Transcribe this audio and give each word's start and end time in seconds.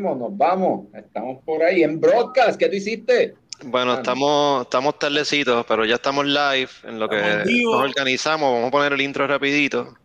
nos 0.00 0.36
vamos. 0.36 0.86
Estamos 0.94 1.42
por 1.44 1.62
ahí 1.62 1.82
en 1.82 2.00
broadcast. 2.00 2.58
¿Qué 2.58 2.68
tú 2.68 2.76
hiciste? 2.76 3.34
Bueno, 3.64 3.92
Ah, 3.92 3.96
estamos, 3.96 4.62
estamos 4.62 4.98
tardecitos, 4.98 5.64
pero 5.66 5.84
ya 5.84 5.94
estamos 5.94 6.26
live 6.26 6.68
en 6.84 6.98
lo 6.98 7.08
que 7.08 7.16
nos 7.64 7.74
organizamos. 7.74 8.52
Vamos 8.52 8.68
a 8.68 8.70
poner 8.70 8.92
el 8.92 9.00
intro 9.00 9.26
rapidito. 9.26 9.96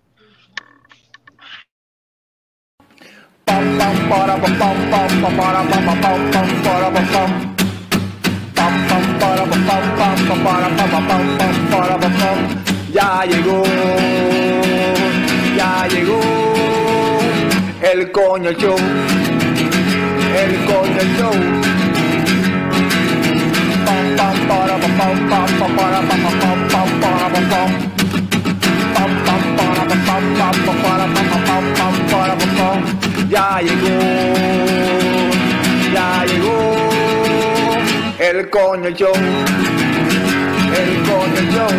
Ya 12.93 13.23
llegó, 13.25 13.63
ya 15.55 15.87
llegó 15.87 16.19
el 17.81 18.11
coño 18.11 18.51
show, 18.51 18.75
el 20.43 20.53
coño 20.65 21.03
show. 21.17 21.35
Pam, 23.85 24.05
pam, 24.17 24.37
para, 24.47 24.75
pam, 24.81 24.93
pam, 24.97 25.17
pam, 25.29 25.49
pam, 25.59 25.71
para, 25.77 25.99
pam, 26.07 26.21
pam, 26.23 26.35
pam, 26.41 26.59
pam, 26.71 26.89
para, 27.01 27.27
pam, 27.33 27.45
pam. 27.51 27.69
Pam, 28.95 29.11
pam, 29.25 29.43
para, 29.57 29.83
pam, 29.89 30.01
pam, 30.07 30.23
pam, 30.39 30.55
pam, 30.65 30.77
para, 30.83 31.05
pam, 31.13 31.25
pam, 31.31 31.41
pam, 31.47 31.63
pam, 31.77 31.95
para, 32.11 32.33
pam, 32.39 32.51
pam. 32.57 32.79
Ya 33.29 33.47
llegó, 33.61 33.97
ya 35.93 36.25
llegó 36.25 36.57
el 38.19 38.49
coño 38.49 38.89
show, 38.89 39.13
el 40.79 40.91
coño 41.07 41.41
show, 41.53 41.73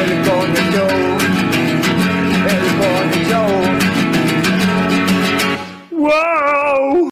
el 0.00 0.10
coño 0.26 0.60
show, 0.72 1.15
¡Wow! 5.96 7.08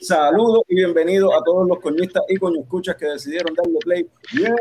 Saludos 0.00 0.62
y 0.68 0.76
bienvenidos 0.76 1.30
a 1.34 1.44
todos 1.44 1.68
los 1.68 1.80
coñistas 1.80 2.22
y 2.30 2.36
coñoscuchas 2.38 2.96
que 2.96 3.04
decidieron 3.04 3.54
darle 3.54 3.78
play. 3.80 4.10
¡Bien! 4.32 4.54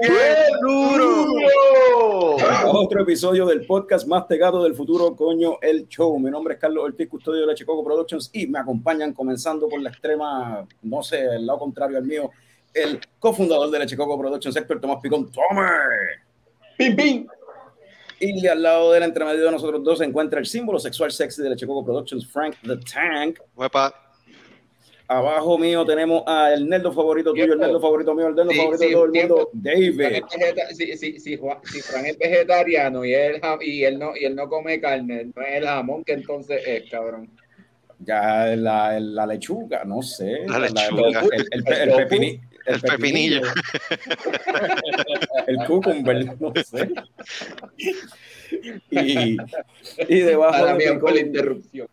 a 2.44 2.72
otro 2.74 3.04
episodio 3.04 3.46
del 3.46 3.66
podcast 3.66 4.06
más 4.10 4.26
pegado 4.26 4.62
del 4.62 4.76
futuro, 4.76 5.16
coño, 5.16 5.58
el 5.62 5.88
show. 5.88 6.20
Mi 6.20 6.30
nombre 6.30 6.56
es 6.56 6.60
Carlos 6.60 6.84
Ortiz, 6.84 7.08
custodio 7.08 7.40
de 7.42 7.48
la 7.48 7.56
Chicago 7.56 7.82
Productions 7.82 8.30
y 8.34 8.48
me 8.48 8.60
acompañan 8.60 9.14
comenzando 9.14 9.70
por 9.70 9.80
la 9.80 9.90
extrema, 9.90 10.68
no 10.82 11.02
sé, 11.02 11.22
el 11.22 11.46
lado 11.46 11.60
contrario 11.60 11.98
al 11.98 12.04
mío, 12.04 12.30
el 12.74 13.00
cofundador 13.20 13.72
de 13.72 13.80
la 13.80 13.86
Chicago 13.86 14.20
Productions, 14.20 14.58
Héctor 14.58 14.82
Tomás 14.82 14.98
Picón, 15.02 15.32
Tomer. 15.32 16.20
¡Pim, 16.78 16.94
pim! 16.94 17.28
Y 18.24 18.48
al 18.48 18.62
lado 18.62 18.92
del 18.92 19.04
entre 19.04 19.26
medio 19.26 19.46
de 19.46 19.52
nosotros 19.52 19.84
dos 19.84 19.98
se 19.98 20.06
encuentra 20.06 20.40
el 20.40 20.46
símbolo 20.46 20.78
sexual 20.80 21.12
sexy 21.12 21.42
de 21.42 21.50
la 21.50 21.56
Chicago 21.56 21.84
Productions, 21.84 22.28
Frank 22.28 22.56
the 22.64 22.78
Tank. 22.78 23.40
Abajo 25.08 25.58
mío 25.58 25.86
tenemos 25.86 26.24
al 26.26 26.70
nerdo 26.70 26.94
favorito 26.94 27.32
tuyo, 27.34 27.52
el 27.54 27.60
nerdo 27.60 27.82
favorito 27.82 28.16
mío, 28.16 28.28
el 28.28 28.36
nerdo 28.36 28.52
Sí, 28.52 28.58
favorito 28.58 28.78
sí, 28.84 28.88
de 28.88 28.94
todo 28.94 29.06
el 29.06 29.12
tiempo. 29.12 29.36
mundo, 29.36 29.50
David. 29.54 30.02
Si, 30.72 30.98
si, 30.98 31.20
si, 31.20 31.36
Juan- 31.38 31.58
si 31.66 31.82
Fran 31.82 32.06
es 32.06 32.18
vegetariano 32.18 33.04
y 33.04 33.14
él, 33.14 33.42
y, 33.60 33.84
él 33.84 34.00
no, 34.00 34.16
y 34.16 34.24
él 34.24 34.36
no 34.36 34.48
come 34.48 34.80
carne, 34.80 35.30
no 35.36 35.42
es 35.42 35.56
el 35.58 35.66
jamón 35.66 36.04
que 36.06 36.14
entonces 36.14 36.62
es, 36.66 36.90
cabrón. 36.90 37.30
Ya 38.00 38.56
la, 38.56 39.00
la 39.02 39.26
lechuga, 39.28 39.84
no 39.84 40.02
sé. 40.02 40.46
La 40.48 40.60
lechuga. 40.60 41.22
el, 41.34 41.42
el, 41.52 41.64
el, 41.68 41.74
El 41.74 41.90
el 41.90 41.96
pepini- 42.08 42.40
el 42.66 42.76
El 42.76 42.82
pepinillo. 42.82 43.42
el 45.48 45.58
cucumber, 45.68 46.26
no 46.40 46.54
sé. 46.64 46.90
Y, 48.90 49.38
y 50.10 50.20
debajo 50.20 50.66
de 50.66 50.74
por 50.74 50.84
la 50.84 50.94
Picón, 50.96 51.18
interrupción. 51.18 51.88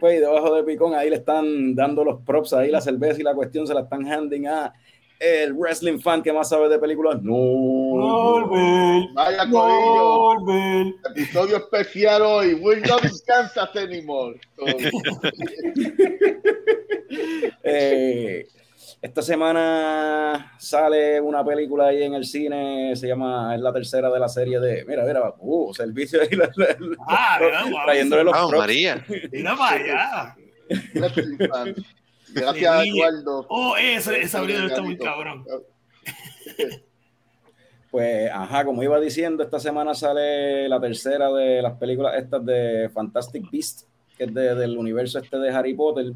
pues, 0.00 0.18
debajo 0.20 0.52
de 0.56 0.64
Picón, 0.64 0.94
ahí 0.94 1.08
le 1.10 1.16
están 1.16 1.76
dando 1.76 2.04
los 2.04 2.20
props, 2.22 2.54
ahí 2.54 2.72
la 2.72 2.80
cerveza 2.80 3.20
y 3.20 3.22
la 3.22 3.34
cuestión 3.34 3.68
se 3.68 3.74
la 3.74 3.82
están 3.82 4.04
handing 4.10 4.48
a 4.48 4.72
el 5.20 5.52
wrestling 5.54 6.00
fan 6.00 6.20
que 6.20 6.32
más 6.32 6.48
sabe 6.48 6.68
de 6.68 6.80
películas. 6.80 7.22
No. 7.22 7.36
Norbert, 7.36 9.14
Vaya 9.14 9.48
corillo, 9.48 10.34
Norbert. 10.34 10.96
episodio 11.12 11.56
especial 11.58 12.22
hoy. 12.22 12.54
Will 12.54 12.82
not 12.82 13.02
Kansas 13.24 13.76
anymore. 13.76 14.40
Eh, 17.62 18.46
esta 19.02 19.20
semana 19.20 20.52
sale 20.58 21.20
una 21.20 21.44
película 21.44 21.86
ahí 21.88 22.04
en 22.04 22.14
el 22.14 22.24
cine, 22.24 22.94
se 22.96 23.08
llama, 23.08 23.54
es 23.54 23.60
la 23.60 23.72
tercera 23.72 24.08
de 24.10 24.20
la 24.20 24.28
serie 24.28 24.60
de, 24.60 24.84
mira, 24.86 25.04
mira, 25.04 25.34
uh, 25.38 25.74
servicio 25.74 26.20
ahí, 26.22 26.30
la- 26.36 26.50
la- 26.56 26.76
la- 26.78 26.96
Ah, 27.08 27.38
¿verdad? 27.40 27.64
Wow. 27.70 27.80
trayéndole 27.84 28.24
los 28.24 28.32
¡Ah, 28.34 28.46
props. 28.48 28.58
María! 28.58 29.04
Mira 29.32 29.56
para 29.56 29.76
allá. 29.76 30.36
Gracias. 32.34 32.86
Eduardo. 32.86 33.46
Oh, 33.50 33.76
ese, 33.76 34.20
ese 34.22 34.36
abridor 34.38 34.66
está 34.66 34.80
muy 34.82 34.96
cabrón. 34.96 35.44
Pues, 37.90 38.30
ajá, 38.32 38.64
como 38.64 38.82
iba 38.82 38.98
diciendo, 39.00 39.42
esta 39.42 39.60
semana 39.60 39.94
sale 39.94 40.66
la 40.68 40.80
tercera 40.80 41.30
de 41.30 41.60
las 41.60 41.74
películas 41.76 42.14
estas 42.16 42.44
de 42.46 42.88
Fantastic 42.94 43.50
Beast, 43.50 43.82
que 44.16 44.24
es 44.24 44.32
de- 44.34 44.54
del 44.54 44.78
universo 44.78 45.18
este 45.18 45.36
de 45.38 45.50
Harry 45.50 45.74
Potter. 45.74 46.12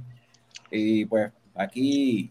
Y 0.71 1.05
pues 1.05 1.31
aquí 1.55 2.31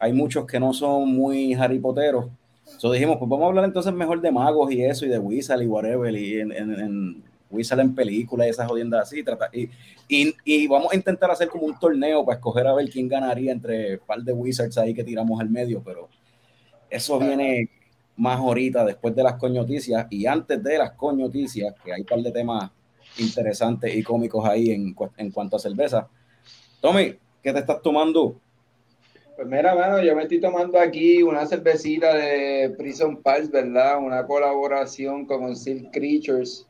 hay 0.00 0.12
muchos 0.12 0.46
que 0.46 0.58
no 0.58 0.72
son 0.72 1.14
muy 1.14 1.54
Harry 1.54 1.78
Potteros. 1.78 2.26
Entonces 2.64 2.92
dijimos, 2.92 3.18
pues 3.18 3.28
vamos 3.28 3.44
a 3.44 3.48
hablar 3.48 3.64
entonces 3.66 3.92
mejor 3.92 4.20
de 4.20 4.32
magos 4.32 4.72
y 4.72 4.82
eso, 4.82 5.04
y 5.04 5.08
de 5.08 5.18
Wizard 5.18 5.60
y 5.62 5.66
whatever, 5.66 6.14
y 6.14 6.40
en, 6.40 6.52
en, 6.52 6.80
en 6.80 7.24
Wizard 7.50 7.80
en 7.80 7.94
películas 7.94 8.46
y 8.46 8.50
esas 8.50 8.66
jodiendas 8.66 9.02
así. 9.02 9.22
Y, 9.52 9.68
y, 10.08 10.34
y 10.44 10.66
vamos 10.66 10.92
a 10.92 10.96
intentar 10.96 11.30
hacer 11.30 11.48
como 11.48 11.66
un 11.66 11.78
torneo 11.78 12.24
para 12.24 12.38
escoger 12.38 12.66
a 12.66 12.74
ver 12.74 12.88
quién 12.88 13.08
ganaría 13.08 13.52
entre 13.52 13.94
un 13.94 14.06
par 14.06 14.22
de 14.22 14.32
Wizards 14.32 14.78
ahí 14.78 14.94
que 14.94 15.04
tiramos 15.04 15.38
al 15.40 15.50
medio, 15.50 15.82
pero 15.84 16.08
eso 16.88 17.18
viene 17.18 17.68
más 18.16 18.38
ahorita 18.38 18.84
después 18.84 19.14
de 19.14 19.22
las 19.22 19.34
coñoticias 19.34 20.06
y 20.10 20.26
antes 20.26 20.62
de 20.62 20.78
las 20.78 20.92
coñoticias, 20.92 21.74
que 21.84 21.92
hay 21.92 22.00
un 22.00 22.06
par 22.06 22.20
de 22.20 22.32
temas 22.32 22.70
interesantes 23.18 23.94
y 23.94 24.02
cómicos 24.02 24.44
ahí 24.46 24.70
en, 24.70 24.94
en 25.16 25.30
cuanto 25.30 25.56
a 25.56 25.58
cerveza. 25.58 26.08
Tommy, 26.80 27.16
¿qué 27.42 27.52
te 27.52 27.58
estás 27.58 27.82
tomando? 27.82 28.36
Pues 29.40 29.48
mira, 29.48 29.74
mano, 29.74 30.02
yo 30.02 30.14
me 30.14 30.24
estoy 30.24 30.38
tomando 30.38 30.78
aquí 30.78 31.22
una 31.22 31.46
cervecita 31.46 32.14
de 32.14 32.74
Prison 32.76 33.22
Pals, 33.22 33.50
¿verdad? 33.50 33.96
Una 33.98 34.26
colaboración 34.26 35.24
con 35.24 35.56
Silk 35.56 35.90
Creatures. 35.92 36.66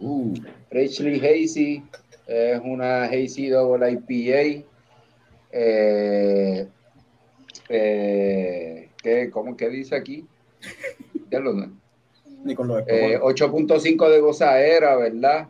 Uh, 0.00 0.34
Richly 0.72 1.20
Hazy, 1.24 1.80
es 2.26 2.60
una 2.64 3.04
Hazy 3.04 3.50
Double 3.50 3.88
IPA. 3.88 4.66
Eh, 5.52 6.66
eh, 7.68 8.88
¿qué, 9.00 9.30
¿Cómo 9.30 9.56
que 9.56 9.68
dice 9.68 9.94
aquí? 9.94 10.26
Ya 11.30 11.38
lo 11.38 11.52
no. 11.52 11.70
ni 12.42 12.56
con 12.56 12.66
los 12.66 12.82
Eh, 12.88 13.16
8.5 13.22 14.10
de 14.10 14.18
gozadera, 14.18 14.96
¿verdad? 14.96 15.46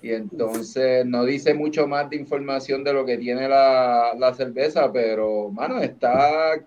Y 0.00 0.12
entonces 0.12 1.04
no 1.04 1.24
dice 1.24 1.54
mucho 1.54 1.88
más 1.88 2.08
de 2.08 2.16
información 2.16 2.84
de 2.84 2.92
lo 2.92 3.04
que 3.04 3.18
tiene 3.18 3.48
la, 3.48 4.14
la 4.16 4.32
cerveza, 4.34 4.92
pero, 4.92 5.50
mano, 5.50 5.80
está. 5.80 6.60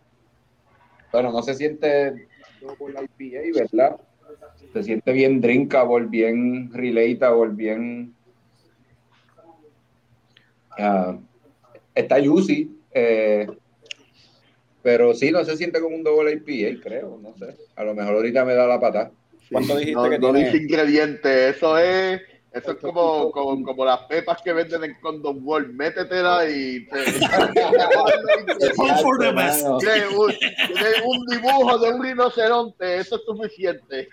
Bueno, 1.11 1.31
no 1.31 1.41
se 1.41 1.53
siente 1.55 2.27
por 2.77 2.93
la 2.93 3.01
IPA, 3.03 3.59
¿verdad? 3.61 3.97
Se 4.73 4.83
siente 4.83 5.11
bien 5.11 5.41
drinkable, 5.41 6.07
bien 6.07 6.71
relatable, 6.73 7.53
bien. 7.53 8.13
ah, 10.77 11.17
está 11.95 12.23
juicy, 12.23 12.71
eh, 12.93 13.47
pero 14.81 15.13
sí, 15.13 15.31
no 15.31 15.43
se 15.43 15.57
siente 15.57 15.79
como 15.79 15.95
un 15.95 16.03
doble 16.03 16.33
IPA, 16.45 16.81
creo, 16.81 17.19
no 17.21 17.35
sé. 17.37 17.55
A 17.75 17.83
lo 17.83 17.93
mejor 17.93 18.15
ahorita 18.15 18.45
me 18.45 18.55
da 18.55 18.67
la 18.67 18.79
pata. 18.79 19.11
¿Cuánto 19.51 19.75
dijiste 19.75 19.95
no, 19.95 20.09
que 20.09 20.19
no 20.19 20.31
tiene? 20.31 20.51
dice 20.51 20.63
ingredientes, 20.63 21.55
eso 21.57 21.77
es, 21.77 22.21
eso 22.53 22.71
es 22.71 22.77
como, 22.79 23.31
como, 23.31 23.63
como 23.63 23.85
las 23.85 24.01
pepas 24.01 24.41
que 24.41 24.51
venden 24.51 24.83
en 24.83 24.93
Condom 25.01 25.47
World. 25.47 25.73
Métetela 25.73 26.49
y 26.49 26.85
te, 26.85 26.97
for 29.01 29.17
the 29.19 29.31
best. 29.31 29.65
Un, 29.65 29.79
dibujo 31.27 31.77
de 31.79 31.91
un 31.91 32.03
rinoceronte, 32.03 32.97
eso 32.97 33.15
es 33.15 33.21
suficiente. 33.23 34.09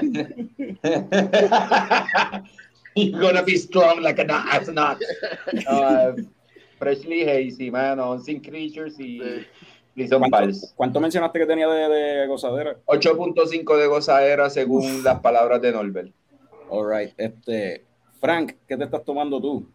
You're 2.94 3.20
gonna 3.20 3.42
be 3.42 3.58
strong 3.58 4.00
like 4.00 4.18
an 4.20 4.30
astronaut. 4.30 5.02
Uh, 5.68 6.14
freshly 6.78 7.24
hazy, 7.24 7.70
man, 7.70 8.00
on 8.00 8.22
Sin 8.22 8.40
Creatures 8.40 8.98
y 8.98 9.44
Sí. 9.96 10.08
¿Cuánto, 10.10 10.30
Pals. 10.30 10.74
cuánto 10.76 11.00
mencionaste 11.00 11.38
que 11.38 11.46
tenía 11.46 11.66
de, 11.68 11.88
de 11.88 12.26
gozadera? 12.26 12.76
8.5 12.84 13.78
de 13.78 13.86
gozadera 13.86 14.50
según 14.50 15.02
las 15.02 15.20
palabras 15.20 15.62
de 15.62 15.72
Norbert. 15.72 16.12
All 16.68 16.86
right, 16.88 17.12
este, 17.16 17.84
Frank, 18.20 18.54
¿qué 18.68 18.76
te 18.76 18.84
estás 18.84 19.04
tomando 19.04 19.40
tú? 19.40 19.68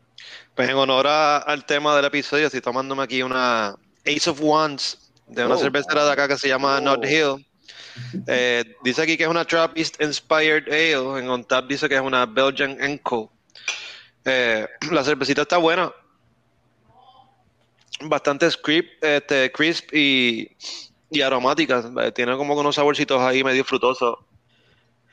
Pues 0.55 0.69
en 0.69 0.75
honor 0.75 1.07
a- 1.07 1.37
al 1.37 1.65
tema 1.65 1.95
del 1.95 2.05
episodio, 2.05 2.45
estoy 2.47 2.61
tomándome 2.61 3.03
aquí 3.03 3.23
una 3.23 3.75
Ace 4.05 4.29
of 4.29 4.39
Wands 4.41 5.11
de 5.27 5.45
una 5.45 5.55
Oh. 5.55 5.57
cervecera 5.57 6.05
de 6.05 6.11
acá 6.11 6.27
que 6.27 6.37
se 6.37 6.47
llama 6.47 6.77
Oh. 6.77 6.81
Not 6.81 7.05
Hill. 7.05 7.45
Eh, 8.27 8.63
dice 8.83 9.01
aquí 9.01 9.17
que 9.17 9.23
es 9.23 9.29
una 9.29 9.45
Trappist 9.45 10.01
Inspired 10.01 10.67
Ale. 10.67 11.19
En 11.19 11.29
OnTap 11.29 11.67
dice 11.67 11.87
que 11.89 11.95
es 11.95 12.01
una 12.01 12.25
Belgian 12.25 12.77
Enco. 12.81 13.31
Eh, 14.25 14.67
la 14.91 15.03
cervecita 15.03 15.41
está 15.43 15.57
buena. 15.57 15.91
Bastante 18.03 18.49
script, 18.49 19.03
este, 19.03 19.51
crisp 19.51 19.93
y, 19.93 20.49
y 21.09 21.21
aromática. 21.21 21.83
Eh, 22.03 22.11
Tiene 22.11 22.35
como 22.35 22.55
unos 22.55 22.75
saborcitos 22.75 23.21
ahí 23.21 23.43
medio 23.43 23.63
frutosos. 23.63 24.15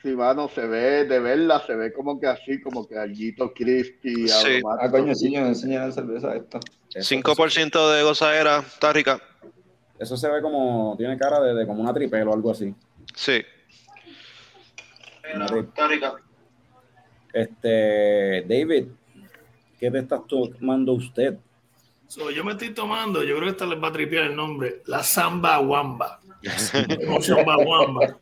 Sí, 0.01 0.15
mano, 0.15 0.47
se 0.47 0.65
ve, 0.65 1.03
de 1.03 1.19
verla, 1.19 1.61
se 1.65 1.75
ve 1.75 1.91
como 1.91 2.19
que 2.19 2.27
así, 2.27 2.61
como 2.61 2.87
que 2.87 2.97
alguito 2.97 3.53
crispy, 3.53 4.29
Sí. 4.29 4.61
Ah, 4.79 4.89
coño, 4.89 5.13
sí, 5.13 5.33
yo 5.33 5.41
me 5.41 5.49
enseñé 5.49 5.77
la 5.77 5.91
cerveza 5.91 6.35
esta. 6.35 6.59
Eso, 6.93 7.15
5% 7.15 7.95
de 7.95 8.03
gozadera, 8.03 8.59
está 8.59 8.93
rica. 8.93 9.21
eso 9.99 10.15
se 10.15 10.29
ve 10.29 10.41
como, 10.41 10.95
tiene 10.97 11.17
cara 11.17 11.41
de, 11.41 11.53
de 11.53 11.67
como 11.67 11.81
una 11.81 11.93
tripel 11.93 12.27
o 12.29 12.33
algo 12.33 12.51
así. 12.51 12.73
Sí. 13.13 13.43
Está 15.23 15.87
rica. 15.87 16.13
Este, 17.33 18.45
David, 18.47 18.87
¿qué 19.79 19.91
te 19.91 19.99
estás 19.99 20.21
tomando 20.27 20.93
usted? 20.93 21.37
So, 22.07 22.31
yo 22.31 22.43
me 22.43 22.53
estoy 22.53 22.73
tomando, 22.73 23.23
yo 23.23 23.35
creo 23.35 23.47
que 23.47 23.51
esta 23.51 23.65
les 23.67 23.83
va 23.83 23.89
a 23.89 23.91
tripear 23.91 24.25
el 24.25 24.35
nombre, 24.35 24.81
la 24.87 25.03
Samba 25.03 25.59
Wamba. 25.59 26.21
Samba 27.21 27.57
Wamba. 27.57 28.17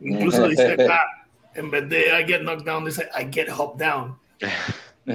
Incluso 0.00 0.48
dice 0.48 0.72
acá, 0.72 1.06
en 1.54 1.70
vez 1.70 1.88
de 1.88 2.00
I 2.20 2.24
get 2.26 2.40
knocked 2.42 2.64
down, 2.66 2.84
dice 2.84 3.08
I 3.18 3.26
get 3.30 3.48
hopped 3.48 3.78
down. 3.84 4.18
Es 5.06 5.12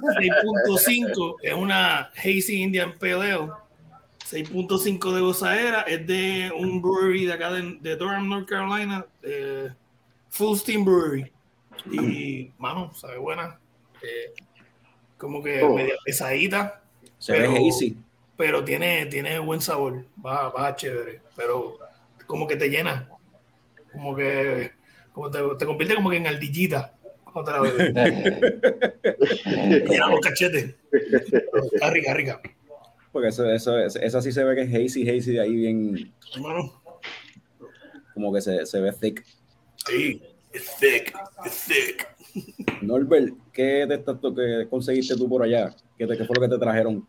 6.5, 0.00 1.36
es 1.42 1.52
una 1.54 2.10
Hazy 2.16 2.62
Indian 2.62 2.96
Pale 2.98 3.32
Ale. 3.32 3.48
6.5 4.30 5.12
de 5.14 5.20
gozadera, 5.20 5.80
es 5.82 6.06
de 6.06 6.52
un 6.56 6.82
brewery 6.82 7.24
de 7.26 7.32
acá 7.32 7.50
de, 7.50 7.78
de 7.80 7.96
Durham, 7.96 8.28
North 8.28 8.46
Carolina, 8.48 9.04
eh, 9.22 9.70
Full 10.30 10.56
Steam 10.58 10.84
Brewery. 10.84 11.32
Y, 11.90 12.52
mano, 12.58 12.92
sabe 12.94 13.16
buena. 13.18 13.58
Eh, 14.02 14.34
como 15.16 15.42
que 15.42 15.62
Oh. 15.62 15.74
media 15.74 15.94
pesadita, 16.04 16.80
Se 17.18 17.32
Pero- 17.32 17.52
ve 17.54 17.68
hazy. 17.68 17.96
pero 18.36 18.62
tiene, 18.64 19.06
tiene 19.06 19.38
buen 19.40 19.60
sabor, 19.60 20.04
va, 20.24 20.50
va 20.50 20.76
chévere, 20.76 21.20
pero 21.34 21.76
como 22.26 22.46
que 22.46 22.54
te 22.54 22.68
llena, 22.68 23.08
como 23.92 24.14
que 24.16 24.72
como 25.12 25.30
te, 25.30 25.38
te 25.58 25.66
convierte 25.66 25.94
como 25.94 26.10
que 26.10 26.16
en 26.16 26.26
ardillita 26.26 26.94
otra 27.34 27.60
vez, 27.60 27.72
llena 29.88 30.08
los 30.10 30.20
cachetes, 30.20 30.74
está 31.72 31.90
rica, 31.90 32.14
rica. 32.14 32.40
Porque 33.12 33.28
eso, 33.28 33.50
eso, 33.50 33.78
es- 33.78 33.96
esa 33.96 34.20
sí 34.22 34.32
se 34.32 34.44
ve 34.44 34.54
que 34.54 34.62
es 34.62 34.68
hazy, 34.92 35.08
hazy 35.08 35.32
de 35.32 35.40
ahí 35.40 35.54
bien, 35.54 36.12
Hermano, 36.34 36.82
como 38.14 38.32
que 38.32 38.40
se, 38.40 38.66
se 38.66 38.80
ve 38.80 38.92
thick. 38.92 39.24
sí, 39.86 40.22
it's 40.52 40.76
thick, 40.78 41.14
it's 41.44 41.64
thick. 41.66 42.08
Norbert, 42.82 43.32
¿qué 43.52 43.86
te 43.88 44.02
qué 44.04 44.66
conseguiste 44.68 45.16
tú 45.16 45.28
por 45.28 45.42
allá? 45.42 45.74
¿Qué, 45.96 46.06
te- 46.06 46.16
qué 46.16 46.24
fue 46.24 46.36
lo 46.36 46.42
que 46.42 46.48
te 46.48 46.58
trajeron? 46.58 47.06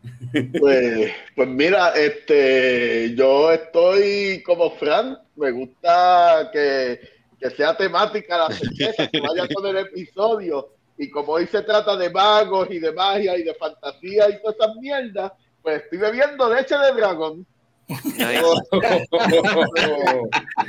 Pues, 0.58 1.12
pues 1.36 1.48
mira, 1.48 1.90
este, 1.90 3.14
yo 3.14 3.52
estoy 3.52 4.42
como 4.44 4.70
Fran, 4.72 5.18
me 5.36 5.50
gusta 5.50 6.50
que, 6.52 7.00
que 7.38 7.50
sea 7.50 7.76
temática 7.76 8.38
la 8.48 8.50
cerveza, 8.54 9.08
que 9.08 9.20
vaya 9.20 9.46
con 9.54 9.66
el 9.66 9.76
episodio, 9.78 10.68
y 10.98 11.08
como 11.10 11.32
hoy 11.32 11.46
se 11.46 11.62
trata 11.62 11.96
de 11.96 12.10
magos 12.10 12.68
y 12.70 12.78
de 12.78 12.92
magia 12.92 13.36
y 13.38 13.42
de 13.42 13.54
fantasía 13.54 14.28
y 14.30 14.40
todas 14.42 14.56
esas 14.60 14.76
mierdas, 14.76 15.32
pues 15.62 15.82
estoy 15.82 15.98
bebiendo 15.98 16.52
leche 16.52 16.76
de 16.76 16.92
dragón. 16.92 17.46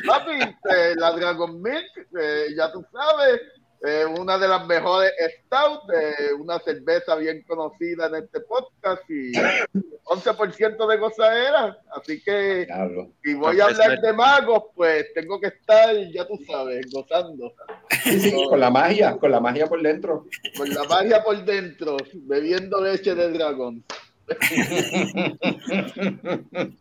Papi, 0.08 0.32
eh, 0.70 0.94
la 0.96 1.12
Dragon 1.12 1.62
Milk, 1.62 2.08
eh, 2.20 2.46
ya 2.56 2.72
tú 2.72 2.84
sabes, 2.92 3.42
eh, 3.84 4.06
una 4.06 4.38
de 4.38 4.48
las 4.48 4.68
mejores 4.68 5.12
Stout, 5.46 5.90
eh, 5.92 6.34
una 6.40 6.60
cerveza 6.60 7.16
bien 7.16 7.44
conocida 7.48 8.08
en 8.08 8.16
este 8.16 8.42
podcast 8.42 9.02
y 9.10 9.32
11% 10.04 10.88
de 10.88 10.98
gozadera. 10.98 11.80
Así 11.96 12.22
que 12.22 12.66
Diablo. 12.66 13.10
si 13.24 13.34
voy 13.34 13.60
a 13.60 13.66
hablar 13.66 14.00
de 14.00 14.14
magos, 14.14 14.66
pues 14.76 15.12
tengo 15.14 15.40
que 15.40 15.48
estar, 15.48 15.96
ya 16.14 16.28
tú 16.28 16.40
sabes, 16.46 16.86
gozando. 16.92 17.54
Sí, 18.04 18.20
sí, 18.20 18.46
con 18.48 18.60
la 18.60 18.70
magia, 18.70 19.18
con 19.18 19.32
la 19.32 19.40
magia 19.40 19.66
por 19.66 19.82
dentro. 19.82 20.28
Con 20.56 20.70
la 20.70 20.84
magia 20.84 21.24
por 21.24 21.44
dentro, 21.44 21.98
bebiendo 22.14 22.82
leche 22.82 23.16
de 23.16 23.32
dragón. 23.32 23.84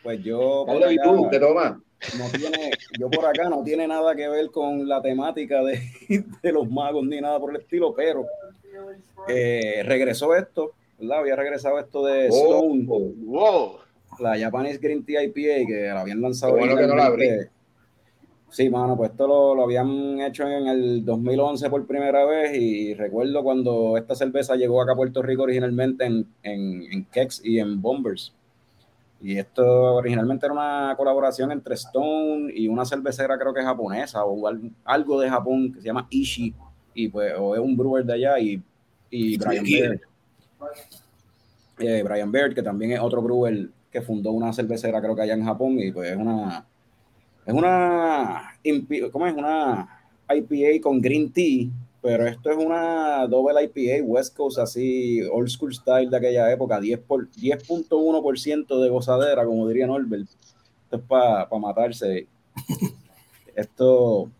Pues 0.00 0.22
yo 0.22 0.64
Dale, 0.66 0.94
¿y 0.94 0.96
tú? 0.96 1.28
¿Te 1.30 1.38
tomas? 1.38 1.74
No 2.18 2.28
tiene, 2.30 2.70
yo 2.98 3.10
por 3.10 3.26
acá 3.26 3.48
no 3.48 3.62
tiene 3.64 3.86
nada 3.88 4.14
que 4.14 4.28
ver 4.28 4.50
con 4.50 4.86
la 4.88 5.02
temática 5.02 5.62
de, 5.62 5.80
de 6.42 6.52
los 6.52 6.70
magos 6.70 7.04
ni 7.06 7.20
nada 7.20 7.38
por 7.40 7.50
el 7.50 7.60
estilo, 7.60 7.94
pero 7.94 8.24
eh, 9.28 9.82
regresó 9.84 10.34
esto, 10.34 10.72
¿verdad? 10.98 11.18
Había 11.20 11.36
regresado 11.36 11.78
esto 11.78 12.04
de 12.06 12.28
Stone, 12.28 12.86
Oh, 12.88 13.12
Wow. 13.24 13.72
la 14.20 14.38
Japanese 14.38 14.78
Green 14.78 15.04
Tea 15.04 15.22
IPA 15.24 15.66
que 15.66 15.90
la 15.92 16.00
habían 16.00 16.20
lanzado. 16.20 16.56
Bueno 16.56 16.76
que 16.76 16.86
no 16.86 16.94
la. 16.96 17.12
Sí, 18.50 18.70
mano, 18.70 18.96
pues 18.96 19.10
esto 19.10 19.26
lo, 19.28 19.54
lo 19.54 19.64
habían 19.64 20.20
hecho 20.22 20.48
en 20.48 20.66
el 20.68 21.04
2011 21.04 21.68
por 21.68 21.86
primera 21.86 22.24
vez 22.24 22.56
y 22.56 22.94
recuerdo 22.94 23.42
cuando 23.42 23.98
esta 23.98 24.14
cerveza 24.14 24.56
llegó 24.56 24.80
acá 24.80 24.92
a 24.92 24.96
Puerto 24.96 25.20
Rico 25.20 25.42
originalmente 25.42 26.06
en, 26.06 26.26
en, 26.42 26.82
en 26.90 27.04
Kex 27.06 27.42
y 27.44 27.58
en 27.58 27.82
Bombers. 27.82 28.32
Y 29.20 29.36
esto 29.36 29.94
originalmente 29.96 30.46
era 30.46 30.52
una 30.52 30.94
colaboración 30.96 31.50
entre 31.50 31.74
Stone 31.74 32.52
y 32.54 32.68
una 32.68 32.84
cervecera 32.84 33.36
creo 33.38 33.52
que 33.52 33.62
japonesa 33.62 34.24
o 34.24 34.46
al- 34.46 34.70
algo 34.84 35.20
de 35.20 35.28
Japón 35.28 35.72
que 35.72 35.80
se 35.80 35.86
llama 35.86 36.06
Ishi 36.10 36.54
y 36.94 37.08
pues 37.08 37.34
o 37.36 37.54
es 37.54 37.60
un 37.60 37.76
brewer 37.76 38.04
de 38.04 38.12
allá 38.12 38.38
y, 38.38 38.62
y 39.10 39.36
Brian 39.38 39.64
Baird. 39.64 40.00
Eh, 41.80 42.02
Brian 42.02 42.30
Baird, 42.32 42.54
que 42.54 42.62
también 42.62 42.92
es 42.92 43.00
otro 43.00 43.22
brewer 43.22 43.68
que 43.90 44.02
fundó 44.02 44.32
una 44.32 44.52
cervecera 44.52 45.00
creo 45.00 45.14
que 45.14 45.22
allá 45.22 45.34
en 45.34 45.44
Japón 45.44 45.78
y 45.78 45.90
pues 45.92 46.10
es 46.10 46.16
una 46.16 46.64
es 47.46 47.54
una 47.54 48.52
¿cómo 49.12 49.26
es? 49.26 49.34
una 49.34 49.88
IPA 50.28 50.82
con 50.82 51.00
green 51.00 51.32
tea, 51.32 51.68
pero 52.00 52.26
esto 52.26 52.50
es 52.50 52.56
una 52.56 53.26
doble 53.26 53.64
IPA 53.64 54.04
West 54.04 54.36
Coast 54.36 54.58
así 54.58 55.22
old 55.32 55.48
school 55.48 55.74
style 55.74 56.08
de 56.10 56.16
aquella 56.16 56.50
época, 56.52 56.80
10 56.80 57.00
por 57.00 57.28
10.1% 57.32 58.80
de 58.80 58.88
gozadera, 58.88 59.44
como 59.44 59.66
diría 59.68 59.86
Norbert. 59.86 60.28
Esto 60.84 60.96
es 60.96 61.02
para 61.02 61.48
matarse. 61.58 62.26
Esto, 63.54 64.30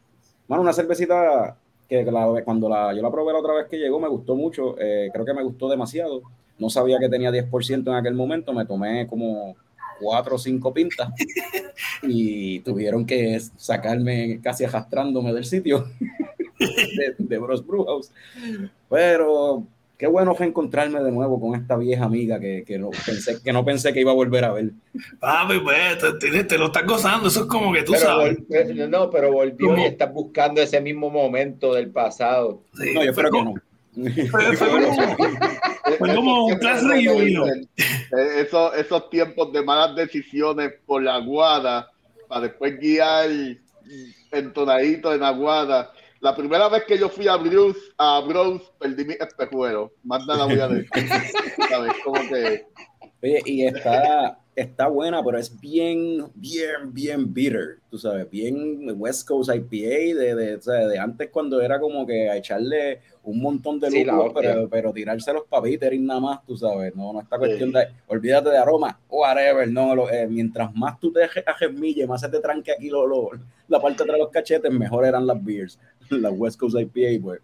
bueno, 0.46 0.62
una 0.62 0.72
cervecita 0.72 1.56
que 1.88 2.04
la- 2.04 2.42
cuando 2.44 2.68
la, 2.68 2.94
yo 2.94 3.02
la 3.02 3.10
probé 3.10 3.32
la 3.32 3.40
otra 3.40 3.54
vez 3.54 3.66
que 3.68 3.78
llegó 3.78 3.98
me 3.98 4.08
gustó 4.08 4.34
mucho, 4.36 4.76
eh, 4.78 5.10
creo 5.12 5.24
que 5.24 5.34
me 5.34 5.42
gustó 5.42 5.68
demasiado. 5.68 6.22
No 6.58 6.70
sabía 6.70 6.98
que 6.98 7.08
tenía 7.08 7.30
10% 7.30 7.90
en 7.90 7.96
aquel 7.96 8.14
momento, 8.14 8.52
me 8.52 8.66
tomé 8.66 9.06
como 9.06 9.56
cuatro 10.00 10.36
o 10.36 10.38
cinco 10.38 10.72
pintas 10.72 11.08
y 12.02 12.60
tuvieron 12.60 13.04
que 13.04 13.40
sacarme 13.56 14.40
casi 14.42 14.64
arrastrándome 14.64 15.32
del 15.32 15.44
sitio 15.44 15.86
de, 16.58 17.14
de 17.18 17.38
Bros 17.38 17.66
Brewhouse. 17.66 18.10
Pero 18.90 19.64
qué 19.96 20.06
bueno 20.06 20.34
fue 20.34 20.46
encontrarme 20.46 21.02
de 21.02 21.10
nuevo 21.10 21.40
con 21.40 21.54
esta 21.60 21.76
vieja 21.76 22.04
amiga 22.04 22.38
que, 22.38 22.62
que, 22.66 22.78
no, 22.78 22.90
pensé, 23.04 23.42
que 23.42 23.52
no 23.52 23.64
pensé 23.64 23.92
que 23.92 24.00
iba 24.00 24.12
a 24.12 24.14
volver 24.14 24.44
a 24.44 24.52
ver. 24.52 24.70
Papi, 25.18 25.58
pues, 25.60 25.98
te, 25.98 26.30
te- 26.30 26.44
te 26.44 26.58
lo 26.58 26.66
estás 26.66 26.86
gozando, 26.86 27.28
eso 27.28 27.40
es 27.40 27.46
como 27.46 27.72
que 27.72 27.82
tú 27.82 27.92
Pero 27.92 28.04
sabes. 28.04 28.38
vol- 28.48 28.88
no, 28.88 29.10
pero 29.10 29.32
volvió 29.32 29.68
¿Cómo? 29.70 29.82
y 29.82 29.86
estás 29.86 30.12
buscando 30.12 30.62
ese 30.62 30.80
mismo 30.80 31.10
momento 31.10 31.74
del 31.74 31.90
pasado. 31.90 32.62
Sí, 32.74 32.94
No, 32.94 33.04
yo 33.04 33.12
fue 33.12 33.24
espero 33.24 33.30
que 33.30 33.38
como- 33.38 33.54
no. 33.54 33.62
Fue, 34.30 34.56
fue 34.56 34.68
como, 34.68 34.94
fue 35.98 36.14
como 36.14 36.46
un 36.46 36.56
class 36.58 36.84
reunion. 36.84 37.68
Esos, 38.36 38.76
esos 38.76 39.10
tiempos 39.10 39.52
de 39.52 39.60
malas 39.64 39.96
decisiones 39.96 40.74
por 40.86 41.02
la 41.02 41.16
aguada, 41.16 41.90
para 42.28 42.42
después 42.42 42.78
guiar 42.78 43.28
entonadito 44.30 45.12
en 45.12 45.22
aguada. 45.24 45.90
La 46.20 46.34
primera 46.34 46.68
vez 46.68 46.84
que 46.84 46.98
yo 46.98 47.08
fui 47.08 47.28
a 47.28 47.36
Bruce, 47.36 47.78
a 47.96 48.20
Bros, 48.20 48.60
perdí 48.78 49.04
mi 49.04 49.14
espejuelo. 49.14 49.92
Más 50.02 50.26
nada 50.26 50.46
voy 50.46 50.58
a 50.58 50.68
decir. 50.68 50.88
¿Sabes? 51.68 51.92
Como 52.04 52.20
que 52.28 52.66
Oye, 53.20 53.42
y 53.46 53.64
está, 53.66 54.38
está 54.54 54.86
buena, 54.86 55.24
pero 55.24 55.38
es 55.38 55.60
bien, 55.60 56.24
bien, 56.36 56.92
bien 56.92 57.34
bitter, 57.34 57.78
tú 57.90 57.98
sabes, 57.98 58.30
bien 58.30 58.78
West 58.96 59.26
Coast 59.26 59.50
IPA 59.52 60.16
de, 60.20 60.34
de, 60.36 60.54
o 60.54 60.60
sea, 60.62 60.86
de 60.86 60.98
antes 61.00 61.28
cuando 61.30 61.60
era 61.60 61.80
como 61.80 62.06
que 62.06 62.30
a 62.30 62.36
echarle 62.36 63.00
un 63.24 63.40
montón 63.40 63.80
de 63.80 63.90
Sí, 63.90 64.04
lúpulo, 64.04 64.26
hostia. 64.26 64.40
pero, 64.52 64.68
pero 64.68 64.92
tirarse 64.92 65.32
los 65.32 65.42
papitos 65.46 65.92
y 65.92 65.98
nada 65.98 66.20
más, 66.20 66.46
tú 66.46 66.56
sabes, 66.56 66.94
no, 66.94 67.12
no 67.12 67.20
está 67.20 67.38
cuestión 67.38 67.72
de, 67.72 67.88
olvídate 68.06 68.50
de 68.50 68.58
aroma, 68.58 69.00
whatever, 69.08 69.68
no, 69.68 69.96
lo- 69.96 70.08
eh, 70.10 70.28
mientras 70.28 70.72
más 70.76 71.00
tú 71.00 71.12
te 71.12 71.24
aje- 71.24 71.42
agemille, 71.44 72.06
más 72.06 72.20
se 72.20 72.28
te 72.28 72.38
tranque 72.38 72.70
aquí 72.70 72.88
lo, 72.88 73.04
lo- 73.04 73.30
la 73.66 73.80
parte 73.82 73.98
de 73.98 74.02
atrás 74.04 74.14
de 74.14 74.22
los 74.22 74.30
cachetes, 74.30 74.70
mejor 74.72 75.04
eran 75.04 75.26
las 75.26 75.44
beers, 75.44 75.76
las 76.22 76.32
West 76.36 76.58
Coast 76.58 76.76
IPA, 76.78 77.22
pues. 77.22 77.40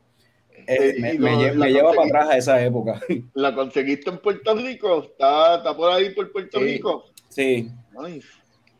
Eh, 0.66 0.94
me, 0.98 1.14
la 1.54 1.68
lleva 1.68 1.92
para 1.92 2.06
atrás 2.06 2.28
a 2.30 2.36
esa 2.38 2.64
época. 2.64 3.00
la 3.34 3.54
conseguiste 3.54 4.08
en 4.10 4.18
Puerto 4.18 4.54
Rico. 4.54 5.02
Está, 5.02 5.56
está 5.56 5.76
por 5.76 5.92
ahí 5.92 6.10
por 6.14 6.30
Puerto 6.32 6.58
Sí. 6.58 6.64
Rico. 6.64 7.04
Sí, 7.28 7.70
Nice. 8.00 8.28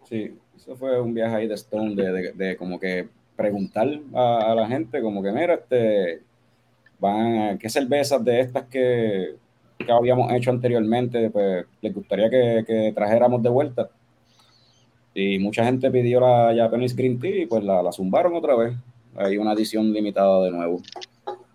Sí, 0.08 0.34
eso 0.56 0.76
fue 0.76 1.00
un 1.00 1.12
viaje 1.14 1.34
ahí 1.36 1.46
de 1.48 1.54
Stone, 1.54 1.94
de, 1.94 2.12
de- 2.12 2.32
de 2.32 2.56
como 2.56 2.78
que 2.78 3.08
preguntar 3.36 3.88
a, 4.14 4.52
a 4.52 4.54
la 4.54 4.66
gente, 4.68 5.00
como 5.02 5.22
que, 5.22 5.32
mira, 5.32 5.54
este, 5.54 6.22
van, 6.98 7.58
qué 7.58 7.68
cervezas 7.68 8.24
de 8.24 8.40
estas 8.40 8.64
que, 8.64 9.34
que 9.78 9.90
habíamos 9.92 10.32
hecho 10.32 10.50
anteriormente, 10.50 11.30
pues 11.30 11.66
les 11.80 11.92
gustaría 11.94 12.30
que, 12.30 12.64
que, 12.66 12.92
trajéramos 12.94 13.42
de 13.42 13.48
vuelta. 13.48 13.90
Y 15.14 15.38
mucha 15.38 15.64
gente 15.64 15.90
pidió 15.90 16.20
la 16.20 16.52
Japanese 16.56 16.94
Green 16.96 17.18
Tea 17.18 17.42
y 17.42 17.46
pues 17.46 17.62
la, 17.64 17.82
la 17.82 17.92
zumbaron 17.92 18.34
otra 18.34 18.54
vez. 18.56 18.74
Hay 19.16 19.36
una 19.36 19.52
edición 19.52 19.92
limitada 19.92 20.44
de 20.44 20.50
nuevo. 20.50 20.82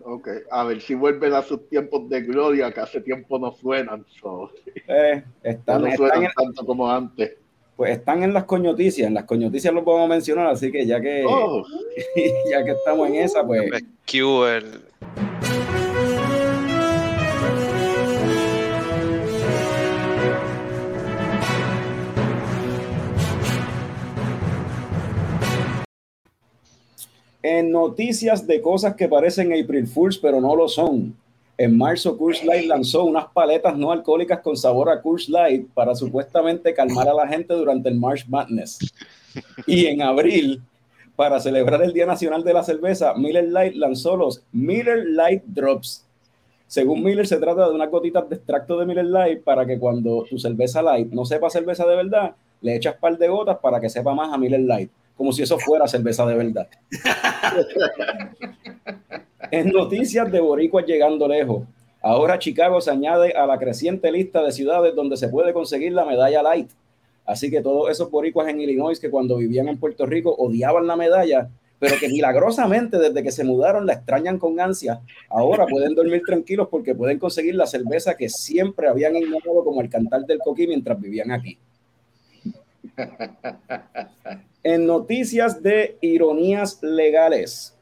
Ok, 0.02 0.28
a 0.50 0.64
ver 0.64 0.80
si 0.80 0.94
vuelven 0.94 1.34
a 1.34 1.42
sus 1.42 1.68
tiempos 1.68 2.08
de 2.08 2.22
gloria, 2.22 2.72
que 2.72 2.80
hace 2.80 3.00
tiempo 3.00 3.38
no 3.38 3.52
suenan. 3.52 4.04
So. 4.20 4.50
Eh, 4.88 5.22
están, 5.42 5.82
no 5.82 5.96
suenan 5.96 6.24
en, 6.24 6.30
tanto 6.32 6.64
como 6.64 6.90
antes. 6.90 7.36
Pues 7.76 7.92
están 7.92 8.22
en 8.22 8.34
las 8.34 8.44
coñoticias, 8.44 9.08
en 9.08 9.14
las 9.14 9.24
coñoticias 9.24 9.72
los 9.72 9.84
podemos 9.84 10.08
mencionar, 10.08 10.48
así 10.48 10.70
que 10.70 10.86
ya 10.86 11.00
que, 11.00 11.24
oh. 11.26 11.64
ya 12.50 12.64
que 12.64 12.72
estamos 12.72 13.08
en 13.08 13.14
esa, 13.16 13.46
pues. 13.46 13.70
el, 13.72 14.80
En 27.42 27.72
noticias 27.72 28.46
de 28.46 28.60
cosas 28.60 28.94
que 28.94 29.08
parecen 29.08 29.52
April 29.52 29.86
Fools, 29.86 30.18
pero 30.18 30.40
no 30.40 30.54
lo 30.54 30.68
son. 30.68 31.16
En 31.56 31.76
marzo, 31.76 32.16
Coors 32.16 32.44
Light 32.44 32.66
lanzó 32.66 33.04
unas 33.04 33.26
paletas 33.32 33.76
no 33.76 33.92
alcohólicas 33.92 34.40
con 34.40 34.56
sabor 34.56 34.90
a 34.90 35.00
Coors 35.00 35.28
Light 35.28 35.68
para 35.72 35.94
supuestamente 35.94 36.74
calmar 36.74 37.08
a 37.08 37.14
la 37.14 37.28
gente 37.28 37.54
durante 37.54 37.88
el 37.88 37.96
March 37.96 38.26
Madness. 38.28 38.78
Y 39.66 39.86
en 39.86 40.02
abril, 40.02 40.62
para 41.16 41.40
celebrar 41.40 41.82
el 41.82 41.92
Día 41.92 42.06
Nacional 42.06 42.44
de 42.44 42.54
la 42.54 42.62
Cerveza, 42.62 43.14
Miller 43.14 43.48
Light 43.48 43.74
lanzó 43.74 44.16
los 44.16 44.42
Miller 44.52 45.04
Light 45.06 45.42
Drops. 45.46 46.06
Según 46.66 47.02
Miller, 47.02 47.26
se 47.26 47.38
trata 47.38 47.68
de 47.68 47.74
unas 47.74 47.90
gotitas 47.90 48.28
de 48.28 48.36
extracto 48.36 48.78
de 48.78 48.86
Miller 48.86 49.06
Light 49.06 49.42
para 49.42 49.66
que 49.66 49.78
cuando 49.78 50.24
tu 50.28 50.38
cerveza 50.38 50.82
light 50.82 51.10
no 51.10 51.24
sepa 51.24 51.50
cerveza 51.50 51.86
de 51.86 51.96
verdad, 51.96 52.34
le 52.60 52.76
echas 52.76 52.96
par 52.96 53.16
de 53.18 53.28
gotas 53.28 53.58
para 53.58 53.80
que 53.80 53.88
sepa 53.88 54.14
más 54.14 54.32
a 54.32 54.38
Miller 54.38 54.60
Light 54.60 54.90
como 55.20 55.34
si 55.34 55.42
eso 55.42 55.58
fuera 55.58 55.86
cerveza 55.86 56.24
de 56.24 56.34
verdad. 56.34 56.66
en 59.50 59.68
noticias 59.68 60.32
de 60.32 60.40
boricuas 60.40 60.86
llegando 60.86 61.28
lejos, 61.28 61.64
ahora 62.00 62.38
Chicago 62.38 62.80
se 62.80 62.90
añade 62.90 63.32
a 63.32 63.44
la 63.44 63.58
creciente 63.58 64.10
lista 64.10 64.42
de 64.42 64.50
ciudades 64.50 64.94
donde 64.94 65.18
se 65.18 65.28
puede 65.28 65.52
conseguir 65.52 65.92
la 65.92 66.06
medalla 66.06 66.42
light. 66.42 66.70
Así 67.26 67.50
que 67.50 67.60
todos 67.60 67.90
esos 67.90 68.10
boricuas 68.10 68.48
en 68.48 68.62
Illinois 68.62 68.98
que 68.98 69.10
cuando 69.10 69.36
vivían 69.36 69.68
en 69.68 69.76
Puerto 69.76 70.06
Rico 70.06 70.34
odiaban 70.38 70.86
la 70.86 70.96
medalla, 70.96 71.50
pero 71.78 71.96
que 72.00 72.08
milagrosamente 72.08 72.98
desde 72.98 73.22
que 73.22 73.30
se 73.30 73.44
mudaron 73.44 73.84
la 73.84 73.92
extrañan 73.92 74.38
con 74.38 74.58
ansia, 74.58 75.02
ahora 75.28 75.66
pueden 75.66 75.94
dormir 75.94 76.22
tranquilos 76.24 76.68
porque 76.70 76.94
pueden 76.94 77.18
conseguir 77.18 77.56
la 77.56 77.66
cerveza 77.66 78.16
que 78.16 78.30
siempre 78.30 78.88
habían 78.88 79.14
ignorado 79.16 79.64
como 79.64 79.82
el 79.82 79.90
cantar 79.90 80.24
del 80.24 80.38
coquí 80.38 80.66
mientras 80.66 80.98
vivían 80.98 81.30
aquí. 81.30 81.58
En 84.62 84.86
noticias 84.86 85.62
de 85.62 85.96
ironías 86.02 86.82
legales, 86.82 87.74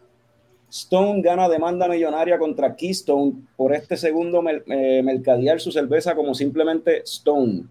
Stone 0.70 1.22
gana 1.22 1.48
demanda 1.48 1.88
millonaria 1.88 2.38
contra 2.38 2.76
Keystone 2.76 3.32
por 3.56 3.74
este 3.74 3.96
segundo 3.96 4.44
eh, 4.46 5.02
mercadear 5.02 5.60
su 5.60 5.72
cerveza 5.72 6.14
como 6.14 6.34
simplemente 6.34 7.02
Stone. 7.02 7.64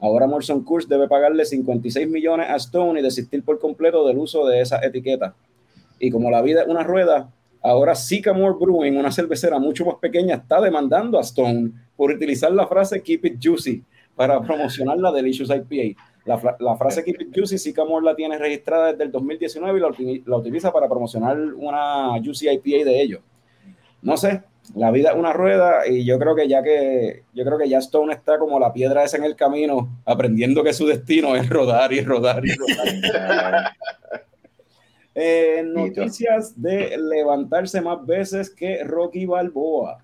Ahora 0.00 0.26
Morrison 0.26 0.64
Coors 0.64 0.88
debe 0.88 1.08
pagarle 1.08 1.44
56 1.44 2.08
millones 2.08 2.48
a 2.48 2.56
Stone 2.56 3.00
y 3.00 3.02
desistir 3.02 3.44
por 3.44 3.58
completo 3.58 4.06
del 4.06 4.16
uso 4.16 4.46
de 4.46 4.62
esa 4.62 4.78
etiqueta. 4.78 5.34
Y 5.98 6.10
como 6.10 6.30
la 6.30 6.40
vida 6.40 6.62
es 6.62 6.68
una 6.68 6.84
rueda, 6.84 7.30
ahora 7.62 7.94
Sycamore 7.94 8.56
Brewing, 8.58 8.96
una 8.96 9.12
cervecera 9.12 9.58
mucho 9.58 9.84
más 9.84 9.96
pequeña, 9.96 10.36
está 10.36 10.62
demandando 10.62 11.18
a 11.18 11.22
Stone 11.22 11.70
por 11.96 12.10
utilizar 12.10 12.50
la 12.52 12.66
frase 12.66 13.02
Keep 13.02 13.26
it 13.26 13.38
juicy 13.42 13.82
para 14.16 14.40
promocionar 14.40 14.96
la 14.96 15.12
Delicious 15.12 15.50
IPA. 15.50 16.00
La, 16.24 16.56
la, 16.58 16.76
frase 16.76 17.04
Keep 17.04 17.20
It 17.20 17.28
Juicy, 17.34 17.58
Sycamore 17.58 18.04
la 18.04 18.16
tiene 18.16 18.38
registrada 18.38 18.92
desde 18.92 19.04
el 19.04 19.12
2019 19.12 19.78
y 19.78 20.22
la, 20.24 20.36
utiliza 20.36 20.72
para 20.72 20.88
promocionar 20.88 21.36
una 21.38 22.18
Juicy 22.22 22.48
IPA 22.48 22.84
de 22.84 23.02
ellos. 23.02 23.20
No 24.00 24.16
sé, 24.16 24.42
la 24.74 24.90
vida 24.90 25.10
es 25.10 25.16
una 25.16 25.34
rueda 25.34 25.86
y 25.86 26.04
yo 26.04 26.18
creo 26.18 26.34
que 26.34 26.48
ya 26.48 26.62
que 26.62 27.24
yo 27.34 27.44
creo 27.44 27.58
que 27.58 27.68
ya 27.68 27.78
Stone 27.78 28.12
está 28.12 28.38
como 28.38 28.58
la 28.58 28.72
piedra 28.72 29.04
esa 29.04 29.18
en 29.18 29.24
el 29.24 29.36
camino, 29.36 30.00
aprendiendo 30.06 30.64
que 30.64 30.72
su 30.72 30.86
destino 30.86 31.36
es 31.36 31.48
rodar 31.48 31.92
y 31.92 32.00
rodar 32.00 32.42
y 32.44 32.54
rodar. 32.54 33.72
eh, 35.14 35.62
noticias 35.66 36.60
de 36.60 36.96
levantarse 36.96 37.82
más 37.82 38.04
veces 38.06 38.48
que 38.48 38.82
Rocky 38.82 39.26
Balboa. 39.26 40.02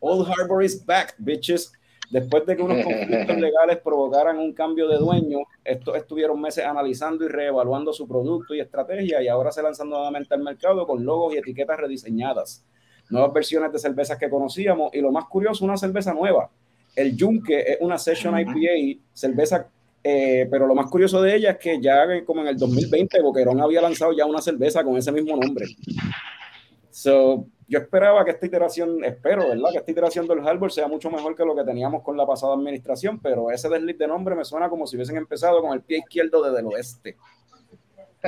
Old 0.00 0.28
Harbor 0.28 0.62
is 0.62 0.84
back, 0.84 1.14
bitches. 1.18 1.72
Después 2.10 2.46
de 2.46 2.56
que 2.56 2.62
unos 2.62 2.84
conflictos 2.84 3.36
legales 3.38 3.78
provocaran 3.78 4.38
un 4.38 4.52
cambio 4.52 4.88
de 4.88 4.98
dueño, 4.98 5.38
estos 5.64 5.96
estuvieron 5.96 6.40
meses 6.40 6.64
analizando 6.64 7.24
y 7.24 7.28
reevaluando 7.28 7.92
su 7.92 8.06
producto 8.06 8.54
y 8.54 8.60
estrategia 8.60 9.22
y 9.22 9.28
ahora 9.28 9.50
se 9.50 9.62
lanzan 9.62 9.88
nuevamente 9.88 10.34
al 10.34 10.42
mercado 10.42 10.86
con 10.86 11.04
logos 11.04 11.34
y 11.34 11.38
etiquetas 11.38 11.78
rediseñadas. 11.78 12.64
Nuevas 13.10 13.32
versiones 13.32 13.72
de 13.72 13.78
cervezas 13.78 14.18
que 14.18 14.30
conocíamos 14.30 14.94
y 14.94 15.00
lo 15.00 15.12
más 15.12 15.24
curioso, 15.26 15.64
una 15.64 15.76
cerveza 15.76 16.12
nueva. 16.12 16.50
El 16.94 17.16
Junke 17.18 17.72
es 17.72 17.78
una 17.80 17.98
Session 17.98 18.38
IPA, 18.38 19.00
cerveza, 19.12 19.68
eh, 20.02 20.48
pero 20.50 20.66
lo 20.66 20.74
más 20.74 20.90
curioso 20.90 21.20
de 21.20 21.36
ella 21.36 21.50
es 21.52 21.58
que 21.58 21.80
ya 21.80 22.24
como 22.24 22.40
en 22.40 22.48
el 22.48 22.56
2020 22.56 23.20
Boquerón 23.20 23.60
había 23.60 23.82
lanzado 23.82 24.12
ya 24.12 24.24
una 24.24 24.40
cerveza 24.40 24.82
con 24.82 24.96
ese 24.96 25.12
mismo 25.12 25.36
nombre. 25.36 25.66
So, 26.96 27.44
yo 27.68 27.78
esperaba 27.78 28.24
que 28.24 28.30
esta 28.30 28.46
iteración, 28.46 29.04
espero, 29.04 29.50
¿verdad? 29.50 29.68
Que 29.70 29.76
esta 29.76 29.90
iteración 29.90 30.26
del 30.26 30.38
Harbor 30.38 30.72
sea 30.72 30.88
mucho 30.88 31.10
mejor 31.10 31.36
que 31.36 31.44
lo 31.44 31.54
que 31.54 31.62
teníamos 31.62 32.02
con 32.02 32.16
la 32.16 32.26
pasada 32.26 32.54
administración, 32.54 33.20
pero 33.20 33.50
ese 33.50 33.68
desliz 33.68 33.98
de 33.98 34.06
nombre 34.06 34.34
me 34.34 34.46
suena 34.46 34.70
como 34.70 34.86
si 34.86 34.96
hubiesen 34.96 35.18
empezado 35.18 35.60
con 35.60 35.74
el 35.74 35.82
pie 35.82 35.98
izquierdo 35.98 36.42
desde 36.42 36.60
el 36.60 36.66
oeste. 36.68 37.18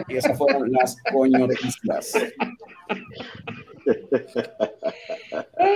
Y 0.07 0.17
esas 0.19 0.37
fueron 0.37 0.71
las 0.71 0.99
coñotistas. 1.11 2.13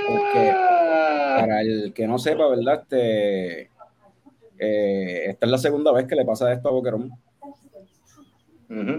Porque, 0.06 0.54
para 1.38 1.62
el 1.62 1.94
que 1.94 2.06
no 2.06 2.18
sepa, 2.18 2.46
¿verdad? 2.46 2.82
Este, 2.82 3.70
eh, 4.58 5.30
esta 5.30 5.46
es 5.46 5.50
la 5.50 5.56
segunda 5.56 5.92
vez 5.92 6.06
que 6.06 6.14
le 6.14 6.26
pasa 6.26 6.52
esto 6.52 6.68
a 6.68 6.72
Boquerón. 6.72 7.11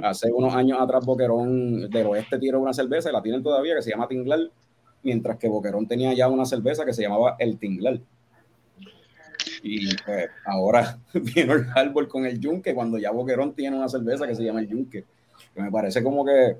Hace 0.03 0.32
unos 0.32 0.53
años 0.53 0.80
atrás 0.80 1.06
Boquerón 1.06 1.89
del 1.89 2.06
oeste 2.06 2.38
tiró 2.38 2.60
una 2.60 2.74
cerveza 2.74 3.10
y 3.10 3.13
la 3.13 3.22
tienen 3.24 3.42
todavía 3.42 3.75
que 3.75 3.82
se 3.82 3.89
llama 3.89 4.08
Tinglar, 4.08 4.39
mientras 5.01 5.38
que 5.38 5.48
Boquerón 5.48 5.88
tenía 5.88 6.13
ya 6.13 6.27
una 6.27 6.46
cerveza 6.46 6.86
que 6.86 6.94
se 6.94 7.01
llamaba 7.01 7.36
El 7.39 7.58
Tinglar. 7.58 8.00
Y 9.63 9.96
pues, 10.06 10.30
ahora 10.46 11.00
vino 11.13 11.53
el 11.53 11.65
árbol 11.74 12.08
con 12.08 12.25
el 12.25 12.39
Yunque 12.39 12.75
cuando 12.75 12.98
ya 12.98 13.12
Boquerón 13.12 13.53
tiene 13.53 13.77
una 13.77 13.89
cerveza 13.89 14.27
que 14.27 14.36
se 14.36 14.44
llama 14.44 14.60
el 14.60 14.68
Yunque. 14.68 15.06
Que 15.56 15.62
me 15.62 15.72
parece 15.72 16.03
como 16.03 16.24
que 16.24 16.58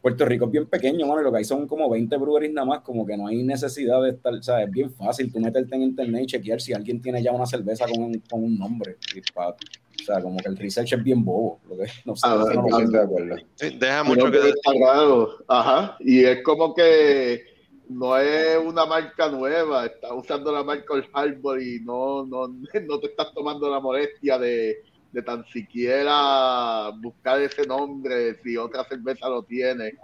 Puerto 0.00 0.24
Rico 0.24 0.44
es 0.44 0.50
bien 0.52 0.66
pequeño, 0.66 1.06
mano, 1.06 1.22
lo 1.22 1.32
que 1.32 1.38
hay 1.38 1.44
son 1.44 1.66
como 1.66 1.90
20 1.90 2.16
breweries 2.16 2.52
nada 2.52 2.66
más, 2.66 2.80
como 2.82 3.04
que 3.04 3.16
no 3.16 3.26
hay 3.26 3.42
necesidad 3.42 4.00
de 4.02 4.10
estar, 4.10 4.32
o 4.32 4.42
sea, 4.42 4.62
es 4.62 4.70
bien 4.70 4.90
fácil 4.92 5.32
tú 5.32 5.40
meterte 5.40 5.74
en 5.74 5.82
internet 5.82 6.22
y 6.22 6.26
chequear 6.26 6.60
si 6.60 6.72
alguien 6.72 7.02
tiene 7.02 7.22
ya 7.22 7.32
una 7.32 7.46
cerveza 7.46 7.86
con 7.86 8.04
un, 8.04 8.22
con 8.30 8.44
un 8.44 8.58
nombre. 8.58 8.96
o 8.96 10.04
sea, 10.04 10.22
como 10.22 10.38
que 10.38 10.48
el 10.48 10.56
research 10.56 10.92
es 10.92 11.02
bien 11.02 11.24
bobo, 11.24 11.60
lo 11.68 11.76
que 11.78 11.90
no 12.04 12.14
sé. 12.14 12.26
Ah, 12.28 12.44
no, 12.54 12.90
de 12.90 12.98
acuerdo. 12.98 13.36
deja 13.58 14.04
mucho 14.04 14.30
que 14.30 14.38
está 14.38 14.72
raro. 14.80 15.30
Ajá, 15.48 15.96
y 16.00 16.24
es 16.24 16.42
como 16.44 16.74
que 16.74 17.42
no 17.88 18.16
es 18.18 18.58
una 18.58 18.86
marca 18.86 19.28
nueva, 19.28 19.86
estás 19.86 20.12
usando 20.14 20.52
la 20.52 20.62
marca 20.62 20.94
El 20.94 21.06
Harbor 21.12 21.60
y 21.60 21.80
no, 21.80 22.24
no, 22.24 22.48
no 22.86 23.00
te 23.00 23.06
estás 23.06 23.32
tomando 23.34 23.70
la 23.70 23.80
molestia 23.80 24.38
de 24.38 24.82
de 25.12 25.22
tan 25.22 25.44
siquiera 25.46 26.90
buscar 27.00 27.40
ese 27.40 27.66
nombre 27.66 28.34
si 28.42 28.56
otra 28.56 28.84
cerveza 28.84 29.28
lo 29.28 29.42
tiene. 29.42 29.94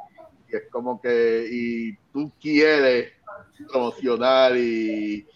Y 0.50 0.56
es 0.56 0.62
como 0.70 1.00
que, 1.00 1.46
y 1.50 1.94
tú 2.12 2.30
quieres 2.40 3.12
promocionar 3.70 4.56
y, 4.56 5.26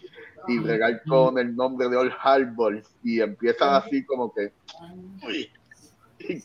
y 0.47 0.59
bregar 0.59 1.01
con 1.03 1.37
el 1.37 1.55
nombre 1.55 1.89
de 1.89 1.97
Old 1.97 2.13
Harbor 2.21 2.81
y 3.03 3.21
empiezas 3.21 3.85
así 3.85 4.03
como 4.05 4.33
que, 4.33 4.51
uy, 5.25 5.49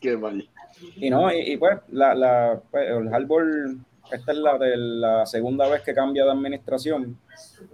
qué 0.01 0.17
mal. 0.17 0.47
Y 0.97 1.09
no, 1.09 1.31
y, 1.31 1.57
pues, 1.57 1.79
la, 1.89 2.13
la 2.13 2.61
pues, 2.69 2.91
Old 2.91 3.13
Harbor, 3.13 3.45
esta 4.11 4.31
es 4.31 4.37
la 4.37 4.57
de 4.57 4.77
la 4.77 5.25
segunda 5.25 5.67
vez 5.67 5.81
que 5.81 5.93
cambia 5.93 6.25
de 6.25 6.31
administración. 6.31 7.17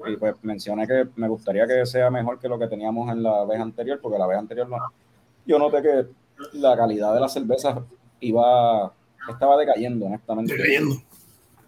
Y 0.07 0.15
pues 0.17 0.35
mencioné 0.43 0.87
que 0.87 1.07
me 1.15 1.27
gustaría 1.27 1.67
que 1.67 1.85
sea 1.85 2.09
mejor 2.09 2.39
que 2.39 2.47
lo 2.47 2.57
que 2.57 2.67
teníamos 2.67 3.11
en 3.11 3.21
la 3.23 3.45
vez 3.45 3.59
anterior, 3.59 3.99
porque 4.01 4.17
la 4.17 4.27
vez 4.27 4.37
anterior 4.37 4.67
no, 4.69 4.77
yo 5.51 5.59
noté 5.59 5.81
que 5.81 6.05
la 6.53 6.75
calidad 6.75 7.13
de 7.13 7.19
la 7.19 7.29
cerveza 7.29 7.83
iba, 8.19 8.93
estaba 9.29 9.57
decayendo, 9.57 10.05
honestamente. 10.05 10.55
Decayendo. 10.55 10.95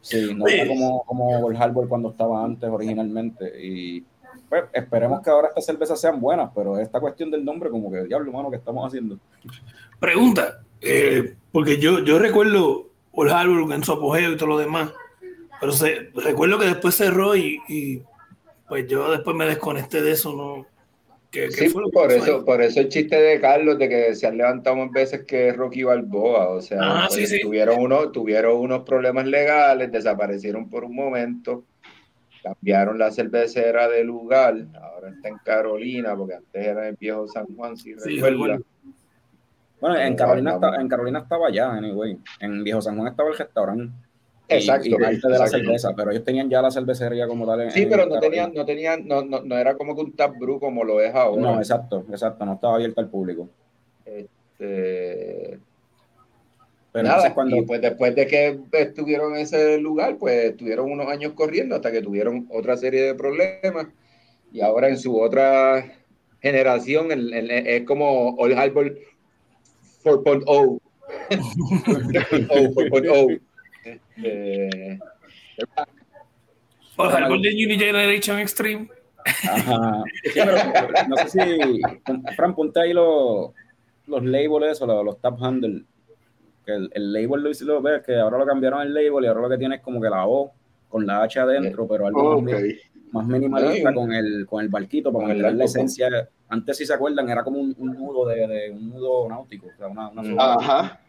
Sí, 0.01 0.33
no 0.35 0.47
era 0.47 0.67
como, 0.67 1.03
como 1.05 1.49
el 1.49 1.55
Harbor 1.55 1.87
cuando 1.87 2.11
estaba 2.11 2.43
antes 2.43 2.69
originalmente. 2.69 3.51
Y 3.61 4.03
pues 4.49 4.65
esperemos 4.73 5.21
que 5.21 5.29
ahora 5.29 5.49
estas 5.49 5.65
cervezas 5.65 5.99
sean 5.99 6.19
buenas, 6.19 6.51
pero 6.53 6.77
esta 6.77 6.99
cuestión 6.99 7.31
del 7.31 7.45
nombre, 7.45 7.69
como 7.69 7.91
que 7.91 8.03
diablo, 8.03 8.29
humano, 8.31 8.49
¿qué 8.49 8.57
estamos 8.57 8.85
haciendo? 8.85 9.17
Pregunta, 9.99 10.61
eh, 10.81 11.35
porque 11.51 11.77
yo, 11.77 11.99
yo 11.99 12.19
recuerdo 12.19 12.89
Old 13.13 13.31
Harbor 13.31 13.73
en 13.73 13.83
su 13.83 13.93
apogeo 13.93 14.31
y 14.31 14.37
todo 14.37 14.49
lo 14.49 14.57
demás. 14.57 14.91
Pero 15.59 15.71
se, 15.71 16.11
recuerdo 16.15 16.59
que 16.59 16.65
después 16.65 16.95
cerró 16.95 17.35
y, 17.37 17.59
y, 17.69 18.01
pues 18.67 18.87
yo 18.87 19.09
después 19.11 19.35
me 19.35 19.45
desconecté 19.45 20.01
de 20.01 20.11
eso, 20.11 20.33
¿no? 20.33 20.72
¿Qué, 21.33 21.45
qué 21.47 21.51
Sí, 21.51 21.69
fue 21.69 21.81
lo 21.81 21.87
que 21.89 21.93
por 21.93 22.11
eso, 22.11 22.45
por 22.45 22.61
eso 22.61 22.79
el 22.79 22.89
chiste 22.89 23.19
de 23.19 23.41
Carlos 23.41 23.79
de 23.79 23.89
que 23.89 24.13
se 24.15 24.27
han 24.27 24.37
levantado 24.37 24.75
más 24.75 24.91
veces 24.91 25.23
que 25.25 25.51
Rocky 25.51 25.81
Balboa, 25.83 26.49
o 26.49 26.61
sea, 26.61 26.77
Ah, 26.81 27.05
pues, 27.09 27.27
sí, 27.27 27.37
sí. 27.37 27.41
tuvieron 27.41 27.79
unos, 27.81 28.11
tuvieron 28.11 28.55
unos 28.57 28.83
problemas 28.83 29.25
legales, 29.25 29.91
desaparecieron 29.91 30.69
por 30.69 30.83
un 30.85 30.95
momento, 30.95 31.65
cambiaron 32.43 32.99
la 32.99 33.09
cervecera 33.11 33.87
de 33.89 34.03
lugar, 34.03 34.55
ahora 34.79 35.09
está 35.09 35.29
en 35.29 35.37
Carolina, 35.43 36.15
porque 36.15 36.35
antes 36.35 36.63
era 36.65 36.83
en 36.83 36.87
el 36.89 36.95
viejo 36.99 37.27
San 37.27 37.47
Juan, 37.55 37.75
si 37.77 37.93
recuerdo. 37.95 38.63
Bueno, 39.81 39.97
en 39.99 40.15
Carolina, 40.15 40.53
está- 40.53 40.75
en 40.79 40.87
Carolina 40.87 41.19
estaba 41.19 41.51
ya, 41.51 41.71
anyway. 41.73 42.17
En 42.39 42.63
Viejo 42.63 42.81
San 42.81 42.95
Juan 42.95 43.07
estaba 43.09 43.29
el 43.31 43.37
restaurante. 43.37 43.91
Y- 44.49 44.53
Exacto, 44.55 44.87
Y, 44.87 44.91
parte 44.91 45.15
de 45.15 45.29
la 45.29 45.35
exacto. 45.35 45.57
cerveza, 45.57 45.93
pero 45.95 46.11
ellos 46.11 46.23
tenían 46.23 46.49
ya 46.49 46.61
la 46.61 46.69
cervecería 46.71 47.27
como 47.27 47.45
tal. 47.47 47.61
en- 47.61 47.71
Sí, 47.71 47.83
en 47.83 47.89
pero 47.89 48.05
no 48.05 48.15
Carolina. 48.15 48.43
tenían, 48.45 48.53
no 48.53 48.65
tenían, 48.65 49.07
no, 49.07 49.23
no, 49.23 49.41
no 49.43 49.57
era 49.57 49.75
como 49.75 49.95
que 49.95 50.01
un 50.01 50.11
tap 50.13 50.37
brew 50.37 50.59
como 50.59 50.83
lo 50.83 51.01
es 51.01 51.13
ahora. 51.15 51.41
No, 51.41 51.57
exacto, 51.57 52.05
exacto, 52.09 52.45
no 52.45 52.53
estaba 52.53 52.75
abierto 52.75 53.01
al 53.01 53.09
público. 53.09 53.49
Este, 54.05 55.57
Pero 56.91 57.03
Nada, 57.03 57.15
entonces 57.15 57.33
cuando. 57.33 57.55
y 57.57 57.61
pues 57.63 57.81
después 57.81 58.13
de 58.15 58.27
que 58.27 58.59
estuvieron 58.73 59.33
en 59.35 59.41
ese 59.41 59.79
lugar, 59.79 60.17
pues 60.19 60.51
estuvieron 60.51 60.91
unos 60.91 61.07
años 61.07 61.33
corriendo 61.33 61.73
hasta 61.75 61.91
que 61.91 62.01
tuvieron 62.03 62.47
otra 62.51 62.77
serie 62.77 63.01
de 63.01 63.15
problemas 63.15 63.87
y 64.51 64.61
ahora 64.61 64.89
en 64.89 64.97
su 64.99 65.19
otra 65.19 65.83
generación 66.41 67.11
el- 67.11 67.33
el- 67.33 67.49
es 67.49 67.83
como 67.85 68.35
Old 68.35 68.53
Harbor 68.59 68.95
4.0. 70.03 70.79
4.0. 71.29 73.39
Este, 74.17 74.99
O 76.97 77.09
sea, 77.09 77.19
el 77.19 77.27
Golden 77.29 77.53
Unigeneration 77.53 78.39
Extreme. 78.39 78.89
Ajá. 79.25 80.03
Sí, 80.23 80.31
pero, 80.33 80.57
no 81.07 81.17
sé 81.17 81.29
si. 81.29 81.81
Fran, 82.35 82.53
ponte 82.55 82.79
ahí 82.81 82.93
los, 82.93 83.51
los 84.07 84.23
labels, 84.23 84.71
eso, 84.73 84.85
los, 84.85 85.03
los 85.03 85.19
tap 85.19 85.41
handle. 85.41 85.83
Que 86.65 86.73
el, 86.73 86.89
el 86.93 87.11
label 87.13 87.41
lo 87.43 87.49
hice, 87.49 87.65
lo 87.65 87.81
ves, 87.81 88.03
que 88.05 88.15
ahora 88.17 88.37
lo 88.37 88.45
cambiaron 88.45 88.81
el 88.81 88.93
label 88.93 89.23
y 89.23 89.27
ahora 89.27 89.41
lo 89.41 89.49
que 89.49 89.57
tiene 89.57 89.75
es 89.75 89.81
como 89.81 89.99
que 90.01 90.09
la 90.09 90.25
O 90.27 90.51
con 90.89 91.05
la 91.07 91.23
H 91.23 91.39
adentro, 91.39 91.87
pero 91.87 92.05
algo 92.07 92.39
más, 92.41 92.61
mi- 92.61 92.73
más 93.11 93.25
minimalista 93.27 93.93
con 93.93 94.13
el, 94.13 94.45
con 94.45 94.61
el 94.63 94.69
barquito 94.69 95.11
para 95.11 95.27
mantener 95.27 95.55
la 95.55 95.65
esencia. 95.65 96.29
Antes, 96.49 96.77
si 96.77 96.85
se 96.85 96.93
acuerdan, 96.93 97.27
era 97.29 97.43
como 97.43 97.59
un, 97.59 97.75
un 97.79 97.93
nudo 97.93 98.27
de, 98.27 98.47
de- 98.47 98.71
un 98.71 98.89
nudo 98.89 99.27
náutico. 99.27 99.67
O 99.67 99.77
sea, 99.77 99.87
una, 99.87 100.09
una 100.09 100.21
Mm. 100.21 100.39
Ajá. 100.39 100.99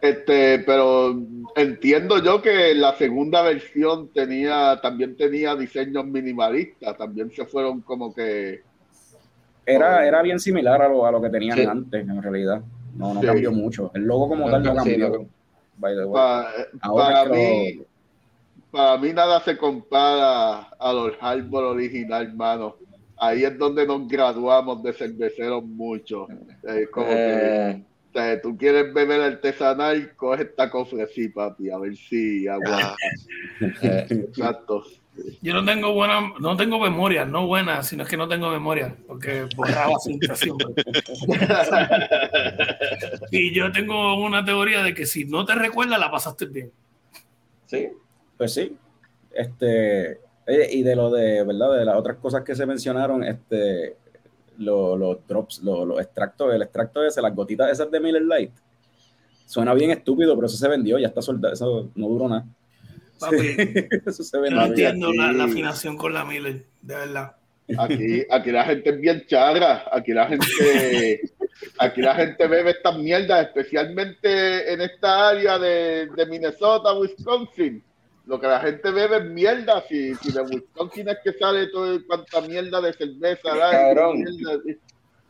Este, 0.00 0.60
pero 0.60 1.14
entiendo 1.56 2.22
yo 2.22 2.40
que 2.40 2.74
la 2.74 2.94
segunda 2.96 3.42
versión 3.42 4.08
tenía, 4.14 4.80
también 4.80 5.14
tenía 5.16 5.54
diseños 5.54 6.06
minimalistas, 6.06 6.96
también 6.96 7.30
se 7.30 7.44
fueron 7.44 7.82
como 7.82 8.14
que 8.14 8.62
Era, 9.66 10.06
era 10.06 10.22
bien 10.22 10.40
similar 10.40 10.80
a 10.82 10.88
lo, 10.88 11.04
a 11.06 11.12
lo 11.12 11.20
que 11.20 11.28
tenían 11.28 11.58
Sí. 11.58 11.64
antes, 11.64 12.00
en 12.08 12.22
realidad. 12.22 12.62
No, 12.96 13.14
no 13.14 13.20
Sí. 13.20 13.26
cambió 13.26 13.52
mucho. 13.52 13.90
El 13.94 14.02
logo 14.04 14.28
como 14.28 14.46
No, 14.46 14.52
tal 14.52 14.62
no 14.64 14.70
sí, 14.82 14.90
cambió. 14.90 15.08
no. 15.10 15.26
by 15.76 15.94
the 15.94 16.04
way. 16.04 16.12
pa- 16.12 16.50
Ahora 16.80 17.04
para 17.24 17.30
mí, 17.30 17.72
lo- 17.74 17.84
para 18.70 18.98
mí 18.98 19.12
nada 19.12 19.40
se 19.40 19.56
compara 19.56 20.60
a 20.78 20.92
los 20.92 21.12
Harbor 21.20 21.64
original, 21.64 22.26
hermano. 22.26 22.76
Ahí 23.18 23.44
es 23.44 23.56
donde 23.58 23.86
nos 23.86 24.08
graduamos 24.08 24.82
de 24.82 24.92
cerveceros 24.94 25.62
mucho. 25.62 26.26
Es 26.62 26.88
como 26.88 27.06
que 27.08 27.14
eh, 27.16 27.82
o 28.10 28.12
sea, 28.12 28.42
tú 28.42 28.56
quieres 28.56 28.92
beber 28.92 29.20
artesanal, 29.20 30.16
coge 30.16 30.42
esta 30.42 30.68
cofresí, 30.68 31.28
papi, 31.28 31.70
a 31.70 31.78
ver 31.78 31.96
si 31.96 32.46
eh, 32.46 32.50
Exacto. 34.10 34.84
Yo 35.40 35.54
no 35.54 35.64
tengo 35.64 35.92
buena, 35.92 36.32
no 36.40 36.56
tengo 36.56 36.80
memoria, 36.80 37.24
no 37.24 37.46
buena, 37.46 37.84
sino 37.84 38.02
es 38.02 38.08
que 38.08 38.16
no 38.16 38.26
tengo 38.26 38.50
memoria, 38.50 38.96
porque 39.06 39.46
borraba 39.54 39.94
cinta 40.02 40.34
siempre. 40.34 40.66
Y 43.30 43.54
yo 43.54 43.70
tengo 43.70 44.20
una 44.24 44.44
teoría 44.44 44.82
de 44.82 44.92
que 44.92 45.06
si 45.06 45.24
no 45.24 45.44
te 45.44 45.54
recuerdas, 45.54 46.00
la 46.00 46.10
pasaste 46.10 46.46
bien. 46.46 46.72
sí. 47.66 47.88
Pues 48.36 48.54
sí. 48.54 48.74
Este, 49.34 50.18
y 50.72 50.82
de 50.82 50.96
lo 50.96 51.10
de, 51.10 51.44
¿verdad? 51.44 51.78
De 51.78 51.84
las 51.84 51.96
otras 51.96 52.16
cosas 52.16 52.42
que 52.42 52.54
se 52.54 52.64
mencionaron, 52.64 53.22
este, 53.22 53.96
lo- 54.58 54.96
los 54.96 55.26
drops, 55.26 55.62
lo- 55.62 55.84
los 55.84 56.00
extractos, 56.00 56.52
el 56.54 56.62
extracto 56.62 57.04
ese, 57.04 57.20
las 57.22 57.34
gotitas 57.34 57.70
esas 57.70 57.90
de 57.90 58.00
Miller 58.00 58.22
Light. 58.22 58.52
Suena 59.46 59.74
bien 59.74 59.90
estúpido, 59.90 60.34
pero 60.36 60.46
eso 60.46 60.56
se 60.56 60.68
vendió, 60.68 60.98
ya 60.98 61.08
está 61.08 61.22
soldado, 61.22 61.52
eso 61.54 61.90
no 61.94 62.08
duró 62.08 62.28
nada. 62.28 62.44
Papi, 63.18 63.36
eso 64.06 64.22
se 64.22 64.36
yo 64.36 64.38
no 64.38 64.42
vendió. 64.62 64.88
entiendo 64.88 65.12
la, 65.12 65.44
afinación 65.44 65.96
con 65.96 66.14
la 66.14 66.24
Miller, 66.24 66.64
de 66.82 66.94
verdad. 66.94 67.36
Aquí, 67.78 68.24
aquí 68.30 68.50
la 68.50 68.64
gente 68.64 68.90
es 68.90 69.00
bien 69.00 69.24
charra, 69.28 69.84
aquí 69.92 70.12
la 70.12 70.26
gente, 70.26 71.20
aquí 71.78 72.00
la 72.02 72.14
gente 72.16 72.48
bebe 72.48 72.70
estas 72.70 72.98
mierdas, 72.98 73.46
especialmente 73.46 74.72
en 74.72 74.80
esta 74.80 75.28
área 75.28 75.56
de, 75.58 76.08
de 76.16 76.26
Minnesota, 76.26 76.92
Wisconsin. 76.94 77.82
Lo 78.30 78.38
que 78.40 78.46
la 78.46 78.60
gente 78.60 78.90
bebe 78.92 79.16
es 79.16 79.24
mierda, 79.24 79.82
si, 79.88 80.14
si 80.14 80.30
de 80.30 80.40
Wisconsin 80.42 81.08
es 81.08 81.16
que 81.24 81.32
sale 81.32 81.66
todo 81.66 81.98
cuanta 82.06 82.40
mierda 82.42 82.80
de 82.80 82.92
cerveza, 82.92 83.52
¿verdad? 83.52 83.72
Cabrón. 83.72 84.24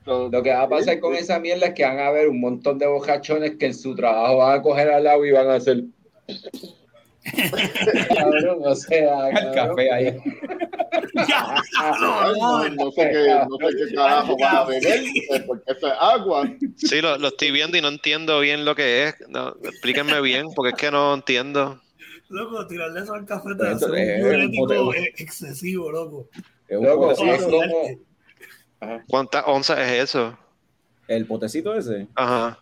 So- 0.04 0.28
Lo 0.28 0.42
que 0.42 0.50
va 0.50 0.62
a 0.64 0.68
pasar 0.68 1.00
con 1.00 1.14
esa 1.14 1.38
mierda 1.38 1.68
es 1.68 1.74
que 1.74 1.82
van 1.82 1.98
a 1.98 2.08
haber 2.08 2.28
un 2.28 2.38
montón 2.42 2.76
de 2.78 2.86
bocachones 2.86 3.56
que 3.56 3.66
en 3.66 3.74
su 3.74 3.94
trabajo 3.94 4.36
van 4.36 4.58
a 4.58 4.62
coger 4.62 4.90
al 4.90 5.06
agua 5.06 5.26
y 5.26 5.30
van 5.30 5.48
a 5.48 5.54
hacer. 5.54 5.82
cabrón, 8.18 8.58
o 8.64 8.74
sea, 8.74 9.28
El 9.30 9.34
cabrón. 9.34 9.54
café 9.76 9.92
ahí. 9.92 10.16
Ya, 11.28 11.54
no, 12.00 12.68
no 12.68 12.90
sé 12.92 13.10
qué, 13.10 13.40
no 13.48 13.56
sé 13.68 13.76
qué 13.88 13.94
carajo 13.94 14.36
van 14.38 14.56
a 14.56 14.64
beber, 14.64 15.02
eh, 15.02 15.44
porque 15.46 15.72
eso 15.72 15.86
es 15.88 15.92
agua. 15.98 16.50
Sí, 16.76 17.00
lo, 17.00 17.16
lo 17.18 17.28
estoy 17.28 17.50
viendo 17.50 17.76
y 17.76 17.80
no 17.80 17.88
entiendo 17.88 18.40
bien 18.40 18.64
lo 18.64 18.74
que 18.74 19.04
es. 19.04 19.14
No, 19.28 19.48
explíquenme 19.62 20.20
bien, 20.20 20.48
porque 20.54 20.70
es 20.70 20.76
que 20.76 20.90
no 20.90 21.14
entiendo. 21.14 21.80
Loco, 22.30 22.66
tirarle 22.66 23.00
eso 23.00 23.12
al 23.14 23.26
café 23.26 23.50
te 23.50 23.54
Pero 23.56 23.70
hace 23.70 23.84
eso 23.84 23.92
un 23.92 23.98
es 23.98 24.22
un 24.22 24.30
diurético 24.30 24.94
eh, 24.94 25.12
excesivo, 25.18 25.90
loco. 25.90 26.28
Es 26.68 26.78
un 26.78 26.84
Loco, 26.86 27.08
potecito. 27.08 27.32
es 27.34 27.42
como. 28.80 29.00
¿Cuántas 29.08 29.44
onzas 29.46 29.78
es 29.80 30.04
eso? 30.04 30.38
El 31.08 31.26
potecito 31.26 31.74
ese, 31.74 32.06
Ajá. 32.14 32.58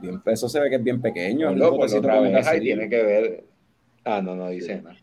bien- 0.00 0.22
eso 0.26 0.48
se 0.48 0.60
ve 0.60 0.68
que 0.68 0.76
es 0.76 0.84
bien 0.84 1.00
pequeño. 1.00 1.46
es 1.48 1.52
un 1.54 1.58
Loco, 1.58 1.70
lo 1.72 1.76
potecito 1.80 2.06
y 2.06 2.34
así. 2.56 2.60
tiene 2.60 2.88
que 2.88 3.02
ver. 3.02 3.44
Ah, 4.04 4.20
no, 4.22 4.34
no 4.36 4.48
dice 4.50 4.80
nada. 4.82 4.96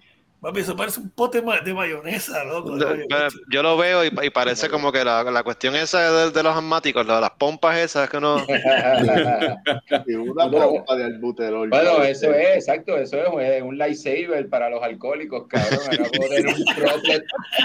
Papi, 0.46 0.60
eso 0.60 0.76
parece 0.76 1.00
un 1.00 1.10
pote 1.10 1.42
de 1.42 1.74
mayonesa, 1.74 2.44
loco. 2.44 2.78
de 2.78 2.86
Pero 2.86 2.98
mayonesa. 3.10 3.36
Yo 3.52 3.64
lo 3.64 3.78
veo 3.78 4.06
y, 4.06 4.12
y 4.22 4.30
parece 4.30 4.70
como 4.70 4.92
que 4.92 5.04
la, 5.04 5.24
la 5.24 5.42
cuestión 5.44 5.76
esa 5.76 6.12
de, 6.26 6.30
de 6.30 6.44
los 6.44 6.56
asmáticos, 6.56 7.04
la- 7.08 7.20
las 7.20 7.32
pompas 7.32 7.78
esas 7.80 8.08
que 8.10 8.18
uno... 8.18 8.38
Y 10.08 10.14
una 10.14 10.50
pompa 10.52 10.96
de 10.96 11.04
albuterol. 11.06 11.70
Bueno, 11.70 12.04
eso 12.04 12.32
es, 12.32 12.58
exacto, 12.58 12.96
eso 12.98 13.18
es 13.40 13.62
un 13.64 13.78
lightsaber 13.78 14.48
para 14.50 14.70
los 14.70 14.84
alcohólicos, 14.84 15.48
cabrón. 15.48 15.80
Ahora 15.90 16.10
puedo 16.16 16.30
tener 16.30 16.48
un 16.54 16.64
droplet, 16.76 17.24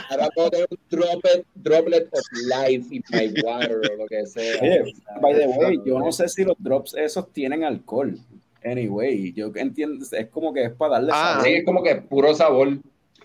ahora 0.08 0.28
puedo 0.34 0.50
tener 0.50 0.68
un 0.70 0.78
droplet, 0.88 1.44
droplet 1.56 2.08
of 2.12 2.22
life 2.48 2.86
in 2.94 3.02
my 3.10 3.32
water 3.42 3.80
o 3.92 3.96
lo 3.96 4.06
que 4.06 4.26
sea. 4.26 4.58
Oye, 4.62 4.94
by 5.20 5.34
the 5.34 5.46
way, 5.48 5.78
yo 5.84 5.98
no 5.98 6.10
sé 6.12 6.28
si 6.28 6.44
los 6.44 6.56
drops 6.58 6.94
esos 6.94 7.30
tienen 7.32 7.64
alcohol. 7.64 8.16
Anyway, 8.64 9.32
yo 9.32 9.50
entiendo, 9.54 10.04
es 10.10 10.28
como 10.28 10.52
que 10.52 10.64
es 10.64 10.72
para 10.72 10.94
darle 10.94 11.10
Ah, 11.12 11.32
sabor. 11.32 11.44
Sí, 11.44 11.52
es 11.54 11.64
como 11.64 11.82
que 11.82 11.96
puro 11.96 12.34
sabor. 12.34 12.78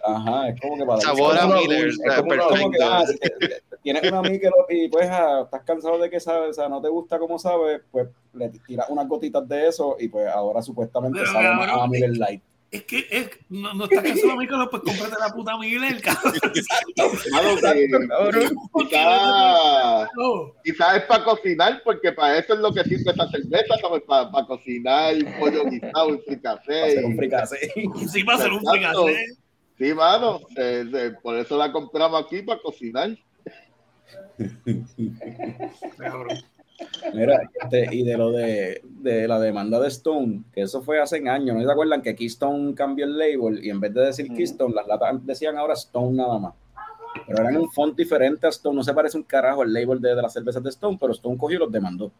Ajá, 0.07 0.49
es 0.49 0.61
como 0.61 0.77
que 0.77 0.85
para 0.85 0.99
darle 0.99 1.15
Sabor 1.15 1.37
a 1.37 1.47
Miller, 1.47 1.91
ah, 2.81 3.03
tienes 3.81 4.11
una 4.11 4.21
Michelob 4.21 4.65
y 4.69 4.87
pues 4.87 5.07
ah, 5.09 5.41
estás 5.45 5.63
cansado 5.63 5.97
de 5.97 6.09
que 6.09 6.19
sabes, 6.19 6.51
o 6.51 6.53
sea, 6.53 6.69
no 6.69 6.81
te 6.81 6.89
gusta 6.89 7.17
como 7.17 7.39
sabes, 7.39 7.81
pues 7.91 8.07
le 8.33 8.49
tiras 8.49 8.89
unas 8.89 9.07
gotitas 9.07 9.47
de 9.47 9.67
eso 9.67 9.95
y 9.99 10.07
pues 10.07 10.27
ahora 10.27 10.61
supuestamente 10.61 11.19
Pero, 11.19 11.31
sabe 11.31 11.55
más 11.55 11.69
a 11.69 11.87
Miller 11.87 12.17
Light. 12.17 12.41
Es 12.75 12.83
que 12.83 13.07
es, 13.09 13.29
no, 13.47 13.73
no 13.73 13.85
estás 13.85 14.03
cansado 14.03 14.31
de 14.31 14.35
Michael, 14.37 14.67
pues 14.69 14.83
cómprate 14.83 15.15
la 15.17 15.33
puta 15.33 15.57
Miller, 15.57 16.01
cabrón. 16.01 16.33
Quizás 20.63 20.97
es 20.97 21.03
para 21.03 21.23
cocinar, 21.23 21.81
porque 21.85 22.11
para 22.11 22.37
eso 22.37 22.53
es 22.53 22.59
lo 22.59 22.73
que 22.73 22.83
sirve 22.83 23.11
esa 23.11 23.29
cerveza, 23.29 23.77
¿sabes? 23.79 24.03
Para, 24.03 24.29
para 24.29 24.45
cocinar 24.45 25.15
pollo 25.39 25.63
guisado 25.69 26.07
Para 26.07 26.17
fricasé. 26.25 26.83
hacer 26.83 27.05
un 27.05 27.15
fricasé. 27.15 27.73
Sí, 28.11 28.23
va 28.23 28.33
a 28.33 28.37
ser 28.39 28.51
un 28.51 28.65
fricasé. 28.65 29.25
Sí, 29.77 29.93
mano, 29.93 30.41
eh, 30.57 30.85
eh, 30.93 31.13
por 31.23 31.37
eso 31.37 31.57
la 31.57 31.71
compramos 31.71 32.25
aquí 32.25 32.41
para 32.41 32.61
cocinar. 32.61 33.17
Cabrón. 35.97 36.37
Mira, 37.13 37.49
este, 37.61 37.95
y 37.95 38.03
de 38.03 38.17
lo 38.17 38.31
de, 38.31 38.81
de 38.83 39.27
la 39.27 39.39
demanda 39.39 39.79
de 39.79 39.87
Stone, 39.87 40.43
que 40.53 40.61
eso 40.61 40.81
fue 40.81 40.99
hace 40.99 41.17
años, 41.29 41.55
¿no 41.55 41.63
se 41.63 41.71
acuerdan 41.71 42.01
que 42.01 42.15
Keystone 42.15 42.73
cambió 42.75 43.05
el 43.05 43.17
label 43.17 43.63
y 43.63 43.69
en 43.69 43.79
vez 43.79 43.93
de 43.93 44.01
decir 44.01 44.27
Keystone, 44.33 44.73
las 44.75 44.85
latas 44.87 45.25
decían 45.25 45.57
ahora 45.57 45.73
Stone 45.73 46.17
nada 46.17 46.37
más? 46.39 46.53
Pero 47.27 47.41
eran 47.41 47.55
un 47.57 47.71
font 47.71 47.95
diferente 47.95 48.45
a 48.45 48.49
Stone, 48.49 48.75
no 48.75 48.83
se 48.83 48.93
parece 48.93 49.17
un 49.17 49.23
carajo 49.23 49.63
el 49.63 49.71
label 49.71 50.01
de, 50.01 50.15
de 50.15 50.21
las 50.21 50.33
cervezas 50.33 50.61
de 50.61 50.69
Stone, 50.69 50.97
pero 50.99 51.13
Stone 51.13 51.37
cogió 51.37 51.55
y 51.55 51.59
los 51.59 51.71
demandó. 51.71 52.11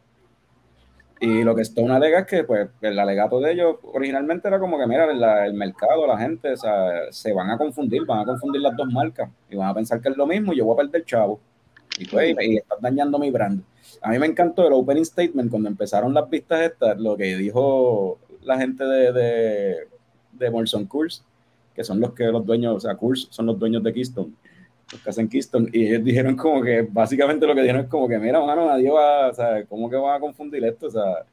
Y 1.20 1.44
lo 1.44 1.56
que 1.56 1.62
Stone 1.62 1.94
alega 1.94 2.20
es 2.20 2.26
que, 2.28 2.44
pues, 2.44 2.70
el 2.82 3.00
alegato 3.00 3.40
de 3.40 3.54
ellos 3.54 3.78
originalmente 3.94 4.48
era 4.48 4.60
como 4.60 4.78
que, 4.78 4.86
mira, 4.86 5.12
la- 5.14 5.46
el 5.46 5.54
mercado, 5.54 6.06
la 6.06 6.18
gente, 6.18 6.52
o 6.54 6.58
sea, 6.58 7.12
se 7.12 7.34
van 7.34 7.50
a 7.50 7.58
confundir, 7.58 8.06
van 8.06 8.20
a 8.20 8.26
confundir 8.26 8.62
las 8.62 8.76
dos 8.76 8.88
marcas 8.92 9.30
y 9.50 9.56
van 9.56 9.70
a 9.70 9.74
pensar 9.74 10.02
que 10.02 10.10
es 10.10 10.18
lo 10.18 10.28
mismo 10.28 10.54
y 10.54 10.58
yo 10.58 10.66
voy 10.66 10.74
a 10.76 10.78
perder 10.84 11.04
chavo. 11.06 11.40
Y 11.98 12.06
pues, 12.06 12.36
y, 12.42 12.58
estás 12.58 12.82
dañando 12.82 13.20
mi 13.20 13.32
brand. 13.32 13.62
A 14.02 14.12
mí 14.12 14.20
me 14.20 14.26
encantó 14.26 14.68
el 14.68 14.74
opening 14.74 15.04
statement 15.04 15.50
cuando 15.50 15.70
empezaron 15.70 16.14
las 16.14 16.30
vistas 16.30 16.62
estas, 16.62 17.00
lo 17.00 17.16
que 17.16 17.36
dijo 17.38 18.20
la 18.44 18.58
gente 18.58 18.84
de, 18.84 19.12
de, 19.14 19.76
de 20.34 20.52
Molson 20.52 20.86
Coors, 20.86 21.24
que 21.74 21.84
son 21.84 22.00
los 22.00 22.14
que 22.14 22.26
los 22.26 22.46
dueños, 22.46 22.76
o 22.76 22.80
sea, 22.80 22.96
Coors 22.96 23.28
son 23.32 23.48
los 23.48 23.58
dueños 23.58 23.84
de 23.84 23.94
Keystone, 23.94 24.34
los 24.92 25.02
que 25.02 25.10
hacen 25.10 25.28
Keystone, 25.28 25.70
y 25.74 25.88
ellos 25.88 26.04
dijeron 26.04 26.36
como 26.36 26.62
que, 26.62 26.82
básicamente 26.84 27.46
lo 27.46 27.56
que 27.56 27.62
dijeron 27.62 27.82
es 27.82 27.90
como 27.90 28.08
que, 28.08 28.18
mira, 28.18 28.40
mano, 28.40 28.66
nadie 28.66 28.90
va, 28.90 29.30
o 29.30 29.34
sea, 29.34 29.66
¿cómo 29.66 29.90
que 29.90 29.96
van 29.96 30.16
a 30.16 30.20
confundir 30.20 30.64
esto? 30.64 30.88
O 30.88 30.92
sea, 30.92 31.26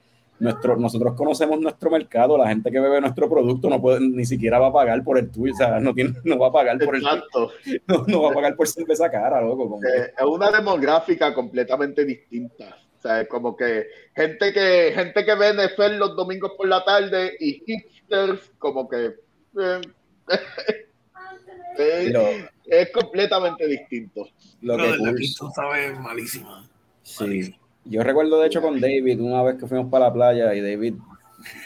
nuestro, 0.43 0.77
nosotros 0.77 1.15
conocemos 1.15 1.61
nuestro 1.61 1.89
mercado, 1.89 2.37
la 2.37 2.49
gente 2.49 2.69
que 2.71 2.81
bebe 2.81 3.01
nuestro 3.01 3.31
producto 3.31 3.71
no 3.71 3.81
puede, 3.81 4.01
ni 4.01 4.27
siquiera 4.27 4.59
va 4.59 4.69
a 4.69 4.73
pagar 4.73 5.05
por 5.05 5.17
el 5.17 5.31
tuyo, 5.31 5.53
o 5.55 5.57
sea, 5.57 5.79
no, 5.79 5.95
tiene, 5.95 6.15
no 6.25 6.37
va 6.37 6.49
a 6.49 6.53
pagar 6.53 6.79
por 6.81 6.97
el 6.97 7.03
no, 7.03 8.05
no 8.09 8.23
va 8.23 8.31
a 8.31 8.35
pagar 8.35 8.57
por 8.57 8.67
cerveza 8.67 9.09
cara, 9.09 9.41
loco. 9.41 9.69
como 9.69 9.85
Eh, 9.85 10.13
es 10.19 10.25
una 10.25 10.51
demográfica 10.51 11.33
completamente 11.33 12.05
distinta. 12.05 12.77
O 12.99 13.01
sea, 13.01 13.21
es 13.21 13.29
como 13.29 13.57
que 13.57 13.87
gente 14.17 14.53
que 14.53 14.93
gente 14.93 15.25
que 15.25 15.35
ve 15.35 15.53
NFL 15.53 15.99
los 15.99 16.17
domingos 16.17 16.53
por 16.57 16.67
la 16.67 16.85
tarde 16.85 17.37
y 17.39 17.63
hipsters 17.65 18.53
como 18.59 18.89
que 18.89 19.15
eh, 19.61 19.81
eh, 21.79 22.49
es 22.67 22.91
completamente 22.91 23.67
distinto. 23.69 24.29
lo 24.61 24.77
que 24.77 24.97
la 24.99 25.15
Keystone 25.15 25.53
sabe 25.55 25.93
malísima. 25.95 26.69
Sí. 27.05 27.55
Yo 27.85 28.03
recuerdo 28.03 28.40
de 28.40 28.47
hecho 28.47 28.62
con 28.62 28.81
David, 28.81 29.21
una 29.21 29.42
vez 29.42 29.59
que 29.59 29.66
fuimos 29.66 29.90
para 29.90 30.07
la 30.07 30.12
playa 30.12 30.55
y 30.55 30.61
David 30.61 30.95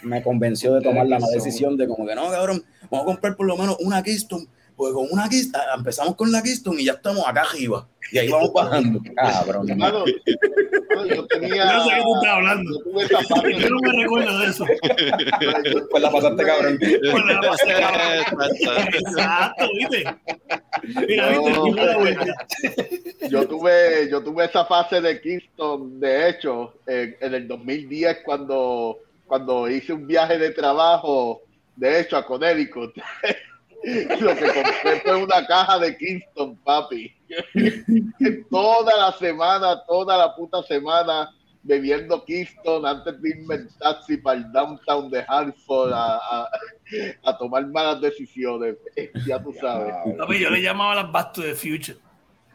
me 0.03 0.23
convenció 0.23 0.75
de 0.75 0.81
tomar 0.81 1.07
la 1.07 1.19
decisión 1.33 1.77
de 1.77 1.87
como 1.87 2.07
que 2.07 2.15
no, 2.15 2.31
cabrón, 2.31 2.65
vamos 2.91 3.03
a 3.03 3.05
comprar 3.05 3.37
por 3.37 3.47
lo 3.47 3.57
menos 3.57 3.77
una 3.81 4.03
Keystone, 4.03 4.47
porque 4.77 4.93
con 4.95 5.07
una 5.11 5.29
Keystone, 5.29 5.65
empezamos 5.77 6.15
con 6.17 6.31
la 6.31 6.43
Keystone 6.43 6.81
y 6.83 6.85
ya 6.87 6.93
estamos 6.93 7.27
acá 7.27 7.43
arriba. 7.43 7.87
Y 8.13 8.19
ahí 8.19 8.29
vamos 8.29 8.53
bajando. 8.53 9.01
Cabrón. 9.17 9.67
Yo 11.09 11.27
tenía. 11.27 11.57
Yo 11.57 11.73
no 11.73 11.85
sé 11.85 11.91
qué 11.97 12.03
tú 12.03 12.15
estás 12.15 12.33
hablando. 12.33 12.71
Yo 12.71 12.85
tuve 12.85 13.05
esa 13.05 13.19
parte. 13.35 13.59
Yo 13.59 13.69
no 13.69 13.79
me 13.81 14.03
recuerdo 14.03 14.39
de 14.39 14.47
eso. 14.47 14.65
yo- 15.73 15.89
Pues 15.91 16.03
la 16.03 16.11
pasaste, 16.11 16.45
cabrón. 16.45 16.79
Bueno, 17.11 17.27
la 17.27 17.41
pasé, 17.49 17.67
cabrón. 17.67 18.47
Exacto. 18.95 18.99
Exacto, 18.99 19.67
¿viste? 19.77 20.05
Mira, 21.09 21.31
No. 21.33 21.65
¿viste? 21.65 21.85
La 21.85 21.97
vuelta. 21.99 22.25
yo 23.29 23.49
tuve 23.49 24.09
yo 24.11 24.23
tuve 24.23 24.45
esa 24.45 24.65
fase 24.67 25.01
de 25.01 25.21
Kingston 25.21 25.99
de 26.01 26.29
hecho 26.31 26.75
en, 26.87 27.17
en 27.21 27.35
el 27.35 27.49
2010 27.49 28.19
cuando 28.25 28.99
cuando 29.27 29.69
hice 29.69 29.93
un 29.93 30.07
viaje 30.07 30.39
de 30.39 30.51
trabajo 30.51 31.43
de 31.75 32.01
hecho 32.01 32.17
a 32.17 32.25
Connecticut 32.25 32.95
lo 34.21 34.35
que 34.35 34.47
compré 34.47 35.01
fue 35.05 35.23
una 35.23 35.47
caja 35.47 35.79
de 35.79 35.97
Kingston 35.97 36.57
papi. 36.65 37.15
Toda 38.51 38.97
la 38.97 39.13
semana 39.13 39.85
toda 39.87 40.17
la 40.17 40.35
puta 40.35 40.63
semana 40.65 41.33
bebiendo 41.63 42.25
Kingston 42.25 42.87
antes 42.87 43.21
de 43.21 43.29
irme 43.29 43.55
en 43.57 43.69
taxi 43.79 44.17
para 44.17 44.39
el 44.39 44.53
downtown 44.53 45.11
de 45.11 45.25
Hartford 45.27 45.93
a, 45.93 46.49
a, 47.25 47.39
tomar 47.39 47.67
malas 47.69 48.01
decisiones. 48.01 48.77
Ya 49.27 49.43
tú 49.43 49.53
sabes. 49.61 49.95
Papi, 50.19 50.39
yo 50.39 50.51
le 50.51 50.63
llamaba 50.63 50.95
las 50.97 51.13
Back 51.13 51.33
to 51.33 51.43
the 51.43 51.55
Future. 51.55 51.99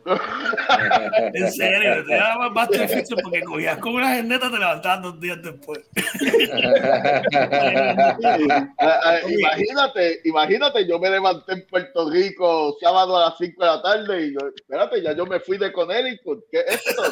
En 1.34 1.52
serio, 1.52 2.06
te 2.06 2.18
to 2.18 2.68
the 2.72 2.88
Future 2.88 3.22
porque 3.22 3.42
cogías 3.42 3.78
con 3.78 3.96
una 3.96 4.16
geneta 4.16 4.50
te 4.50 4.58
levantabas 4.58 5.02
dos 5.04 5.20
días 5.20 5.42
después. 5.42 5.82
Imagínate, 9.28 10.22
imagínate, 10.26 10.88
yo 10.88 11.00
me 11.00 11.10
levanté 11.10 11.54
en 11.54 11.66
Puerto 11.68 12.10
Rico 12.10 12.78
sábado 12.82 13.18
a 13.18 13.30
las 13.30 13.38
5 13.38 13.64
de 13.64 13.68
la 13.68 13.82
tarde 13.82 14.28
y 14.28 14.34
yo, 14.34 14.40
espérate, 14.56 15.02
ya 15.02 15.14
yo 15.14 15.26
me 15.26 15.40
fui 15.40 15.58
de 15.58 15.72
Connecticut. 15.72 16.44
¿Qué 16.52 16.60
es 16.68 16.88
esto? 16.88 17.04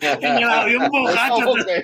En 0.20 0.36
el 0.36 0.44
avión 0.44 0.88
borracho. 0.90 1.34
¿Cómo 1.34 1.54
que? 1.64 1.82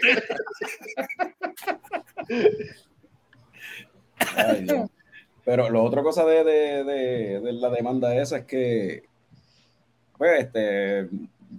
Ay, 4.37 4.61
Dios. 4.62 4.90
Pero 5.44 5.70
lo 5.70 5.83
otra 5.83 6.02
cosa 6.02 6.24
de, 6.24 6.44
de, 6.44 6.85
de, 6.85 7.40
de 7.40 7.52
la 7.55 7.68
demanda 7.70 8.14
esa 8.14 8.38
es 8.38 8.44
que, 8.44 9.02
pues, 10.22 10.44
este, 10.44 11.08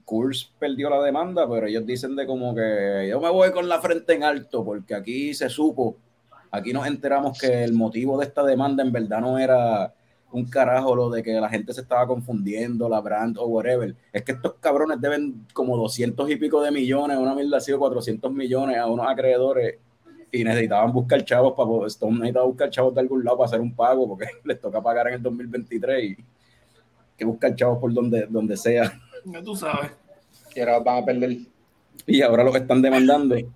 Kurz 0.06 0.50
perdió 0.58 0.90
la 0.90 1.04
demanda, 1.04 1.50
pero 1.50 1.68
ellos 1.68 1.86
dicen 1.86 2.16
de 2.16 2.26
como 2.26 2.56
que 2.56 3.08
yo 3.10 3.20
me 3.20 3.30
voy 3.30 3.52
con 3.52 3.68
la 3.68 3.82
frente 3.82 4.14
en 4.14 4.24
alto, 4.24 4.64
porque 4.64 4.96
aquí 4.96 5.34
se 5.34 5.50
supo, 5.50 5.98
aquí 6.50 6.72
nos 6.72 6.88
enteramos 6.88 7.38
que 7.38 7.66
el 7.66 7.74
motivo 7.74 8.18
de 8.18 8.26
esta 8.26 8.42
demanda 8.42 8.82
en 8.82 8.94
verdad 8.94 9.20
no 9.20 9.38
era 9.38 9.94
un 10.32 10.46
carajo 10.46 10.96
lo 10.96 11.10
de 11.10 11.22
que 11.22 11.34
la 11.34 11.50
gente 11.50 11.74
se 11.74 11.82
estaba 11.82 12.08
confundiendo, 12.08 12.88
la 12.88 13.02
brand 13.02 13.38
o 13.38 13.48
whatever. 13.48 13.94
Es 14.14 14.24
que 14.24 14.32
estos 14.32 14.54
cabrones 14.62 15.02
deben 15.02 15.46
como 15.52 15.76
200 15.76 16.30
y 16.32 16.38
pico 16.38 16.62
de 16.62 16.72
millones, 16.72 17.18
una 17.18 17.36
mil 17.36 17.54
sido 17.60 17.80
400 17.80 18.32
millones 18.32 18.78
a 18.78 18.88
unos 18.88 19.06
acreedores 19.10 19.76
y 20.32 20.44
necesitaban 20.46 20.94
buscar 20.94 21.26
chavos 21.26 21.54
para 21.54 21.88
Stone 21.88 22.14
necesitaba 22.14 22.46
buscar 22.46 22.70
chavos 22.70 22.96
de 22.96 23.02
algún 23.02 23.26
lado 23.26 23.40
para 23.40 23.48
hacer 23.48 23.60
un 23.60 23.76
pago 23.76 24.08
porque 24.08 24.28
les 24.46 24.62
toca 24.62 24.82
pagar 24.82 25.10
en 25.10 25.16
el 25.16 25.22
2023 25.22 26.04
y 26.06 26.18
que 27.18 27.26
buscar 27.26 27.56
chavos 27.56 27.80
por 27.80 27.94
donde, 27.94 28.26
donde 28.28 28.58
sea 28.58 29.00
Ya 29.26 29.42
tú 29.42 29.56
sabes. 29.56 29.92
Y 30.56 30.60
ahora 30.60 30.80
van 30.80 31.04
a 31.04 31.06
perder. 31.06 31.38
y 32.06 32.22
ahora 32.22 32.44
los 32.44 32.56
están 32.56 32.82
demandando 32.82 33.38
Y 33.38 33.48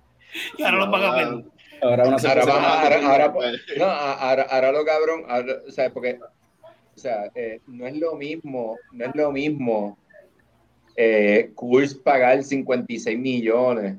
ahora 0.62 0.76
los 0.78 0.90
van 0.90 1.02
a 1.04 1.14
perder. 1.14 1.44
ahora 1.82 2.08
una 2.08 2.16
Ahora, 2.16 3.32
no, 3.76 3.84
ahora, 3.84 4.42
ahora 4.50 4.72
lo 4.72 4.84
cabrón, 4.84 5.22
ahora, 5.28 5.54
o 5.66 5.70
sea, 5.70 5.90
porque, 5.90 6.18
o 6.96 6.98
sea, 6.98 7.30
eh, 7.34 7.60
no 7.66 7.86
es 7.86 7.96
lo 7.96 8.16
mismo, 8.16 8.76
no 8.92 9.04
es 9.04 9.14
lo 9.14 9.30
mismo 9.30 9.96
eh, 10.96 11.52
Kurz 11.54 11.94
pagar 11.94 12.42
56 12.42 13.16
millones 13.16 13.96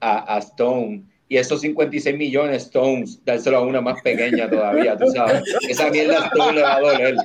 a, 0.00 0.34
a 0.34 0.38
Stone 0.38 1.04
y 1.28 1.36
esos 1.36 1.60
56 1.60 2.16
millones 2.16 2.64
Stones 2.64 3.24
dárselo 3.24 3.58
a 3.58 3.60
una 3.60 3.80
más 3.80 4.02
pequeña 4.02 4.48
todavía, 4.50 4.96
tú 4.96 5.06
sabes. 5.10 5.42
Esa 5.68 5.90
mierda 5.90 6.24
a 6.24 6.26
Stone 6.26 6.54
le 6.54 6.62
va 6.62 6.74
a 6.76 6.80
doler. 6.80 7.16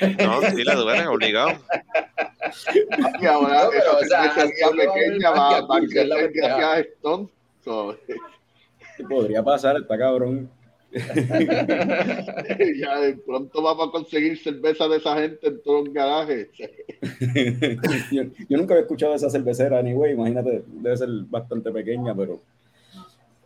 No, 0.00 0.42
sí, 0.42 0.64
le 0.64 0.74
duele, 0.74 1.06
obligado. 1.06 1.50
Y 3.20 3.26
ahora 3.26 3.64
No, 3.64 3.70
pero, 3.70 3.98
o 3.98 4.04
sea, 4.04 4.34
pequeña 4.34 5.30
va, 5.30 5.56
a 5.56 5.60
va 5.62 5.76
a 5.76 5.80
Kurz, 5.80 5.94
es 5.94 6.08
la 6.08 6.16
crecer 6.16 6.32
pendeja. 6.32 6.56
gracias 6.56 6.72
a 6.72 6.78
Stone. 6.80 7.28
So, 7.64 7.96
podría 9.08 9.42
pasar 9.42 9.76
está 9.76 9.98
cabrón 9.98 10.48
ya 10.94 13.00
de 13.00 13.16
pronto 13.26 13.60
vamos 13.60 13.88
a 13.88 13.90
conseguir 13.90 14.38
cerveza 14.38 14.86
de 14.86 14.98
esa 14.98 15.16
gente 15.16 15.48
en 15.48 15.60
todos 15.60 15.86
los 15.86 15.94
garajes. 15.94 16.50
yo, 18.12 18.22
yo 18.48 18.56
nunca 18.56 18.74
había 18.74 18.82
escuchado 18.82 19.10
de 19.10 19.16
esa 19.16 19.28
cervecera 19.28 19.80
anyway 19.80 20.12
imagínate 20.12 20.62
debe 20.66 20.96
ser 20.96 21.08
bastante 21.28 21.72
pequeña 21.72 22.14
pero 22.14 22.40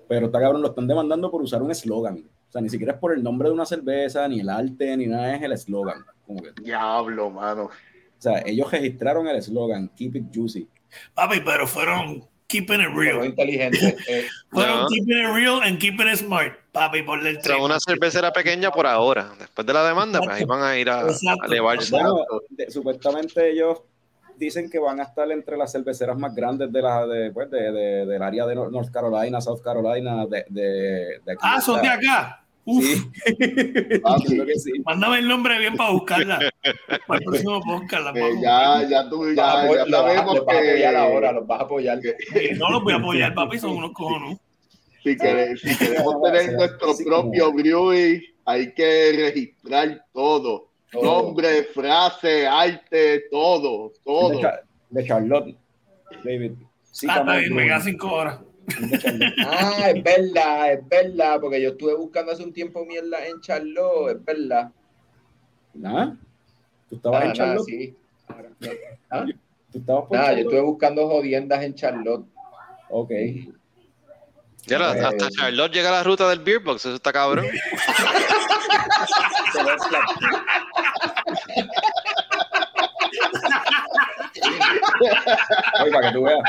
pero 0.07 0.27
está 0.27 0.41
cabrón 0.41 0.61
lo 0.61 0.69
están 0.69 0.87
demandando 0.87 1.31
por 1.31 1.41
usar 1.41 1.63
un 1.63 1.71
eslogan 1.71 2.23
o 2.49 2.53
sea 2.53 2.61
ni 2.63 2.69
siquiera 2.71 2.95
es 2.95 2.99
por 2.99 3.13
el 3.13 3.23
nombre 3.23 3.49
de 3.49 3.55
una 3.55 3.67
cerveza 3.67 4.27
ni 4.29 4.41
el 4.41 4.49
arte 4.49 4.97
ni 4.97 5.07
nada 5.07 5.35
es 5.37 5.43
el 5.43 5.53
eslogan 5.53 6.05
como 6.27 6.43
que 6.43 6.51
Diablo, 6.63 7.31
mano. 7.31 7.65
O 7.65 8.21
sea, 8.21 8.43
ellos 8.45 8.71
registraron 8.71 9.27
el 9.29 9.37
eslogan 9.37 9.89
Keep 9.97 10.17
It 10.17 10.25
Juicy. 10.35 10.69
Papi, 11.15 11.41
pero 11.45 11.67
fueron 11.67 12.27
keeping 12.49 12.81
it 12.81 12.89
real. 12.95 13.25
inteligente. 13.25 13.97
eh, 14.09 14.27
Fueron 14.51 14.81
No. 14.81 14.87
keeping 14.89 15.19
it 15.19 15.27
real 15.35 15.61
and 15.63 15.79
keeping 15.79 16.09
it 16.09 16.17
smart. 16.17 16.55
Papi, 16.73 17.03
por 17.03 17.21
el 17.21 17.37
O 17.39 17.41
sea, 17.41 17.55
tren. 17.55 17.63
una 17.63 17.79
cervecera 17.79 18.33
pequeña 18.33 18.71
por 18.71 18.87
ahora. 18.87 19.33
Después 19.39 19.67
de 19.67 19.73
la 19.73 19.87
demanda, 19.87 20.19
pues 20.21 20.37
ahí 20.37 20.45
van 20.45 20.63
a 20.63 20.77
ir 20.79 20.91
a, 20.91 21.03
a 21.07 21.47
elevarse. 21.47 21.93
Bueno, 21.93 22.17
de- 22.51 22.71
supuestamente 22.71 23.51
ellos 23.53 23.79
dicen 24.39 24.71
que 24.71 24.79
van 24.79 25.01
a 25.01 25.05
estar 25.05 25.31
entre 25.31 25.57
las 25.57 25.73
cerveceras 25.73 26.17
más 26.19 26.35
grandes 26.35 26.73
de 26.73 26.83
la, 26.83 27.07
de, 27.07 27.31
pues, 27.33 27.51
de- 27.51 27.73
de- 27.73 28.07
del 28.07 28.23
área 28.23 28.47
de 28.47 28.55
Nor- 28.55 28.71
North 28.71 28.91
Carolina, 28.91 29.41
South 29.41 29.61
Carolina, 29.63 30.27
de, 30.27 30.45
de, 30.49 30.63
de 31.25 31.33
aquí. 31.33 31.41
Ah, 31.43 31.61
son 31.61 31.83
de 31.83 31.89
acá. 31.89 32.45
Uf, 32.65 32.85
Sí. 32.85 33.11
Ah, 34.05 34.17
que 34.27 34.55
sí. 34.59 34.73
mándame 34.85 35.21
el 35.21 35.29
nombre 35.29 35.59
bien 35.59 35.75
para 35.77 35.91
buscarla. 35.91 36.39
para 37.07 37.19
el 37.19 37.25
próximo 37.25 37.61
podcast. 37.63 38.05
la 38.05 38.13
Que 38.13 38.23
a 38.23 38.41
ya, 38.83 38.89
ya 38.89 39.09
tú, 39.09 39.21
vas 39.21 39.35
ya, 39.35 39.35
ya 39.35 39.67
los 39.67 39.77
vas 39.77 39.81
a- 39.81 39.91
sabemos 40.15 40.35
los 40.37 40.45
vas 40.47 40.55
a 40.55 40.59
apoyar 40.61 40.97
ahora, 40.97 41.29
que 41.29 41.35
los 41.35 41.47
vas 41.47 41.61
a 41.61 41.63
apoyar. 41.65 42.01
que-. 42.01 42.55
No 42.59 42.71
los 42.71 42.83
voy 42.83 42.93
a 42.93 42.97
apoyar, 42.97 43.35
papi, 43.35 43.59
son 43.59 43.71
unos 43.71 43.93
cojones. 43.93 44.39
si, 45.03 45.17
quere- 45.17 45.57
si 45.57 45.79
queremos 45.79 46.23
tener 46.23 46.43
sí, 46.43 46.53
nuestro 46.57 46.93
sí, 46.95 47.05
propio 47.05 47.53
brewery, 47.55 48.35
hay 48.45 48.75
que 48.75 49.13
registrar 49.17 50.05
todo. 50.13 50.68
Nombre, 50.93 51.65
frase, 51.75 52.47
arte, 52.47 53.25
todo, 53.31 53.89
De, 53.91 53.95
todo. 54.05 54.41
De 54.91 55.05
Charlotte, 55.07 55.55
David. 56.25 56.53
Sí, 56.91 57.07
Ah, 57.11 57.23
bien, 57.39 57.55
me 57.55 57.65
quedan 57.65 57.83
cinco 57.83 58.11
horas. 58.13 58.41
Ah, 59.47 59.91
es 59.95 60.03
verdad, 60.03 60.73
es 60.73 60.89
verdad, 60.89 61.39
porque 61.41 61.61
yo 61.63 61.71
estuve 61.71 61.95
buscando 61.95 62.33
hace 62.33 62.43
un 62.43 62.53
tiempo 62.53 62.85
mierda 62.85 63.27
en 63.27 63.41
Charlotte, 63.41 64.17
es 64.17 64.25
verdad. 64.25 64.71
¿Nada? 65.75 66.17
¿Tú 66.89 66.97
estabas 66.97 67.25
en 67.25 67.33
Charlotte? 67.33 67.65
sí. 67.67 67.97
¿Ah? 69.11 69.25
¿Tú 69.73 69.79
estabas 69.79 70.05
por 70.07 70.17
Nada, 70.17 70.29
yo 70.33 70.37
Charlotte? 70.37 70.39
estuve 70.45 70.61
buscando 70.63 71.09
jodiendas 71.09 71.63
en 71.63 71.75
Charlotte. 71.75 72.27
Ok. 72.91 73.11
Ya 74.67 74.79
la- 74.79 74.91
hasta 74.93 75.31
Charlotte 75.31 75.73
llega 75.73 75.89
a 75.89 75.93
la 75.93 76.03
ruta 76.03 76.29
del 76.29 76.41
Beer 76.41 76.61
Box, 76.61 76.85
eso 76.87 76.95
está 76.97 77.13
cabrón. 77.13 77.47
Oye, 85.83 85.91
para 85.93 86.09
que 86.09 86.15
tú 86.15 86.23
veas. 86.25 86.41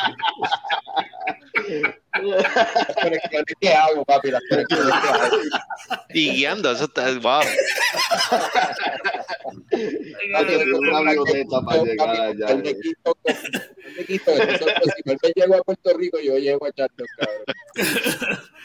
Las 2.21 2.95
conexiones 2.95 3.55
que 3.59 3.73
hago, 3.73 4.05
papi, 4.05 4.31
las 4.31 4.41
conexiones 4.49 4.93
que 5.01 5.07
hago. 5.07 5.37
Y 6.13 6.29
guiando, 6.31 6.71
eso 6.71 6.85
está, 6.85 7.07
nosotros, 14.45 14.77
si 14.95 15.27
él 15.27 15.33
llego 15.35 15.55
a 15.55 15.61
Puerto 15.61 15.97
Rico, 15.97 16.19
yo 16.19 16.37
llego 16.37 16.65
a 16.65 16.71
Charlotte, 16.71 17.09
cabrón. 17.17 17.43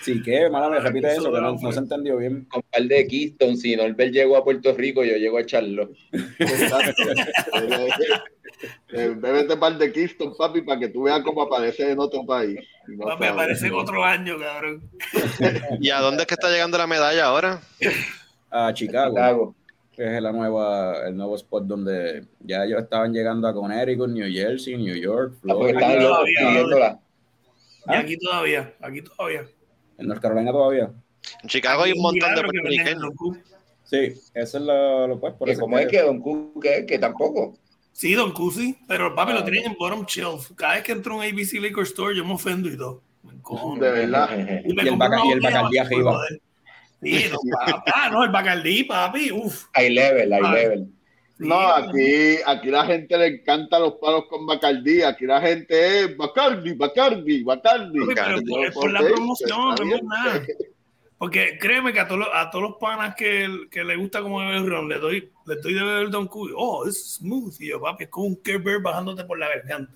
Sí, 0.02 0.22
que, 0.22 0.50
mala, 0.50 0.68
me 0.68 0.80
repite 0.80 1.12
eso, 1.12 1.32
que 1.32 1.40
no, 1.40 1.54
no 1.54 1.72
se 1.72 1.78
entendió 1.78 2.18
bien. 2.18 2.44
Con 2.50 2.62
par 2.62 2.82
de 2.82 3.06
Keystone, 3.06 3.56
si 3.56 3.74
Norbert 3.76 4.12
llegó 4.12 4.36
a 4.36 4.44
Puerto 4.44 4.74
Rico, 4.74 5.02
yo 5.04 5.16
llego 5.16 5.38
a 5.38 5.46
Charlotte. 5.46 5.96
Exacto. 6.38 7.02
Eh, 8.92 9.14
Bébete 9.16 9.56
par 9.56 9.76
de 9.78 9.92
Kingston, 9.92 10.34
papi, 10.36 10.62
para 10.62 10.80
que 10.80 10.88
tú 10.88 11.02
veas 11.04 11.20
cómo 11.22 11.42
aparece 11.42 11.90
en 11.90 11.98
otro 11.98 12.24
país. 12.26 12.58
Y 12.88 12.92
no 12.96 13.04
Papi, 13.06 13.24
sabes. 13.24 13.30
aparece 13.32 13.66
en 13.66 13.74
otro 13.74 14.04
año, 14.04 14.38
cabrón. 14.38 14.82
¿Y 15.80 15.90
a 15.90 16.00
dónde 16.00 16.22
es 16.22 16.26
que 16.26 16.34
está 16.34 16.50
llegando 16.50 16.78
la 16.78 16.86
medalla 16.86 17.24
ahora? 17.26 17.60
A 18.50 18.72
Chicago, 18.72 19.14
Chicago. 19.14 19.54
que 19.92 20.16
es 20.16 20.22
la 20.22 20.32
nueva, 20.32 21.06
el 21.08 21.16
nuevo 21.16 21.34
spot 21.36 21.64
donde 21.64 22.24
ya 22.40 22.64
ellos 22.64 22.82
estaban 22.82 23.12
llegando 23.12 23.48
a 23.48 23.54
Connecticut, 23.54 24.08
New 24.08 24.30
Jersey, 24.32 24.76
New 24.76 24.94
York, 24.96 25.34
Ah, 25.48 25.54
porque 25.54 25.72
Florida, 25.74 26.00
locos 26.00 26.28
todavía. 26.70 26.98
Y 27.86 27.94
aquí 27.94 28.16
todavía, 28.16 28.74
aquí 28.80 29.02
todavía. 29.02 29.46
en 29.98 30.06
North 30.08 30.20
Carolina 30.22 30.52
todavía. 30.52 30.90
En 31.42 31.48
Chicago 31.48 31.82
hay 31.82 31.92
un 31.92 32.02
montón 32.02 32.34
de 32.34 32.42
puertorriqueños. 32.42 33.10
Sí, 33.84 34.14
eso 34.32 34.58
es 34.58 34.64
lo, 34.64 35.06
lo 35.06 35.20
pues, 35.20 35.34
por 35.34 35.54
como 35.58 35.78
es 35.78 35.88
que 35.88 36.00
Don 36.00 36.18
Q, 36.20 36.58
que, 36.60 36.86
que 36.86 36.98
tampoco. 36.98 37.58
Sí, 37.94 38.12
Don 38.14 38.34
sí, 38.52 38.76
pero 38.88 39.14
papi 39.14 39.30
Ah, 39.32 39.34
lo 39.36 39.44
tienen 39.44 39.70
en 39.70 39.76
bottom 39.78 40.04
shelf. 40.04 40.50
Cada 40.56 40.74
vez 40.74 40.82
que 40.82 40.90
entro 40.92 41.14
a 41.14 41.16
un 41.18 41.22
ABC 41.22 41.54
Liquor 41.60 41.84
Store, 41.84 42.14
yo 42.14 42.24
me 42.24 42.34
ofendo 42.34 42.68
y 42.68 42.76
todo. 42.76 43.00
Me 43.22 43.32
encojono. 43.34 43.80
De 43.82 43.90
verdad. 43.90 44.28
Y, 44.66 44.70
el 44.88 44.96
Baca- 44.96 45.20
y 45.24 45.40
Bacardí 45.40 45.78
arriba. 45.78 46.20
Sí, 47.00 47.24
no, 47.30 47.38
papá, 47.66 48.08
no, 48.10 48.24
el 48.24 48.30
Bacardí, 48.30 48.82
papi, 48.84 49.30
uff. 49.30 49.66
Hay 49.74 49.90
level, 49.94 50.32
hay 50.32 50.40
Ay. 50.44 50.54
level. 50.62 50.88
No, 51.38 51.60
aquí, 51.68 52.36
aquí 52.46 52.68
la 52.68 52.84
gente 52.86 53.16
le 53.18 53.26
encanta 53.26 53.78
los 53.78 53.94
palos 53.94 54.24
con 54.28 54.44
Bacardí. 54.46 55.02
Aquí 55.02 55.24
la 55.26 55.40
gente 55.40 56.00
es 56.00 56.16
Bacardi, 56.16 56.72
Bacardi, 56.74 57.42
Bacardi. 57.44 57.92
Pero 57.92 58.06
Bacardi. 58.06 58.50
por, 58.50 58.72
por 58.72 58.92
la 58.92 59.00
promoción, 59.00 59.74
no 59.88 59.96
es 59.96 60.02
nada. 60.02 60.42
Porque 61.18 61.58
créeme 61.58 61.92
que 61.92 62.00
a 62.00 62.08
todos 62.08 62.20
los, 62.20 62.28
a 62.32 62.50
todos 62.50 62.70
los 62.70 62.76
panas 62.78 63.14
que, 63.14 63.68
que 63.70 63.84
le 63.84 63.96
gusta 63.96 64.20
como 64.20 64.38
beber 64.38 64.66
ron, 64.66 64.88
le 64.88 64.98
doy, 64.98 65.32
le 65.46 65.56
doy 65.56 65.74
de 65.74 65.82
beber 65.82 66.10
Don 66.10 66.26
Q. 66.26 66.50
Oh, 66.56 66.86
es 66.86 67.14
smooth. 67.14 67.54
Y 67.60 67.68
yo, 67.68 67.80
papi, 67.80 68.04
es 68.04 68.10
como 68.10 68.26
un 68.26 68.36
Care 68.36 68.58
Bear 68.58 68.82
bajándote 68.82 69.24
por 69.24 69.38
la 69.38 69.48
garganta. 69.48 69.92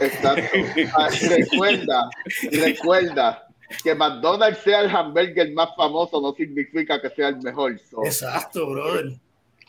Exacto. 0.00 0.58
Ah, 0.96 1.08
recuerda, 1.28 2.10
recuerda 2.50 3.48
que 3.82 3.94
McDonald's 3.94 4.58
sea 4.60 4.80
el 4.80 4.90
hamburger 4.90 5.52
más 5.52 5.74
famoso 5.76 6.20
no 6.20 6.32
significa 6.34 7.00
que 7.00 7.10
sea 7.10 7.28
el 7.28 7.42
mejor. 7.42 7.78
So, 7.78 8.04
Exacto, 8.04 8.70
brother. 8.70 9.18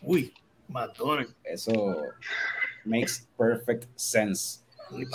Uy, 0.01 0.33
McDonald's. 0.67 1.35
Eso 1.43 1.97
makes 2.85 3.27
perfect 3.37 3.87
sense. 3.95 4.63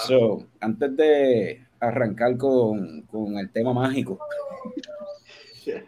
So, 0.07 0.47
antes 0.61 0.97
de 0.97 1.65
arrancar 1.81 2.37
con, 2.37 3.03
con 3.03 3.39
el 3.39 3.51
tema 3.51 3.73
mágico, 3.73 4.19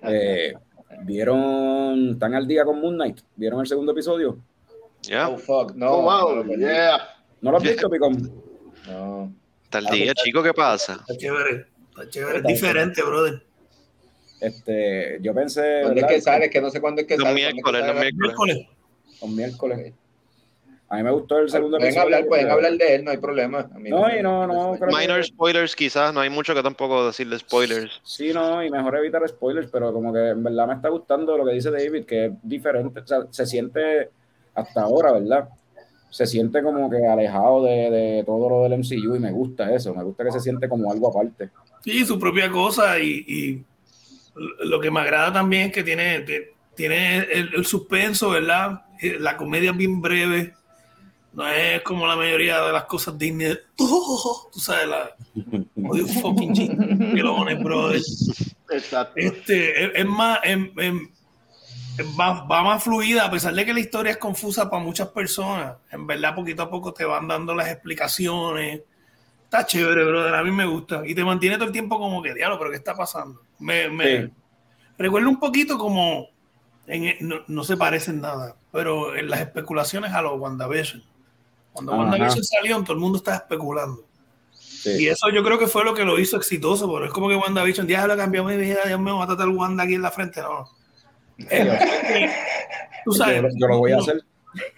eh, 0.02 0.54
¿vieron, 1.02 2.10
están 2.12 2.34
al 2.34 2.46
día 2.46 2.64
con 2.64 2.80
Moon 2.80 2.94
Knight? 2.94 3.20
¿Vieron 3.36 3.60
el 3.60 3.66
segundo 3.66 3.92
episodio? 3.92 4.38
Ya, 5.02 5.28
Oh, 5.28 5.38
fuck, 5.38 5.74
no. 5.74 5.90
oh, 5.92 6.02
wow, 6.02 6.56
yeah. 6.56 6.98
¿No 7.40 7.50
lo 7.52 7.56
has 7.56 7.62
visto, 7.62 7.88
Picón? 7.88 8.30
no. 8.86 9.32
está 9.64 9.78
el 9.78 9.86
día, 9.86 10.12
chico, 10.14 10.42
¿qué 10.42 10.52
pasa? 10.52 10.94
Está 11.00 11.16
chévere. 11.16 11.66
Está 11.90 12.08
chévere. 12.10 12.38
Es 12.38 12.44
diferente, 12.44 13.02
brother. 13.02 13.42
Este, 14.40 15.18
yo 15.20 15.34
pensé, 15.34 15.80
¿Cuándo 15.82 16.00
es 16.00 16.06
que 16.06 16.20
sale? 16.20 16.50
Que 16.50 16.60
no 16.60 16.70
sé 16.70 16.80
cuándo 16.80 17.02
es 17.02 17.06
que 17.06 17.16
Los 17.16 17.24
sale. 17.24 17.34
miércoles, 17.34 17.82
¿Cuándo 17.82 18.02
los 18.02 18.14
miércoles. 18.18 18.58
Un 19.20 19.36
miércoles. 19.36 19.92
A 20.92 20.96
mí 20.96 21.04
me 21.04 21.12
gustó 21.12 21.38
el 21.38 21.48
segundo 21.48 21.76
Pueden 21.78 21.92
episodio. 21.92 22.16
hablar, 22.16 22.28
pueden 22.28 22.50
hablar 22.50 22.72
de 22.72 22.94
él, 22.96 23.04
no 23.04 23.12
hay 23.12 23.18
problema. 23.18 23.60
A 23.72 23.78
mí 23.78 23.90
No, 23.90 24.12
y 24.12 24.20
no, 24.22 24.44
no, 24.46 24.76
que- 24.76 24.86
Minor 24.86 25.24
spoilers, 25.24 25.76
quizás, 25.76 26.12
no 26.12 26.18
hay 26.20 26.30
mucho 26.30 26.52
que 26.52 26.62
tampoco 26.64 27.06
decirle 27.06 27.38
spoilers. 27.38 28.00
Sí, 28.02 28.32
no, 28.32 28.62
y 28.64 28.70
mejor 28.70 28.96
evitar 28.96 29.22
spoilers, 29.28 29.70
pero 29.70 29.92
como 29.92 30.12
que 30.12 30.30
en 30.30 30.42
verdad 30.42 30.66
me 30.66 30.74
está 30.74 30.88
gustando 30.88 31.38
lo 31.38 31.44
que 31.46 31.52
dice 31.52 31.70
David, 31.70 32.04
que 32.06 32.26
es 32.26 32.32
diferente, 32.42 33.00
o 33.00 33.06
sea, 33.06 33.20
se 33.30 33.46
siente 33.46 34.10
hasta 34.54 34.82
ahora, 34.82 35.12
¿verdad? 35.12 35.48
Se 36.10 36.26
siente 36.26 36.60
como 36.60 36.90
que 36.90 37.06
alejado 37.06 37.62
de, 37.62 37.88
de 37.88 38.24
todo 38.26 38.50
lo 38.50 38.62
del 38.64 38.72
MCU 38.72 39.14
y 39.14 39.20
me 39.20 39.30
gusta 39.30 39.72
eso, 39.72 39.94
me 39.94 40.02
gusta 40.02 40.24
que 40.24 40.32
se 40.32 40.40
siente 40.40 40.68
como 40.68 40.90
algo 40.90 41.08
aparte. 41.08 41.50
Sí, 41.84 42.04
su 42.04 42.18
propia 42.18 42.50
cosa 42.50 42.98
y, 42.98 43.24
y 43.28 43.64
lo 44.64 44.80
que 44.80 44.90
me 44.90 44.98
agrada 45.00 45.32
también 45.32 45.68
es 45.68 45.72
que 45.72 45.84
tiene, 45.84 46.24
tiene 46.74 47.18
el, 47.18 47.50
el 47.54 47.64
suspenso, 47.64 48.30
¿verdad? 48.30 48.82
La 49.20 49.36
comedia 49.36 49.70
es 49.70 49.76
bien 49.76 50.00
breve, 50.00 50.54
no 51.32 51.46
es 51.48 51.82
como 51.82 52.06
la 52.06 52.16
mayoría 52.16 52.60
de 52.60 52.72
las 52.72 52.84
cosas 52.84 53.16
Disney. 53.18 53.56
Oh, 53.78 54.48
tú 54.52 54.58
sabes, 54.60 54.88
la 54.88 55.10
odio 55.88 56.06
fucking 56.06 56.52
chingones, 56.52 57.62
brother. 57.62 58.00
Exacto. 58.70 59.12
Este, 59.16 59.84
es, 59.84 59.90
es 59.94 60.06
más, 60.06 60.38
em- 60.44 60.72
es 60.76 62.06
más- 62.16 62.42
va 62.50 62.62
más 62.62 62.82
fluida, 62.82 63.26
a 63.26 63.30
pesar 63.30 63.52
de 63.54 63.64
que 63.64 63.72
la 63.74 63.80
historia 63.80 64.12
es 64.12 64.16
confusa 64.18 64.70
para 64.70 64.82
muchas 64.82 65.08
personas. 65.08 65.74
En 65.90 66.06
verdad, 66.06 66.34
poquito 66.34 66.62
a 66.62 66.70
poco 66.70 66.92
te 66.92 67.04
van 67.04 67.28
dando 67.28 67.54
las 67.54 67.68
explicaciones. 67.68 68.82
Está 69.44 69.66
chévere, 69.66 70.04
brother. 70.04 70.34
A 70.34 70.42
mí 70.44 70.50
me 70.52 70.64
gusta. 70.66 71.02
Y 71.04 71.14
te 71.14 71.24
mantiene 71.24 71.56
todo 71.56 71.66
el 71.66 71.72
tiempo 71.72 71.98
como 71.98 72.22
que, 72.22 72.32
diablo, 72.34 72.58
pero 72.58 72.70
¿qué 72.70 72.76
está 72.76 72.94
pasando? 72.94 73.42
Me, 73.58 73.88
me 73.88 74.22
Sí. 74.26 74.32
recuerda 74.98 75.28
un 75.28 75.38
poquito 75.40 75.76
como. 75.78 76.28
en- 76.86 77.16
no, 77.20 77.36
no 77.48 77.64
se 77.64 77.76
parecen 77.76 78.20
nada, 78.20 78.56
pero 78.72 79.14
en 79.16 79.28
las 79.28 79.40
especulaciones 79.40 80.12
a 80.12 80.22
los 80.22 80.38
WandaVision. 80.40 81.02
Cuando. 81.72 81.92
WandaVision 81.92 82.44
salió, 82.44 82.82
todo 82.82 82.94
el 82.94 83.00
mundo 83.00 83.18
estaba 83.18 83.38
especulando. 83.38 84.04
Sí. 84.58 85.04
Y 85.04 85.08
eso 85.08 85.28
yo 85.30 85.42
creo 85.44 85.58
que 85.58 85.66
fue 85.66 85.84
lo 85.84 85.94
que 85.94 86.04
lo 86.04 86.18
hizo 86.18 86.36
exitoso, 86.36 86.90
pero 86.92 87.04
es 87.04 87.12
como 87.12 87.28
que 87.28 87.36
WandaVision, 87.36 87.86
diablo, 87.86 88.16
cambió 88.16 88.44
mi 88.44 88.56
vida, 88.56 88.80
Dios 88.86 89.00
mío, 89.00 89.18
va 89.18 89.24
a 89.24 89.28
tratar 89.28 89.48
Wanda 89.48 89.84
aquí 89.84 89.94
en 89.94 90.02
la 90.02 90.10
frente, 90.10 90.40
no. 90.40 90.64
Tú 93.04 93.12
sabes, 93.12 93.42
yo, 93.42 93.48
yo 93.54 93.66
lo 93.66 93.78
voy 93.78 93.92
a 93.92 93.98
hacer. 93.98 94.22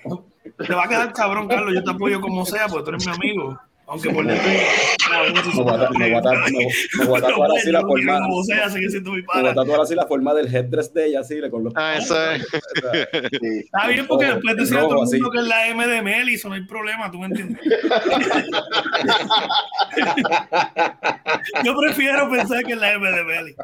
Te 0.67 0.75
va 0.75 0.85
a 0.85 0.89
quedar 0.89 1.13
cabrón, 1.13 1.49
Carlos, 1.49 1.73
yo 1.75 1.83
te 1.83 1.91
apoyo 1.91 2.21
como 2.21 2.45
sea, 2.45 2.69
porque 2.69 2.85
tú 2.85 2.91
eres 2.91 3.07
mi 3.07 3.13
amigo. 3.13 3.59
Aunque 3.87 4.11
por 4.11 4.27
dentro... 4.27 4.51
Me 5.99 6.11
voy 7.07 7.19
a 7.19 7.23
tatuar 7.23 7.51
así 7.57 7.71
la 7.71 7.81
forma. 7.81 8.21
Como 8.21 8.45
sea, 8.45 8.71
sigue 8.71 8.89
siendo 8.89 9.11
mi 9.13 9.23
Me 9.23 9.27
voy 9.41 9.49
a 9.49 9.55
tatuar 9.55 9.81
así 9.81 9.95
la 9.95 10.07
forma 10.07 10.35
del 10.35 10.49
headdress 10.49 10.93
de 10.95 11.07
ella, 11.07 11.21
así, 11.21 11.41
le 11.41 11.51
con 11.51 11.65
los 11.65 11.73
Ah, 11.77 11.97
eso 11.97 12.33
es. 12.33 12.43
Está 13.33 13.89
bien, 13.89 14.07
porque 14.07 14.27
después 14.27 14.57
decir 14.57 14.79
a 14.79 14.83
todo 14.83 15.03
el 15.03 15.09
mundo 15.09 15.31
que 15.31 15.39
es 15.39 15.45
la 15.45 15.69
M 15.69 15.87
de 15.87 16.03
Meli, 16.03 16.35
eso 16.35 16.49
no 16.49 16.55
hay 16.55 16.65
problema, 16.65 17.11
tú 17.11 17.19
me 17.19 17.27
entiendes. 17.27 17.61
Yo 21.65 21.77
prefiero 21.77 22.31
pensar 22.31 22.65
que 22.65 22.73
es 22.73 22.79
la 22.79 22.93
M 22.93 23.11
de 23.11 23.25
Meli. 23.25 23.55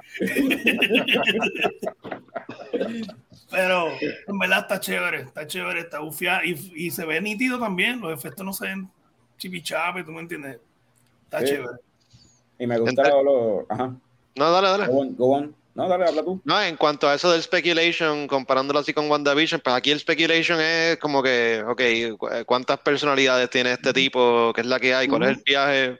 Pero 3.50 3.88
en 4.26 4.38
verdad 4.38 4.61
está 4.61 4.81
chévere, 4.81 5.22
está 5.22 5.46
chévere, 5.46 5.81
está 5.81 6.00
bufiada 6.00 6.44
y, 6.44 6.54
y 6.74 6.90
se 6.90 7.07
ve 7.07 7.18
nítido 7.20 7.59
también. 7.59 8.00
Los 8.00 8.12
efectos 8.12 8.44
no 8.44 8.52
se 8.52 8.66
ven 8.66 8.90
chipichape, 9.38 10.05
tú 10.05 10.12
me 10.12 10.20
entiendes. 10.20 10.59
Está 11.24 11.40
Sí. 11.40 11.46
chévere. 11.46 11.79
Y 12.59 12.66
me 12.66 12.79
gusta 12.79 13.09
lo, 13.22 13.64
Ajá. 13.68 13.94
No, 14.37 14.51
dale, 14.53 14.68
dale. 14.68 14.87
Go 14.87 14.98
on, 15.01 15.16
go 15.16 15.27
on. 15.37 15.55
No, 15.74 15.88
dale, 15.88 16.07
habla 16.07 16.24
tú. 16.24 16.40
No, 16.44 16.61
en 16.61 16.77
cuanto 16.77 17.09
a 17.09 17.14
eso 17.14 17.31
del 17.31 17.40
speculation, 17.42 18.27
comparándolo 18.27 18.81
así 18.81 18.92
con 18.92 19.09
WandaVision, 19.09 19.61
pues 19.62 19.77
aquí 19.77 19.92
el 19.92 20.01
speculation 20.01 20.61
es 20.61 20.96
como 20.98 21.22
que, 21.22 21.62
ok, 21.64 22.18
cu- 22.18 22.29
¿cuántas 22.46 22.79
personalidades 22.81 23.48
tiene 23.48 23.72
este 23.72 23.92
tipo? 23.92 24.53
¿Qué 24.55 24.62
es 24.62 24.66
la 24.66 24.81
que 24.81 24.92
hay? 24.94 25.07
¿Cuál 25.07 25.22
es 25.24 25.29
el 25.37 25.42
viaje? 25.46 25.98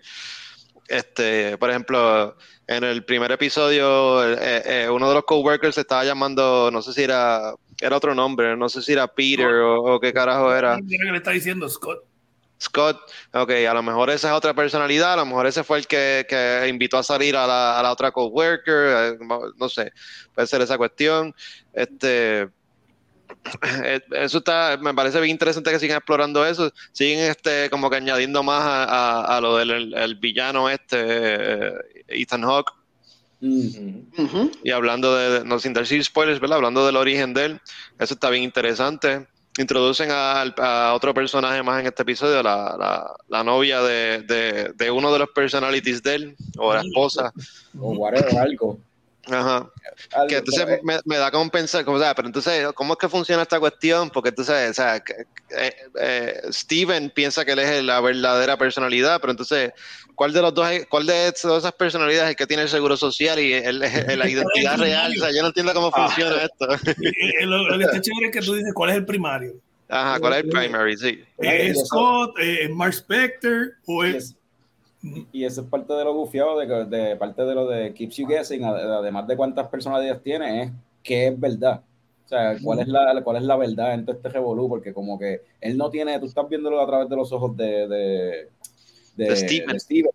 Este, 0.88 1.57
por 1.59 1.70
ejemplo, 1.70 2.37
en 2.66 2.83
el 2.83 3.05
primer 3.05 3.31
episodio, 3.31 4.24
eh, 4.33 4.62
eh, 4.85 4.90
uno 4.90 5.09
de 5.09 5.14
los 5.14 5.24
coworkers 5.24 5.74
se 5.77 5.83
estaba 5.83 6.05
llamando, 6.05 6.70
no 6.72 6.83
sé 6.83 6.92
si 6.92 7.03
era, 7.03 7.55
era 7.81 7.96
otro 7.96 8.14
nombre, 8.14 8.57
no 8.57 8.68
sé 8.68 8.83
si 8.83 8.92
era 8.94 9.07
Peter 9.07 9.46
o, 9.46 9.94
o 9.94 10.01
qué 10.01 10.12
carajo 10.12 10.53
era. 10.53 10.79
Mira 10.83 11.05
que 11.05 11.12
le 11.12 11.18
está 11.18 11.31
diciendo 11.31 11.68
Scott. 11.68 12.03
Scott, 12.61 12.99
ok, 13.33 13.51
a 13.68 13.75
lo 13.75 13.83
mejor 13.83 14.11
esa 14.11 14.29
es 14.29 14.35
otra 14.35 14.53
personalidad, 14.55 15.12
a 15.12 15.16
lo 15.16 15.27
mejor 15.27 15.47
ese 15.47 15.62
fue 15.64 15.79
el 15.79 15.87
que, 15.87 16.27
que 16.29 16.66
invitó 16.68 16.99
a 16.99 17.03
salir 17.03 17.37
a 17.37 17.47
la, 17.47 17.79
a 17.79 17.83
la 17.83 17.92
otra 17.92 18.11
coworker, 18.11 18.75
eh, 18.75 19.18
no 19.57 19.68
sé, 19.68 19.92
puede 20.35 20.47
ser 20.49 20.61
esa 20.62 20.77
cuestión. 20.77 21.35
Este, 21.73 22.49
eh, 23.85 24.01
eso 24.12 24.38
está, 24.38 24.77
me 24.81 24.92
parece 24.94 25.21
bien 25.21 25.31
interesante 25.31 25.71
que 25.71 25.79
sigan 25.79 25.99
explorando 25.99 26.44
eso, 26.44 26.73
siguen 26.92 27.21
este 27.31 27.71
como 27.71 27.88
que 27.90 27.97
añadiendo 27.97 28.42
más 28.42 28.62
a, 28.62 28.85
a- 28.85 29.37
a 29.37 29.40
lo 29.40 29.57
del 29.57 29.71
el- 29.71 29.94
el 29.94 30.14
villano 30.16 30.68
este, 30.68 30.97
eh, 31.01 31.73
Ethan 32.09 32.42
Hawke. 32.42 32.73
Mm. 33.40 34.01
Ujú. 34.18 34.51
Y 34.64 34.73
hablando 34.73 35.14
de, 35.16 35.44
no 35.44 35.61
sin 35.61 35.73
decir 35.73 36.03
spoilers, 36.05 36.40
¿verdad? 36.40 36.57
Hablando 36.57 36.85
del 36.85 36.97
origen 36.97 37.35
de 37.35 37.44
él, 37.44 37.61
eso 38.01 38.14
está 38.14 38.31
bien 38.31 38.42
interesante. 38.42 39.29
Introducen 39.59 40.11
a, 40.11 40.42
a 40.42 40.94
otro 40.94 41.12
personaje 41.12 41.62
más 41.62 41.81
en 41.81 41.87
este 41.87 42.03
episodio, 42.03 42.42
la, 42.42 42.77
la, 42.79 43.16
la 43.29 43.42
novia 43.42 43.83
de, 43.83 44.23
de, 44.23 44.73
de 44.75 44.90
uno 44.90 45.12
de 45.12 45.18
los 45.18 45.29
personalities 45.31 46.03
de 46.03 46.14
él, 46.14 46.37
o 46.57 46.73
la 46.73 46.81
esposa. 46.81 47.33
O 47.79 47.90
whatever, 47.92 48.38
algo. 48.38 48.79
Ajá. 49.31 49.71
Algo, 50.12 50.27
Que 50.29 50.37
entonces 50.37 50.64
pero, 50.64 50.77
eh, 50.77 50.81
me, 50.85 50.99
me 51.05 51.17
da 51.19 51.31
como 51.31 51.51
pensar, 51.51 51.85
como, 51.85 51.97
o 51.97 52.01
sea, 52.01 52.14
pero 52.14 52.29
entonces, 52.29 52.67
¿cómo 52.75 52.95
es 52.95 52.99
que 52.99 53.09
funciona 53.09 53.43
esta 53.43 53.61
cuestión? 53.61 54.11
Porque 54.11 54.31
entonces, 54.31 54.71
o 54.71 54.75
sea, 54.75 54.97
eh, 54.97 55.75
eh, 56.01 56.41
Steven 56.51 57.11
piensa 57.11 57.45
que 57.45 57.53
él 57.53 57.59
es 57.59 57.83
la 57.85 58.01
verdadera 58.01 58.57
personalidad, 58.57 59.21
pero 59.21 59.33
entonces, 59.33 59.73
¿cuál 60.14 60.33
de 60.33 60.41
los 60.43 60.55
dos, 60.55 60.69
cuál 60.88 61.07
de 61.07 61.29
esas 61.29 61.73
personalidades 61.73 62.25
es 62.25 62.31
el 62.31 62.37
que 62.37 62.47
tiene 62.47 62.62
el 62.64 62.69
seguro 62.69 62.97
social 62.97 63.38
y 63.38 63.53
el- 63.53 63.83
el- 63.83 64.19
la 64.19 64.29
identidad 64.31 64.79
real? 64.79 65.12
O 65.17 65.21
sea, 65.21 65.31
yo 65.33 65.43
no 65.43 65.49
entiendo 65.49 65.75
cómo 65.75 65.91
Ah. 65.95 66.07
funciona 66.07 66.43
esto. 66.43 66.69
Y- 67.03 67.43
y 67.43 67.47
Lo, 67.47 67.69
lo 67.69 67.79
que 67.79 67.85
está 67.85 68.01
chévere 68.01 68.27
es 68.27 68.33
que 68.33 68.41
tú 68.41 68.55
dices 68.55 68.73
cuál 68.75 68.91
es 68.91 68.97
el 68.97 69.05
primario. 69.07 69.55
Ajá, 69.91 70.21
¿cuál 70.21 70.35
es 70.35 70.45
el 70.45 70.51
primary? 70.51 70.97
Sí. 70.99 71.25
¿Es 71.38 71.87
Scott? 71.87 72.38
¿Es 72.38 72.69
Mark 72.71 72.93
Spector? 72.93 73.73
¿O 73.87 74.05
es.? 74.05 74.35
Y 75.32 75.44
eso 75.44 75.61
es 75.62 75.66
parte 75.68 75.92
de 75.94 76.04
lo 76.04 76.14
gufiado, 76.14 76.58
de, 76.58 76.84
de 76.87 77.16
parte 77.16 77.42
de 77.44 77.54
lo 77.54 77.66
de 77.66 77.94
Keeps 77.94 78.16
You 78.16 78.26
Guessing, 78.26 78.64
ad- 78.64 78.98
además 78.98 79.26
de 79.26 79.37
cuántas 79.37 79.68
personalidades 79.68 80.22
tiene, 80.22 80.62
es 80.62 80.72
qué 81.02 81.28
es 81.28 81.38
verdad. 81.38 81.82
O 82.24 82.28
sea, 82.28 82.56
cuál 82.62 82.80
es 82.80 82.88
la, 82.88 83.22
cuál 83.24 83.37
es 83.38 83.42
la 83.44 83.56
verdad 83.56 83.94
en 83.94 84.04
todo 84.04 84.16
este 84.16 84.28
revolú, 84.28 84.68
porque 84.68 84.92
como 84.92 85.18
que 85.18 85.40
él 85.61 85.78
no 85.78 85.88
tiene, 85.88 86.18
tú 86.18 86.26
estás 86.26 86.46
viéndolo 86.48 86.80
a 86.80 86.87
través 86.87 87.08
de 87.08 87.16
los 87.16 87.32
ojos 87.32 87.56
de, 87.56 87.88
de, 87.88 88.48
De 89.16 89.37
Steven. 89.37 89.66
de 89.72 89.80
Steven, 89.80 90.11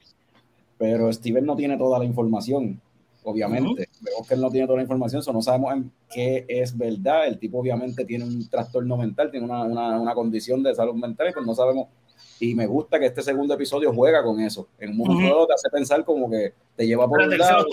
pero 0.78 1.12
Steven 1.12 1.46
no 1.46 1.56
tiene 1.56 1.76
toda 1.78 1.98
la 1.98 2.06
información, 2.06 2.80
obviamente. 3.24 3.88
Vemos 4.02 4.28
que 4.28 4.36
él 4.36 4.42
no 4.42 4.52
tiene 4.52 4.68
toda 4.68 4.78
la 4.78 4.84
información, 4.84 5.22
eso 5.22 5.34
no 5.34 5.42
sabemos 5.42 5.74
en 5.74 5.92
qué 6.14 6.46
es 6.48 6.78
verdad. 6.78 7.26
El 7.26 7.40
tipo 7.40 7.58
obviamente 7.58 8.06
tiene 8.06 8.26
un 8.26 8.48
trastorno 8.48 8.96
mental, 8.98 9.32
tiene 9.32 9.46
una, 9.48 9.64
una, 9.64 10.00
una 10.00 10.14
condición 10.14 10.62
de 10.62 10.76
salud 10.76 10.94
mental, 10.96 11.30
y 11.30 11.34
pues 11.34 11.46
no 11.46 11.56
sabemos. 11.56 11.88
Y 12.40 12.56
me 12.56 12.66
gusta 12.68 13.00
que 13.00 13.06
este 13.06 13.22
segundo 13.22 13.54
episodio 13.54 13.94
juega 13.94 14.22
con 14.24 14.40
eso. 14.42 14.68
En 14.80 14.92
un 14.92 14.98
momento 14.98 15.20
Ujú. 15.26 15.34
dado 15.34 15.48
te 15.48 15.54
hace 15.54 15.70
pensar 15.70 16.04
como 16.04 16.30
que 16.30 16.54
te 16.76 16.86
lleva 16.86 17.08
por 17.08 17.20
un 17.22 17.30
se 17.30 17.38
lo 17.38 17.44
lado 17.46 17.66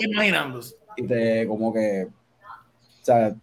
y 0.97 1.07
te 1.07 1.47
como 1.47 1.73
que 1.73 2.07
o 2.07 3.03
sea 3.05 3.33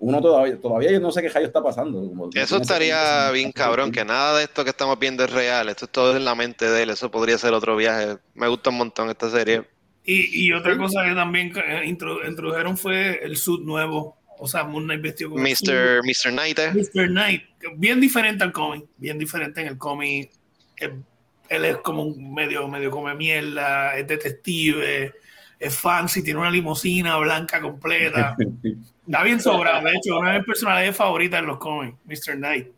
uno 0.00 0.20
todavía 0.20 0.60
todavía 0.60 0.92
yo 0.92 1.00
no 1.00 1.10
sé 1.10 1.20
qué 1.22 1.28
rayo 1.28 1.46
está 1.48 1.60
pasando 1.62 1.98
como- 2.06 2.30
Eso 2.32 2.58
estaría 2.58 3.30
bien 3.32 3.50
cabrón, 3.50 3.90
que 3.90 4.04
nada 4.04 4.38
de 4.38 4.44
esto 4.44 4.62
que 4.62 4.70
estamos 4.70 4.96
viendo 4.98 5.24
es 5.24 5.30
real, 5.32 5.68
esto 5.68 5.86
es 5.86 5.90
todo 5.90 6.16
en 6.16 6.24
la 6.24 6.34
mente 6.36 6.70
de 6.70 6.82
él, 6.84 6.90
eso 6.90 7.10
podría 7.10 7.36
ser 7.36 7.52
otro 7.52 7.74
viaje. 7.76 8.16
Me 8.34 8.46
gusta 8.46 8.70
un 8.70 8.76
montón 8.76 9.10
esta 9.10 9.28
serie. 9.28 9.64
Y, 10.04 10.46
y 10.46 10.52
otra 10.52 10.78
cosa 10.78 11.04
que 11.04 11.14
también 11.14 11.52
eh, 11.56 11.82
intro- 11.86 12.26
introdujeron 12.26 12.76
fue 12.78 13.22
el 13.24 13.36
suit 13.36 13.60
nuevo. 13.62 14.16
O 14.38 14.46
sea, 14.46 14.62
Moon 14.62 14.84
Knight 14.84 15.02
vestido 15.02 15.30
suit. 15.32 15.40
Mr. 15.40 16.00
Mr. 16.04 16.30
Knight, 16.32 16.58
¿eh? 16.60 16.70
Mr. 16.72 17.08
Knight, 17.08 17.42
bien 17.76 18.00
diferente 18.00 18.44
al 18.44 18.52
cómic, 18.52 18.84
bien 18.96 19.18
diferente 19.18 19.60
en 19.62 19.66
el 19.66 19.78
cómic. 19.78 20.30
Él, 20.80 21.02
él 21.48 21.64
es 21.64 21.76
como 21.78 22.02
un 22.02 22.34
medio, 22.34 22.68
medio 22.68 22.90
come 22.90 23.14
mierda, 23.14 23.96
es 23.96 24.06
detective, 24.06 25.14
es 25.58 25.78
fancy, 25.78 26.22
tiene 26.22 26.40
una 26.40 26.50
limusina 26.50 27.16
blanca 27.16 27.60
completa. 27.60 28.36
Está 29.06 29.22
bien 29.22 29.40
sobrado, 29.40 29.86
de 29.86 29.94
hecho, 29.94 30.18
una 30.18 30.32
de 30.32 30.38
mis 30.38 30.46
personalidades 30.46 30.94
favoritas 30.94 31.40
en 31.40 31.46
los 31.46 31.58
cómics, 31.58 31.96
Mr. 32.04 32.36
Knight. 32.36 32.68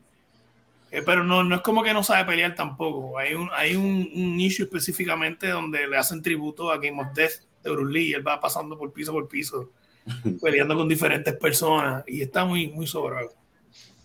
Eh, 0.92 1.02
pero 1.04 1.24
no, 1.24 1.42
no 1.44 1.56
es 1.56 1.60
como 1.60 1.82
que 1.82 1.92
no 1.92 2.02
sabe 2.02 2.24
pelear 2.24 2.54
tampoco. 2.54 3.18
Hay 3.18 3.34
un, 3.34 3.48
hay 3.52 3.76
un, 3.76 4.10
un 4.14 4.40
issue 4.40 4.64
específicamente 4.64 5.48
donde 5.48 5.86
le 5.86 5.96
hacen 5.96 6.22
tributo 6.22 6.70
a 6.70 6.78
Game 6.78 7.00
of 7.00 7.12
Death 7.14 7.42
de 7.62 7.70
Bruce 7.70 7.92
Lee. 7.92 8.08
y 8.08 8.12
Él 8.14 8.26
va 8.26 8.40
pasando 8.40 8.76
por 8.76 8.92
piso 8.92 9.12
por 9.12 9.28
piso, 9.28 9.70
peleando 10.42 10.76
con 10.76 10.88
diferentes 10.88 11.34
personas 11.36 12.04
y 12.06 12.22
está 12.22 12.44
muy, 12.44 12.68
muy 12.68 12.86
sobrado. 12.86 13.39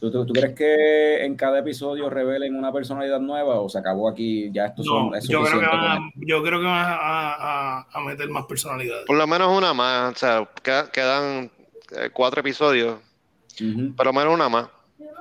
¿Tú, 0.05 0.11
tú, 0.11 0.25
tú 0.27 0.33
crees 0.33 0.53
que 0.55 1.25
en 1.25 1.35
cada 1.35 1.59
episodio 1.59 2.09
revelen 2.09 2.55
una 2.55 2.71
personalidad 2.71 3.19
nueva 3.19 3.59
o 3.59 3.67
se 3.69 3.79
acabó 3.79 4.07
aquí 4.07 4.51
ya 4.51 4.67
esto 4.67 4.83
son, 4.83 5.09
No, 5.11 5.15
es 5.15 5.27
yo 5.27 5.43
creo 5.43 5.59
que 5.59 5.65
van 5.65 5.97
a, 5.97 6.11
yo 6.15 6.43
creo 6.43 6.59
que 6.59 6.65
van 6.65 6.85
a, 6.85 6.97
a- 7.79 7.87
a 7.91 7.99
meter 8.01 8.29
más 8.29 8.45
personalidades. 8.45 9.05
Por 9.07 9.17
lo 9.17 9.25
menos 9.25 9.55
una 9.57 9.73
más, 9.73 10.13
o 10.13 10.17
sea, 10.17 10.49
queda- 10.61 10.91
quedan 10.91 11.51
eh, 11.97 12.09
cuatro 12.13 12.41
episodios, 12.41 12.99
por 13.95 14.05
lo 14.05 14.13
menos 14.13 14.33
una 14.33 14.47
más. 14.49 14.67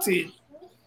Sí, 0.00 0.34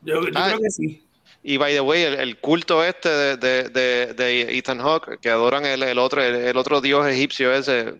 yo, 0.02 0.22
yo 0.24 0.30
Ah, 0.36 0.46
creo 0.50 0.60
que 0.60 0.70
sí. 0.70 1.04
Y 1.44 1.58
by 1.58 1.74
the 1.74 1.82
way, 1.82 2.04
el, 2.04 2.16
el 2.16 2.38
culto 2.40 2.84
este 2.84 3.10
de, 3.10 3.38
de, 3.38 3.64
de, 3.70 4.14
de 4.14 4.58
Ethan 4.58 4.80
Hawke, 4.80 5.18
que 5.20 5.30
adoran 5.30 5.66
el, 5.66 5.82
el 5.82 5.98
otro, 5.98 6.22
el, 6.22 6.36
el 6.36 6.58
otro 6.58 6.82
dios 6.82 7.08
egipcio 7.08 7.52
ese. 7.54 7.96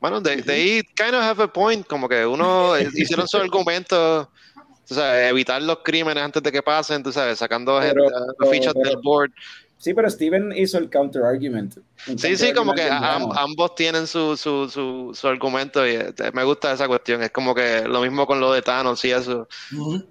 Bueno, 0.00 0.22
they, 0.22 0.42
they 0.42 0.82
kind 0.96 1.14
of 1.14 1.22
have 1.22 1.42
a 1.42 1.48
point, 1.52 1.84
como 1.86 2.08
que 2.08 2.24
uno 2.24 2.72
hicieron 2.94 3.26
su 3.26 3.36
argumento, 3.36 4.30
tú 4.88 4.94
sabes, 4.94 5.30
evitar 5.30 5.60
los 5.62 5.78
crímenes 5.84 6.22
antes 6.24 6.42
de 6.42 6.50
que 6.50 6.62
pasen, 6.62 7.02
tú 7.02 7.12
sabes, 7.12 7.38
sacando 7.38 7.78
Pero- 7.80 8.04
gente, 8.04 8.50
fichas 8.50 8.72
pero- 8.74 8.88
del 8.90 8.98
board. 9.02 9.30
sí 9.76 9.94
pero 9.94 10.10
Steven 10.10 10.52
hizo 10.56 10.76
el 10.78 10.90
counter 10.90 11.22
argument 11.22 11.76
Sí, 12.16 12.36
sí, 12.36 12.52
como 12.52 12.72
que 12.74 12.82
am- 12.82 13.30
ambos 13.36 13.74
tienen 13.76 14.06
su, 14.08 14.36
su, 14.36 14.68
su, 14.68 15.12
su 15.14 15.28
argumento 15.28 15.86
y 15.86 15.90
eh, 15.92 16.12
me 16.32 16.42
gusta 16.44 16.72
esa 16.72 16.88
cuestión. 16.88 17.22
Es 17.22 17.30
como 17.30 17.54
que 17.54 17.82
lo 17.86 18.00
mismo 18.00 18.26
con 18.26 18.40
lo 18.40 18.52
de 18.52 18.62
Thanos 18.62 19.04
y 19.04 19.10
eso. 19.12 19.46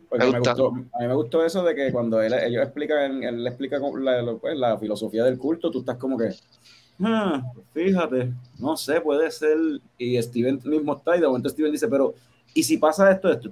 Porque 0.10 0.26
Me 0.26 0.32
me 0.32 0.40
gusta. 0.40 0.54
gustó, 0.54 0.68
a 0.94 1.00
mí 1.02 1.08
me 1.08 1.14
gustó 1.16 1.44
eso 1.46 1.64
de 1.64 1.76
que 1.76 1.92
cuando 1.92 2.22
él, 2.22 2.34
ellos 2.34 2.62
explican, 2.64 3.24
él 3.24 3.46
explica 3.48 3.78
la, 3.80 4.36
pues, 4.40 4.58
la 4.58 4.78
filosofía 4.78 5.24
del 5.26 5.38
culto, 5.38 5.70
tú 5.72 5.80
estás 5.80 5.98
como 5.98 6.18
que, 6.18 6.30
"Ah, 7.04 7.42
fíjate, 7.74 8.32
no 8.60 8.76
sé, 8.78 9.02
puede 9.02 9.30
ser. 9.32 9.58
Y 9.98 10.22
Steven 10.22 10.62
mismo 10.66 10.96
está, 10.98 11.18
y 11.18 11.22
de 11.22 11.28
momento 11.28 11.50
Steven 11.50 11.72
dice, 11.72 11.88
pero, 11.88 12.14
¿y 12.54 12.64
si 12.64 12.78
pasa 12.78 13.12
esto, 13.12 13.30
esto? 13.32 13.52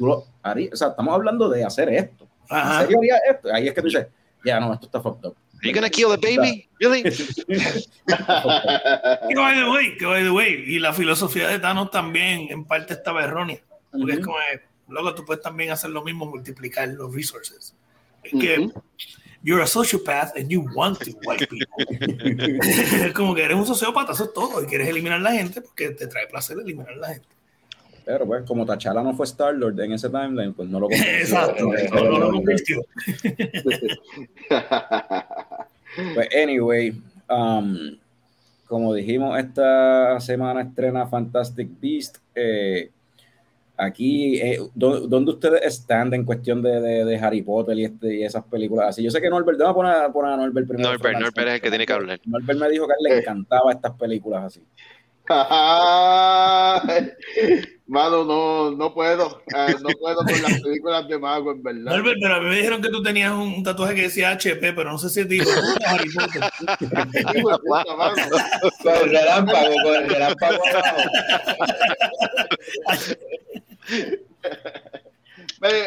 Tú 0.00 0.06
lo 0.06 0.24
harías, 0.42 0.72
o 0.72 0.76
sea, 0.76 0.88
estamos 0.88 1.12
hablando 1.12 1.50
de 1.50 1.62
hacer 1.62 1.90
esto. 1.90 2.26
¿En 2.48 2.56
Ajá. 2.56 2.80
serio 2.80 3.00
harías 3.00 3.20
esto? 3.28 3.52
Ahí 3.52 3.68
es 3.68 3.74
que 3.74 3.82
tú 3.82 3.88
dices, 3.88 4.06
ya 4.42 4.58
no, 4.58 4.72
esto 4.72 4.86
está 4.86 4.98
fucked 4.98 5.28
up. 5.28 5.36
Are 5.58 5.68
you 5.68 5.74
gonna 5.74 5.90
kill 5.90 6.08
the 6.08 6.16
baby? 6.16 6.66
Really? 6.80 7.02
Que 9.28 9.34
by 9.34 9.54
the 9.54 9.70
way, 9.70 9.98
que 9.98 10.06
by 10.06 10.22
the 10.22 10.30
way, 10.30 10.64
y 10.66 10.78
la 10.78 10.94
filosofía 10.94 11.48
de 11.48 11.58
Thanos 11.58 11.90
también 11.90 12.46
en 12.48 12.64
parte 12.64 12.94
estaba 12.94 13.24
errónea. 13.24 13.60
Porque 13.90 14.14
es 14.14 14.20
como, 14.20 14.38
luego 14.88 15.14
tú 15.14 15.26
puedes 15.26 15.42
también 15.42 15.70
hacer 15.70 15.90
lo 15.90 16.02
mismo, 16.02 16.24
multiplicar 16.24 16.88
los 16.88 17.14
resources. 17.14 17.74
Es 18.22 18.32
que 18.32 18.70
you're 19.42 19.62
a 19.62 19.66
sociopath 19.66 20.34
and 20.34 20.48
you 20.48 20.64
want 20.74 20.98
to 20.98 21.10
wipe 21.26 21.46
people. 21.46 21.76
es 23.06 23.12
como 23.12 23.34
que 23.34 23.44
eres 23.44 23.58
un 23.58 23.66
sociópata, 23.66 24.12
eso 24.12 24.24
es 24.24 24.32
todo. 24.32 24.62
Y 24.62 24.66
quieres 24.66 24.88
eliminar 24.88 25.20
la 25.20 25.32
gente 25.32 25.60
porque 25.60 25.90
te 25.90 26.06
trae 26.06 26.26
placer 26.26 26.56
eliminar 26.58 26.96
la 26.96 27.08
gente. 27.08 27.28
Pero 28.12 28.26
pues, 28.26 28.42
como 28.44 28.66
T'Challa 28.66 29.02
no 29.04 29.14
fue 29.14 29.24
Star-Lord 29.26 29.78
en 29.80 29.92
ese 29.92 30.08
timeline, 30.10 30.52
pues 30.52 30.68
no 30.68 30.80
lo 30.80 30.88
convenció. 30.88 31.16
Exacto, 31.20 31.74
Eh, 31.76 31.88
no, 31.92 32.02
no 32.10 32.18
lo 32.18 32.32
convirtió. 32.32 32.80
Pues, 36.14 36.28
anyway, 36.40 36.92
um, 37.28 37.76
como 38.66 38.94
dijimos, 38.94 39.36
esta 39.38 40.20
semana 40.20 40.62
estrena 40.62 41.06
Fantastic 41.06 41.68
Beast. 41.80 42.18
Eh, 42.34 42.90
aquí, 43.76 44.40
eh, 44.40 44.58
¿dó- 44.74 45.00
¿dónde 45.08 45.32
ustedes 45.32 45.62
están 45.64 46.14
en 46.14 46.24
cuestión 46.24 46.62
de, 46.62 46.80
de- 46.80 47.04
de 47.04 47.16
Harry 47.18 47.42
Potter 47.42 47.76
y, 47.76 47.84
este, 47.86 48.14
y 48.14 48.22
esas 48.24 48.44
películas 48.44 48.90
así? 48.90 49.02
Yo 49.02 49.10
sé 49.10 49.20
que 49.20 49.28
Norbert, 49.30 49.60
a 49.62 49.74
poner, 49.74 49.92
a 49.94 50.12
poner 50.12 50.32
a 50.32 50.36
Norbert 50.36 50.68
primero. 50.68 50.90
Norbert, 50.92 51.18
Norbert 51.18 51.48
es 51.48 51.54
el 51.54 51.60
que 51.60 51.70
tiene 51.70 51.86
que 51.86 51.92
hablar. 51.92 52.20
Norbert 52.24 52.58
me 52.60 52.70
dijo 52.70 52.86
que 52.86 52.92
a 52.92 52.96
él 52.98 53.04
le 53.12 53.18
encantaba 53.20 53.72
estas 53.72 53.92
películas 53.94 54.44
así. 54.44 54.62
Ay, 57.90 57.94
Mano, 57.94 58.24
no, 58.24 58.70
no 58.70 58.94
puedo. 58.94 59.42
eh, 59.54 59.74
no 59.82 59.88
puedo 59.98 60.16
con 60.18 60.42
las 60.42 60.60
películas 60.60 61.08
de 61.08 61.18
mago, 61.18 61.50
en 61.52 61.62
verdad. 61.62 61.96
Norbert, 61.96 62.18
pero 62.22 62.34
a 62.36 62.40
mí 62.40 62.48
me 62.48 62.56
dijeron 62.56 62.80
que 62.82 62.88
tú 62.88 63.02
tenías 63.02 63.32
un, 63.32 63.40
un 63.54 63.62
tatuaje 63.64 63.94
que 63.96 64.02
decía 64.02 64.30
HP, 64.30 64.72
pero 64.74 64.92
no 64.92 64.98
sé 64.98 65.08
si 65.10 65.22
te 65.22 65.34
dijo 65.34 65.50
Harry 65.86 66.08
Potter. 66.12 66.42
Con 68.82 68.94
el 68.94 69.10
relámpago, 69.10 69.74
con 69.82 69.94
el 69.96 70.08
relámpago 70.08 70.62
abajo. 70.68 71.10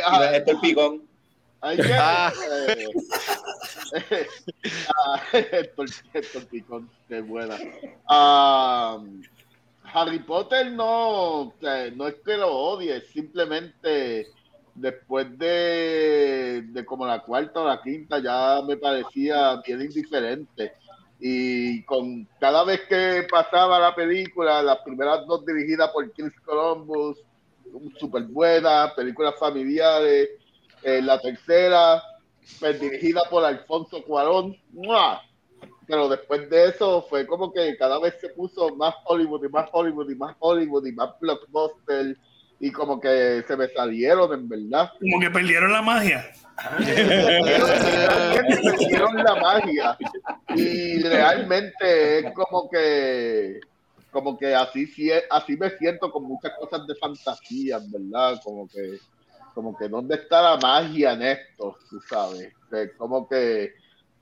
Ah, 0.06 0.30
Este 0.36 0.52
es 0.52 0.56
el 0.56 0.60
picón. 0.62 1.02
ayer, 1.62 1.92
Ah. 2.00 2.32
eh, 2.78 2.88
eh, 4.10 4.28
ah, 4.98 5.22
Héctor 5.34 6.46
Picón, 6.52 6.90
qué 7.08 7.22
buena. 7.22 7.58
Ah, 8.10 9.00
Harry 9.94 10.20
Potter 10.20 10.72
no, 10.72 11.54
no 11.96 12.08
es 12.08 12.16
que 12.26 12.38
lo 12.38 12.52
odie, 12.52 13.02
simplemente 13.02 14.28
después 14.76 15.38
de, 15.38 16.64
de 16.68 16.86
como 16.86 17.06
la 17.06 17.22
cuarta 17.22 17.62
o 17.62 17.68
la 17.68 17.82
quinta 17.82 18.20
ya 18.20 18.62
me 18.66 18.78
parecía 18.78 19.62
bien 19.66 19.82
indiferente. 19.82 20.74
Y 21.20 21.84
con 21.84 22.28
cada 22.40 22.64
vez 22.64 22.82
que 22.90 23.28
pasaba 23.30 23.80
la 23.80 23.96
película, 23.96 24.64
las 24.64 24.80
primeras 24.80 25.26
dos 25.28 25.46
dirigidas 25.46 25.92
por 25.92 26.12
Chris 26.12 26.34
Columbus, 26.44 27.18
súper 27.98 28.24
buenas, 28.24 28.94
películas 28.94 29.36
familiares, 29.40 30.30
eh, 30.82 31.02
la 31.02 31.20
tercera, 31.20 32.04
pues, 32.60 32.80
dirigida 32.80 33.22
por 33.30 33.46
Alfonso 33.46 34.04
Cuarón, 34.04 34.58
¡mua! 34.72 35.22
Pero 35.88 36.10
después 36.10 36.50
de 36.50 36.70
eso 36.70 37.06
fue 37.10 37.26
como 37.28 37.52
que 37.52 37.76
cada 37.78 38.00
vez 38.00 38.16
se 38.20 38.30
puso 38.30 38.76
más 38.76 38.96
Hollywood 39.06 39.46
y 39.46 39.50
más 39.50 39.70
Hollywood 39.72 40.10
y 40.10 40.16
más 40.16 40.36
Hollywood 40.40 40.86
y 40.86 40.92
más 40.92 41.10
blockbuster 41.20 42.18
y 42.60 42.72
como 42.72 43.00
que 43.00 43.44
se 43.46 43.58
me 43.58 43.68
salieron 43.68 44.34
en 44.34 44.48
verdad. 44.48 44.92
Como 45.00 45.20
que 45.20 45.30
perdieron 45.30 45.72
la 45.72 45.82
magia. 45.82 46.32
perdieron 48.58 49.18
la 49.18 49.36
magia 49.36 49.98
y 50.56 51.02
realmente 51.02 52.20
es 52.20 52.34
como 52.34 52.70
que 52.70 53.60
como 54.12 54.38
que 54.38 54.54
así 54.54 54.88
así 55.32 55.58
me 55.58 55.72
siento 55.72 56.12
con 56.12 56.24
muchas 56.24 56.54
cosas 56.60 56.86
de 56.86 56.96
fantasía, 56.96 57.80
¿verdad? 57.92 58.40
Como 58.44 58.68
que 58.68 59.00
como 59.54 59.76
que 59.76 59.88
dónde 59.88 60.16
está 60.16 60.42
la 60.42 60.58
magia 60.58 61.14
en 61.14 61.22
esto, 61.24 61.78
tú 61.90 62.00
sabes, 62.08 62.54
como 62.98 63.28
que 63.28 63.74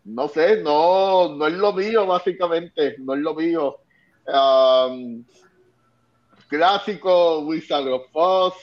no 0.06 0.28
sé, 0.28 0.62
no, 0.62 1.36
no 1.36 1.48
es 1.48 1.54
lo 1.54 1.74
mío, 1.74 2.06
básicamente, 2.06 2.96
no 3.00 3.14
es 3.14 3.20
lo 3.20 3.36
mío. 3.36 3.78
Um, 4.28 5.24
clásico, 6.48 7.40
Wizard 7.40 7.88
of 7.88 8.08
Oz, 8.14 8.54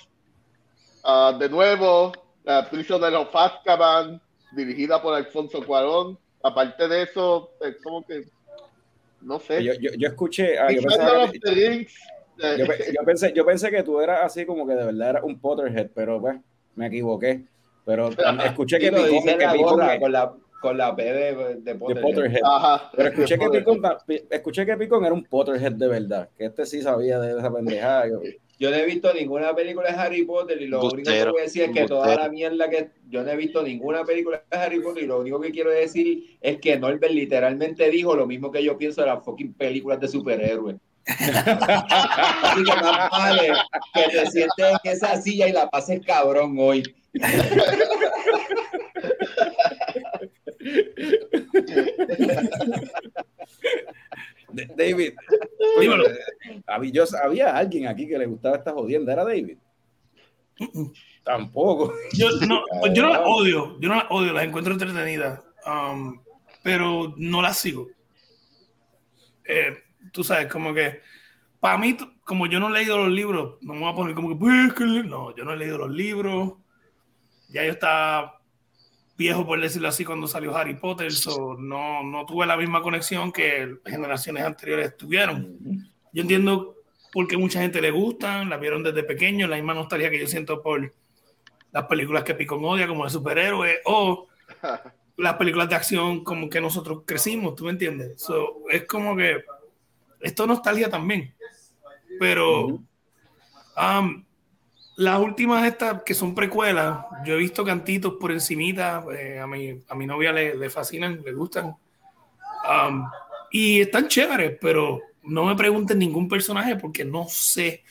uh, 1.05 1.39
de 1.39 1.49
nuevo, 1.49 2.13
la 2.45 2.69
Prisoner 2.69 3.15
of 3.15 3.35
Azkaban, 3.35 4.21
dirigida 4.53 5.01
por 5.01 5.15
Alfonso 5.15 5.65
Cuarón. 5.65 6.19
Aparte 6.43 6.89
de 6.89 7.03
eso, 7.03 7.51
es 7.61 7.77
como 7.83 8.05
que, 8.05 8.25
no 9.21 9.39
sé. 9.39 9.63
Yo, 9.63 9.75
yo, 9.75 9.91
yo 9.97 10.09
escuché. 10.09 10.59
Ah, 10.59 10.71
yo, 10.71 10.83
pensé 10.83 11.87
yo, 12.39 12.57
yo, 12.95 13.05
pensé, 13.05 13.33
yo 13.33 13.45
pensé 13.45 13.71
que 13.71 13.83
tú 13.83 14.01
eras 14.01 14.21
así 14.25 14.47
como 14.47 14.67
que 14.67 14.75
de 14.75 14.85
verdad 14.85 15.11
eras 15.11 15.25
un 15.25 15.39
Potterhead, 15.39 15.91
pero 15.95 16.21
pues 16.21 16.39
me 16.77 16.87
equivoqué. 16.87 17.45
Pero 17.85 18.09
escuché 18.45 18.79
que, 18.79 18.93
Picón, 18.93 19.25
que 19.25 19.49
Picón, 19.53 19.99
con 19.99 20.13
la 20.13 20.33
con 20.61 20.77
la 20.77 20.95
P 20.95 21.03
de, 21.03 21.57
de 21.57 21.75
Potterhead. 21.75 22.41
Pero 22.97 23.09
escuché 23.09 23.39
que, 23.39 23.49
Picón, 23.49 23.83
escuché 24.31 24.67
que 24.67 24.77
Picón 24.77 25.05
era 25.05 25.15
un 25.15 25.25
Potterhead 25.25 25.73
de 25.73 25.89
verdad, 25.89 26.29
que 26.37 26.47
este 26.47 26.67
sí 26.67 26.83
sabía 26.83 27.19
de 27.19 27.39
esa 27.39 27.53
pendejada. 27.53 28.07
Yo, 28.59 28.71
no 28.71 28.77
he 28.77 28.87
visto 28.87 29.15
ninguna 29.15 29.55
película 29.55 29.91
de 29.91 29.97
Harry 29.97 30.25
Potter 30.25 30.61
y 30.61 30.67
lo 30.67 30.83
único 30.83 31.11
que 31.11 31.25
voy 31.27 31.41
a 31.41 31.45
decir 31.45 31.63
es 31.63 31.71
que 31.71 31.87
toda 31.87 32.17
la 32.17 32.29
mierda 32.29 32.69
que 32.69 32.91
yo 33.09 33.23
no 33.23 33.31
he 33.31 33.37
visto 33.37 33.63
ninguna 33.63 34.05
película 34.05 34.43
de 34.51 34.57
Harry 34.57 34.81
Potter 34.81 35.05
y 35.05 35.07
lo 35.07 35.21
único 35.21 35.41
que 35.41 35.53
quiero 35.53 35.71
decir 35.71 36.37
es 36.41 36.59
que 36.59 36.77
Norbert 36.77 37.13
literalmente 37.13 37.89
dijo 37.89 38.17
lo 38.17 38.27
mismo 38.27 38.51
que 38.51 38.65
yo 38.65 38.77
pienso 38.77 39.03
de 39.03 39.07
las 39.07 39.25
fucking 39.25 39.55
películas 39.55 40.01
de 40.01 40.09
superhéroes. 40.09 40.77
Así 41.09 42.65
que 42.65 42.83
más 42.83 43.11
vale 43.11 43.53
que 43.95 44.03
te 44.11 44.31
sientes 44.31 44.67
en 44.83 44.93
esa 44.93 45.23
silla 45.23 45.49
y 45.49 45.53
la 45.53 45.71
pases 45.71 46.05
cabrón 46.05 46.57
hoy. 46.59 46.83
David, 54.77 55.13
había, 56.67 57.05
había 57.23 57.57
alguien 57.57 57.87
aquí 57.87 58.09
que 58.09 58.19
le 58.19 58.27
gustaba 58.27 58.57
esta 58.57 58.73
jodienda, 58.73 59.13
¿era 59.13 59.25
David? 59.25 59.59
Tampoco. 61.23 61.93
Yo 62.13 62.31
no, 62.47 62.63
yo 62.93 63.03
no 63.03 63.09
las 63.11 63.21
odio, 63.25 63.79
yo 63.81 63.89
no 63.89 63.97
las 63.97 64.07
odio, 64.11 64.33
las 64.33 64.45
encuentro 64.45 64.73
entretenidas, 64.73 65.41
um, 65.67 66.21
pero 66.63 67.15
no 67.17 67.43
las 67.43 67.59
sigo. 67.59 67.89
Eh, 69.45 69.77
tú 70.13 70.25
sabes, 70.25 70.51
como 70.51 70.73
que 70.75 71.01
para 71.61 71.79
mí, 71.79 71.97
como 72.25 72.47
yo 72.47 72.61
no 72.61 72.69
he 72.69 72.73
leído 72.73 72.99
los 72.99 73.11
libros, 73.11 73.57
no 73.61 73.75
me 73.75 73.81
voy 73.81 73.93
a 73.93 73.95
poner 73.95 74.15
como 74.15 74.29
que, 74.31 74.37
pues, 74.37 75.05
no, 75.07 75.35
yo 75.35 75.45
no 75.45 75.53
he 75.53 75.57
leído 75.57 75.79
los 75.79 75.91
libros, 75.91 76.55
ya 77.49 77.65
yo 77.65 77.73
estaba 77.73 78.38
viejo, 79.19 79.45
por 79.45 79.61
decirlo 79.61 79.89
así, 79.89 80.05
cuando 80.05 80.29
salió 80.29 80.57
Harry 80.57 80.75
Potter, 80.75 81.13
no, 81.59 82.05
no 82.05 82.25
tuve 82.25 82.47
la 82.47 82.57
misma 82.57 82.81
conexión 82.81 83.33
que 83.33 83.79
generaciones 83.85 84.45
anteriores 84.45 84.97
tuvieron. 84.97 85.59
Yo 86.13 86.23
entiendo 86.23 86.77
por 87.13 87.27
qué 87.27 87.37
mucha 87.37 87.61
gente 87.61 87.83
le 87.83 87.91
gustan, 87.91 88.49
la 88.49 88.57
vieron 88.57 88.85
desde 88.85 89.03
pequeño, 89.03 89.49
la 89.49 89.57
misma 89.57 89.75
nostalgia 89.75 90.09
que 90.09 90.21
yo 90.21 90.29
siento 90.29 90.63
por 90.63 90.95
las 91.73 91.85
películas 91.87 92.23
que 92.23 92.37
Picón 92.37 92.65
odia, 92.65 92.87
como 92.87 93.05
de 93.05 93.11
superhéroes, 93.11 93.79
o 93.87 94.29
las 95.17 95.35
películas 95.35 95.69
de 95.69 95.75
acción 95.75 96.23
como 96.23 96.49
que 96.49 96.61
nosotros 96.61 97.03
crecimos, 97.05 97.57
¿tú 97.57 97.65
me 97.65 97.73
entiendes? 97.73 98.25
es 98.71 98.85
como 98.85 99.17
que 99.17 99.45
esto 100.21 100.43
es 100.45 100.49
nostalgia 100.49 100.89
también, 100.89 101.35
pero 102.21 102.81
las 104.99 105.21
últimas 105.21 105.65
estas 105.65 106.03
que 106.03 106.13
son 106.13 106.35
precuelas, 106.35 107.05
yo 107.25 107.35
he 107.35 107.39
visto 107.39 107.65
cantitos 107.65 108.15
por 108.19 108.33
encimita, 108.33 109.05
eh, 109.17 109.39
a, 109.39 109.47
mi, 109.47 109.81
a 109.89 109.95
mi 109.95 110.07
novia 110.07 110.33
le, 110.33 110.57
le 110.57 110.71
fascinan, 110.71 111.23
le 111.25 111.33
gustan. 111.35 111.67
Um, 112.69 113.09
y 113.53 113.83
están 113.83 114.09
chéveres, 114.09 114.59
pero 114.61 115.01
no 115.23 115.45
me 115.45 115.55
pregunten 115.55 116.01
ningún 116.01 116.29
personaje 116.29 116.75
porque 116.75 117.05
no 117.05 117.27
sé 117.29 117.85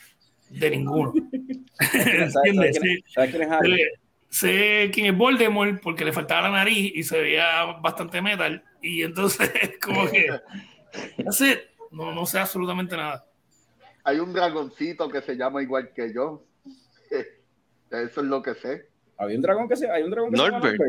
de 0.50 0.70
ninguno. 0.70 1.14
¿Entiendes? 1.94 2.78
Sé, 4.30 4.92
quién 4.94 5.06
es 5.06 5.18
Voldemort 5.18 5.82
porque 5.82 6.04
le 6.04 6.12
faltaba 6.12 6.50
la 6.50 6.58
nariz 6.58 6.92
y 6.94 7.04
se 7.04 7.22
veía 7.22 7.64
bastante 7.82 8.22
metal. 8.22 8.62
Y 8.82 9.04
entonces, 9.04 9.50
como 9.82 10.10
que, 10.10 10.28
no, 11.92 12.12
no 12.14 12.26
sé 12.26 12.40
absolutamente 12.40 12.98
nada. 12.98 13.26
Hay 14.04 14.20
un 14.20 14.34
dragoncito 14.34 15.08
que 15.08 15.22
se 15.22 15.36
llama 15.36 15.64
igual 15.64 15.94
que 15.96 16.14
yo. 16.14 16.44
Eso 17.92 18.22
es 18.22 18.28
lo 18.28 18.42
que 18.42 18.56
sé. 18.56 18.88
Había 19.18 19.36
un 19.36 19.42
dragón 19.42 19.68
que 19.68 19.76
se, 19.76 19.90
hay 19.90 20.04
un 20.04 20.12
dragón 20.12 20.32
que 20.32 20.38
Norbert. 20.38 20.82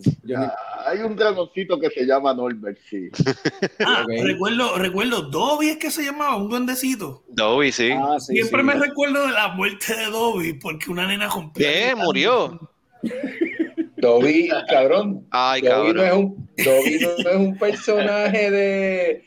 Se 0.00 0.16
llama 0.22 0.54
ah, 0.56 0.84
hay 0.86 1.00
un 1.00 1.16
dragoncito 1.16 1.78
que 1.80 1.90
se 1.90 2.06
llama 2.06 2.32
Norbert, 2.32 2.78
sí. 2.88 3.08
Ah, 3.84 4.04
recuerdo, 4.06 4.76
recuerdo, 4.78 5.22
Dobby 5.22 5.70
es 5.70 5.76
que 5.78 5.90
se 5.90 6.04
llamaba, 6.04 6.36
un 6.36 6.48
duendecito. 6.48 7.24
Dobby, 7.28 7.72
sí. 7.72 7.90
Ah, 7.92 8.18
Siempre 8.20 8.62
me 8.62 8.74
recuerdo 8.74 9.26
de 9.26 9.32
la 9.32 9.48
muerte 9.48 9.96
de 9.96 10.06
Dobby, 10.06 10.54
porque 10.54 10.90
una 10.90 11.06
nena 11.06 11.28
completa. 11.28 11.70
¿Qué? 11.70 11.94
¿Murió? 11.96 12.70
Dobby, 13.96 14.50
cabrón. 14.68 15.26
Ay, 15.30 15.62
Dobby 15.62 15.92
cabrón. 15.92 15.96
No 15.96 16.02
es 16.04 16.12
un, 16.12 16.48
Dobby 16.64 16.98
no 17.00 17.30
es 17.30 17.36
un 17.36 17.58
personaje 17.58 18.50
de, 18.50 19.24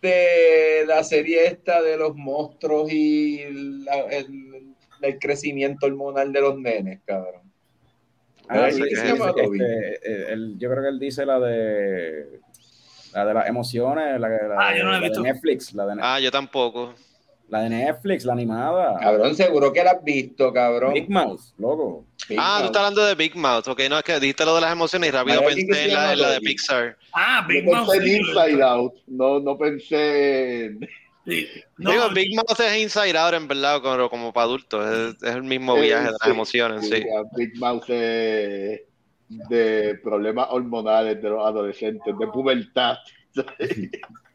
de 0.00 0.84
la 0.86 1.02
serie 1.02 1.46
esta 1.46 1.82
de 1.82 1.96
los 1.96 2.14
monstruos 2.14 2.92
y 2.92 3.44
la, 3.84 4.00
el, 4.10 4.47
del 5.00 5.18
crecimiento 5.18 5.86
hormonal 5.86 6.32
de 6.32 6.40
los 6.40 6.58
nenes, 6.58 7.00
cabrón. 7.04 7.42
Ah, 8.48 8.70
sí, 8.70 8.82
se 8.82 9.06
llama 9.06 9.34
este, 9.36 10.26
yo 10.56 10.70
creo 10.70 10.82
que 10.82 10.88
él 10.88 10.98
dice 10.98 11.26
la 11.26 11.38
de 11.38 12.40
la 13.12 13.24
de 13.26 13.34
las 13.34 13.48
emociones, 13.48 14.20
la, 14.20 14.28
la, 14.28 14.56
ah, 14.58 14.76
yo 14.76 14.84
no 14.84 14.92
la 14.92 14.98
he 14.98 15.00
visto. 15.00 15.22
de 15.22 15.32
Netflix. 15.32 15.74
La 15.74 15.84
de 15.84 15.96
Netflix. 15.96 16.08
Ah, 16.10 16.20
yo 16.20 16.30
tampoco. 16.30 16.94
La 17.48 17.60
de 17.62 17.70
Netflix, 17.70 18.24
la 18.24 18.34
animada. 18.34 18.98
Cabrón, 19.00 19.34
seguro 19.34 19.72
que 19.72 19.82
la 19.82 19.92
has 19.92 20.04
visto, 20.04 20.52
cabrón. 20.52 20.92
Big 20.92 21.08
Mouth, 21.08 21.40
loco. 21.56 22.04
Big 22.28 22.38
ah, 22.38 22.42
Mouth. 22.42 22.60
tú 22.60 22.66
estás 22.66 22.80
hablando 22.80 23.06
de 23.06 23.14
Big 23.14 23.36
Mouth, 23.36 23.68
ok, 23.68 23.80
no, 23.88 23.98
es 23.98 24.04
que 24.04 24.20
dijiste 24.20 24.44
lo 24.44 24.54
de 24.54 24.60
las 24.60 24.72
emociones 24.72 25.08
y 25.08 25.12
rápido 25.12 25.42
pensé 25.42 25.84
en 25.86 25.94
la, 25.94 26.14
la, 26.14 26.30
de 26.32 26.40
Pixar. 26.40 26.96
Ah, 27.12 27.44
Big 27.48 27.64
Mouth. 27.64 27.90
Pensé 27.90 28.16
en 28.16 28.20
Inside 28.20 28.62
Out, 28.62 28.94
no, 29.06 29.40
no 29.40 29.56
pensé 29.56 30.66
en... 30.66 30.88
No, 31.76 31.90
Digo, 31.90 32.08
Big 32.14 32.34
Mouth 32.34 32.60
es 32.60 32.82
Inside 32.82 33.18
Out, 33.18 33.34
en 33.34 33.48
verdad, 33.48 33.82
como, 33.82 34.08
como 34.08 34.32
para 34.32 34.44
adultos. 34.44 34.86
Es, 34.88 35.22
es 35.22 35.34
el 35.34 35.42
mismo 35.42 35.74
viaje 35.74 36.06
de 36.06 36.12
las 36.12 36.28
emociones, 36.28 36.88
sí. 36.88 37.04
Big 37.36 37.58
Mouth 37.58 37.88
es 37.88 38.80
de 39.28 39.98
problemas 40.02 40.48
hormonales 40.50 41.20
de 41.22 41.28
los 41.28 41.46
adolescentes, 41.46 42.14
de 42.18 42.26
pubertad. 42.28 42.96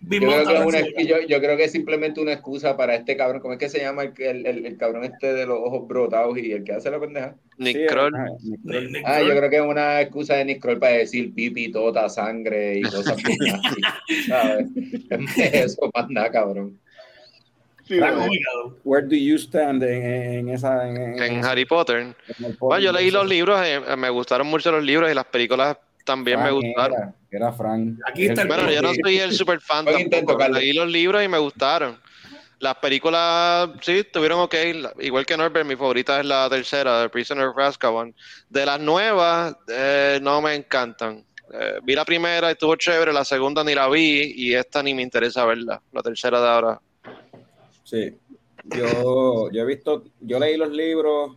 Yo 0.00 0.18
creo, 0.18 0.46
que 0.46 0.54
es 0.54 0.60
una, 0.60 0.80
yo, 1.02 1.20
yo 1.26 1.40
creo, 1.40 1.56
que 1.56 1.64
es 1.64 1.72
simplemente 1.72 2.20
una 2.20 2.32
excusa 2.32 2.76
para 2.76 2.94
este 2.94 3.16
cabrón. 3.16 3.40
¿Cómo 3.40 3.54
es 3.54 3.58
que 3.58 3.68
se 3.68 3.80
llama 3.80 4.02
el, 4.02 4.46
el, 4.46 4.66
el 4.66 4.76
cabrón 4.76 5.04
este 5.04 5.32
de 5.32 5.46
los 5.46 5.58
ojos 5.58 5.88
brotados 5.88 6.36
y 6.36 6.52
el 6.52 6.64
que 6.64 6.72
hace 6.72 6.90
la 6.90 7.00
pendeja? 7.00 7.34
Nick 7.58 7.76
sí, 7.76 7.86
Kroll. 7.86 8.14
Ah, 9.04 9.22
yo 9.22 9.36
creo 9.36 9.50
que 9.50 9.56
es 9.56 9.62
una 9.62 10.00
excusa 10.02 10.34
de 10.34 10.44
Nick 10.44 10.60
Kroll 10.60 10.78
para 10.78 10.98
decir 10.98 11.32
pipi, 11.34 11.70
tota, 11.70 12.08
sangre 12.08 12.78
y 12.78 12.82
cosas 12.82 13.16
así. 13.16 14.26
¿sabes? 14.28 14.66
Eso, 15.52 15.90
más 15.94 16.10
nada, 16.10 16.30
cabrón. 16.30 16.78
Sí, 17.86 18.00
Where 18.82 19.06
do 19.06 19.14
you 19.14 19.36
stand 19.36 19.82
en, 19.82 20.02
en 20.02 20.48
esa 20.48 20.88
en, 20.88 21.22
en, 21.22 21.44
Harry 21.44 21.66
Potter? 21.66 22.14
Bueno, 22.58 22.82
yo 22.82 22.92
leí 22.92 23.10
los 23.10 23.28
libros, 23.28 23.60
eh, 23.62 23.78
me 23.98 24.08
gustaron 24.08 24.46
mucho 24.46 24.72
los 24.72 24.82
libros 24.82 25.10
y 25.10 25.14
las 25.14 25.26
películas 25.26 25.76
también 26.04 26.38
Frank 26.38 26.52
me 26.52 26.56
gustaron. 26.56 26.96
Era, 26.98 27.14
era 27.30 27.52
Frank. 27.52 27.98
Aquí 28.06 28.26
está 28.26 28.42
el 28.42 28.48
bueno, 28.48 28.70
yo 28.70 28.82
no 28.82 28.92
soy 28.94 29.18
el 29.18 29.32
super 29.32 29.60
fan 29.60 29.86
tampoco. 30.10 30.48
Leí 30.48 30.72
los 30.72 30.88
libros 30.88 31.24
y 31.24 31.28
me 31.28 31.38
gustaron. 31.38 31.98
Las 32.60 32.76
películas, 32.76 33.70
sí, 33.82 33.98
estuvieron 33.98 34.40
ok. 34.40 34.54
Igual 35.00 35.26
que 35.26 35.36
Norbert, 35.36 35.66
mi 35.66 35.76
favorita 35.76 36.20
es 36.20 36.26
la 36.26 36.48
tercera, 36.48 37.02
The 37.02 37.08
Prisoner 37.10 37.48
of 37.48 37.58
Azkaban. 37.58 38.14
De 38.48 38.64
las 38.64 38.80
nuevas, 38.80 39.56
eh, 39.68 40.18
no 40.22 40.40
me 40.40 40.54
encantan. 40.54 41.24
Eh, 41.52 41.78
vi 41.82 41.94
la 41.94 42.04
primera 42.04 42.48
y 42.48 42.52
estuvo 42.52 42.74
chévere, 42.76 43.12
la 43.12 43.24
segunda 43.24 43.62
ni 43.62 43.74
la 43.74 43.88
vi 43.88 44.32
y 44.34 44.54
esta 44.54 44.82
ni 44.82 44.94
me 44.94 45.02
interesa 45.02 45.44
verla, 45.44 45.80
la 45.92 46.02
tercera 46.02 46.40
de 46.40 46.48
ahora. 46.48 46.80
Sí, 47.84 48.16
yo, 48.64 49.50
yo 49.50 49.62
he 49.62 49.66
visto, 49.66 50.04
yo 50.20 50.38
leí 50.38 50.56
los 50.56 50.70
libros, 50.70 51.36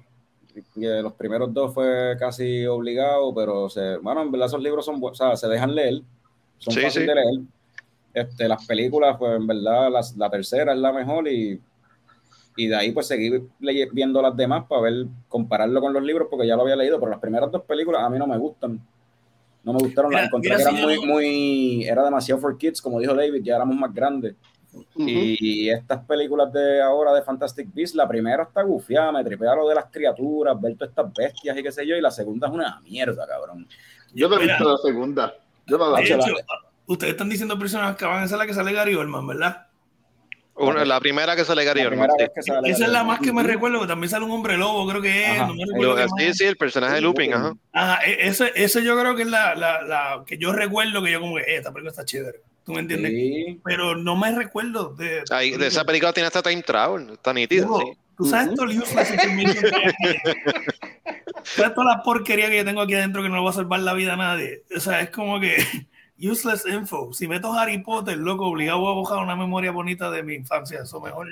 los 0.75 1.13
primeros 1.13 1.53
dos 1.53 1.73
fue 1.73 2.15
casi 2.19 2.65
obligado, 2.65 3.33
pero 3.33 3.69
se, 3.69 3.97
bueno, 3.97 4.21
en 4.21 4.31
verdad 4.31 4.47
esos 4.47 4.61
libros 4.61 4.85
son, 4.85 4.99
o 5.01 5.13
sea, 5.13 5.35
se 5.35 5.47
dejan 5.47 5.73
leer. 5.75 6.01
son 6.59 6.73
Sí, 6.73 6.81
fáciles 6.81 6.93
sí. 6.93 6.99
de 7.07 7.15
leer. 7.15 7.41
Este, 8.13 8.47
las 8.47 8.65
películas, 8.65 9.15
pues 9.17 9.35
en 9.35 9.45
verdad, 9.45 9.91
las- 9.91 10.15
la 10.17 10.29
tercera 10.29 10.73
es 10.73 10.79
la 10.79 10.91
mejor 10.91 11.27
y, 11.27 11.61
y 12.55 12.67
de 12.67 12.75
ahí 12.75 12.91
pues 12.91 13.05
seguir 13.07 13.43
leye- 13.59 13.89
viendo 13.91 14.19
las 14.21 14.35
demás 14.35 14.65
para 14.67 14.81
ver, 14.81 15.05
compararlo 15.27 15.79
con 15.79 15.93
los 15.93 16.01
libros 16.01 16.27
porque 16.29 16.47
ya 16.47 16.55
lo 16.55 16.63
había 16.63 16.75
leído, 16.75 16.99
pero 16.99 17.11
las 17.11 17.19
primeras 17.19 17.51
dos 17.51 17.61
películas 17.63 18.01
a 18.01 18.09
mí 18.09 18.17
no 18.17 18.25
me 18.25 18.37
gustan. 18.39 18.79
No 19.63 19.73
me 19.73 19.79
gustaron, 19.79 20.11
las 20.13 20.25
encontré 20.27 20.49
mira 20.51 20.57
que 20.57 20.61
eran 20.63 20.75
si 20.77 20.81
muy, 20.81 21.05
muy, 21.05 21.83
era 21.83 22.03
demasiado 22.03 22.39
for 22.41 22.57
kids, 22.57 22.81
como 22.81 22.99
dijo 22.99 23.13
David, 23.13 23.43
ya 23.43 23.57
éramos 23.57 23.75
más 23.75 23.93
grandes. 23.93 24.33
Y 24.95 25.69
estas 25.69 26.03
películas 26.05 26.51
de 26.51 26.81
ahora 26.81 27.13
de 27.13 27.21
Fantastic 27.21 27.73
Beasts, 27.73 27.95
la 27.95 28.07
primera 28.07 28.43
está 28.43 28.63
gufiada, 28.63 29.11
me 29.11 29.23
tripea 29.23 29.55
lo 29.55 29.67
de 29.67 29.75
las 29.75 29.85
criaturas, 29.85 30.59
ver 30.59 30.75
todas 30.75 30.89
estas 30.89 31.13
bestias 31.13 31.57
y 31.57 31.63
qué 31.63 31.71
sé 31.71 31.87
yo, 31.87 31.95
y 31.95 32.01
la 32.01 32.11
segunda 32.11 32.47
es 32.47 32.53
una 32.53 32.79
mierda, 32.81 33.27
cabrón. 33.27 33.67
Yo 34.13 34.29
no 34.29 34.39
he 34.39 34.45
visto 34.45 34.71
la 34.71 34.77
segunda. 34.77 35.33
Yo 35.65 35.77
no 35.77 35.91
la 35.91 36.01
hecho, 36.01 36.17
ustedes 36.87 37.11
están 37.11 37.29
diciendo 37.29 37.59
personas 37.59 37.95
que 37.95 38.05
van 38.05 38.23
a 38.23 38.27
ser 38.27 38.37
la 38.37 38.45
que 38.45 38.53
sale 38.53 38.73
Gary 38.73 38.95
Oldman, 38.95 39.27
¿verdad? 39.27 39.66
Una- 40.57 40.85
la 40.85 40.99
primera 40.99 41.35
que 41.35 41.45
sale 41.45 41.63
Gary 41.63 41.81
Oldman, 41.81 42.09
sí. 42.41 42.51
Esa 42.65 42.85
es 42.85 42.91
la 42.91 43.03
más 43.03 43.19
que 43.19 43.31
me 43.31 43.43
recuerdo, 43.43 43.81
que 43.81 43.87
también 43.87 44.09
sale 44.09 44.25
un 44.25 44.31
hombre 44.31 44.57
lobo, 44.57 44.87
creo 44.89 45.01
que 45.01 45.31
es. 45.33 45.37
No 45.39 45.53
me 45.53 45.63
recuerdo 45.65 45.95
qué 45.95 46.03
Sí, 46.17 46.27
más. 46.27 46.37
sí, 46.37 46.43
el 46.45 46.57
personaje 46.57 46.95
de 46.95 47.01
Lupin, 47.01 47.33
ajá. 47.33 47.53
Ajá, 47.73 47.99
e- 48.05 48.27
ese, 48.27 48.51
ese 48.55 48.83
yo 48.83 48.99
creo 48.99 49.15
que 49.15 49.21
es 49.23 49.27
la, 49.29 49.55
la, 49.55 49.81
la 49.83 50.23
que 50.25 50.37
yo 50.37 50.51
recuerdo 50.53 51.03
que 51.03 51.11
yo 51.11 51.19
como 51.19 51.35
que, 51.35 51.41
eh, 51.43 51.57
esta 51.57 51.71
película 51.71 51.91
está 51.91 52.05
chévere. 52.05 52.39
¿Tú 52.65 52.73
me 52.73 52.81
entiendes? 52.81 53.11
Sí. 53.11 53.59
Pero 53.63 53.95
no 53.95 54.15
me 54.17 54.29
recuerdo 54.35 54.93
de... 54.95 55.23
Ahí, 55.31 55.51
de 55.51 55.67
esa 55.67 55.85
película 55.85 56.11
tiene 56.11 56.27
hasta 56.27 56.41
time 56.41 56.61
travel, 56.63 57.11
está 57.11 57.31
nítida, 57.33 57.61
Digo, 57.61 57.79
sí. 57.79 57.91
Tú 58.17 58.25
sabes 58.25 58.53
todo 58.55 58.65
el 58.65 58.81
useless? 58.81 59.09
¿Sabes 61.43 61.73
toda 61.75 61.95
la 61.97 62.01
porquería 62.03 62.49
que 62.49 62.57
yo 62.57 62.65
tengo 62.65 62.81
aquí 62.81 62.95
adentro 62.95 63.21
que 63.23 63.29
no 63.29 63.35
le 63.37 63.43
va 63.43 63.49
a 63.51 63.53
salvar 63.53 63.79
la 63.81 63.93
vida 63.93 64.13
a 64.13 64.17
nadie? 64.17 64.63
O 64.75 64.79
sea, 64.79 65.01
es 65.01 65.09
como 65.11 65.39
que 65.39 65.57
useless 66.19 66.65
info. 66.65 67.11
Si 67.13 67.27
meto 67.27 67.51
Harry 67.53 67.77
Potter, 67.83 68.17
loco, 68.17 68.45
obligado 68.47 68.87
a 68.87 68.93
buscar 68.95 69.19
una 69.19 69.35
memoria 69.35 69.71
bonita 69.71 70.09
de 70.11 70.23
mi 70.23 70.35
infancia. 70.35 70.81
Eso 70.83 70.99
mejor. 71.01 71.27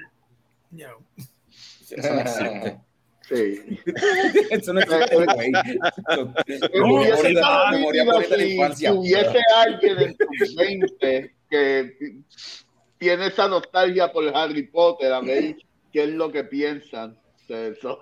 you 0.71 0.85
know. 0.85 1.03
Eso 1.89 2.13
no 2.13 2.19
existe. 2.21 2.79
Sí. 3.27 3.79
Eso 4.51 4.71
no 4.71 4.81
existe, 4.81 5.15
güey. 5.15 5.51
¿Cómo 5.51 6.33
Memoria- 6.73 7.15
hubiese 7.15 7.31
estado 7.31 7.71
memoria 7.71 8.03
bonita 8.05 8.29
de 8.29 8.37
la 8.37 8.43
si 8.43 8.53
infancia. 8.53 8.93
hubiese 8.93 9.39
alguien 9.57 9.99
en 9.99 10.15
tu 10.15 10.25
mente 10.55 11.35
que 11.49 11.97
tiene 12.99 13.25
esa 13.25 13.47
nostalgia 13.47 14.11
por 14.11 14.27
Harry 14.37 14.67
Potter, 14.67 15.11
a 15.11 15.21
ver 15.21 15.55
qué 15.91 16.03
es 16.03 16.09
lo 16.09 16.31
que 16.31 16.43
piensan. 16.43 17.17
O 17.45 17.47
sea, 17.47 17.67
Eso, 17.67 17.99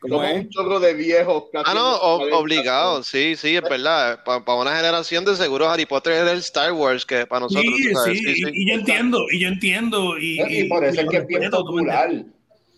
¿Cómo 0.00 0.14
somos 0.16 0.30
es? 0.30 0.36
un 0.44 0.48
chorro 0.50 0.80
de 0.80 0.94
viejos. 0.94 1.44
casi 1.52 1.70
Ah, 1.70 1.74
no, 1.74 1.80
en 1.80 1.90
los 1.92 2.00
o- 2.02 2.16
40, 2.16 2.38
obligado, 2.38 3.02
sí, 3.02 3.36
sí, 3.36 3.56
es 3.56 3.62
verdad. 3.62 4.24
Para 4.24 4.54
una 4.54 4.74
generación 4.76 5.24
de 5.24 5.36
seguro 5.36 5.68
Harry 5.68 5.84
Potter 5.86 6.14
era 6.14 6.32
el 6.32 6.38
Star 6.38 6.72
Wars 6.72 7.04
que 7.04 7.26
para 7.26 7.40
nosotros, 7.40 7.74
Sí, 7.82 7.94
sí. 7.94 8.32
Y, 8.54 8.62
y 8.62 8.68
yo 8.68 8.74
entiendo, 8.74 9.26
y 9.30 9.40
yo 9.40 9.48
entiendo. 9.48 10.18
Y, 10.18 10.40
Y 10.48 10.64
por 10.64 10.84
eso 10.84 10.96
y 10.96 11.04
es 11.04 11.08
que 11.10 11.16
es 11.18 11.26
bien 11.26 11.42
respeto, 11.42 11.64
¿tú 11.64 11.72
me 11.74 11.82
popular. 11.82 12.08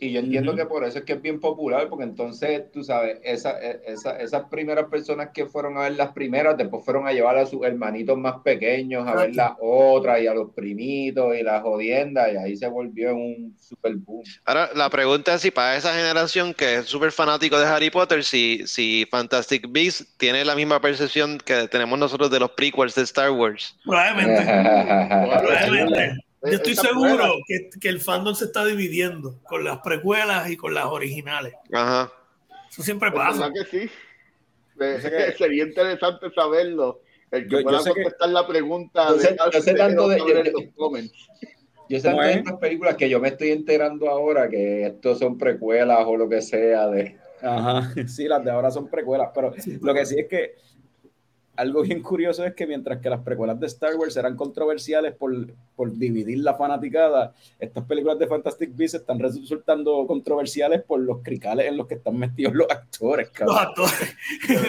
Y 0.03 0.11
yo 0.11 0.19
entiendo 0.19 0.57
que 0.57 0.67
por 0.67 0.83
eso 0.83 0.99
es 0.99 1.05
que 1.05 1.13
es 1.13 1.23
bien 1.23 1.39
popular, 1.39 1.89
porque 1.89 2.03
entonces, 2.03 2.73
tú 2.73 2.83
sabes, 2.83 3.21
esa, 3.23 3.57
esa, 3.61 4.19
esas 4.19 4.49
primeras 4.49 4.87
personas 4.87 5.29
que 5.33 5.47
fueron 5.47 5.79
a 5.79 5.83
ver 5.83 5.93
las 5.93 6.11
primeras, 6.11 6.57
después 6.57 6.85
fueron 6.85 7.07
a 7.07 7.13
llevar 7.13 7.39
a 7.39 7.47
sus 7.47 7.63
hermanitos 7.63 8.19
más 8.19 8.41
pequeños 8.43 9.07
a 9.07 9.15
ver 9.15 9.37
las 9.37 9.53
otras 9.61 10.21
y 10.21 10.27
a 10.27 10.35
los 10.35 10.51
primitos 10.55 11.37
y 11.37 11.45
las 11.45 11.63
jodiendas, 11.63 12.33
y 12.33 12.37
ahí 12.37 12.57
se 12.57 12.67
volvió 12.67 13.15
un 13.15 13.55
super 13.57 13.95
boom. 13.95 14.25
Ahora, 14.45 14.71
la 14.75 14.91
pregunta 14.91 15.35
es 15.35 15.43
si 15.43 15.53
para 15.53 15.77
esa 15.77 15.95
generación 15.95 16.53
que 16.53 16.79
es 16.79 16.87
súper 16.87 17.13
fanático 17.13 17.57
de 17.61 17.67
Harry 17.67 17.91
Potter, 17.91 18.25
si, 18.25 18.67
si 18.67 19.07
Fantastic 19.09 19.71
Beasts 19.71 20.17
tiene 20.17 20.45
la 20.45 20.57
misma 20.57 20.81
percepción 20.81 21.39
que 21.39 21.69
tenemos 21.69 21.97
nosotros 21.97 22.29
de 22.29 22.41
los 22.41 22.51
prequels 22.51 22.97
de 22.97 23.03
Star 23.03 23.31
Wars. 23.31 23.79
Probablemente. 23.85 24.43
Probablemente. 25.39 26.32
Yo 26.45 26.51
estoy 26.57 26.73
Esa 26.73 26.83
seguro 26.83 27.37
que, 27.47 27.71
que 27.81 27.89
el 27.89 28.01
fandom 28.01 28.35
se 28.35 28.47
está 28.47 28.65
dividiendo 28.65 29.39
con 29.45 29.63
las 29.65 29.79
precuelas 29.79 30.51
y 30.51 30.57
con 30.57 30.75
las 30.75 30.87
originales. 30.87 31.55
Ajá. 31.73 32.13
Eso 32.71 32.83
siempre 32.83 33.13
pasa. 33.13 33.51
que 33.53 33.65
sí. 33.65 33.91
Eh, 34.81 34.95
Yo 34.97 35.01
sé 35.01 35.11
que- 35.11 35.33
Sería 35.39 35.65
interesante 35.65 36.27
saberlo. 36.35 37.01
El 37.31 37.45
que 37.45 37.51
Yo- 37.51 37.59
yo 37.61 37.65
pueda 37.65 37.85
que- 37.85 37.91
contestar 38.03 38.29
la 38.31 38.47
pregunta 38.47 39.09
Yo 39.11 39.19
sé- 39.19 39.31
de 39.33 39.37
yo 39.53 39.61
sé 39.63 39.75
tanto 39.75 40.09
de- 40.09 40.19
yo- 40.19 40.25
los 40.53 40.65
comments. 40.77 41.29
Yo 41.89 42.01
sé 42.01 42.11
¿Cómo 42.11 42.23
de 42.23 42.31
es? 42.31 42.37
estas 42.39 42.55
películas 42.59 42.97
que 42.97 43.09
yo 43.09 43.21
me 43.21 43.29
estoy 43.29 43.51
enterando 43.51 44.09
ahora 44.09 44.49
que 44.49 44.87
estos 44.87 45.19
son 45.19 45.37
precuelas 45.39 45.99
o 46.07 46.17
lo 46.17 46.29
que 46.29 46.41
sea 46.43 46.89
de... 46.89 47.17
Ajá, 47.43 47.93
sí, 48.09 48.27
las 48.29 48.43
de 48.45 48.51
ahora 48.51 48.71
son 48.71 48.89
precuelas, 48.89 49.31
pero 49.35 49.53
lo 49.81 49.95
que 49.95 50.07
sí 50.07 50.17
es 50.19 50.29
que 50.29 50.55
algo 51.57 51.83
bien 51.83 52.03
curioso 52.03 52.45
es 52.45 52.55
que 52.55 52.67
mientras 52.67 52.99
que 53.01 53.11
las 53.11 53.21
precuelas 53.23 53.61
de 53.61 53.67
Star 53.67 53.95
Wars 53.97 54.17
eran 54.17 54.37
controversiales 54.37 55.15
por, 55.15 55.33
por 55.77 55.93
dividir 55.93 56.39
la 56.39 56.55
fanaticada, 56.55 57.35
estas 57.59 57.85
películas 57.85 58.19
de 58.19 58.27
Fantastic 58.27 58.75
Beasts 58.75 58.99
están 59.01 59.19
resultando 59.19 60.07
controversiales 60.07 60.83
por 60.83 61.01
los 61.01 61.19
cricales 61.23 61.67
en 61.67 61.77
los 61.77 61.87
que 61.87 61.95
están 61.97 62.17
metidos 62.19 62.55
los 62.55 62.71
actores, 62.71 63.29
Los 63.29 63.37
cabrón. 63.37 63.59
actores. 63.59 64.17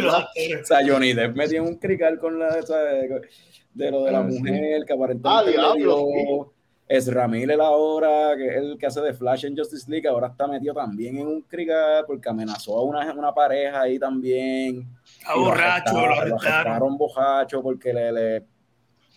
Los 0.01 0.13
actores. 0.13 0.61
O 0.63 0.65
sea, 0.65 0.79
Johnny 0.85 1.13
Depp 1.13 1.35
metió 1.35 1.61
en 1.61 1.67
un 1.69 1.75
crical 1.77 2.19
con 2.19 2.37
la 2.39 2.53
de 2.53 3.89
lo 3.91 4.03
de 4.03 4.11
la 4.11 4.19
Ah, 4.19 4.27
sí. 4.29 4.37
mujer 4.39 4.85
que 4.85 4.93
Ah, 4.93 4.95
aparentemente 4.95 5.45
le 5.45 5.51
diablo, 5.51 6.05
dio. 6.07 6.53
Ezra 6.87 7.27
Miller 7.27 7.59
ahora, 7.61 8.35
que 8.37 8.45
es 8.47 8.55
el 8.57 8.77
que 8.77 8.85
hace 8.85 8.99
de 9.01 9.13
Flash 9.13 9.45
en 9.45 9.57
Justice 9.57 9.89
League, 9.89 10.07
ahora 10.07 10.27
está 10.27 10.47
metido 10.47 10.73
también 10.73 11.17
en 11.17 11.27
un 11.27 11.41
crical 11.41 12.03
porque 12.05 12.27
amenazó 12.29 12.77
a 12.77 12.83
una, 12.83 13.11
una 13.13 13.33
pareja 13.33 13.81
ahí 13.81 13.97
también. 13.97 14.85
Está 15.23 15.35
borracho, 15.35 15.93
lo 15.93 15.99
arrestaron, 15.99 16.29
lo 16.29 16.35
arrestaron. 16.37 16.97
bojacho 16.97 17.61
porque 17.63 17.93
le, 17.93 18.11
le, 18.11 18.43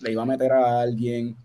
le 0.00 0.12
iba 0.12 0.22
a 0.22 0.26
meter 0.26 0.52
a 0.52 0.80
alguien. 0.80 1.36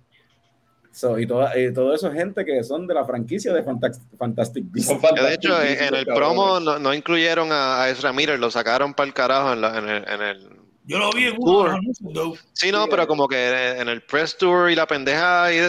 So, 0.94 1.18
y, 1.18 1.26
toda, 1.26 1.58
y 1.58 1.74
todo 1.74 1.96
eso 1.96 2.10
es 2.10 2.14
gente 2.14 2.44
que 2.44 2.64
son 2.64 2.86
de 2.86 2.94
la 2.94 3.06
franquicia 3.06 3.54
de 3.54 3.64
Fantastic, 3.64 4.18
Fantastic 4.18 4.66
Beasts. 4.70 5.02
De 5.02 5.34
hecho, 5.34 5.58
Beasts, 5.58 5.82
en 5.82 5.88
en 5.88 5.96
el 5.96 6.06
promo 6.06 6.60
no, 6.60 6.80
no 6.80 6.94
incluyeron 6.94 7.52
a, 7.52 7.84
a 7.84 7.90
Ezra 7.90 8.12
Miller, 8.12 8.38
lo 8.38 8.52
sacaron 8.52 8.94
para 8.94 9.08
el 9.08 9.14
carajo 9.14 9.54
en, 9.54 9.62
la- 9.62 9.78
en 9.78 9.88
el, 9.90 10.10
en 10.10 10.22
el- 10.22 10.50
Yo 10.84 11.00
lo 11.00 11.12
vi 11.12 11.28
en 11.28 11.36
uno 11.40 11.80
though. 12.14 12.36
Sí, 12.54 12.72
no, 12.74 12.88
pero 12.88 13.08
como 13.08 13.28
que 13.30 13.80
en 13.80 13.88
el 13.88 14.02
press 14.04 14.38
tour 14.38 14.70
y 14.70 14.76
la 14.76 14.86
pendeja 14.86 15.54
y 15.54 15.60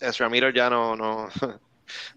Ezra 0.00 0.28
Miller 0.28 0.52
ya 0.52 0.68
no, 0.68 0.96
no, 0.96 1.28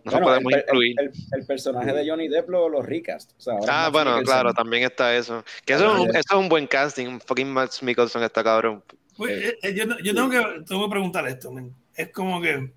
no 0.04 0.12
Bueno, 0.12 0.26
podemos 0.28 0.54
el, 0.54 0.60
incluir. 0.60 0.96
el- 1.00 1.12
el 1.40 1.46
personaje 1.46 1.94
de 1.94 2.10
Johnny 2.10 2.28
Depp 2.28 2.50
lo, 2.50 2.70
lo 2.70 2.82
recast. 2.82 3.32
O 3.38 3.42
sea, 3.42 3.54
Ah, 3.68 3.90
bueno, 3.92 4.20
claro, 4.24 4.54
también 4.54 4.84
está 4.84 5.16
eso. 5.16 5.44
Que 5.66 5.74
eso, 5.74 5.86
es 5.94 6.00
un, 6.00 6.10
Ajá. 6.10 6.20
eso 6.20 6.34
es 6.34 6.40
un 6.40 6.50
buen 6.50 6.68
casting. 6.68 7.08
un 7.08 7.22
Fucking 7.22 7.52
Matt 7.52 7.82
Mikkelsen 7.82 8.24
está 8.24 8.44
cabrón. 8.44 8.84
Pues, 9.18 9.32
eh, 9.32 9.58
eh, 9.64 9.74
yo, 9.76 9.86
yo 10.04 10.16
tengo, 10.16 10.30
que, 10.30 10.42
tengo 10.68 10.86
que 10.86 10.92
preguntar 10.92 11.28
esto. 11.28 11.52
Es 11.96 12.10
como 12.12 12.42
que, 12.42 12.72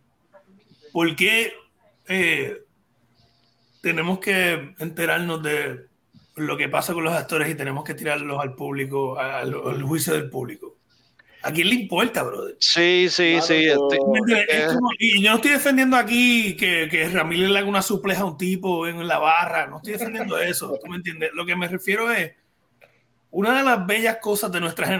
¿por 0.92 1.14
qué 1.14 1.52
eh, 2.08 2.62
tenemos 3.80 4.18
que 4.18 4.74
enterarnos 4.78 5.42
de 5.42 5.86
lo 6.36 6.56
que 6.56 6.68
pasa 6.68 6.92
con 6.94 7.04
los 7.04 7.12
actores 7.14 7.48
y 7.48 7.54
tenemos 7.54 7.84
que 7.84 7.94
tirarlos 7.94 8.40
al 8.40 8.54
público, 8.54 9.18
al, 9.18 9.54
al 9.54 9.82
juicio 9.82 10.14
del 10.14 10.28
público? 10.30 10.71
¿A 11.44 11.50
quién 11.52 11.68
le 11.68 11.74
importa, 11.74 12.22
brother? 12.22 12.56
Sí, 12.60 13.08
sí, 13.10 13.32
Claro, 13.32 13.46
sí. 13.46 13.54
pero- 13.66 13.88
este- 14.36 14.66
como- 14.74 14.90
y 14.98 15.22
yo 15.22 15.30
no 15.30 15.36
estoy 15.36 15.50
defendiendo 15.52 15.96
aquí 15.96 16.56
que, 16.56 16.88
que 16.90 17.08
Ramírez 17.08 17.50
le 17.50 17.58
haga 17.58 17.68
una 17.68 17.82
supleja 17.82 18.22
a 18.22 18.26
un 18.26 18.36
tipo 18.38 18.86
en 18.86 19.06
la 19.08 19.18
barra, 19.18 19.66
no 19.66 19.78
estoy 19.78 19.94
defendiendo 19.94 20.38
eso, 20.38 20.78
¿tú 20.82 20.88
me 20.88 20.96
entiendes? 20.96 21.30
Lo 21.34 21.44
que 21.44 21.56
me 21.56 21.66
refiero 21.68 22.12
es, 22.12 22.32
una 23.34 23.56
de 23.56 23.62
las 23.64 23.86
bellas 23.86 24.18
cosas 24.20 24.52
de 24.52 24.60
nuestra 24.60 24.86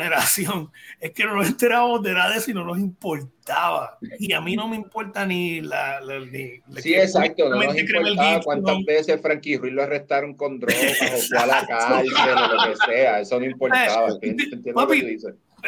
generación 0.56 0.70
es 0.98 1.10
que 1.12 1.24
no 1.24 1.36
nos 1.36 1.46
enterábamos 1.48 2.02
de 2.02 2.12
nada 2.14 2.30
de 2.32 2.38
eso 2.38 2.50
y 2.50 2.54
no 2.54 2.64
nos 2.64 2.78
importaba. 2.78 3.98
Y 4.18 4.32
a 4.32 4.40
mí 4.40 4.56
no 4.56 4.66
me 4.68 4.76
importa 4.76 5.26
ni 5.26 5.60
la... 5.60 6.00
la- 6.00 6.18
ni, 6.20 6.56
la 6.70 6.80
Sí, 6.80 6.94
exacto, 6.94 7.48
no 7.50 7.62
nos 7.62 7.76
importaba 7.78 8.40
cuántas 8.40 8.82
veces 8.84 9.20
Frankie 9.20 9.58
Ruiz 9.58 9.74
lo 9.74 9.82
arrestaron 9.82 10.34
con 10.34 10.58
drogas 10.58 10.96
o 11.02 11.18
fue 11.28 11.38
a 11.38 11.46
la 11.46 11.66
cárcel 11.66 12.10
o 12.14 12.54
lo 12.56 12.70
que 12.70 12.76
sea, 12.92 13.20
eso 13.20 13.38
no 13.38 13.44
importaba. 13.46 14.08
Eh, 14.22 14.34
papi, 14.74 15.18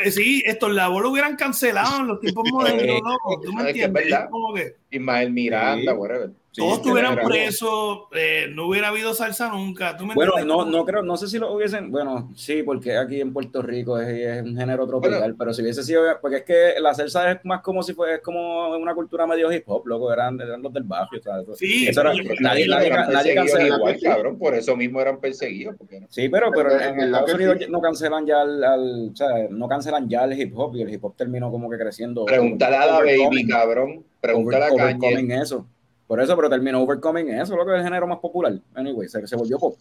eh, 0.03 0.11
sí, 0.11 0.43
estos 0.47 0.73
labos 0.73 1.03
lo 1.03 1.11
hubieran 1.11 1.37
cancelado 1.37 2.01
en 2.01 2.07
los 2.09 2.21
tiempos 2.21 2.45
modernos, 2.53 3.01
loco. 3.03 3.41
¿Tú 3.41 3.53
me 3.53 3.63
Es 3.63 3.75
que 3.75 3.81
es 3.81 3.87
entiendes? 3.87 4.05
verdad. 4.11 4.31
Como 4.31 4.55
que... 4.55 4.77
Ismael 4.91 5.31
Miranda, 5.33 5.93
Sí. 5.93 5.99
whatever. 5.99 6.31
Sí, 6.55 6.61
todos 6.61 6.75
estuvieran 6.79 7.15
era- 7.15 7.25
presos, 7.25 7.99
eh, 8.15 8.47
no 8.49 8.69
hubiera 8.69 8.87
habido 8.89 9.13
salsa 9.13 9.49
nunca. 9.49 9.97
¿Tú 9.97 10.07
me 10.07 10.15
Bueno, 10.15 10.35
no, 10.47 10.65
no 10.65 10.85
creo, 10.85 11.03
no 11.03 11.17
sé 11.17 11.27
si 11.27 11.37
lo 11.41 11.53
hubiesen, 11.53 11.91
bueno, 11.91 12.31
sí, 12.37 12.63
porque 12.63 12.97
aquí 12.97 13.21
en 13.21 13.33
Puerto 13.33 13.61
Rico 13.61 13.99
es, 13.99 14.07
es 14.09 14.43
un 14.45 14.57
género 14.57 14.87
tropical, 14.87 15.19
Bueno. 15.19 15.35
pero 15.37 15.53
si 15.53 15.63
hubiese 15.63 15.83
sido, 15.83 16.03
porque 16.21 16.37
es 16.37 16.43
que 16.45 16.75
la 16.81 16.95
salsa 16.95 17.33
es 17.33 17.45
más 17.45 17.61
como 17.61 17.83
si 17.83 17.93
fuera, 17.93 18.15
es 18.15 18.21
como 18.21 18.69
una 18.77 18.95
cultura 18.95 19.27
medio 19.27 19.51
hip 19.53 19.65
hop, 19.67 19.85
loco, 19.89 20.13
eran, 20.13 20.41
eran 20.41 20.63
los 20.63 20.73
del 20.73 20.85
barrio, 20.85 21.21
¿sabes? 21.21 21.45
Sí, 21.59 21.89
Eso 21.89 22.03
era- 22.03 22.13
nadie, 22.39 22.69
nadie, 22.69 23.35
cancela. 23.35 23.77
igual, 23.77 23.99
cabrón, 24.01 24.39
por 24.39 24.55
eso 24.55 24.77
mismo 24.77 25.01
eran 25.01 25.19
perseguidos. 25.19 25.75
Porque 25.77 25.99
no. 26.03 26.07
Sí, 26.09 26.29
pero, 26.29 26.53
pero 26.55 26.71
en 26.71 26.79
verdad 26.97 27.05
Estados 27.21 27.35
Unidos 27.35 27.57
sí. 27.59 27.67
no 27.69 27.81
cancelan 27.81 28.27
ya 28.27 28.43
al, 28.43 28.63
al- 28.63 29.11
o 29.13 29.17
sea, 29.17 29.29
no 29.51 29.67
cancelan 29.67 30.09
ya 30.09 30.23
el 30.23 30.41
hip 30.41 30.57
hop 30.57 30.77
y 30.77 30.83
el 30.83 30.93
hip 30.95 31.05
hop 31.05 31.17
terminó 31.17 31.51
como 31.51 31.69
que 31.69 31.79
creciendo. 31.79 32.25
Pregúntale 32.27 32.77
a 32.77 32.87
la 32.87 32.99
baby, 33.01 33.45
cabrón. 33.49 34.05
Pregúntale 34.21 34.67
a 34.67 34.99
Kanye. 34.99 35.41
eso. 35.43 35.67
Por 36.15 36.23
eso, 36.23 36.37
pero 36.37 36.49
terminó 36.49 36.81
overcoming 36.81 37.29
eso, 37.31 37.57
lo 37.57 37.67
que 37.67 37.73
es 37.73 37.79
el 37.79 37.85
género 37.87 38.07
más 38.07 38.21
popular. 38.21 38.53
Anyway, 38.77 39.09
se, 39.09 39.27
se 39.27 39.35
volvió 39.35 39.59
pop. 39.59 39.77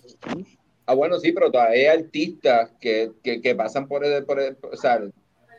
Ah, 0.87 0.95
bueno, 0.95 1.19
sí, 1.19 1.31
pero 1.31 1.51
todavía 1.51 1.91
hay 1.91 1.99
artistas 1.99 2.71
que, 2.81 3.11
que, 3.21 3.39
que 3.39 3.53
pasan 3.53 3.87
por 3.87 4.03
el, 4.03 4.25
por 4.25 4.39
el- 4.39 4.57
o 4.71 4.75
sea, 4.75 4.99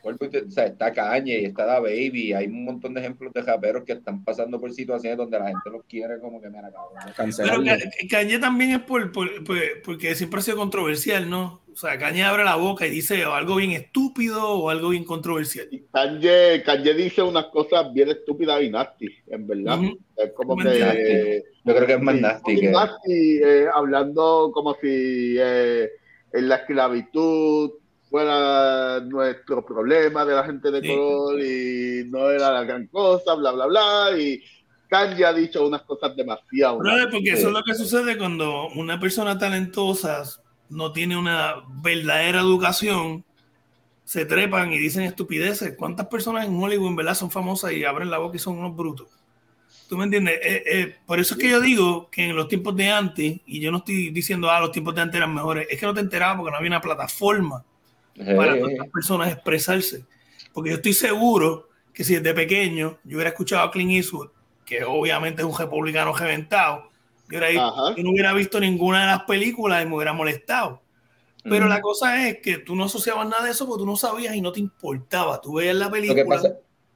o 0.04 0.50
sea, 0.50 0.66
está 0.66 0.92
Cañe 0.92 1.40
y 1.40 1.44
está 1.44 1.64
Da 1.64 1.80
Baby, 1.80 2.32
hay 2.32 2.46
un 2.46 2.64
montón 2.64 2.94
de 2.94 3.00
ejemplos 3.00 3.32
de 3.32 3.42
raperos 3.42 3.84
que 3.84 3.92
están 3.92 4.22
pasando 4.24 4.60
por 4.60 4.72
situaciones 4.72 5.16
donde 5.16 5.38
la 5.38 5.48
gente 5.48 5.70
los 5.70 5.84
quiere 5.84 6.18
como 6.20 6.40
que 6.40 6.48
mira 6.50 6.70
cabrón. 6.70 7.32
Pero 7.36 8.08
Cañe 8.10 8.38
también 8.38 8.72
es 8.72 8.80
por, 8.80 9.12
por, 9.12 9.28
porque 9.84 10.14
siempre 10.14 10.40
ha 10.40 10.42
sido 10.42 10.58
controversial, 10.58 11.28
¿no? 11.28 11.62
O 11.72 11.76
sea, 11.76 11.98
Cañe 11.98 12.22
abre 12.22 12.44
la 12.44 12.56
boca 12.56 12.86
y 12.86 12.90
dice 12.90 13.24
algo 13.24 13.56
bien 13.56 13.72
estúpido 13.72 14.48
o 14.48 14.70
algo 14.70 14.90
bien 14.90 15.04
controversial. 15.04 15.68
Cañe, 15.92 16.94
dice 16.94 17.22
unas 17.22 17.46
cosas 17.46 17.92
bien 17.92 18.10
estúpidas 18.10 18.62
y 18.62 18.70
nasty, 18.70 19.08
en 19.28 19.46
verdad. 19.46 19.80
Es 20.16 20.32
como 20.32 20.56
que... 20.56 21.42
Yo 21.64 21.74
creo 21.74 21.86
que 21.86 21.94
es 21.94 22.00
más 22.00 22.20
nasty. 22.20 22.60
Que... 22.60 22.72
Eh, 23.08 23.66
hablando 23.74 24.50
como 24.52 24.74
si 24.74 25.36
eh, 25.38 25.90
en 26.32 26.48
la 26.48 26.56
esclavitud 26.56 27.72
fuera 28.14 29.00
nuestro 29.00 29.66
problema 29.66 30.24
de 30.24 30.34
la 30.36 30.44
gente 30.44 30.70
de 30.70 30.80
color 30.86 31.40
y 31.40 32.04
no 32.08 32.30
era 32.30 32.52
la 32.52 32.62
gran 32.62 32.86
cosa, 32.86 33.34
bla, 33.34 33.50
bla, 33.50 33.66
bla. 33.66 34.16
Y 34.16 34.40
Kanye 34.88 35.24
ha 35.24 35.32
dicho 35.32 35.66
unas 35.66 35.82
cosas 35.82 36.14
demasiado. 36.14 36.78
porque 37.10 37.30
eso 37.30 37.48
es 37.48 37.52
lo 37.52 37.64
que 37.64 37.74
sucede 37.74 38.16
cuando 38.16 38.68
una 38.68 39.00
persona 39.00 39.36
talentosa 39.36 40.22
no 40.68 40.92
tiene 40.92 41.16
una 41.16 41.56
verdadera 41.82 42.38
educación, 42.38 43.24
se 44.04 44.24
trepan 44.24 44.72
y 44.72 44.78
dicen 44.78 45.02
estupideces. 45.02 45.74
¿Cuántas 45.76 46.06
personas 46.06 46.46
en 46.46 46.54
Hollywood 46.54 46.90
en 46.90 46.96
verdad 46.96 47.16
son 47.16 47.32
famosas 47.32 47.72
y 47.72 47.84
abren 47.84 48.12
la 48.12 48.18
boca 48.18 48.36
y 48.36 48.38
son 48.38 48.58
unos 48.58 48.76
brutos? 48.76 49.08
¿Tú 49.88 49.98
me 49.98 50.04
entiendes? 50.04 50.38
Eh, 50.40 50.62
eh, 50.64 50.96
por 51.04 51.18
eso 51.18 51.34
es 51.34 51.40
que 51.40 51.50
yo 51.50 51.60
digo 51.60 52.08
que 52.12 52.26
en 52.26 52.36
los 52.36 52.46
tiempos 52.46 52.76
de 52.76 52.90
antes, 52.90 53.40
y 53.44 53.58
yo 53.58 53.72
no 53.72 53.78
estoy 53.78 54.10
diciendo, 54.10 54.48
ah, 54.52 54.60
los 54.60 54.70
tiempos 54.70 54.94
de 54.94 55.00
antes 55.00 55.16
eran 55.16 55.34
mejores, 55.34 55.66
es 55.68 55.80
que 55.80 55.86
no 55.86 55.92
te 55.92 56.00
enterabas 56.00 56.36
porque 56.36 56.52
no 56.52 56.58
había 56.58 56.70
una 56.70 56.80
plataforma 56.80 57.64
para 58.16 58.54
otras 58.54 58.88
personas 58.92 59.32
expresarse. 59.32 60.04
Porque 60.52 60.70
yo 60.70 60.76
estoy 60.76 60.92
seguro 60.92 61.68
que 61.92 62.04
si 62.04 62.14
desde 62.14 62.34
pequeño 62.34 62.98
yo 63.04 63.16
hubiera 63.16 63.30
escuchado 63.30 63.62
a 63.62 63.70
Clint 63.70 63.92
Eastwood, 63.92 64.28
que 64.64 64.84
obviamente 64.84 65.42
es 65.42 65.48
un 65.48 65.56
republicano 65.56 66.12
reventado, 66.12 66.90
yo, 67.30 67.40
no 68.02 68.10
hubiera 68.10 68.32
visto 68.32 68.60
ninguna 68.60 69.00
de 69.00 69.06
las 69.06 69.22
películas 69.24 69.82
y 69.82 69.86
me 69.86 69.96
hubiera 69.96 70.12
molestado. 70.12 70.82
Pero 71.42 71.68
la 71.68 71.82
cosa 71.82 72.26
es 72.26 72.38
que 72.38 72.58
tú 72.58 72.74
no 72.74 72.84
asociabas 72.84 73.28
nada 73.28 73.44
de 73.44 73.50
eso 73.50 73.66
porque 73.66 73.82
tú 73.82 73.86
no 73.86 73.96
sabías 73.96 74.34
y 74.34 74.40
no 74.40 74.50
te 74.50 74.60
importaba. 74.60 75.40
Tú 75.42 75.54
veías 75.54 75.76
la 75.76 75.90
película. 75.90 76.22
Lo 76.22 76.24
que 76.24 76.36
pasa, 76.36 76.48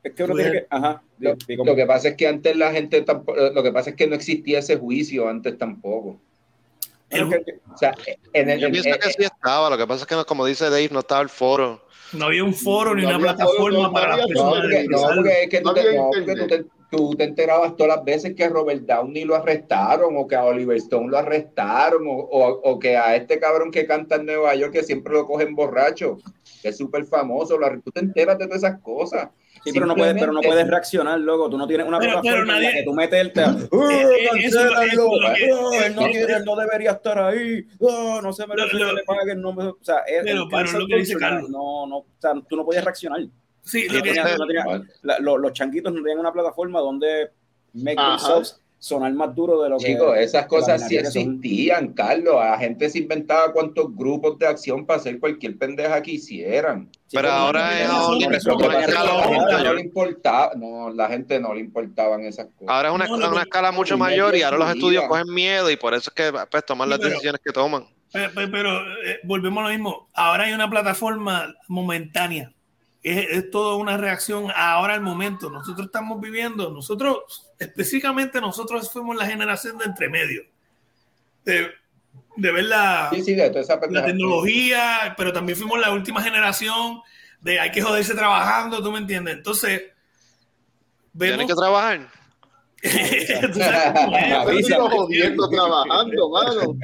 es 0.02 0.14
que, 0.14 0.26
lo, 0.26 1.76
que 1.76 1.86
pasa 1.86 2.08
es 2.08 2.16
que 2.16 2.26
antes 2.26 2.56
la 2.56 2.72
gente 2.72 3.04
lo 3.06 3.62
que 3.62 3.72
pasa 3.72 3.90
es 3.90 3.96
que 3.96 4.06
no 4.06 4.14
existía 4.14 4.60
ese 4.60 4.76
juicio 4.76 5.28
antes 5.28 5.58
tampoco. 5.58 6.18
Yo 7.10 7.28
pienso 8.70 8.98
que 8.98 9.12
sí 9.12 9.24
estaba, 9.24 9.70
lo 9.70 9.78
que 9.78 9.86
pasa 9.86 10.02
es 10.02 10.06
que, 10.06 10.24
como 10.26 10.44
dice 10.44 10.70
Dave, 10.70 10.90
no 10.92 11.00
estaba 11.00 11.22
el 11.22 11.28
foro. 11.28 11.82
No 12.12 12.26
había 12.26 12.44
un 12.44 12.54
foro 12.54 12.94
ni 12.94 13.04
una 13.04 13.18
plataforma 13.18 13.92
para 13.92 14.16
las 14.16 14.26
personas. 14.26 14.64
No, 14.88 15.02
porque, 15.14 15.42
es 15.42 15.48
que 15.50 15.60
tú, 15.60 15.74
te, 15.74 16.64
tú, 16.90 17.14
te, 17.16 17.24
enterabas 17.24 17.76
todas 17.76 17.96
las 17.96 18.04
veces 18.04 18.34
que 18.34 18.44
a 18.44 18.48
Robert 18.48 18.82
Downey 18.82 19.24
lo 19.24 19.36
arrestaron, 19.36 20.16
o 20.16 20.26
que 20.26 20.36
a 20.36 20.44
Oliver 20.44 20.76
Stone 20.78 21.08
lo 21.08 21.18
arrestaron, 21.18 22.06
o, 22.06 22.14
o, 22.14 22.78
que 22.78 22.96
a 22.96 23.16
este 23.16 23.38
cabrón 23.38 23.70
que 23.70 23.86
canta 23.86 24.16
en 24.16 24.26
Nueva 24.26 24.54
York, 24.54 24.72
que 24.72 24.84
siempre 24.84 25.12
lo 25.12 25.26
cogen 25.26 25.54
borracho, 25.54 26.18
que 26.62 26.68
es 26.68 26.78
súper 26.78 27.04
famoso. 27.04 27.58
tú 27.84 27.90
te 27.90 28.00
enteras 28.00 28.38
de 28.38 28.46
todas 28.46 28.62
esas 28.62 28.80
cosas. 28.80 29.28
Sí, 29.68 29.74
pero 29.74 29.86
no, 29.86 29.94
puedes, 29.94 30.14
pero 30.14 30.32
no 30.32 30.40
puedes 30.40 30.66
reaccionar, 30.66 31.20
luego. 31.20 31.48
Tú 31.48 31.58
no 31.58 31.66
tienes 31.66 31.86
una 31.86 31.98
pero, 31.98 32.20
plataforma 32.20 32.54
nadie... 32.54 32.68
en 32.68 32.72
la 32.72 32.78
que 32.78 32.84
tú 32.84 32.92
metes 32.92 33.20
el 33.20 33.32
tema. 33.32 33.56
¡Oh, 33.70 33.90
él 33.90 35.94
no, 35.94 36.06
quiere, 36.06 36.34
él 36.34 36.44
no 36.44 36.56
debería 36.56 36.92
estar 36.92 37.18
ahí. 37.18 37.66
¡Oh, 37.78 38.20
no 38.22 38.32
se 38.32 38.46
merece 38.46 38.70
que 38.70 38.78
le 38.78 39.04
paguen. 39.04 39.40
No, 39.40 39.50
o 39.50 39.78
sea, 39.80 40.02
pero, 40.06 40.48
pero 40.50 40.78
lo 40.78 40.86
que 40.86 40.96
dice 40.96 41.16
Carlos. 41.16 41.50
No, 41.50 41.86
no, 41.86 41.98
o 41.98 42.06
sea, 42.18 42.32
tú 42.48 42.56
no 42.56 42.64
podías 42.64 42.84
reaccionar. 42.84 43.20
Sí, 43.62 43.86
lo 43.88 44.02
que... 44.02 44.14
no 44.14 44.46
tenía, 44.46 44.64
la, 45.02 45.18
los, 45.18 45.40
los 45.40 45.52
changuitos 45.52 45.92
no 45.92 46.00
tenían 46.00 46.18
una 46.18 46.32
plataforma 46.32 46.80
donde 46.80 47.30
make 47.74 47.96
themselves 47.96 48.60
sonar 48.78 49.12
más 49.12 49.34
duro 49.34 49.62
de 49.62 49.68
lo 49.68 49.78
que. 49.78 49.86
Chicos, 49.86 50.16
esas 50.18 50.46
cosas 50.46 50.86
sí 50.86 50.96
existían, 50.96 51.92
Carlos. 51.92 52.36
La 52.36 52.58
gente 52.58 52.88
se 52.88 52.98
inventaba 52.98 53.52
cuantos 53.52 53.94
grupos 53.94 54.38
de 54.38 54.46
acción 54.46 54.86
para 54.86 55.00
hacer 55.00 55.18
cualquier 55.18 55.58
pendeja 55.58 56.02
que 56.02 56.12
hicieran. 56.12 56.90
pero 57.12 57.30
ahora 57.30 57.80
es 57.80 57.88
no 57.88 59.74
le 59.74 59.80
importaba, 59.80 60.52
no, 60.56 60.90
la 60.90 61.08
gente 61.08 61.40
no 61.40 61.54
le 61.54 61.60
importaban 61.60 62.22
esas 62.22 62.46
cosas. 62.46 62.68
Ahora 62.68 62.88
es 62.88 63.10
una, 63.10 63.28
una 63.30 63.42
escala 63.42 63.72
mucho 63.72 63.98
mayor 63.98 64.36
y 64.36 64.42
ahora 64.42 64.58
los 64.58 64.70
estudios 64.70 65.04
cogen 65.04 65.32
miedo 65.32 65.70
y 65.70 65.76
por 65.76 65.94
eso 65.94 66.10
es 66.10 66.14
que 66.14 66.38
pues, 66.50 66.64
toman 66.64 66.90
las 66.90 67.00
decisiones 67.00 67.40
que 67.44 67.52
toman. 67.52 67.86
Pero, 68.12 68.80
eh, 69.04 69.18
volvemos 69.24 69.60
a 69.60 69.66
lo 69.66 69.72
mismo. 69.72 70.08
Ahora 70.14 70.44
hay 70.44 70.52
una 70.52 70.70
plataforma 70.70 71.54
momentánea 71.68 72.52
es, 73.02 73.50
toda 73.50 73.76
una 73.76 73.96
reacción 73.96 74.50
ahora 74.54 74.94
al 74.94 75.00
momento. 75.00 75.50
Nosotros 75.50 75.86
estamos 75.86 76.20
viviendo, 76.20 76.70
nosotros, 76.70 77.50
específicamente 77.58 78.40
nosotros 78.40 78.90
fuimos 78.90 79.16
la 79.16 79.26
generación 79.26 79.78
de 79.78 79.84
entremedio. 79.84 80.42
De, 81.44 81.70
de 82.36 82.52
ver 82.52 82.64
la, 82.64 83.10
la 83.90 84.04
tecnología, 84.04 85.14
pero 85.16 85.32
también 85.32 85.56
fuimos 85.58 85.80
la 85.80 85.90
última 85.92 86.22
generación 86.22 87.00
de 87.40 87.60
hay 87.60 87.70
que 87.70 87.82
joderse 87.82 88.14
trabajando, 88.14 88.82
¿tú 88.82 88.92
me 88.92 88.98
entiendes? 88.98 89.36
Entonces, 89.36 89.82
vemos... 91.12 91.46
que 91.46 91.54
trabajar? 91.54 92.08
Jodiendo 94.90 95.48
trabajando, 95.48 96.30
mano. 96.30 96.76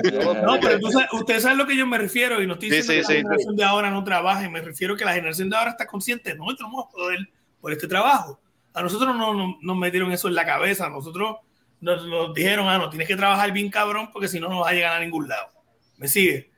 No, 0.42 0.60
pero 0.60 0.80
tú 0.80 0.90
sabes, 0.90 1.08
ustedes 1.12 1.42
saben 1.42 1.58
lo 1.58 1.66
que 1.66 1.76
yo 1.76 1.86
me 1.86 1.98
refiero 1.98 2.42
y 2.42 2.46
no 2.46 2.54
estoy 2.54 2.70
diciendo 2.70 3.08
que 3.08 3.14
la 3.14 3.20
generación 3.20 3.56
de 3.56 3.64
ahora 3.64 3.90
no 3.90 4.02
trabaje, 4.02 4.48
me 4.48 4.60
refiero 4.60 4.96
que 4.96 5.04
la 5.04 5.14
generación 5.14 5.50
de 5.50 5.56
ahora 5.56 5.70
está 5.70 5.86
consciente, 5.86 6.34
no, 6.34 6.50
estamos 6.50 6.84
a 6.84 6.88
joder 6.90 7.28
por 7.60 7.72
este 7.72 7.86
trabajo. 7.86 8.40
A 8.72 8.82
nosotros 8.82 9.14
no, 9.16 9.56
nos 9.60 9.76
metieron 9.76 10.10
eso 10.10 10.28
en 10.28 10.34
la 10.34 10.44
cabeza, 10.44 10.86
a 10.86 10.90
nosotros 10.90 11.36
nos, 11.80 12.34
dijeron, 12.34 12.68
ah, 12.68 12.78
no, 12.78 12.90
tienes 12.90 13.06
que 13.06 13.16
trabajar 13.16 13.52
bien 13.52 13.70
cabrón 13.70 14.10
porque 14.12 14.28
si 14.28 14.40
no, 14.40 14.48
no 14.48 14.60
vas 14.60 14.72
a 14.72 14.74
llegar 14.74 14.96
a 14.96 15.00
ningún 15.00 15.28
lado. 15.28 15.48
¿Me 15.96 16.08
sigue? 16.08 16.50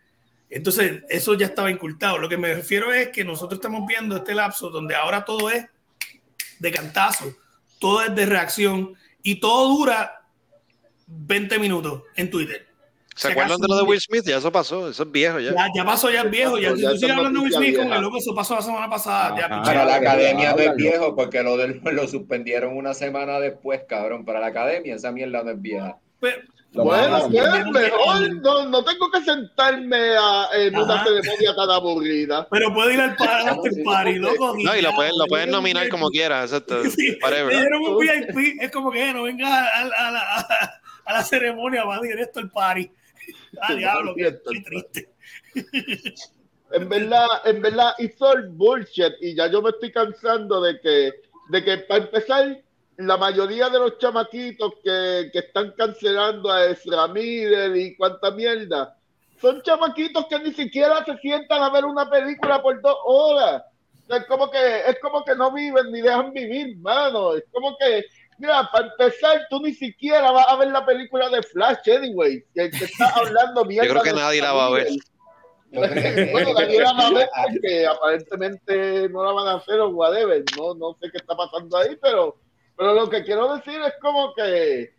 Entonces, 0.48 1.02
eso 1.08 1.34
ya 1.34 1.46
estaba 1.46 1.70
incultado. 1.70 2.18
Lo 2.18 2.28
que 2.28 2.38
me 2.38 2.54
refiero 2.54 2.92
es 2.92 3.08
que 3.08 3.24
nosotros 3.24 3.58
estamos 3.58 3.86
viendo 3.86 4.16
este 4.16 4.34
lapso 4.34 4.70
donde 4.70 4.94
ahora 4.94 5.24
todo 5.24 5.50
es 5.50 5.66
de 6.58 6.70
cantazo, 6.70 7.34
todo 7.78 8.02
es 8.02 8.14
de 8.14 8.24
reacción 8.24 8.94
y 9.26 9.40
todo 9.40 9.76
dura 9.76 10.22
20 11.08 11.58
minutos 11.58 12.04
en 12.14 12.30
Twitter. 12.30 12.64
¿Se, 13.16 13.28
acuerdan 13.28 13.58
de 13.58 13.66
lo 13.66 13.76
de 13.76 13.82
Will 13.82 14.00
Smith? 14.00 14.24
Ya 14.24 14.36
eso 14.36 14.52
pasó, 14.52 14.88
eso 14.88 15.02
es 15.02 15.10
viejo 15.10 15.40
ya. 15.40 15.52
Ya, 15.74 15.84
pasó, 15.84 16.10
ya 16.10 16.20
es 16.20 16.30
viejo. 16.30 16.58
Ya, 16.58 16.76
si 16.76 16.82
tú 16.82 16.96
sigues 16.96 17.16
hablando 17.16 17.40
de 17.40 17.46
Will 17.46 17.54
Smith 17.54 17.76
con 17.76 17.92
el 17.92 18.02
loco, 18.02 18.18
eso 18.18 18.34
pasó 18.36 18.54
la 18.54 18.62
semana 18.62 18.88
pasada. 18.88 19.34
para 19.64 19.84
la 19.84 19.96
academia 19.96 20.52
no 20.52 20.62
es 20.62 20.76
viejo 20.76 21.16
porque 21.16 21.42
lo, 21.42 21.56
del, 21.56 21.80
lo 21.92 22.06
suspendieron 22.06 22.76
una 22.76 22.94
semana 22.94 23.40
después, 23.40 23.82
cabrón. 23.88 24.24
Para 24.24 24.38
la 24.38 24.46
academia 24.46 24.94
esa 24.94 25.10
mierda 25.10 25.42
no 25.42 25.50
es 25.50 25.60
vieja. 25.60 25.98
Pero, 26.20 26.42
bueno, 26.84 27.28
mejor 27.28 28.34
no, 28.42 28.66
no, 28.68 28.84
tengo 28.84 29.10
que 29.10 29.20
sentarme 29.22 30.16
a, 30.16 30.48
en 30.54 30.76
una 30.76 31.02
ceremonia 31.04 31.54
tan 31.54 31.70
aburrida. 31.70 32.46
Pero 32.50 32.72
puedo 32.72 32.90
ir 32.90 33.00
al 33.00 33.10
after 33.10 33.72
party, 33.84 34.14
loco. 34.14 34.56
No, 34.62 34.76
y 34.76 34.82
lo 34.82 34.94
pueden, 34.94 35.12
lo 35.18 35.26
pueden 35.26 35.50
nominar 35.50 35.88
como 35.88 36.10
quieras, 36.10 36.52
exacto. 36.52 36.82
Sí, 36.90 37.18
un 37.22 37.98
VIP, 37.98 38.60
es 38.60 38.70
como 38.70 38.90
que 38.90 39.12
no 39.12 39.24
venga 39.24 39.48
a, 39.48 39.82
a, 39.82 40.10
la, 40.10 40.46
a, 41.04 41.12
la 41.12 41.22
ceremonia, 41.22 41.84
va 41.84 42.00
directo 42.00 42.40
al 42.40 42.50
party. 42.50 42.90
Ah, 43.60 43.74
diablo, 43.74 44.14
qué, 44.14 44.32
triste. 44.64 45.08
En 46.72 46.88
verdad, 46.88 47.26
en 47.46 47.62
verdad, 47.62 47.94
hizo 47.98 48.32
el 48.34 48.48
bullshit 48.48 49.14
y 49.20 49.34
ya 49.34 49.50
yo 49.50 49.62
me 49.62 49.70
estoy 49.70 49.90
cansando 49.92 50.60
de 50.60 50.78
que, 50.80 51.12
de 51.48 51.64
que 51.64 51.78
para 51.78 52.04
empezar 52.04 52.58
la 52.98 53.16
mayoría 53.16 53.68
de 53.68 53.78
los 53.78 53.98
chamaquitos 53.98 54.74
que, 54.82 55.30
están 55.32 55.72
cancelando 55.72 56.50
a 56.50 56.66
Ezra 56.66 57.08
Miller 57.08 57.76
y 57.76 57.96
cuánta 57.96 58.30
mierda, 58.30 58.96
son 59.40 59.60
chamaquitos 59.62 60.26
que 60.26 60.38
ni 60.38 60.52
siquiera 60.52 61.04
se 61.04 61.16
sientan 61.18 61.62
a 61.62 61.70
ver 61.70 61.84
una 61.84 62.08
película 62.08 62.62
por 62.62 62.80
dos 62.80 62.96
horas. 63.04 63.62
Es 64.08 64.24
como 64.26 64.50
que, 64.50 64.80
es 64.86 64.98
como 65.00 65.24
que 65.24 65.34
no 65.34 65.52
viven 65.52 65.92
ni 65.92 66.00
dejan 66.00 66.32
vivir, 66.32 66.76
mano. 66.78 67.34
Es 67.34 67.44
como 67.52 67.76
que, 67.76 68.04
mira, 68.38 68.68
para 68.72 68.86
empezar, 68.86 69.46
tú 69.50 69.60
ni 69.60 69.74
siquiera 69.74 70.30
vas 70.30 70.46
a 70.48 70.56
ver 70.56 70.68
la 70.68 70.86
película 70.86 71.28
de 71.28 71.42
Flash, 71.42 71.90
anyway, 71.90 72.42
que, 72.54 72.70
que 72.70 72.84
está 72.84 73.08
hablando 73.14 73.64
mierda. 73.64 73.88
Yo 73.88 73.92
creo 74.00 74.14
que 74.14 74.20
nadie 74.20 74.40
la 74.40 74.52
va 74.52 74.66
a 74.66 74.70
ver. 74.70 74.88
bueno, 75.70 76.54
nadie 76.54 76.80
la 76.80 76.92
va 76.92 77.06
a 77.08 77.10
ver 77.10 77.28
porque 77.50 77.86
aparentemente 77.86 79.08
no 79.10 79.24
la 79.24 79.32
van 79.32 79.48
a 79.48 79.54
hacer 79.56 79.80
o 79.80 79.88
whatever. 79.90 80.42
No, 80.56 80.74
no 80.74 80.96
sé 80.98 81.10
qué 81.10 81.18
está 81.18 81.36
pasando 81.36 81.76
ahí, 81.76 81.98
pero 82.00 82.36
pero 82.76 82.94
lo 82.94 83.08
que 83.08 83.24
quiero 83.24 83.54
decir 83.54 83.80
es 83.80 83.94
como 84.00 84.34
que 84.34 84.94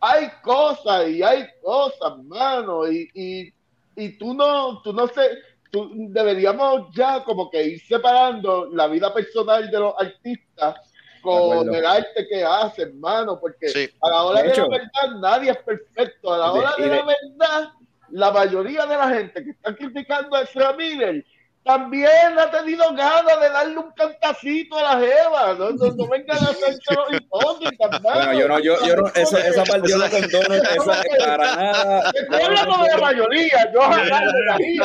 hay 0.00 0.30
cosas 0.42 1.08
y 1.08 1.22
hay 1.22 1.46
cosas, 1.62 2.18
mano, 2.24 2.90
y, 2.90 3.08
y, 3.14 3.54
y 3.96 4.18
tú 4.18 4.34
no, 4.34 4.80
tú 4.82 4.92
no 4.92 5.06
sé, 5.08 5.38
tú, 5.70 5.90
deberíamos 6.08 6.88
ya 6.94 7.22
como 7.24 7.50
que 7.50 7.62
ir 7.62 7.80
separando 7.80 8.66
la 8.72 8.86
vida 8.86 9.12
personal 9.12 9.70
de 9.70 9.78
los 9.78 9.94
artistas 9.98 10.76
con 11.22 11.74
el 11.74 11.84
arte 11.84 12.26
que 12.28 12.44
hacen, 12.44 12.98
mano, 13.00 13.38
porque 13.40 13.90
a 14.00 14.10
la 14.10 14.22
hora 14.22 14.42
de, 14.42 14.56
la 14.56 14.68
verdad 14.68 15.20
nadie 15.20 15.50
es 15.50 15.58
perfecto, 15.58 16.32
a 16.32 16.38
la 16.38 16.52
hora 16.52 16.74
de, 16.78 16.88
la 16.88 17.04
verdad 17.04 17.72
la 18.10 18.30
mayoría 18.30 18.86
de 18.86 18.96
la 18.96 19.08
gente 19.10 19.44
que 19.44 19.50
está 19.50 19.74
criticando 19.74 20.36
a 20.36 20.42
Ezra 20.42 20.72
Miller 20.74 21.24
también 21.68 22.38
ha 22.38 22.50
tenido 22.50 22.82
ganas 22.94 23.40
de 23.40 23.50
darle 23.50 23.76
un 23.76 23.92
cantacito 23.92 24.78
a 24.78 24.82
la 24.84 25.00
jeva. 25.00 25.52
No, 25.52 25.70
no, 25.72 25.92
no 25.92 26.08
vengan 26.08 26.38
a 26.38 26.48
hacer 26.48 26.78
los 26.96 27.12
hipócritas. 27.12 28.00
Bueno, 28.02 28.32
yo 28.32 28.48
no, 28.48 28.58
yo, 28.60 28.74
yo 28.86 28.96
no, 28.96 29.06
esa, 29.08 29.46
esa 29.46 29.64
parte 29.64 29.90
yo 29.90 29.98
no 29.98 30.08
condono, 30.08 30.54
esa, 30.54 31.02
para 31.18 31.56
nada. 31.56 32.12
Recuérdame 32.12 32.84
de 32.84 32.88
la 32.88 32.98
mayoría, 32.98 33.72
yo 33.72 33.80
jamás 33.80 34.22
daría. 34.46 34.84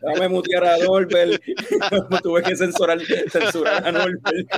Dame 0.00 0.28
mutear 0.28 0.64
a 0.64 0.78
Norbert. 0.78 1.42
Tuve 2.22 2.42
que 2.42 2.56
censurar, 2.56 2.98
censurar 3.30 3.86
a 3.86 3.92
Norbert. 3.92 4.48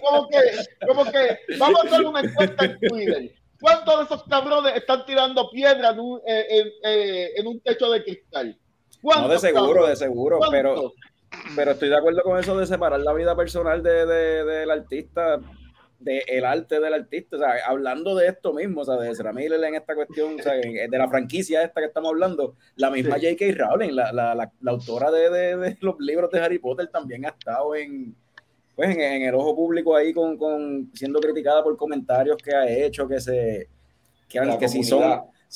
Como 0.00 0.28
que, 0.28 0.86
como 0.86 1.12
que, 1.12 1.38
vamos 1.58 1.84
a 1.84 1.86
hacer 1.86 2.06
una 2.06 2.20
encuesta 2.20 2.64
en 2.64 2.80
Twitter. 2.80 3.30
¿Cuántos 3.60 3.98
de 3.98 4.04
esos 4.04 4.24
cabrones 4.24 4.74
están 4.74 5.06
tirando 5.06 5.48
piedra 5.50 5.90
en 5.90 6.00
un, 6.00 6.20
eh, 6.26 6.46
en, 6.48 6.68
eh, 6.82 7.30
en 7.36 7.46
un 7.46 7.60
techo 7.60 7.88
de 7.90 8.02
cristal? 8.02 8.58
No, 9.22 9.28
de 9.28 9.38
seguro, 9.38 9.86
de 9.86 9.96
seguro, 9.96 10.38
pero, 10.50 10.92
pero 11.56 11.70
estoy 11.72 11.88
de 11.88 11.96
acuerdo 11.96 12.22
con 12.22 12.38
eso 12.38 12.56
de 12.58 12.66
separar 12.66 13.00
la 13.00 13.12
vida 13.12 13.36
personal 13.36 13.82
de, 13.82 14.06
de- 14.06 14.44
del 14.44 14.70
artista, 14.70 15.40
del 15.98 16.44
arte 16.44 16.80
del 16.80 16.92
artista, 16.92 17.36
o 17.36 17.38
sea, 17.38 17.54
hablando 17.66 18.14
de 18.14 18.26
esto 18.28 18.52
mismo, 18.52 18.82
o 18.82 18.84
sea, 18.84 18.96
de 18.96 19.10
Ezra 19.10 19.32
Miller 19.32 19.62
en 19.64 19.74
esta 19.74 19.94
cuestión, 19.94 20.38
o 20.38 20.42
sea, 20.42 20.52
de 20.54 20.88
la 20.98 21.08
franquicia 21.08 21.62
esta 21.62 21.80
que 21.80 21.86
estamos 21.86 22.10
hablando, 22.10 22.56
la 22.76 22.90
misma 22.90 23.18
Sí. 23.18 23.26
J.K. 23.36 23.64
Rowling, 23.64 23.92
la, 23.94 24.12
la, 24.12 24.34
la, 24.34 24.52
la 24.60 24.70
autora 24.70 25.10
de, 25.10 25.30
de- 25.30 25.56
de 25.56 25.78
los 25.80 25.96
libros 26.00 26.30
de 26.30 26.40
Harry 26.40 26.58
Potter, 26.58 26.88
también 26.88 27.24
ha 27.24 27.28
estado 27.30 27.74
en, 27.74 28.14
pues, 28.76 28.90
en, 28.94 29.00
en 29.00 29.22
el 29.22 29.34
ojo 29.34 29.54
público 29.56 29.96
ahí 29.96 30.12
con, 30.12 30.36
con 30.36 30.90
siendo 30.94 31.20
criticada 31.20 31.62
por 31.62 31.76
comentarios 31.76 32.36
que 32.36 32.54
ha 32.54 32.68
hecho, 32.68 33.08
que 33.08 33.20
se 33.20 33.68
que, 34.28 34.40
que 34.58 34.68
si 34.68 34.82
son. 34.84 35.00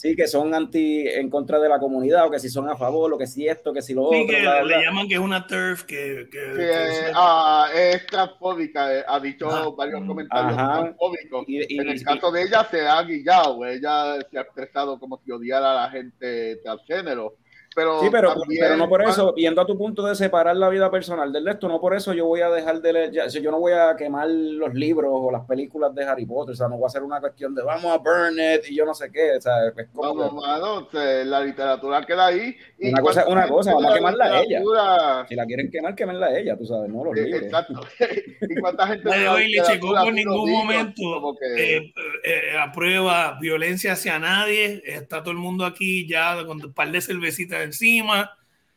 Sí 0.00 0.14
que 0.14 0.28
son 0.28 0.54
anti 0.54 1.08
en 1.08 1.28
contra 1.28 1.58
de 1.58 1.68
la 1.68 1.80
comunidad 1.80 2.26
o 2.26 2.30
que 2.30 2.38
si 2.38 2.48
son 2.48 2.68
a 2.70 2.76
favor 2.76 3.12
o 3.12 3.18
que 3.18 3.26
si 3.26 3.48
esto 3.48 3.72
que 3.72 3.82
si 3.82 3.94
lo 3.94 4.04
otro 4.04 4.16
Sí, 4.20 4.26
que 4.28 4.40
bla, 4.42 4.60
le, 4.62 4.66
bla. 4.66 4.80
llaman 4.84 5.08
que 5.08 5.14
es 5.14 5.20
una 5.20 5.44
turf, 5.44 5.82
que, 5.82 6.28
que, 6.30 6.38
Sí, 6.38 6.56
que 6.56 6.70
es- 7.08 7.12
ah, 7.16 7.68
es 7.74 8.06
transfóbica, 8.06 8.94
eh, 8.96 9.04
ha 9.08 9.18
dicho 9.18 9.50
Ah. 9.50 9.68
varios 9.76 10.04
comentarios 10.06 10.56
Ajá. 10.56 10.78
transfóbicos. 10.82 11.44
Y- 11.48 11.74
y- 11.74 11.80
en 11.80 11.88
el 11.88 11.96
y- 12.00 12.04
caso 12.04 12.30
de 12.30 12.42
ella 12.44 12.64
se 12.70 12.86
ha 12.86 13.02
guillado, 13.02 13.64
ella 13.66 14.18
se 14.30 14.38
ha 14.38 14.42
expresado 14.42 15.00
como 15.00 15.20
si 15.24 15.32
odiara 15.32 15.72
a 15.72 15.86
la 15.86 15.90
gente 15.90 16.56
transgénero. 16.62 17.34
Pero, 17.74 18.00
Sí, 18.00 18.08
pero, 18.10 18.34
también- 18.34 18.60
pero 18.60 18.76
no 18.76 18.88
por 18.88 19.02
eso, 19.02 19.34
yendo 19.36 19.60
a 19.60 19.66
tu 19.66 19.76
punto 19.78 20.04
de 20.04 20.14
separar 20.16 20.56
la 20.56 20.68
vida 20.68 20.90
personal 20.90 21.32
del 21.32 21.44
resto, 21.44 21.68
no 21.68 21.80
por 21.80 21.94
eso 21.94 22.12
yo 22.12 22.26
voy 22.26 22.40
a 22.40 22.48
dejar 22.50 22.80
de 22.80 22.92
leer, 22.92 23.10
ya- 23.12 23.26
yo 23.28 23.50
no 23.50 23.60
voy 23.60 23.72
a 23.72 23.94
quemar 23.96 24.28
los 24.28 24.74
libros 24.74 25.10
o 25.12 25.30
las 25.30 25.44
películas 25.44 25.94
de 25.94 26.04
Harry 26.04 26.26
Potter, 26.26 26.54
o 26.54 26.56
sea, 26.56 26.66
no 26.68 26.76
voy 26.76 26.84
a 26.84 26.86
hacer 26.88 27.02
una 27.02 27.20
cuestión 27.20 27.54
de 27.54 27.62
vamos 27.62 27.84
a 27.92 27.98
burn 27.98 28.36
it 28.38 28.68
y 28.68 28.74
yo 28.74 28.84
no 28.84 28.94
sé 28.94 29.10
qué, 29.12 29.36
o 29.36 29.40
sea, 29.40 29.68
es 29.68 29.88
como 29.92 30.02
Vamos, 30.14 30.30
que- 30.30 30.46
mano, 30.48 30.88
se- 30.90 31.24
la 31.24 31.40
literatura 31.40 32.04
queda 32.04 32.26
ahí. 32.26 32.56
Y 32.78 32.88
Una 32.90 33.00
cosa 33.02 33.26
una 33.28 33.46
cosa, 33.48 33.70
vamos 33.72 33.84
a 33.86 33.88
la 33.90 33.94
quemarla 33.96 34.24
a 34.24 34.40
ella. 34.42 35.26
si 35.28 35.34
la 35.36 35.46
quieren 35.46 35.70
quemar, 35.70 35.94
quemenla 35.94 36.26
a 36.26 36.38
ella, 36.38 36.56
tú 36.56 36.64
sabes, 36.66 36.90
no 36.90 37.04
los 37.04 37.16
Eh, 37.16 37.22
libros. 37.22 37.42
Exacto. 37.42 37.80
y 38.40 38.60
cuánta 38.60 38.86
gente 38.88 39.08
la 39.08 39.32
way, 39.34 39.48
le 39.50 39.58
checó 39.62 39.68
literatura 39.88 40.02
por 40.02 40.12
ningún 40.14 40.50
momento 40.52 41.36
que- 41.38 41.76
eh, 41.76 41.92
eh, 42.24 42.58
aprueba 42.58 43.38
violencia 43.40 43.92
hacia 43.92 44.18
nadie. 44.18 44.82
Está 44.84 45.20
todo 45.22 45.30
el 45.32 45.38
mundo 45.38 45.64
aquí 45.64 46.08
ya 46.08 46.44
con 46.46 46.64
un 46.64 46.72
par 46.72 46.90
de 46.90 47.00
cervecitas 47.00 47.57
encima. 47.62 48.30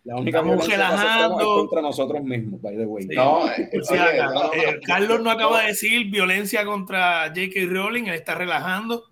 La 0.03 0.15
única 0.15 0.39
estamos 0.39 0.67
relajando. 0.67 1.39
es 1.39 1.45
contra 1.45 1.81
nosotros 1.81 2.23
mismos, 2.23 2.59
by 2.61 2.75
the 2.75 2.85
way. 2.85 3.03
Sí. 3.03 3.15
No, 3.15 3.47
eh, 3.51 3.69
O 3.79 3.83
sea, 3.83 4.07
oye, 4.09 4.17
no, 4.23 4.33
no, 4.33 4.53
eh, 4.53 4.79
Carlos 4.83 5.21
no 5.21 5.29
acaba 5.29 5.57
no. 5.57 5.61
de 5.61 5.67
decir 5.67 6.09
violencia 6.09 6.65
contra 6.65 7.27
J.K. 7.27 7.59
Rowling, 7.67 8.05
él 8.05 8.15
está 8.15 8.33
relajando. 8.35 9.03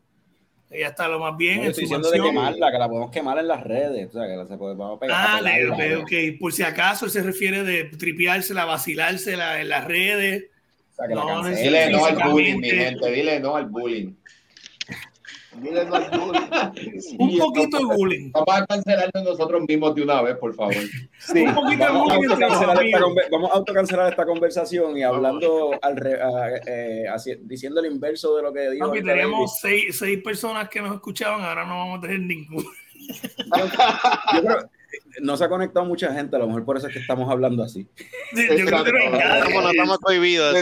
Ella 0.72 0.90
está 0.90 1.08
lo 1.08 1.20
más 1.20 1.36
bien 1.36 1.58
No, 1.58 1.62
yo 1.62 1.66
en 1.66 1.70
estoy 1.72 1.88
su 1.88 1.96
diciendo 1.96 2.12
de 2.12 2.22
quemarla, 2.30 2.72
que 2.72 2.78
la 2.78 2.88
podemos 2.88 3.12
quemar 3.12 3.38
en 3.40 3.48
las 3.48 3.64
redes, 3.64 4.08
o 4.10 4.12
sea, 4.12 4.28
que 4.28 4.36
la 4.36 4.46
se 4.48 4.56
puede, 4.58 4.76
vamos 4.76 4.98
a 4.98 5.00
pegar. 5.00 5.16
Ah, 5.20 5.40
pegarla. 5.44 6.06
Por 6.40 6.54
si 6.54 6.62
acaso 6.64 7.06
él 7.06 7.12
se 7.12 7.24
refiere 7.24 7.64
de 7.64 7.86
tripeársela, 7.86 8.66
vacilársela 8.66 9.62
en 9.62 9.70
las 9.70 9.86
redes. 9.86 10.46
o 10.92 10.96
sea, 10.96 11.08
que 11.08 11.16
la 11.16 11.22
No, 11.22 11.42
cancelen. 11.42 11.92
no, 11.92 11.98
Dile 11.98 11.98
no 11.98 12.06
al 12.06 12.32
bullying, 12.32 12.60
mi 12.60 12.70
gente, 12.70 13.12
dile 13.12 13.40
no 13.40 13.56
al 13.56 13.66
bullying. 13.66 14.14
Un 17.20 17.38
poquito 17.38 17.78
de 17.78 17.86
bullying. 17.86 18.32
Vamos 18.32 18.48
a 18.62 18.66
cancelarnos 18.66 19.24
nosotros 19.24 19.62
mismos 19.68 19.96
de 19.96 20.04
una 20.04 20.22
vez, 20.22 20.38
por 20.38 20.54
favor. 20.56 20.74
Sí, 21.20 21.42
Un 21.42 21.54
poquito 21.56 21.84
de 21.86 21.92
vamos, 21.92 22.12
a 22.12 22.16
bullying 22.16 22.32
autocancelar 22.32 22.86
esta, 22.86 23.00
vamos 23.32 23.52
a 23.52 23.54
autocancelar 23.56 24.10
esta 24.12 24.26
conversación 24.26 24.98
y 24.98 25.04
hablando 25.04 25.72
al 25.82 25.98
re- 25.98 26.22
a- 26.22 26.50
eh, 26.66 27.08
así- 27.08 27.38
diciendo 27.42 27.80
el 27.82 27.92
inverso 27.92 28.36
de 28.38 28.44
lo 28.44 28.54
que 28.54 28.70
dijo. 28.72 28.86
Aunque 28.86 29.02
teníamos 29.04 29.60
seis, 29.60 29.98
seis 29.98 30.22
personas 30.24 30.70
que 30.70 30.82
nos 30.82 30.94
escuchaban, 30.96 31.42
ahora 31.44 31.66
no 31.66 31.78
vamos 31.78 31.98
a 32.00 32.02
tener 32.02 32.20
ninguno. 32.22 32.70
Yo 34.36 34.42
creo- 34.42 34.70
no 35.22 35.38
se 35.38 35.44
ha 35.44 35.50
conectado 35.50 35.86
mucha 35.86 36.14
gente, 36.14 36.36
a 36.36 36.40
lo 36.40 36.48
mejor 36.48 36.66
por 36.66 36.78
eso 36.78 36.88
es 36.88 36.94
que 36.94 37.00
estamos 37.00 37.30
hablando 37.30 37.64
así. 37.64 37.88
Yo 38.58 38.66
creo 38.66 38.84
que 38.84 38.92
no 38.92 39.00
hay 39.00 39.52
no 39.52 39.70
estamos 39.70 40.00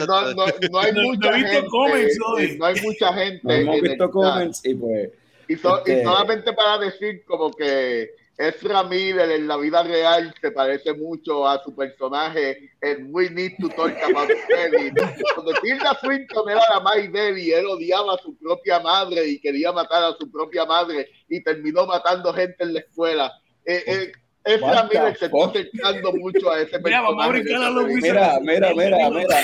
no, 0.07 0.45
no, 0.45 0.93
no 0.93 1.01
mucha 1.03 1.33
gente. 1.33 1.67
comments 1.67 2.17
No 2.57 2.65
hay 2.65 2.81
mucha 2.81 3.13
gente. 3.13 3.39
No 3.43 3.53
hemos 3.53 3.75
el 3.75 3.81
visto 3.81 4.11
comments 4.11 4.61
y 4.65 4.73
pues 4.75 5.09
Y, 5.47 5.55
so- 5.55 5.81
y 5.85 5.91
Este- 5.91 6.03
solamente 6.03 6.53
para 6.53 6.77
decir 6.79 7.23
como 7.25 7.51
que 7.51 8.11
Ezra 8.37 8.83
Miller 8.83 9.31
en 9.31 9.47
la 9.47 9.57
vida 9.57 9.81
real 9.81 10.31
se 10.39 10.51
parece 10.51 10.93
mucho 10.93 11.47
a 11.47 11.59
su 11.63 11.75
personaje 11.75 12.69
en 12.81 13.07
We 13.09 13.31
Need 13.31 13.53
to 13.59 13.67
Talk 13.69 13.95
About 14.03 14.29
Kevin. 14.47 14.93
Cuando 15.33 15.53
Tilda 15.59 15.97
Swinton 15.99 16.47
era 16.47 16.61
la 16.71 16.79
más 16.81 16.97
débil, 17.11 17.51
él 17.51 17.65
odiaba 17.65 18.13
a 18.13 18.17
su 18.19 18.37
propia 18.37 18.79
madre 18.79 19.27
y 19.27 19.39
quería 19.39 19.71
matar 19.71 20.03
a 20.03 20.15
su 20.19 20.29
propia 20.31 20.65
madre 20.65 21.09
y 21.27 21.41
terminó 21.43 21.87
matando 21.87 22.31
gente 22.31 22.63
en 22.63 22.73
la 22.75 22.79
escuela. 22.81 23.33
Eh, 23.65 23.83
eh, 23.87 24.11
The 24.47 24.57
Miller 24.57 25.17
se 25.17 25.25
está 25.25 25.45
acercando 25.45 26.13
mucho 26.13 26.51
a 26.51 26.61
ese 26.61 26.79
Mira, 26.79 27.01
vamos 27.01 27.25
a 27.25 27.27
brincar 27.27 27.63
a 27.63 27.69
los 27.69 27.85
mira, 27.87 28.39
mira, 28.41 28.73
mira, 28.73 29.09
mira. 29.09 29.37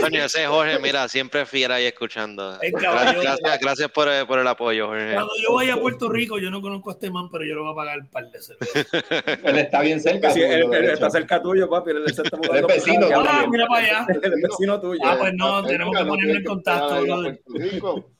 Coño, 0.00 0.24
ese 0.24 0.42
es 0.42 0.48
Jorge, 0.48 0.78
mira, 0.80 1.08
siempre 1.08 1.46
fiera 1.46 1.76
ahí 1.76 1.86
escuchando. 1.86 2.58
El 2.60 2.72
Gracias, 2.72 2.92
caballo. 2.92 3.20
gracias, 3.22 3.60
gracias 3.60 3.90
por, 3.90 4.08
eh, 4.08 4.26
por 4.26 4.40
el 4.40 4.46
apoyo, 4.48 4.88
Jorge. 4.88 5.14
Cuando 5.14 5.32
yo 5.40 5.54
vaya 5.54 5.74
a 5.74 5.80
Puerto 5.80 6.08
Rico, 6.08 6.38
yo 6.38 6.50
no 6.50 6.60
conozco 6.60 6.90
a 6.90 6.94
este 6.94 7.10
man, 7.10 7.30
pero 7.30 7.44
yo 7.44 7.54
lo 7.54 7.62
voy 7.62 7.72
a 7.72 7.76
pagar 7.76 7.98
un 8.00 8.08
par 8.08 8.30
de 8.30 8.42
cervezas. 8.42 8.86
Él 9.44 9.58
está 9.58 9.80
bien 9.80 10.00
cerca. 10.00 10.30
Sí, 10.30 10.40
tuyo, 10.40 10.72
él, 10.72 10.84
está 10.86 11.08
cerca 11.08 11.40
tuyo, 11.40 11.68
papi. 11.68 11.90
Él 11.90 12.04
está 12.06 12.22
mudando 12.36 12.66
vecino. 12.66 13.06
Ah, 13.14 13.46
mira 13.48 13.66
para 13.66 13.86
allá. 13.86 14.06
Es 14.22 14.30
vecino 14.42 14.80
tuyo. 14.80 15.00
Ah, 15.04 15.16
pues 15.18 15.34
no, 15.34 15.64
tenemos 15.64 15.96
que 15.96 16.04
tiene 16.04 16.32
en 16.32 16.38
que 16.38 16.44
contacto. 16.44 17.04
Puerto 17.06 17.52
Rico. 17.54 18.10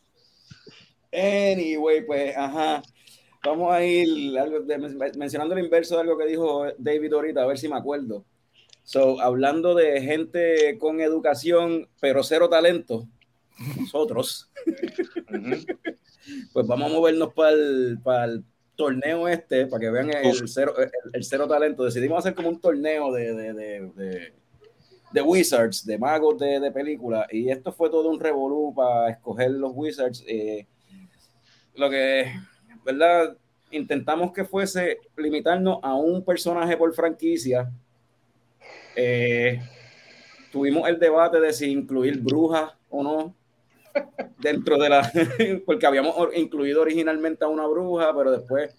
Anyway, 1.13 2.05
pues, 2.07 2.37
ajá. 2.37 2.83
Vamos 3.47 3.73
a 3.73 3.85
ir 3.85 4.37
algo 4.39 4.61
de- 4.61 4.79
mencionando 5.17 5.55
el 5.57 5.65
inverso 5.65 5.95
de 5.95 6.01
algo 6.03 6.19
que 6.19 6.27
dijo 6.27 6.67
David 6.79 7.13
ahorita, 7.15 7.43
a 7.43 7.47
ver 7.47 7.59
si 7.59 7.69
me 7.69 7.77
acuerdo. 7.77 8.25
So, 8.83 9.21
hablando 9.21 9.75
de 9.75 10.01
gente 10.01 10.77
con 10.79 11.01
educación, 11.01 11.89
pero 12.01 12.23
cero 12.23 12.49
talento, 12.49 13.07
nosotros, 13.81 14.51
pues 16.53 16.67
vamos 16.67 16.91
a 16.91 16.95
movernos 16.95 17.33
para 17.35 17.51
el, 17.51 17.99
para 18.03 18.25
el 18.25 18.45
torneo 18.77 19.27
este, 19.29 19.67
para 19.67 19.81
que 19.81 19.91
vean 19.91 20.11
el 20.11 20.49
cero, 20.49 20.75
el, 20.79 20.91
el 21.13 21.25
cero 21.25 21.49
talento. 21.49 21.85
Decidimos 21.85 22.19
hacer 22.19 22.35
como 22.35 22.49
un 22.49 22.61
torneo 22.61 23.13
de, 23.13 23.35
de, 23.35 23.53
de, 23.55 23.91
de- 23.95 24.33
de 25.13 25.23
Wizards, 25.23 25.87
de 25.87 25.97
magos 25.99 26.37
de, 26.39 26.59
de 26.61 26.71
película, 26.73 27.27
y 27.31 27.49
esto 27.49 27.73
fue 27.73 27.89
todo 27.89 28.11
un 28.11 28.19
revolú 28.21 28.75
para 28.75 29.09
escoger 29.11 29.53
los 29.53 29.71
Wizards. 29.75 30.23
eh, 30.27 30.67
lo 31.77 31.89
que, 31.89 32.33
¿verdad? 32.87 33.37
Intentamos 33.71 34.33
que 34.33 34.45
fuese 34.45 35.01
limitarnos 35.17 35.79
a 35.83 35.95
un 35.95 36.25
personaje 36.25 36.77
por 36.77 36.95
franquicia. 36.95 37.71
Eh, 38.95 39.61
tuvimos 40.51 40.89
el 40.89 40.99
debate 40.99 41.39
de 41.41 41.53
si 41.53 41.71
incluir 41.71 42.21
brujas 42.21 42.73
o 42.89 43.03
no 43.03 43.35
dentro 44.39 44.79
de 44.79 44.89
la 44.89 45.11
porque 45.67 45.87
habíamos 45.87 46.15
incluido 46.35 46.81
originalmente 46.83 47.45
a 47.45 47.49
una 47.49 47.67
bruja 47.67 48.15
pero 48.17 48.31
después 48.31 48.75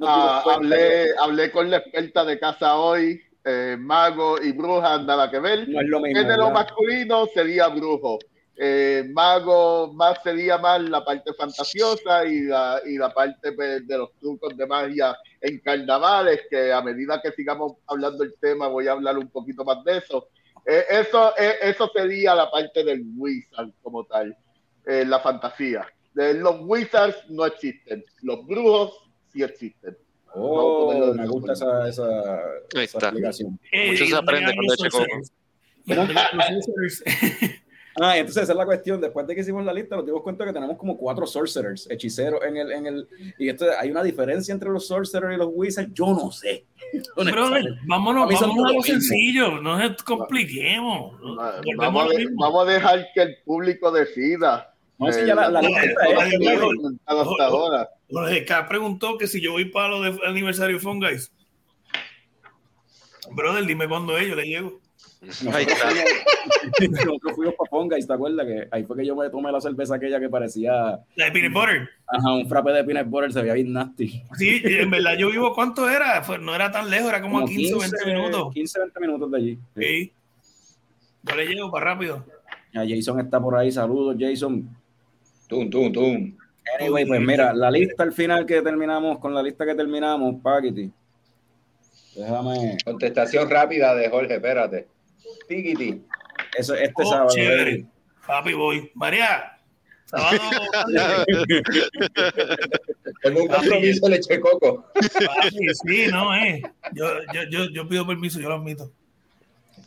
Ah, 0.00 0.42
hablé, 0.46 1.16
hablé 1.18 1.50
con 1.50 1.70
la 1.70 1.76
experta 1.78 2.24
de 2.24 2.38
casa 2.38 2.76
hoy, 2.76 3.20
eh, 3.44 3.76
mago 3.78 4.40
y 4.42 4.52
bruja, 4.52 5.00
nada 5.02 5.30
que 5.30 5.38
ver. 5.38 5.68
no 5.68 5.80
es 5.80 5.88
lo 5.88 6.00
mismo 6.00 6.18
Género 6.20 6.46
¿verdad? 6.46 6.52
masculino 6.52 7.26
sería 7.26 7.68
brujo. 7.68 8.18
Eh, 8.64 9.08
mago 9.12 9.92
más 9.92 10.22
sería 10.22 10.56
más 10.56 10.80
la 10.82 11.04
parte 11.04 11.32
fantasiosa 11.34 12.24
y 12.24 12.42
la, 12.42 12.80
y 12.86 12.96
la 12.96 13.12
parte 13.12 13.50
pues, 13.50 13.84
de 13.88 13.98
los 13.98 14.12
trucos 14.20 14.56
de 14.56 14.64
magia 14.68 15.16
en 15.40 15.58
carnavales, 15.58 16.42
que 16.48 16.72
a 16.72 16.80
medida 16.80 17.20
que 17.20 17.32
sigamos 17.32 17.72
hablando 17.88 18.22
el 18.22 18.34
tema 18.40 18.68
voy 18.68 18.86
a 18.86 18.92
hablar 18.92 19.18
un 19.18 19.28
poquito 19.30 19.64
más 19.64 19.82
de 19.82 19.98
eso. 19.98 20.28
Eh, 20.64 20.84
eso, 20.90 21.34
eh, 21.36 21.54
eso 21.62 21.90
sería 21.92 22.36
la 22.36 22.48
parte 22.52 22.84
del 22.84 23.02
wizard 23.16 23.70
como 23.82 24.04
tal, 24.04 24.36
eh, 24.86 25.04
la 25.08 25.18
fantasía. 25.18 25.84
Los 26.14 26.56
wizards 26.60 27.16
no 27.30 27.44
existen, 27.44 28.04
los 28.22 28.46
brujos 28.46 28.92
sí 29.32 29.42
existen. 29.42 29.98
oh 30.34 31.12
me 31.16 31.26
gusta 31.26 31.54
esa, 31.54 31.88
esa, 31.88 32.04
Ahí 32.76 32.84
esa 32.84 32.98
está. 32.98 33.06
explicación 33.08 33.58
Eh, 33.72 33.90
Mucho 33.90 34.06
se 34.06 34.14
aprende 34.14 34.52
también 34.52 34.90
con 34.90 35.06
Ah, 38.00 38.16
entonces 38.16 38.44
esa 38.44 38.52
es 38.52 38.58
la 38.58 38.64
cuestión. 38.64 39.00
Después 39.00 39.26
de 39.26 39.34
que 39.34 39.42
hicimos 39.42 39.64
la 39.64 39.72
lista, 39.72 39.96
nos 39.96 40.06
dimos 40.06 40.22
cuenta 40.22 40.44
que 40.44 40.52
tenemos 40.52 40.76
como 40.76 40.96
cuatro 40.96 41.26
sorcerers, 41.26 41.88
hechiceros 41.90 42.42
en 42.44 42.56
el, 42.56 42.72
en 42.72 42.86
el, 42.86 43.08
y 43.38 43.48
esto 43.48 43.66
hay 43.78 43.90
una 43.90 44.02
diferencia 44.02 44.52
entre 44.52 44.70
los 44.70 44.86
sorcerers 44.86 45.34
y 45.34 45.36
los 45.36 45.50
wizards. 45.52 45.90
Yo 45.92 46.06
no 46.06 46.30
sé. 46.30 46.64
Brother, 47.16 47.76
vámonos, 47.86 48.28
vámonos 48.28 48.70
a 48.70 48.72
lo 48.72 48.82
sencillo, 48.82 49.60
no 49.60 49.78
nos 49.78 50.02
compliquemos. 50.02 51.20
Vamos 51.76 52.06
a, 52.06 52.16
vamos 52.38 52.68
a 52.68 52.70
dejar 52.70 53.06
que 53.14 53.22
el 53.22 53.36
público 53.44 53.90
decida. 53.90 54.74
No, 54.98 55.12
si 55.12 55.26
ya 55.26 55.34
la, 55.34 55.48
la, 55.48 55.62
lista 55.62 55.80
hasta 57.06 57.44
ahora. 57.44 57.88
Jorge 58.08 58.44
K 58.44 58.68
preguntó 58.68 59.18
que 59.18 59.26
si 59.26 59.40
yo 59.40 59.52
voy 59.52 59.64
para 59.64 59.88
lo 59.88 60.02
de 60.02 60.18
aniversario 60.26 60.78
de 60.78 60.84
Guys. 60.84 61.32
Brother, 63.32 63.64
dime 63.64 63.88
cuándo 63.88 64.16
es, 64.18 64.28
yo 64.28 64.34
le 64.34 64.44
llego. 64.44 64.81
Nosotros, 65.22 65.66
nosotros 66.90 67.32
fuimos 67.36 67.54
para 67.54 67.70
Fongais, 67.70 68.06
¿te 68.08 68.12
acuerdas? 68.12 68.44
Que 68.44 68.68
ahí 68.72 68.82
fue 68.82 68.96
que 68.96 69.06
yo 69.06 69.14
me 69.14 69.30
tomé 69.30 69.52
la 69.52 69.60
cerveza 69.60 69.94
aquella 69.94 70.18
que 70.18 70.28
parecía. 70.28 70.98
La 71.14 71.26
de 71.26 71.30
peanut 71.30 71.52
butter. 71.52 71.88
Ajá, 72.08 72.32
un 72.32 72.48
frappe 72.48 72.72
de 72.72 72.82
peanut 72.82 73.08
butter 73.08 73.32
se 73.32 73.40
veía 73.40 73.54
bien 73.54 73.72
nasty. 73.72 74.20
Sí, 74.36 74.60
en 74.64 74.90
verdad 74.90 75.16
yo 75.16 75.30
vivo, 75.30 75.54
¿cuánto 75.54 75.88
era? 75.88 76.22
no 76.40 76.54
era 76.54 76.72
tan 76.72 76.90
lejos, 76.90 77.08
era 77.08 77.22
como, 77.22 77.38
a 77.38 77.44
15 77.44 77.74
o 77.74 77.78
20 77.78 78.06
minutos. 78.06 78.52
15 78.52 78.80
20 78.80 79.00
minutos 79.00 79.30
de 79.30 79.36
allí. 79.38 79.58
Sí. 79.76 80.12
Yo 81.22 81.36
le 81.36 81.46
llego 81.46 81.70
para 81.70 81.84
rápido. 81.86 82.26
Ya 82.74 82.82
Jason 82.88 83.20
está 83.20 83.40
por 83.40 83.54
ahí, 83.54 83.70
saludos 83.70 84.16
Jason. 84.18 84.68
Tum, 85.46 85.70
tum, 85.70 85.92
tum. 85.92 86.36
Anyway, 86.80 87.06
pues 87.06 87.20
mira, 87.20 87.52
la 87.52 87.70
lista 87.70 88.02
al 88.02 88.12
final 88.12 88.44
que 88.44 88.60
terminamos, 88.60 89.18
con 89.18 89.34
la 89.34 89.42
lista 89.42 89.64
que 89.64 89.74
terminamos, 89.74 90.40
Paquiti. 90.42 90.90
Déjame. 92.16 92.76
Contestación 92.84 93.48
rápida 93.48 93.94
de 93.94 94.08
Jorge, 94.08 94.34
espérate. 94.34 94.86
Tiquiti. 95.52 96.02
Eso, 96.56 96.74
este 96.74 97.02
oh, 97.02 97.10
sábado. 97.10 97.28
Chévere. 97.34 97.84
Papi, 98.26 98.54
voy. 98.54 98.90
María, 98.94 99.58
sábado. 100.06 100.38
Tengo 103.22 103.42
un 103.42 103.48
compromiso 103.48 104.08
leche 104.08 104.40
coco. 104.40 104.86
Papi, 104.94 105.68
sí, 105.86 106.06
no, 106.10 106.34
eh. 106.34 106.62
Yo, 106.92 107.06
yo, 107.32 107.42
yo, 107.50 107.64
yo 107.70 107.88
pido 107.88 108.06
permiso, 108.06 108.40
yo 108.40 108.48
lo 108.48 108.56
admito. 108.56 108.90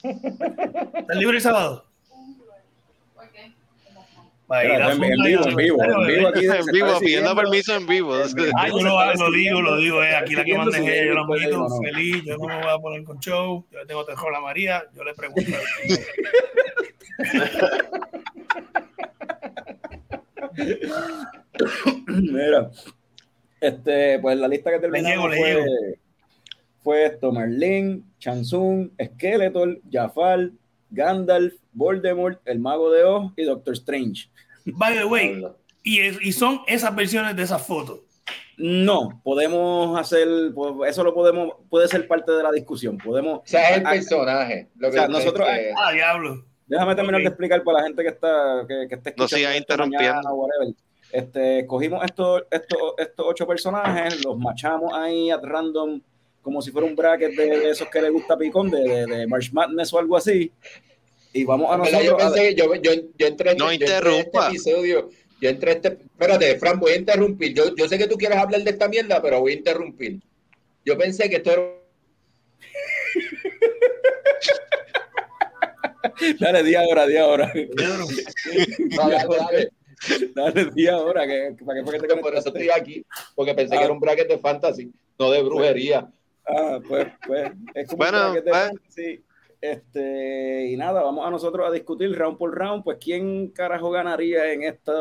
¿Estás 0.03 1.17
libre 1.17 1.37
el 1.37 1.41
sábado? 1.41 1.85
En, 4.47 4.99
vivo, 4.99 5.47
en 5.47 5.55
vivo, 5.55 5.83
en 5.83 6.07
vivo, 6.07 6.27
aquí 6.27 6.45
en 6.59 6.65
vivo, 6.71 6.99
pidiendo 6.99 7.35
permiso 7.35 7.75
en 7.75 7.87
vivo. 7.87 8.13
Ah, 8.55 8.67
yo 8.67 8.79
lo, 8.79 9.13
lo 9.15 9.31
digo, 9.31 9.61
lo 9.61 9.77
digo, 9.77 10.03
eh, 10.03 10.15
aquí 10.15 10.35
la 10.35 10.43
que 10.43 10.57
mandé 10.57 11.07
yo 11.07 11.13
lo 11.13 11.35
invito, 11.35 11.67
feliz, 11.81 12.23
yo 12.23 12.37
no 12.37 12.47
me 12.47 12.57
voy 12.57 12.71
a 12.71 12.77
poner 12.77 13.03
con 13.03 13.19
show, 13.19 13.65
yo 13.71 13.79
le 13.79 13.85
tengo 13.85 14.05
terror 14.05 14.35
a 14.35 14.41
María, 14.41 14.83
yo 14.95 15.03
le 15.03 15.13
pregunto. 15.13 15.41
Mira, 22.07 22.71
este, 23.59 24.19
pues 24.19 24.37
la 24.37 24.47
lista 24.47 24.71
que 24.71 24.79
terminamos 24.79 25.35
fue, 25.35 25.65
fue 26.83 27.05
esto, 27.05 27.31
Merlin, 27.31 28.05
Chansung, 28.19 28.91
Skeletor, 29.03 29.79
Jafar, 29.91 30.51
Gandalf, 30.91 31.55
Voldemort, 31.73 32.39
el 32.45 32.59
Mago 32.59 32.91
de 32.91 33.03
Oz 33.03 33.33
y 33.35 33.43
Doctor 33.43 33.73
Strange. 33.73 34.29
By 34.65 34.95
the 34.95 35.05
way, 35.05 35.43
y, 35.83 36.01
y 36.27 36.31
son 36.31 36.61
esas 36.65 36.95
versiones 36.95 37.35
de 37.35 37.43
esas 37.43 37.65
fotos. 37.65 37.99
No, 38.57 39.21
podemos 39.23 39.99
hacer, 39.99 40.27
eso 40.87 41.03
lo 41.03 41.13
podemos, 41.13 41.53
puede 41.69 41.87
ser 41.87 42.07
parte 42.07 42.31
de 42.31 42.41
la 42.41 42.51
discusión. 42.51 42.97
Podemos. 42.97 43.39
O 43.39 43.43
sea, 43.45 43.69
es 43.71 43.77
el 43.77 43.83
personaje. 43.83 44.69
Lo 44.77 44.89
que 44.89 44.97
o 44.97 44.99
sea, 44.99 45.07
nosotros. 45.07 45.47
Que... 45.47 45.71
Ah, 45.77 45.91
diablo. 45.91 46.43
Déjame 46.65 46.95
terminar 46.95 47.21
de 47.21 47.27
explicar 47.27 47.63
para 47.63 47.79
la 47.79 47.83
gente 47.85 48.01
que 48.01 48.09
está, 48.09 48.65
que, 48.67 48.87
que 48.87 48.95
escuchando. 48.95 49.23
No 49.23 49.27
siga 49.27 49.57
interrumpiendo. 49.57 50.47
Este, 51.11 51.67
cogimos 51.67 52.03
estos, 52.03 52.43
estos, 52.49 52.79
estos 52.97 53.25
ocho 53.29 53.45
personajes, 53.45 54.25
los 54.25 54.37
machamos 54.37 54.91
ahí 54.93 55.29
at 55.29 55.43
random, 55.43 56.01
como 56.41 56.61
si 56.61 56.71
fuera 56.71 56.87
un 56.87 56.95
bracket 56.95 57.35
de, 57.35 57.69
esos 57.69 57.87
que 57.89 58.01
le 58.01 58.09
gusta 58.09 58.35
Picón, 58.35 58.71
de, 58.71 58.81
de, 58.81 59.05
de 59.05 59.27
March 59.27 59.51
Madness 59.53 59.93
o 59.93 59.99
algo 59.99 60.17
así 60.17 60.51
y 61.35 61.43
vamos 61.43 61.69
a 61.69 61.77
nosotros. 61.77 62.03
Yo 62.03 62.15
pensé 62.17 62.55
yo, 62.55 62.73
yo, 62.75 62.91
yo 63.17 63.27
entré, 63.27 63.55
no 63.55 63.73
yo 63.73 63.85
entré 63.85 64.19
este 64.19 64.39
episodio. 64.47 65.09
Yo 65.41 65.49
entré 65.49 65.73
este. 65.73 65.89
Espérate, 65.89 66.57
Fran, 66.57 66.79
voy 66.79 66.93
a 66.93 66.95
interrumpir. 66.95 67.53
Yo, 67.53 67.75
yo 67.75 67.89
sé 67.89 67.97
que 67.97 68.07
tú 68.07 68.15
quieres 68.15 68.37
hablar 68.37 68.63
de 68.63 68.71
esta 68.71 68.87
mierda, 68.87 69.21
pero 69.21 69.41
voy 69.41 69.51
a 69.51 69.55
interrumpir. 69.55 70.21
Yo 70.85 70.97
pensé 70.97 71.29
que 71.29 71.35
esto 71.35 71.51
era. 71.51 71.75
dale, 76.39 76.63
di 76.63 76.75
ahora, 76.75 77.05
di 77.05 77.17
ahora. 77.17 77.51
dale, 77.53 79.17
dale. 79.27 79.69
Dale, 80.33 80.71
di 80.73 80.87
ahora. 80.87 81.27
Que, 81.27 81.53
para 81.65 81.83
que, 81.83 82.07
te 82.07 82.15
por 82.15 82.33
eso 82.33 82.47
estoy 82.47 82.69
aquí, 82.69 83.05
porque 83.35 83.53
pensé 83.53 83.77
que 83.77 83.83
era 83.83 83.91
un 83.91 83.99
bracket 83.99 84.29
de 84.29 84.37
fantasy, 84.37 84.89
no 85.19 85.31
de 85.31 85.43
brujería. 85.43 86.09
Ah, 86.47 86.79
pues, 86.87 87.07
pues. 87.27 87.51
Es 87.73 87.89
como 87.89 87.97
bueno, 87.97 88.27
un 88.27 88.31
bracket 88.31 88.45
de 88.45 88.51
pues. 88.51 88.67
fantasy 88.67 89.24
este, 89.71 90.67
y 90.67 90.77
nada, 90.77 91.03
vamos 91.03 91.25
a 91.25 91.29
nosotros 91.29 91.67
a 91.67 91.71
discutir 91.71 92.17
round 92.17 92.37
por 92.37 92.57
round, 92.57 92.83
pues 92.83 92.97
quién 92.99 93.49
carajo 93.49 93.91
ganaría 93.91 94.51
en 94.51 94.63
esta. 94.63 94.93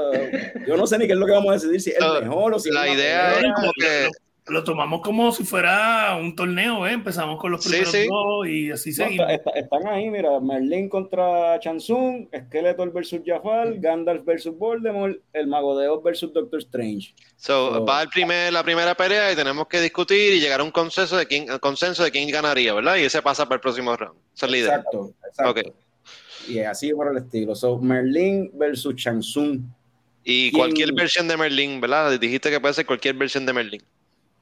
Yo 0.66 0.76
no 0.76 0.86
sé 0.86 0.98
ni 0.98 1.06
qué 1.06 1.12
es 1.12 1.18
lo 1.18 1.26
que 1.26 1.32
vamos 1.32 1.50
a 1.50 1.54
decidir, 1.54 1.80
si 1.80 1.90
es 1.90 1.98
el 1.98 2.24
mejor 2.24 2.54
o 2.54 2.58
si 2.58 2.70
La 2.70 2.88
idea 2.88 3.38
es 3.38 3.52
como 3.54 3.72
que 3.78 4.08
lo 4.46 4.62
tomamos 4.62 5.00
como 5.00 5.32
si 5.32 5.42
fuera 5.42 6.16
un 6.20 6.36
torneo, 6.36 6.86
¿eh? 6.86 6.92
Empezamos 6.92 7.40
con 7.40 7.52
los 7.52 7.64
primeros 7.64 7.92
dos 7.92 8.46
y 8.46 8.70
así 8.70 8.92
seguimos. 8.92 9.26
están 9.54 9.86
ahí, 9.86 10.10
mira, 10.10 10.38
Merlin 10.38 10.88
contra 10.88 11.58
Chansung, 11.60 12.28
Skeletor 12.28 12.92
versus 12.92 13.20
Jafar, 13.24 13.78
Gandalf 13.78 14.24
versus 14.24 14.56
Voldemort, 14.56 15.16
el 15.32 15.46
Mago 15.46 15.78
de 15.78 15.88
Oz 15.88 16.02
versus 16.02 16.32
Doctor 16.32 16.58
Strange. 16.60 17.14
So, 17.36 17.84
va 17.86 18.02
el 18.02 18.08
primer, 18.10 18.52
la 18.52 18.62
primera 18.62 18.94
pelea 18.94 19.32
y 19.32 19.36
tenemos 19.36 19.66
que 19.66 19.80
discutir 19.80 20.34
y 20.34 20.40
llegar 20.40 20.60
a 20.60 20.64
un 20.64 20.70
consenso 20.70 21.16
de 21.16 21.26
quién, 21.26 21.46
consenso 21.60 22.04
de 22.04 22.10
quién 22.10 22.28
ganaría, 22.30 22.74
¿verdad? 22.74 22.96
Y 22.96 23.04
ese 23.04 23.22
pasa 23.22 23.44
para 23.44 23.56
el 23.56 23.60
próximo 23.62 23.96
round. 23.96 24.18
Esa 24.34 24.44
es 24.44 24.52
la 24.52 24.58
idea. 24.58 24.74
Exacto, 24.76 25.14
exacto. 25.26 25.74
Y 26.46 26.58
así 26.58 26.92
por 26.92 27.10
el 27.10 27.16
estilo. 27.16 27.54
So, 27.54 27.78
Merlin 27.78 28.50
versus 28.52 28.94
Chansung. 28.96 29.62
Y 30.22 30.52
cualquier 30.52 30.92
versión 30.92 31.28
de 31.28 31.36
Merlin, 31.36 31.80
¿verdad? 31.80 32.18
Dijiste 32.18 32.50
que 32.50 32.60
puede 32.60 32.74
ser 32.74 32.84
cualquier 32.84 33.14
versión 33.14 33.46
de 33.46 33.52
Merlin. 33.54 33.82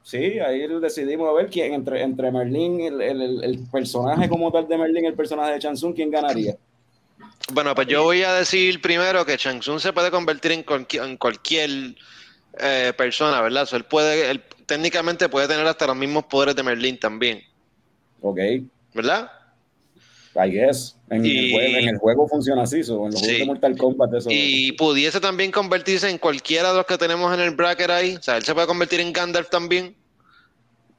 Sí, 0.03 0.39
ahí 0.41 0.67
decidimos 0.81 1.29
a 1.29 1.33
ver 1.33 1.49
quién, 1.49 1.75
entre, 1.75 2.03
entre 2.03 2.33
Merlin, 2.33 2.81
el, 2.81 3.01
el, 3.01 3.45
el, 3.45 3.59
personaje 3.71 4.29
como 4.29 4.51
tal 4.51 4.67
de 4.67 4.77
Merlin, 4.77 5.05
el 5.05 5.15
personaje 5.15 5.53
de 5.53 5.59
Chansung, 5.61 5.95
quién 5.95 6.11
ganaría. 6.11 6.57
Bueno, 7.53 7.75
pues 7.75 7.87
yo 7.87 8.03
voy 8.03 8.23
a 8.23 8.35
decir 8.35 8.81
primero 8.81 9.25
que 9.25 9.37
Chansung 9.37 9.79
se 9.79 9.93
puede 9.93 10.11
convertir 10.11 10.53
en, 10.53 10.65
cualquier, 10.65 11.05
en 11.05 11.17
cualquier 11.17 11.71
eh, 12.59 12.93
persona, 12.97 13.41
¿verdad? 13.41 13.69
él 13.73 13.85
puede, 13.85 14.31
él, 14.31 14.43
técnicamente 14.67 15.29
puede 15.29 15.49
tener 15.49 15.67
hasta 15.67 15.87
los 15.87 15.97
mismos 15.97 16.25
poderes 16.25 16.57
de 16.57 16.63
Merlin 16.63 16.99
también. 16.99 17.43
Ok. 18.21 18.39
¿Verdad? 18.95 19.31
I 20.35 20.51
guess. 20.51 20.97
En, 21.11 21.27
el, 21.27 21.53
juego, 21.53 21.77
en 21.79 21.89
el 21.89 21.99
juego 21.99 22.27
funciona 22.27 22.63
así, 22.63 22.83
so, 22.83 23.05
en 23.07 23.13
los 23.13 23.21
juegos 23.21 23.39
de 23.39 23.45
Mortal 23.45 23.77
Kombat. 23.77 24.15
Eso, 24.15 24.29
y 24.33 24.73
pudiese 24.73 25.21
también 25.21 25.51
convertirse 25.51 26.09
en 26.09 26.17
cualquiera 26.17 26.71
de 26.71 26.77
los 26.79 26.87
que 26.87 26.97
tenemos 26.97 27.35
en 27.35 27.41
el 27.41 27.51
bracket 27.55 27.91
ahí. 27.91 28.17
O 28.17 28.23
sea, 28.23 28.39
él 28.39 28.43
se 28.43 28.55
puede 28.55 28.67
convertir 28.67 29.01
en 29.01 29.13
Gandalf 29.13 29.51
también. 29.51 29.95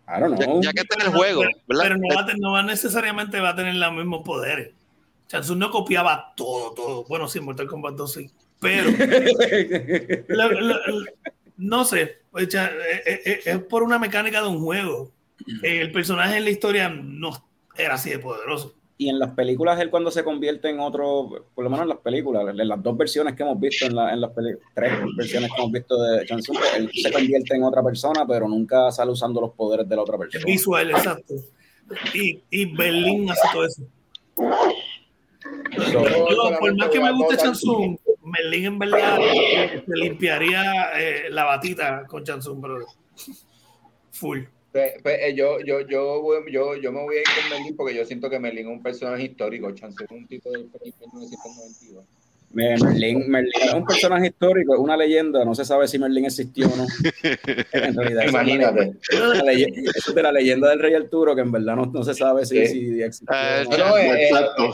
I 0.08 0.20
don't 0.20 0.38
know. 0.38 0.62
Ya, 0.62 0.70
ya, 0.70 0.74
que 0.74 0.82
está 0.82 0.96
en 0.96 1.08
el 1.08 1.18
juego. 1.18 1.42
Pero, 1.42 1.80
pero 1.82 1.98
no, 1.98 2.16
va, 2.16 2.28
no, 2.38 2.52
va, 2.52 2.64
necesariamente 2.64 3.40
va 3.40 3.50
a 3.50 3.56
tener 3.56 3.74
los 3.74 3.94
mismos 3.94 4.22
poderes. 4.24 4.72
Chansung 5.28 5.58
no 5.58 5.72
copiaba 5.72 6.34
todo, 6.36 6.74
todo. 6.74 7.06
Bueno, 7.06 7.28
sí, 7.28 7.40
Mortal 7.40 7.68
Kombat 7.68 7.96
2 7.96 8.14
sí. 8.14 8.30
Pero. 8.60 8.92
no 11.58 11.86
sé. 11.86 12.20
Es, 12.36 12.56
es, 13.06 13.48
es 13.48 13.60
por 13.64 13.82
una 13.82 13.98
mecánica 13.98 14.42
de 14.42 14.48
un 14.48 14.60
juego. 14.60 15.12
El 15.64 15.92
personaje 15.92 16.38
en 16.38 16.44
la 16.44 16.52
historia 16.52 16.90
no 16.90 17.32
era 17.76 17.96
así 17.96 18.12
de 18.12 18.20
poderoso 18.20 18.76
y 19.04 19.10
en 19.10 19.20
las 19.20 19.32
películas 19.32 19.80
él 19.82 19.90
cuando 19.90 20.10
se 20.12 20.24
convierte 20.24 20.70
en 20.70 20.80
otro, 20.80 21.46
por 21.54 21.64
lo 21.64 21.70
menos 21.70 21.84
en 21.84 21.90
las 21.90 21.98
películas, 21.98 22.48
en 22.48 22.68
las 22.68 22.82
dos 22.82 22.98
versiones 22.98 23.36
que 23.36 23.44
hemos 23.44 23.60
visto, 23.60 23.86
en, 23.86 23.96
la, 23.96 24.14
en 24.14 24.22
las 24.22 24.32
tres 24.34 24.58
versiones 25.18 25.52
que 25.52 25.62
hemos 25.62 25.72
visto 25.72 26.02
de 26.02 26.26
Chansung, 26.26 26.58
él 26.78 26.90
se 26.94 27.12
convierte 27.12 27.56
en 27.56 27.64
otra 27.64 27.84
persona, 27.84 28.26
pero 28.26 28.48
nunca 28.48 28.92
sale 28.92 29.12
usando 29.12 29.42
los 29.42 29.52
poderes 29.52 29.88
de 29.90 29.96
la 29.96 30.02
otra 30.04 30.18
persona. 30.18 30.46
Visual, 30.46 30.92
exacto. 30.92 31.34
Y, 32.14 32.42
y 32.50 32.66
Berlín 32.74 33.30
hace 33.30 33.42
todo 33.52 33.66
eso. 33.66 33.84
yo, 35.92 36.04
por 36.60 36.78
más 36.78 36.90
que 36.90 37.00
me 37.02 37.12
guste 37.12 37.38
Chansung, 37.38 37.98
Merlin 38.24 38.66
en 38.66 38.80
verdad 38.80 39.20
se 39.86 39.96
limpiaría 39.96 40.92
eh, 40.98 41.30
la 41.30 41.44
batita 41.44 42.06
con 42.08 42.24
Chansung, 42.24 42.62
brother. 42.62 42.88
Full. 44.12 44.44
Pues, 44.74 44.94
pues, 45.04 45.20
eh, 45.22 45.36
yo, 45.36 45.60
yo, 45.60 45.82
yo, 45.82 46.20
yo, 46.50 46.76
yo 46.76 46.92
me 46.92 47.04
voy 47.04 47.18
a 47.18 47.20
ir 47.20 47.26
con 47.26 47.50
Merlin 47.52 47.76
porque 47.76 47.94
yo 47.94 48.04
siento 48.06 48.28
que 48.28 48.40
Merlin 48.40 48.66
es 48.66 48.74
un 48.74 48.82
personaje 48.82 49.26
histórico. 49.26 49.72
Chance 49.72 50.04
es 50.04 50.10
un 50.10 50.28
tipo 50.28 50.52
de 50.52 50.58
1992. 50.58 52.04
Merlin, 52.54 53.30
Merlin 53.30 53.52
es 53.64 53.74
un 53.74 53.86
personaje 53.86 54.28
histórico, 54.28 54.74
es 54.74 54.80
una 54.80 54.98
leyenda. 54.98 55.46
No 55.46 55.54
se 55.54 55.64
sabe 55.64 55.88
si 55.88 56.00
Merlin 56.00 56.26
existió 56.26 56.66
o 56.66 56.76
no. 56.76 56.88
En 57.72 57.96
realidad, 57.96 58.24
imagínate. 58.28 58.94
Es 59.12 60.16
de 60.16 60.24
la 60.24 60.32
leyenda 60.32 60.72
del 60.72 60.80
Rey 60.80 60.96
Arturo, 60.96 61.36
que 61.36 61.42
en 61.42 61.52
verdad 61.52 61.76
no, 61.76 61.86
no 61.86 62.04
se 62.04 62.16
sabe 62.16 62.44
si, 62.44 62.66
si 62.66 63.02
existió. 63.04 63.36
Uh, 63.36 63.70
no, 63.70 63.78
no, 63.78 63.98
eh, 63.98 64.24
exacto. 64.24 64.74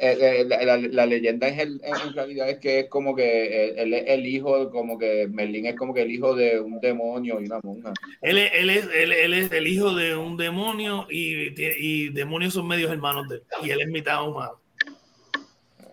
Eh, 0.00 0.16
eh, 0.20 0.44
la, 0.46 0.62
la- 0.64 0.76
la 0.88 1.06
leyenda 1.06 1.48
en, 1.48 1.60
el- 1.60 1.80
en 1.82 2.12
realidad 2.14 2.48
es 2.50 2.58
que 2.58 2.80
es 2.80 2.88
como 2.88 3.14
que 3.16 3.70
él 3.76 3.94
es 3.94 4.04
el 4.06 4.26
hijo, 4.26 4.70
como 4.70 4.98
que 4.98 5.26
Merlín 5.30 5.66
es 5.66 5.76
como 5.76 5.92
que 5.94 6.02
el 6.02 6.10
hijo 6.10 6.34
de 6.34 6.60
un 6.60 6.80
demonio 6.80 7.40
y 7.40 7.46
una 7.46 7.60
monja. 7.62 7.92
Él 8.22 8.38
es, 8.38 8.50
él, 8.54 8.70
es, 8.70 8.88
él, 8.94 9.12
él 9.12 9.34
es 9.34 9.52
el 9.52 9.66
hijo 9.66 9.94
de 9.94 10.16
un 10.16 10.36
demonio 10.36 11.06
y, 11.10 11.52
y 11.60 12.08
demonios 12.10 12.54
son 12.54 12.66
medios 12.68 12.90
hermanos 12.90 13.28
de 13.28 13.36
él. 13.36 13.42
Y 13.62 13.70
él 13.70 13.80
es 13.80 13.88
mitad 13.88 14.26
humano. 14.28 14.60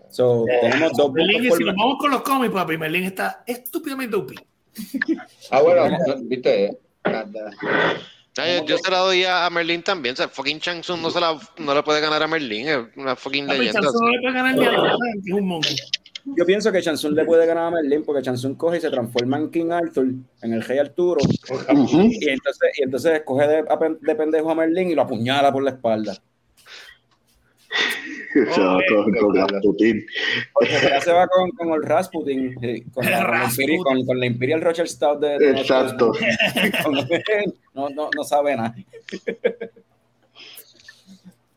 So, 0.09 0.45
tenemos 0.61 0.93
dos 0.97 1.11
Merlín, 1.11 1.41
si 1.57 1.63
nos 1.65 1.75
vamos 1.75 1.97
con 1.99 2.11
los 2.11 2.21
cómics, 2.21 2.53
papi, 2.53 2.77
Merlín 2.77 3.03
está 3.03 3.43
estúpidamente 3.45 4.15
OP. 4.15 4.31
Ah, 5.51 5.61
bueno, 5.61 5.89
no, 5.89 6.15
viste. 6.23 6.77
Yo, 8.37 8.65
yo 8.65 8.77
se 8.77 8.91
la 8.91 8.99
doy 8.99 9.23
a 9.23 9.45
a 9.45 9.49
Merlin 9.49 9.81
también. 9.81 10.13
O 10.13 10.15
sea, 10.17 10.27
fucking 10.27 10.59
Chang 10.59 10.81
Tsung 10.81 11.01
no, 11.01 11.09
se 11.09 11.19
la, 11.19 11.39
no 11.57 11.73
le 11.73 11.83
puede 11.83 12.01
ganar 12.01 12.21
a 12.21 12.27
Merlin. 12.27 12.67
Es 12.67 12.79
una 12.97 13.15
fucking 13.15 13.47
leyenda. 13.47 13.81
Chanson 13.81 14.01
no 14.01 14.11
le 14.11 14.19
puede 14.21 14.33
ganar 14.33 14.55
ni 14.55 14.65
a 14.65 14.69
Alan, 14.69 14.97
que 15.23 15.31
es 15.31 15.37
un 15.37 15.47
monkey. 15.47 15.75
Yo 16.37 16.43
pienso 16.43 16.71
que 16.71 16.81
Chansun 16.81 17.13
le 17.13 17.23
puede 17.23 17.45
ganar 17.45 17.65
a 17.65 17.71
Merlin 17.71 18.03
porque 18.03 18.23
Chansun 18.23 18.55
coge 18.55 18.77
y 18.77 18.81
se 18.81 18.89
transforma 18.89 19.37
en 19.37 19.51
King 19.51 19.69
Arthur, 19.69 20.07
en 20.41 20.53
el 20.53 20.63
rey 20.63 20.79
Arturo, 20.79 21.21
y 21.21 22.29
entonces, 22.29 22.71
y 22.79 22.83
entonces 22.83 23.13
escoge 23.13 23.47
de, 23.47 23.63
de 24.01 24.15
pendejo 24.15 24.49
a 24.49 24.55
Merlin 24.55 24.89
y 24.89 24.95
lo 24.95 25.03
apuñala 25.03 25.53
por 25.53 25.61
la 25.61 25.69
espalda. 25.71 26.17
Se 28.53 28.61
va 28.61 28.79
con, 28.89 29.11
con 29.13 29.35
Rasputin. 29.35 30.05
Se 31.01 31.11
va 31.13 31.27
con, 31.27 31.49
con 31.51 31.69
el 31.73 31.83
Rasputin, 31.83 32.55
sí, 32.59 32.83
con, 32.93 33.05
la, 33.05 33.45
Imperial, 33.49 33.83
con, 33.83 34.05
con 34.05 34.19
la 34.19 34.25
Imperial 34.25 34.61
Rochelle 34.61 34.87
Stout 34.89 35.19
de, 35.21 35.39
de 35.39 35.51
Exacto. 35.51 36.11
no, 37.73 37.89
no, 37.89 38.09
no 38.15 38.23
sabe 38.23 38.55
nada. 38.57 38.75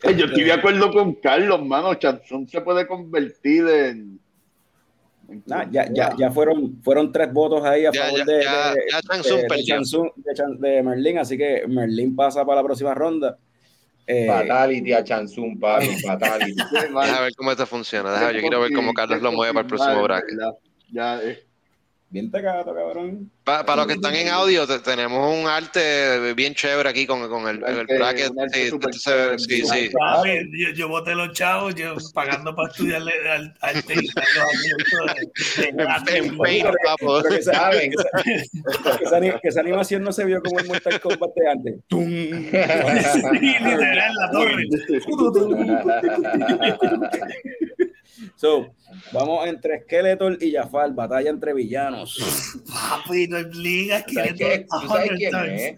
Eh, 0.03 0.15
Yo 0.17 0.27
estoy 0.27 0.45
de 0.45 0.53
acuerdo 0.53 0.93
con 0.93 1.15
Carlos, 1.15 1.65
mano. 1.65 1.95
Chanson 1.95 2.47
se 2.49 2.61
puede 2.61 2.87
convertir 2.87 3.67
en. 3.69 4.21
en- 5.29 5.43
Nah, 5.47 5.69
ya, 5.71 5.93
ya, 5.93 6.15
ya 6.17 6.31
fueron, 6.31 6.81
fueron 6.83 7.13
tres 7.13 7.31
votos 7.33 7.63
ahí 7.65 7.85
a 7.85 7.91
Ya, 7.93 8.05
favor 8.05 8.19
ya, 8.21 8.25
de, 8.25 8.45
ya, 8.45 8.73
de, 8.75 8.81
de-. 8.81 9.65
Chansun- 9.65 10.13
de 10.17 10.35
Chan- 10.35 10.59
de 10.59 10.83
Merlin, 10.83 11.19
así 11.19 11.37
que 11.37 11.65
Merlin 11.69 12.17
pasa 12.17 12.47
para 12.47 12.61
la 12.63 12.65
próxima 12.65 12.95
ronda. 12.95 13.37
Eh, 14.11 14.27
Fatality 14.27 14.95
a 14.95 15.05
Chansun, 15.05 15.61
papi, 15.61 16.01
fatality. 16.01 16.55
Deja 16.73 17.21
ver 17.21 17.35
cómo 17.37 17.51
esto 17.51 17.67
funciona. 17.67 18.11
Deja, 18.13 18.33
yo 18.33 18.41
quiero 18.41 18.61
ver 18.61 18.73
cómo 18.73 18.95
Carlos 18.95 19.21
lo 19.21 19.33
mueve 19.33 19.53
para 19.53 19.63
el 19.65 19.69
próximo 19.69 20.03
bracket. 20.03 20.39
Ya, 20.91 21.23
eh. 21.23 21.48
Bien 22.11 22.31
tecato, 22.31 22.75
cabrón. 22.75 23.31
Pa- 23.45 23.65
para 23.65 23.77
los 23.79 23.87
que 23.87 23.95
están 23.95 24.15
en 24.15 24.29
audio, 24.29 24.67
te- 24.67 24.79
tenemos 24.81 25.35
un 25.35 25.47
arte 25.47 26.35
bien 26.35 26.55
chévere 26.55 26.89
aquí 26.89 27.07
con, 27.07 27.27
con 27.29 27.49
el, 27.49 27.57
el 27.65 27.81
Arte- 27.81 27.99
bracket. 27.99 28.31
arte 28.39 28.71
Sí, 28.99 29.39
sí, 29.39 29.63
sí. 29.67 29.91
Papi, 29.99 30.31
yo, 30.53 30.71
yo 30.75 30.89
boté 30.89 31.15
los 31.15 31.33
chavos, 31.33 31.75
yo 31.75 31.95
pagando 32.15 32.55
para 32.55 32.69
estudiarle 32.71 33.13
al, 33.31 33.55
al 33.61 33.85
técnico. 33.85 34.21
En, 36.13 36.37
Paint, 36.39 36.69
papo. 36.85 37.23
Que 37.23 37.37
esa, 37.37 37.53
¿Saben? 37.53 37.91
que 37.93 39.05
esa 39.05 39.21
que 39.41 39.49
esa 39.49 39.61
animación 39.61 40.03
no 40.03 40.13
se 40.13 40.25
vio 40.25 40.43
como 40.43 40.59
el 40.61 40.67
Mortal 40.67 41.01
Kombat 41.01 41.31
de 41.35 41.49
antes. 41.49 41.75
¡Tum! 41.89 42.09
Sí, 43.13 43.23
literal, 43.61 44.15
la 44.15 44.31
torre. 44.31 44.65
So, 48.39 48.73
vamos 49.13 49.49
entre 49.49 49.81
Skeletor 49.83 50.39
y 50.41 50.53
Jafar, 50.53 50.93
batalla 50.95 51.29
entre 51.29 51.53
villanos. 51.55 52.17
Papi, 52.71 53.27
no 53.27 53.41
ligas 53.41 54.05
que 54.05 54.15
¿Sabes 54.15 54.35
qué? 54.39 54.67
¿Tú 54.71 54.89
sabes 54.89 55.11
quién 55.17 55.35
es? 55.35 55.77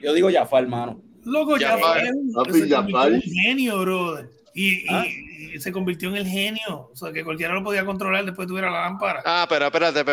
Yo 0.00 0.12
digo 0.14 0.30
Jafar, 0.32 0.68
mano. 0.68 1.00
Loco, 1.24 1.56
Jafar. 1.58 2.04
Papi, 2.32 2.68
Jafar. 2.70 3.12
un 3.12 3.20
genio, 3.22 3.80
brother. 3.80 4.30
Y, 4.54 4.68
y- 4.84 4.86
Ah. 4.88 5.04
y 5.06 5.58
se 5.60 5.72
convirtió 5.72 6.10
en 6.10 6.16
el 6.18 6.26
genio. 6.28 6.90
O 6.92 6.94
sea, 6.94 7.12
que 7.12 7.24
cualquiera 7.24 7.54
lo 7.54 7.64
podía 7.64 7.84
controlar 7.84 8.24
después 8.24 8.46
tuviera 8.46 8.70
la 8.70 8.82
lámpara. 8.82 9.20
Ah, 9.24 9.44
pero 9.48 9.66
espérate, 9.66 10.04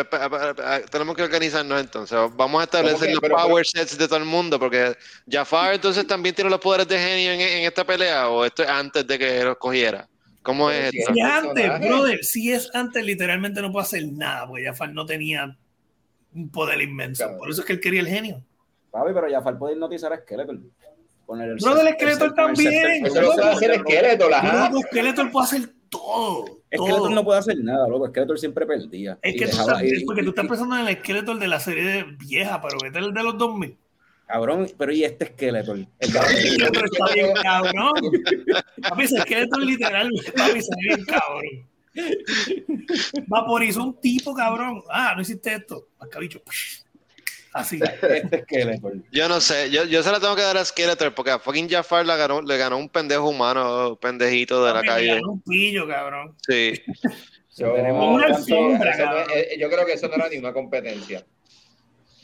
tenemos 0.90 1.14
que 1.14 1.22
organizarnos 1.22 1.80
entonces. 1.80 2.18
Vamos 2.34 2.60
a 2.60 2.64
establecer 2.64 3.10
los 3.10 3.20
Pero- 3.20 3.36
power 3.36 3.64
sets 3.64 3.96
de 3.96 4.08
todo 4.08 4.18
el 4.18 4.24
mundo, 4.24 4.58
porque 4.58 4.96
Jafar 5.30 5.74
entonces 5.74 6.04
también 6.08 6.34
tiene 6.34 6.50
los 6.50 6.58
poderes 6.58 6.88
de 6.88 6.98
genio 6.98 7.30
en, 7.32 7.40
en 7.40 7.64
esta 7.64 7.84
pelea, 7.84 8.28
o 8.28 8.44
esto 8.44 8.64
es 8.64 8.68
antes 8.68 9.06
de 9.06 9.16
que 9.16 9.44
los 9.44 9.56
cogiera. 9.58 10.08
¿Cómo 10.42 10.70
es 10.70 10.90
si 10.90 10.98
esto? 11.00 11.12
Es 11.12 11.16
el 11.18 11.24
antes, 11.24 11.52
personaje. 11.54 11.88
brother, 11.88 12.24
si 12.24 12.52
es 12.52 12.70
antes, 12.74 13.04
literalmente 13.04 13.60
no 13.60 13.70
puede 13.72 13.82
hacer 13.84 14.04
nada, 14.12 14.46
porque 14.46 14.64
Jafar 14.64 14.92
no 14.92 15.04
tenía 15.06 15.56
un 16.34 16.50
poder 16.50 16.80
inmenso. 16.80 17.24
Claro. 17.24 17.38
Por 17.38 17.50
eso 17.50 17.60
es 17.60 17.66
que 17.66 17.72
él 17.74 17.80
quería 17.80 18.00
el 18.00 18.06
genio. 18.08 18.42
Papi, 18.90 19.12
pero 19.14 19.30
Jafar 19.30 19.58
puede 19.58 19.74
hipnotizar 19.74 20.12
a 20.12 20.16
Skeletor. 20.18 20.56
El 20.56 21.56
Brother, 21.56 21.94
Skeletor 21.94 22.00
el 22.00 22.08
el 22.08 22.18
set- 22.18 22.34
también. 22.34 23.06
Eso 23.06 23.20
lo 23.20 23.32
sabe 23.34 23.50
hacer 23.52 23.70
Loco, 24.72 24.80
Skeletor 24.88 25.30
puede 25.30 25.44
hacer 25.46 25.70
todo. 25.88 26.44
Skeletor 26.72 26.96
todo. 26.98 27.10
no 27.10 27.24
puede 27.24 27.38
hacer 27.38 27.58
nada, 27.58 27.86
loco. 27.86 28.08
Skeletor 28.08 28.38
siempre 28.38 28.66
perdía. 28.66 29.18
Es 29.22 29.34
que 29.34 29.40
tú 29.46 29.46
dejaba- 29.46 29.72
estás, 29.74 29.82
y- 29.84 29.94
es 29.96 30.04
porque 30.04 30.22
tú 30.24 30.30
estás 30.30 30.44
y- 30.44 30.48
pensando 30.48 30.76
en 30.78 30.88
el 30.88 30.96
Skeletor 30.98 31.38
de 31.38 31.46
la 31.48 31.60
serie 31.60 31.84
de 31.84 32.02
vieja, 32.18 32.60
pero 32.60 32.78
vete 32.82 32.98
el 32.98 33.12
de 33.14 33.22
los 33.22 33.38
2000. 33.38 33.76
Cabrón, 34.32 34.70
pero 34.78 34.92
¿y 34.92 35.02
este 35.04 35.26
Skeletor? 35.26 35.76
El 35.78 35.88
Pero 36.72 36.84
está 36.86 37.14
bien 37.14 37.32
cabrón. 37.42 37.92
Papi, 38.82 39.02
ese 39.02 39.20
Skeletor 39.22 39.62
literal, 39.62 40.08
papi, 40.36 40.58
está 40.58 40.76
bien 40.80 41.04
cabrón. 41.04 41.68
Vaporizó 43.26 43.82
un 43.82 44.00
tipo, 44.00 44.34
cabrón. 44.34 44.82
Ah, 44.90 45.14
no 45.16 45.22
hiciste 45.22 45.54
esto. 45.54 45.88
Mascabicho. 45.98 46.40
Así. 47.52 47.80
este 47.82 48.42
Skeletor. 48.42 48.92
Yo 49.10 49.28
no 49.28 49.40
sé, 49.40 49.70
yo, 49.70 49.84
yo 49.84 50.02
se 50.02 50.12
la 50.12 50.20
tengo 50.20 50.36
que 50.36 50.42
dar 50.42 50.56
a 50.56 50.64
Skeletor, 50.64 51.12
porque 51.14 51.32
a 51.32 51.38
fucking 51.40 51.68
Jafar 51.68 52.06
le 52.06 52.16
ganó, 52.16 52.40
le 52.42 52.56
ganó 52.56 52.78
un 52.78 52.88
pendejo 52.88 53.28
humano, 53.28 53.98
pendejito 54.00 54.64
de 54.64 54.68
la 54.72 54.74
Papi, 54.76 54.86
calle. 54.86 55.06
ganó 55.14 55.32
un 55.32 55.42
pillo, 55.42 55.88
cabrón. 55.88 56.36
Sí. 56.46 56.74
Yo, 57.56 57.76
eso 57.76 58.70
es- 58.70 58.96
cabrón. 58.96 59.26
eh, 59.34 59.56
yo 59.58 59.68
creo 59.68 59.84
que 59.84 59.94
eso 59.94 60.06
no 60.08 60.14
era 60.14 60.28
ni 60.28 60.38
una 60.38 60.52
competencia. 60.52 61.26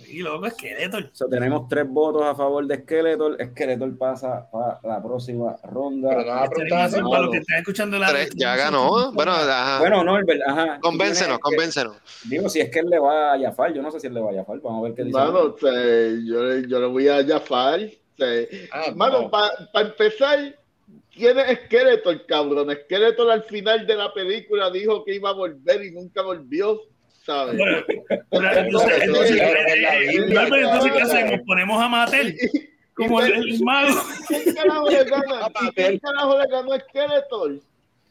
Y 0.09 0.19
loco, 0.21 0.49
Skeletor. 0.51 1.11
So, 1.13 1.27
tenemos 1.29 1.69
tres 1.69 1.89
votos 1.89 2.23
a 2.23 2.35
favor 2.35 2.67
de 2.67 2.77
Skeletor. 2.77 3.37
Skeletor 3.53 3.99
pasa 3.99 4.49
para 4.51 4.79
la 4.83 5.03
próxima 5.03 5.57
ronda. 5.65 6.11
Pero 6.11 6.21
no 6.23 6.27
va 6.29 6.41
a 6.41 6.45
Esta 6.45 6.51
preguntar 6.55 6.79
animación, 6.79 7.01
así, 7.05 7.11
para 7.11 7.23
los 7.23 7.29
mano. 7.29 7.31
que 7.33 7.39
están 7.39 7.59
escuchando 7.59 7.99
la. 7.99 8.09
Tres, 8.09 8.31
ya 8.37 8.57
ganó. 8.57 9.13
Bueno, 9.13 9.33
ajá. 9.33 9.79
Bueno, 9.81 10.05
no, 10.05 10.19
el 10.19 10.43
ajá. 10.43 10.79
convéncenos, 10.81 11.39
tienes- 11.39 11.41
convéncenos. 11.41 11.97
Digo, 12.25 12.49
si 12.49 12.61
es 12.61 12.71
que 12.71 12.79
él 12.81 12.87
le 12.91 12.99
va 12.99 13.33
a 13.35 13.39
Jafar, 13.41 13.73
yo 13.75 13.83
no 13.83 13.91
sé 13.91 14.01
si 14.01 14.07
él 14.07 14.15
le 14.15 14.21
va 14.21 14.31
a 14.31 14.35
Jafar. 14.35 14.61
Vamos 14.61 14.81
a 14.81 14.83
ver 14.85 14.95
qué 14.95 15.05
dice. 15.05 15.19
Mano, 15.19 15.39
o 15.41 15.59
sea, 15.59 15.71
yo, 15.73 16.43
le- 16.45 16.69
yo 16.69 16.81
le 16.81 16.87
voy 16.87 17.09
a 17.09 17.25
Jafar. 17.27 17.81
sea, 18.17 18.47
Ah, 18.73 18.93
Mano, 18.95 19.23
no. 19.23 19.31
para 19.31 19.51
empezar, 19.89 20.55
¿quién 21.13 21.39
es 21.39 21.59
Skeletor, 21.67 22.25
cabrón? 22.27 22.69
Skeletor 22.85 23.31
al 23.31 23.43
final 23.43 23.87
de 23.87 23.95
la 23.95 24.13
película 24.15 24.71
dijo 24.71 25.05
que 25.05 25.15
iba 25.17 25.31
a 25.31 25.35
volver 25.35 25.85
y 25.85 25.91
nunca 25.91 26.23
volvió, 26.23 26.81
¿sabes? 27.27 27.57
Bueno, 27.59 27.79
pero, 28.31 28.53
entonces, 28.53 29.03
entonces, 29.03 29.09
lo 29.09 29.23
dijeron 29.23 29.69
en 29.69 29.83
la 29.83 29.97
eh, 29.99 30.19
Norbert, 30.29 30.65
entonces, 30.65 30.93
¿qué 30.93 30.99
cabrón. 30.99 31.17
hacemos? 31.17 31.41
Ponemos 31.47 31.83
a 31.83 31.89
Matel 31.89 32.37
como 32.95 33.21
el, 33.21 33.33
el 33.33 33.61
mago. 33.63 34.01
¿Quién 34.29 34.55
carajo 34.55 34.89
le 34.89 35.05
gana? 35.05 35.51
¿Y 35.61 35.71
¿Quién 35.73 35.99
carajo 35.99 36.39
le 36.39 36.47
ganó 36.49 36.73
a 36.73 36.81
Skeletor? 36.81 37.61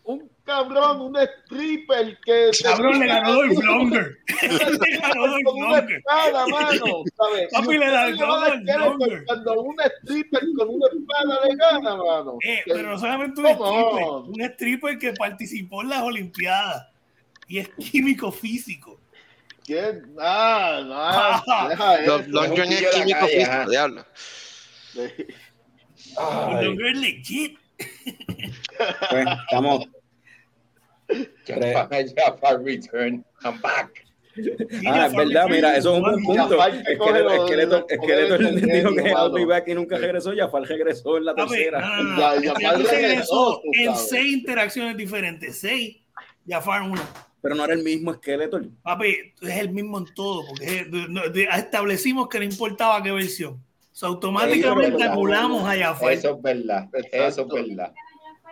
Un 0.03 0.29
cabrón, 0.43 1.01
un 1.01 1.17
stripper 1.17 2.19
que... 2.23 2.51
Cabrón, 2.61 2.99
le 2.99 3.07
ganó 3.07 3.33
Dolph 3.33 3.63
Lundgren. 3.63 4.17
Le 4.41 4.97
ganó 4.99 5.27
Dolph 5.27 5.43
con 5.43 5.55
una 5.55 5.77
Lundgren. 5.79 5.97
espada, 5.97 6.47
mano, 6.47 7.03
¿sabes? 7.17 7.47
Papi, 7.51 7.77
le 7.77 7.85
Skeletor 7.87 8.15
no, 8.17 8.97
no. 8.97 9.25
Cuando 9.25 9.61
un 9.63 9.75
stripper 9.79 10.43
con 10.55 10.69
una 10.69 10.85
espada 10.87 11.39
le 11.47 11.55
gana, 11.55 11.95
mano. 11.95 12.37
Eh, 12.43 12.61
pero 12.65 12.91
no 12.91 12.99
solamente 12.99 13.41
un 13.41 13.47
stripper, 13.47 14.03
on. 14.03 14.29
un 14.29 14.41
stripper 14.41 14.99
que 14.99 15.13
participó 15.13 15.81
en 15.81 15.89
las 15.89 16.03
Olimpiadas 16.03 16.87
y 17.47 17.57
es 17.59 17.69
químico 17.69 18.31
físico. 18.31 18.99
¿Quién? 19.65 20.15
Ah, 20.19 21.41
no, 21.45 21.69
deja 21.69 22.01
Los 22.01 22.21
eso. 22.21 22.31
Lundgren 22.31 22.71
es 22.71 22.87
químico 22.87 23.25
físico, 23.25 23.69
diablo. 23.69 24.05
Ay, 26.17 26.65
Lundgren 26.65 27.01
legit. 27.01 27.59
pues, 29.09 29.27
estamos. 29.43 29.87
Jafar, 31.45 32.63
return. 32.63 33.25
I'm 33.43 33.59
back. 33.61 34.05
Ah, 34.85 35.05
es 35.07 35.15
verdad, 35.15 35.47
mira, 35.47 35.77
eso 35.77 35.93
es 35.93 35.97
un 35.97 36.03
buen 36.03 36.23
punto. 36.23 36.57
Esqueleto, 36.65 37.85
dijo 37.87 38.93
que 38.93 39.09
I'll 39.09 39.31
be 39.31 39.45
back 39.45 39.67
y 39.67 39.73
nunca 39.73 39.97
regresó. 39.97 40.33
Jafar 40.35 40.63
regresó 40.63 41.17
en 41.17 41.25
la 41.25 41.35
tercera. 41.35 41.81
Jafar 41.81 42.41
regresó 42.41 42.91
regresó, 42.91 43.61
en 43.73 43.95
seis 43.95 44.33
interacciones 44.33 44.97
diferentes. 44.97 45.57
Seis. 45.59 45.97
Jafar 46.47 46.81
una. 46.83 47.01
Pero 47.45 47.53
no 47.53 47.63
era 47.63 47.75
el 47.75 47.83
mismo 47.83 48.11
Skeletor. 48.11 48.65
Papi, 48.81 49.33
es 49.39 49.57
el 49.57 49.69
mismo 49.69 49.99
en 49.99 50.05
todo, 50.15 50.47
porque 50.47 50.89
establecimos 51.53 52.27
que 52.27 52.39
no 52.39 52.45
importaba 52.45 53.03
qué 53.03 53.11
versión. 53.11 53.53
O 53.53 53.59
sea, 53.91 54.09
automáticamente 54.09 54.95
Eso 54.95 54.97
es 54.97 55.11
anulamos 55.11 55.63
a 55.63 55.77
Jafar. 55.77 56.11
Eso 56.11 56.35
es 56.35 56.41
verdad. 56.41 56.89
Eso 57.11 57.41
es 57.41 57.47
verdad. 57.47 57.93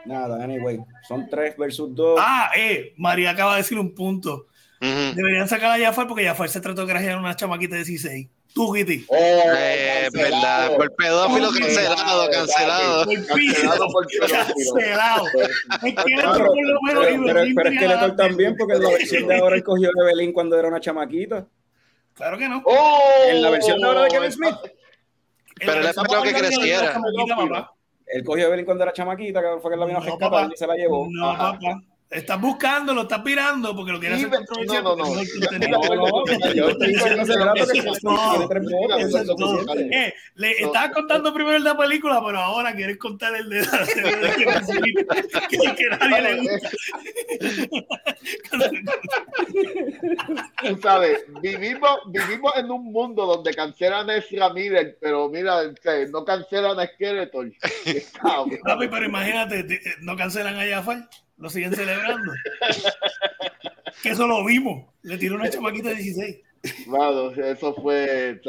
Nada, 0.05 0.43
anyway. 0.43 0.77
Son 1.07 1.27
tres 1.27 1.57
versus 1.57 1.95
dos. 1.95 2.19
Ah, 2.21 2.51
eh, 2.55 2.93
María 2.97 3.31
acaba 3.31 3.53
de 3.53 3.63
decir 3.63 3.79
un 3.79 3.95
punto. 3.95 4.45
Deberían 4.79 5.47
sacar 5.47 5.71
a 5.71 5.83
Jafar 5.83 6.07
porque 6.07 6.25
Jafar 6.25 6.49
se 6.49 6.61
trató 6.61 6.81
de 6.81 6.87
grajear 6.87 7.17
a 7.17 7.19
una 7.19 7.35
chamaquita 7.35 7.73
de 7.73 7.85
16. 7.85 8.27
Tú, 8.53 8.71
Kitty. 8.71 9.05
Oh, 9.07 9.15
Eh, 9.17 10.01
cancelado. 10.11 10.31
verdad, 10.41 10.75
por 10.77 10.95
pedófilo 10.95 11.49
cancelado, 11.59 12.29
cancelado. 12.29 13.05
Cancelado 13.27 13.87
por. 13.91 14.07
Cancelado. 14.29 15.25
Es 15.27 15.95
que 15.95 16.03
Pero, 16.15 16.31
por 16.33 16.39
lo 16.39 16.53
menos 16.53 16.79
pero, 16.85 17.01
pero- 17.25 17.39
Evelyn 17.39 17.55
pero 17.55 17.69
es 17.69 17.73
que 17.73 17.79
tenía- 17.79 17.95
Letor 17.95 18.15
también, 18.15 18.55
porque 18.57 18.73
en 18.75 18.83
la 18.83 18.89
versión 18.89 19.27
de 19.27 19.37
ahora 19.39 19.55
él 19.55 19.63
cogió 19.63 19.89
a 19.89 20.03
Evelyn 20.03 20.33
cuando 20.33 20.59
era 20.59 20.67
una 20.67 20.79
chamaquita. 20.79 21.47
Claro 22.13 22.37
que 22.37 22.47
no. 22.47 22.61
¡Oh! 22.65 23.01
En 23.27 23.41
la 23.41 23.49
versión 23.49 23.79
de 23.79 23.87
ahora 23.87 24.01
de 24.03 24.09
Kevin 24.09 24.31
Smith, 24.31 24.55
Pero 25.59 25.73
él 25.73 25.85
esperó 25.87 26.21
que 26.21 26.33
de 26.33 26.39
creciera. 26.39 27.01
él 28.05 28.23
cogió 28.23 28.43
a 28.43 28.47
Evelyn 28.49 28.65
cuando 28.65 28.83
era 28.83 28.93
chamaquita, 28.93 29.41
que 29.41 29.47
fue 29.61 29.71
que 29.71 29.77
la 29.77 29.85
vino 29.87 29.97
a 29.97 30.01
rescatar 30.01 30.49
y 30.53 30.57
se 30.57 30.67
la 30.67 30.75
llevó. 30.75 31.07
No, 31.09 31.35
papá. 31.35 31.81
Estás 32.09 32.39
buscando, 32.39 32.93
lo 32.93 33.01
estás 33.03 33.21
pirando 33.21 33.75
porque 33.75 33.91
lo 33.91 33.99
quieres 33.99 34.19
Sí, 34.19 34.27
no, 34.67 34.81
no, 34.83 34.95
no. 34.95 35.05
Eh, 39.91 40.13
le 40.35 40.51
estabas 40.51 40.91
contando 40.91 41.33
primero 41.33 41.57
el 41.57 41.63
de 41.63 41.69
la 41.69 41.77
película, 41.77 42.21
pero 42.23 42.39
ahora 42.39 42.75
quieres 42.75 42.97
contar 42.97 43.35
el 43.35 43.49
de, 43.49 43.59
de- 43.61 43.65
que, 45.49 45.57
que 45.75 45.89
nadie 45.89 46.21
le 46.21 46.41
gusta. 46.41 46.69
Tú 50.67 50.79
sabes, 50.81 51.23
vivimos, 51.41 51.99
vivimos 52.07 52.53
en 52.57 52.71
un 52.71 52.91
mundo 52.91 53.25
donde 53.25 53.53
cancelan 53.53 54.09
a 54.09 54.15
Ezra 54.17 54.49
Miller, 54.53 54.97
pero 55.01 55.29
mira, 55.29 55.61
no 56.11 56.25
cancelan 56.25 56.79
a 56.79 56.85
Skeletor. 56.87 57.51
Papi, 58.21 58.87
pero 58.87 59.05
imagínate, 59.05 59.63
te- 59.63 59.81
no 60.01 60.15
cancelan 60.15 60.57
a 60.57 60.65
Jafar, 60.67 61.09
lo 61.43 61.49
siguen 61.49 61.75
celebrando. 61.75 62.31
que 64.01 64.09
eso 64.11 64.25
lo 64.25 64.45
vimos. 64.45 64.85
Le 65.01 65.17
tiró 65.17 65.35
una 65.35 65.49
chamaquita 65.49 65.89
de 65.89 65.95
16. 65.95 66.37
Mano, 66.87 67.31
eso 67.31 67.73
fue 67.75 68.39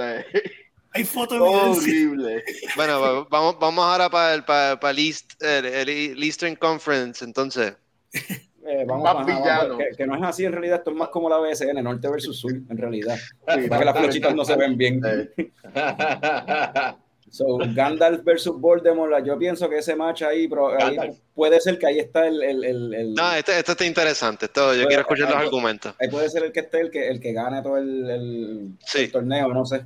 Hay 0.93 1.03
fotos 1.05 1.39
horrible. 1.41 2.45
Bueno, 2.77 3.01
va- 3.01 3.27
vamos, 3.29 3.59
vamos 3.59 3.85
ahora 3.85 4.09
para 4.09 4.35
el, 4.35 4.45
para, 4.45 4.79
para 4.79 4.93
el, 4.93 4.99
East- 5.01 5.43
el- 5.43 5.67
el 5.67 6.23
Eastern 6.23 6.55
Conference, 6.55 7.25
entonces. 7.25 7.75
Eh, 8.13 8.85
vamos, 8.87 9.03
Más 9.13 9.27
villano. 9.27 9.77
que, 9.77 9.89
que 9.97 10.07
no 10.07 10.15
es 10.15 10.23
así 10.23 10.45
en 10.45 10.53
realidad, 10.53 10.79
esto 10.79 10.91
es 10.93 10.97
más 10.97 11.09
como 11.09 11.29
la 11.29 11.39
BSN, 11.39 11.83
norte 11.83 12.09
versus 12.09 12.39
sur, 12.39 12.53
en 12.53 12.79
realidad. 12.79 13.17
Sí. 13.19 13.69
Para 13.69 13.79
que 13.81 13.85
las 13.85 13.99
flechitas 13.99 14.35
no 14.37 14.45
se 14.45 14.55
ven 14.57 14.77
bien. 14.79 15.01
Eh, 15.05 15.51
So, 17.35 17.59
Gandalf 17.75 18.23
versus 18.23 18.61
Voldemort, 18.61 19.25
yo 19.27 19.37
pienso 19.37 19.69
que 19.69 19.79
ese 19.79 19.97
match 19.97 20.23
ahí, 20.23 20.47
pero 20.47 20.81
ahí 20.81 20.97
puede 21.35 21.61
ser 21.61 21.81
que 21.81 21.87
ahí 21.89 21.99
está 21.99 22.29
el, 22.29 22.41
el, 22.41 22.63
el, 22.65 22.95
el- 22.95 23.15
No, 23.15 23.33
este, 23.35 23.59
este 23.59 23.73
está 23.73 23.85
interesante. 23.85 24.47
Esto, 24.47 24.73
yo 24.73 24.83
Pues, 24.83 24.87
quiero 24.87 25.01
escuchar 25.01 25.31
los 25.31 25.39
argumentos. 25.39 25.93
ahí 25.99 26.09
puede 26.09 26.31
ser 26.31 26.45
el 26.45 26.53
que 26.53 26.61
esté 26.61 26.81
el 26.83 26.93
que 26.93 27.09
el 27.09 27.19
que 27.19 27.33
gane 27.33 27.61
todo 27.61 27.77
el, 27.77 28.09
el- 28.09 28.69
Sí. 28.87 28.99
el 29.01 29.11
torneo, 29.11 29.49
no 29.49 29.67
sé. 29.67 29.85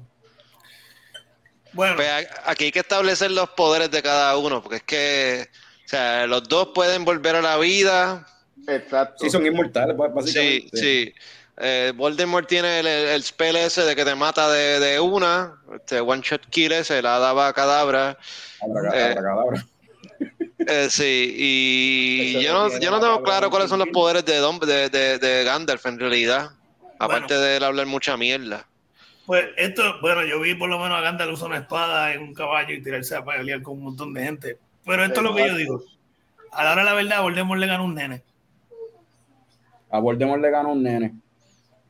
Bueno, 1.73 1.97
Pues 1.97 2.09
aquí 2.45 2.65
hay 2.65 2.73
que 2.73 2.81
establecer 2.81 3.31
los 3.31 3.49
poderes 3.51 3.91
de 3.91 4.03
cada 4.03 4.37
uno, 4.37 4.63
porque 4.63 4.77
es 4.77 4.83
que, 4.83 5.47
o 5.87 5.89
sea, 5.89 6.27
los 6.27 6.47
dos 6.51 6.69
pueden 6.75 7.07
volver 7.07 7.37
a 7.37 7.41
la 7.41 7.57
vida. 7.57 8.27
Exacto. 8.67 9.25
Sí, 9.25 9.31
son 9.31 9.47
inmortales, 9.47 9.97
pues, 9.97 10.11
Sí, 10.31 10.35
básicamente. 10.69 10.77
sí. 10.77 11.15
Eh, 11.61 11.93
Voldemort 11.97 12.47
tiene 12.49 12.81
el, 12.81 12.87
el, 12.87 13.09
el 13.09 13.23
spell 13.25 13.57
ese 13.57 13.83
de 13.83 13.97
que 13.97 14.05
te 14.05 14.15
mata 14.15 14.49
de, 14.51 14.79
de 14.79 15.01
una, 15.01 15.57
este 15.75 16.01
one 16.01 16.23
shot 16.23 16.47
kill 16.51 16.71
ese, 16.73 17.03
la 17.03 17.19
daba 17.19 17.49
a 17.49 17.53
cadabra. 17.53 18.17
Eh. 18.95 19.15
Eh, 20.67 20.89
sí, 20.91 21.35
y 21.39 22.43
yo 22.43 22.53
no 22.53 22.79
yo 22.81 22.91
no 22.91 22.99
tengo 23.01 23.23
claro 23.23 23.49
cuáles 23.49 23.69
son 23.71 23.79
los 23.79 23.89
poderes 23.89 24.25
de, 24.25 24.41
Dom- 24.43 24.59
de, 24.59 24.89
de, 24.91 25.19
de 25.19 25.45
Gandalf 25.45 25.87
en 25.87 25.99
realidad. 26.01 26.51
Aparte 26.99 27.35
de 27.35 27.57
él 27.57 27.65
hablar 27.65 27.87
mucha 27.87 28.17
mierda. 28.17 28.67
pues 29.25 29.47
esto, 29.57 29.83
bueno, 30.03 30.25
yo 30.27 30.41
vi 30.41 30.55
por 30.57 30.69
lo 30.69 30.79
menos 30.81 30.99
a 30.99 31.01
Gandalf 31.01 31.33
usar 31.35 31.49
una 31.49 31.59
espada 31.59 32.13
en 32.13 32.23
un 32.23 32.35
caballo 32.35 32.75
y 32.75 32.83
tirarse 32.83 33.15
a 33.15 33.25
pelear 33.25 33.63
con 33.63 33.75
un 33.79 33.85
montón 33.85 34.13
de 34.13 34.25
gente. 34.25 34.59
Pero 34.85 35.05
esto 35.05 35.21
es 35.21 35.25
lo 35.25 35.35
que 35.35 35.47
yo 35.47 35.55
digo. 35.55 35.83
A 36.51 36.65
la 36.65 36.73
hora 36.73 36.83
de 36.83 36.87
la 36.87 36.95
verdad, 36.95 37.23
Voldemort 37.23 37.61
le 37.61 37.67
ganó 37.69 37.85
un 37.85 37.95
nene. 37.95 38.23
A 39.91 40.01
Voldemort 40.01 40.43
le 40.43 40.51
ganó 40.51 40.73
un 40.73 40.83
nene. 40.83 41.13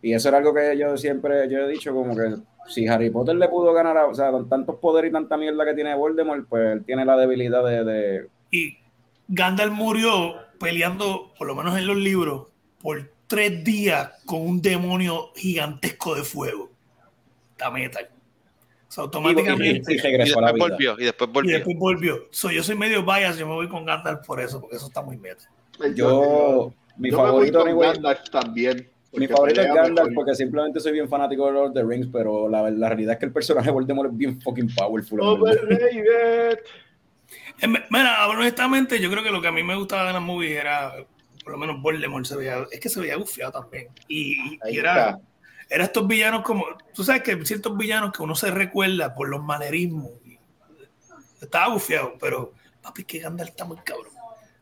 Y 0.03 0.13
eso 0.13 0.29
era 0.29 0.39
algo 0.39 0.55
que 0.55 0.77
yo 0.79 0.97
siempre 0.97 1.49
yo 1.51 1.59
he 1.59 1.69
dicho, 1.69 1.93
como 1.93 2.15
que 2.17 2.37
si 2.69 2.87
Harry 2.87 3.11
Potter 3.11 3.35
le 3.37 3.49
pudo 3.49 3.73
ganar, 3.73 3.97
a- 3.97 4.07
o 4.07 4.15
sea, 4.15 4.31
con 4.31 4.49
tantos 4.49 4.77
poderes 4.77 5.11
y 5.11 5.13
tanta 5.13 5.37
mierda 5.37 5.65
que 5.65 5.75
tiene 5.75 5.95
Voldemort, 5.95 6.47
pues 6.49 6.73
él 6.75 6.85
tiene 6.85 7.05
la 7.05 7.17
debilidad 7.17 7.65
de... 7.65 7.85
de- 7.85 8.29
Y 8.51 8.77
Gandalf 9.29 9.73
murió 9.73 10.35
peleando, 10.61 11.33
por 11.39 11.47
lo 11.47 11.55
menos 11.55 11.77
en 11.79 11.87
los 11.87 11.97
libros, 11.97 12.47
por 12.81 13.11
tres 13.27 13.65
días 13.65 14.11
con 14.25 14.41
un 14.47 14.63
demonio 14.63 15.31
gigantesco 15.35 16.15
de 16.15 16.23
fuego. 16.23 16.71
Está 17.53 17.71
metal. 17.71 18.09
O 18.89 18.91
sea, 18.93 19.03
y, 19.03 19.05
automáticamente. 19.07 19.93
y- 19.93 19.95
y 19.95 19.99
Y 19.99 20.01
regresó 20.01 20.39
a 20.39 20.43
la 20.43 20.49
después 20.53 20.79
vida. 20.79 20.91
volvió, 20.93 21.03
y 21.03 21.07
después 21.07 21.29
Y 21.29 21.33
volvió. 21.33 21.55
después 21.57 21.77
volvió. 21.79 22.19
So, 22.31 22.51
yo 22.51 22.63
soy 22.63 22.77
medio 22.77 23.03
bias, 23.05 23.37
yo 23.37 23.47
me 23.47 23.55
voy 23.55 23.69
con 23.69 23.85
Gandalf 23.85 24.25
por 24.27 24.41
eso, 24.41 24.61
porque 24.61 24.77
eso 24.77 24.87
está 24.87 25.03
muy 25.03 25.17
meta. 25.19 25.45
Yo, 25.95 26.73
mi 26.97 27.11
yo 27.11 27.17
me 27.17 27.23
voy 27.23 27.51
favorito, 27.51 27.65
con 27.65 27.79
Gandalf 27.81 28.31
también. 28.31 28.89
Mi 29.13 29.27
favorito 29.27 29.61
es 29.63 29.73
Gandalf 29.73 30.13
porque 30.15 30.35
simplemente 30.35 30.81
soy 30.81 30.93
bien 30.93 31.09
fanático 31.09 31.47
de 31.47 31.53
Lord 31.53 31.69
of 31.69 31.75
the 31.75 31.83
Rings, 31.83 32.09
pero 32.13 32.49
la, 32.49 32.71
la 32.71 32.89
realidad 32.89 33.15
es 33.15 33.19
que 33.19 33.27
el 33.27 33.33
personaje 33.33 33.67
de 33.67 33.73
Voldemort 33.73 34.11
es 34.11 34.17
bien 34.17 34.41
fucking 34.41 34.75
powerful. 34.75 35.21
Overrated. 35.21 36.59
Ve- 37.63 37.85
Mira, 37.91 38.29
honestamente, 38.29 39.01
yo 39.01 39.11
creo 39.11 39.23
que 39.23 39.31
lo 39.31 39.41
que 39.41 39.49
a 39.49 39.53
mí 39.53 39.63
me 39.63 39.77
gustaba 39.77 40.07
de 40.07 40.13
la 40.13 40.21
movie 40.21 40.57
era, 40.57 40.93
por 41.43 41.53
lo 41.53 41.59
menos 41.59 41.81
Voldemort 41.81 42.25
se 42.27 42.37
veía, 42.37 42.67
es 42.71 42.81
que 42.81 42.89
se 42.89 43.01
veía 43.01 43.17
gufiado 43.17 43.53
también. 43.53 43.89
Y, 44.09 44.59
era, 44.67 45.19
era 45.71 45.85
estos 45.85 46.07
villanos 46.07 46.43
como, 46.43 46.67
tú 46.95 47.03
sabes 47.03 47.23
que 47.23 47.45
ciertos 47.47 47.77
villanos 47.77 48.13
que 48.13 48.23
uno 48.23 48.35
se 48.35 48.51
recuerda 48.51 49.15
por 49.15 49.29
los 49.29 49.43
manerismos. 49.43 50.11
Estaba 51.41 51.73
gufiado, 51.73 52.15
pero 52.21 52.53
papi, 52.83 53.05
que 53.05 53.21
Gandalf 53.21 53.51
está 53.51 53.65
muy 53.65 53.79
cabrón. 53.79 54.13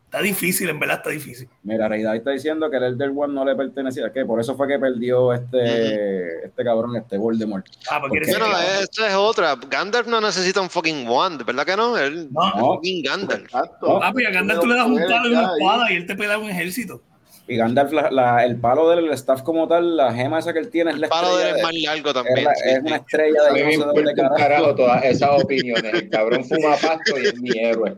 Está 0.07 0.21
difícil, 0.21 0.69
en 0.69 0.79
verdad 0.79 0.97
está 0.97 1.09
difícil. 1.09 1.49
Mira, 1.63 1.89
Reidad 1.89 2.15
está 2.15 2.31
diciendo 2.31 2.69
que 2.71 2.77
el 2.77 2.83
Elder 2.83 3.11
One 3.13 3.33
no 3.33 3.43
le 3.43 3.55
pertenecía. 3.57 4.09
¿Qué? 4.13 4.25
Por 4.25 4.39
eso 4.39 4.55
fue 4.55 4.65
que 4.65 4.79
perdió 4.79 5.33
este, 5.33 6.45
este 6.45 6.63
cabrón, 6.63 6.95
este 6.95 7.17
Voldemort. 7.17 7.65
Ah, 7.91 7.99
porque 7.99 8.19
el- 8.19 8.23
esa 8.29 9.07
es 9.09 9.13
otra. 9.15 9.55
Gandalf 9.69 10.07
no 10.07 10.21
necesita 10.21 10.61
un 10.61 10.69
fucking 10.69 11.05
wand, 11.09 11.43
¿verdad 11.45 11.65
que 11.65 11.75
no? 11.75 11.97
Él 11.97 12.29
No. 12.31 12.47
es 12.47 12.53
fucking 12.57 13.03
Gandalf. 13.03 13.43
Exacto. 13.43 13.99
Papi, 13.99 14.25
a 14.25 14.31
Gandalf 14.31 14.61
tú 14.61 14.67
le 14.67 14.75
das 14.75 14.85
un 14.87 14.93
Puede 14.93 15.07
palo 15.09 15.27
y 15.29 15.33
una 15.33 15.51
espada 15.57 15.91
y 15.91 15.95
él 15.97 16.05
te 16.05 16.15
pelea 16.15 16.37
un 16.37 16.49
ejército. 16.49 17.01
Y 17.49 17.55
Gandalf, 17.55 17.93
la- 17.93 18.11
la- 18.11 18.43
el 18.43 18.59
palo 18.59 18.89
del 18.89 19.09
staff 19.13 19.41
como 19.41 19.67
tal, 19.69 19.95
la 19.95 20.13
gema 20.13 20.39
esa 20.39 20.51
que 20.51 20.59
él 20.59 20.69
tiene 20.69 20.91
es 20.91 20.97
la 20.99 21.05
El 21.07 21.09
palo 21.09 21.37
de 21.37 21.49
él 21.51 21.55
estrella. 21.55 21.55
es 21.55 21.57
de- 21.57 21.63
más 21.63 21.95
largo 21.95 22.07
es, 22.09 22.13
también. 22.13 22.43
la- 22.45 22.55
sí, 22.55 22.61
es 22.65 22.73
sí. 22.75 22.79
una 22.85 22.95
estrella 22.97 23.39
A 23.41 23.45
de 23.45 23.51
mí 23.53 23.59
no 23.59 23.65
me 23.65 23.71
sé 23.71 23.77
dónde 23.77 23.99
importa 24.01 24.21
un 24.21 24.27
carajo. 24.29 24.35
carajo 24.37 24.75
todas 24.75 25.03
esas 25.05 25.43
opiniones. 25.43 25.93
El 25.93 26.09
cabrón 26.09 26.43
fuma 26.45 26.75
pasto 26.75 27.17
y 27.19 27.25
es 27.27 27.39
mi 27.39 27.49
héroe. 27.57 27.97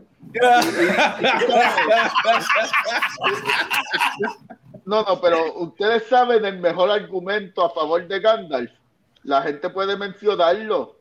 No, 4.84 5.02
no, 5.04 5.20
pero 5.20 5.54
ustedes 5.54 6.04
saben 6.08 6.44
el 6.44 6.58
mejor 6.58 6.90
argumento 6.90 7.64
a 7.64 7.70
favor 7.70 8.06
de 8.06 8.20
Gandalf. 8.20 8.70
La 9.22 9.42
gente 9.42 9.68
puede 9.70 9.96
mencionarlo. 9.96 10.96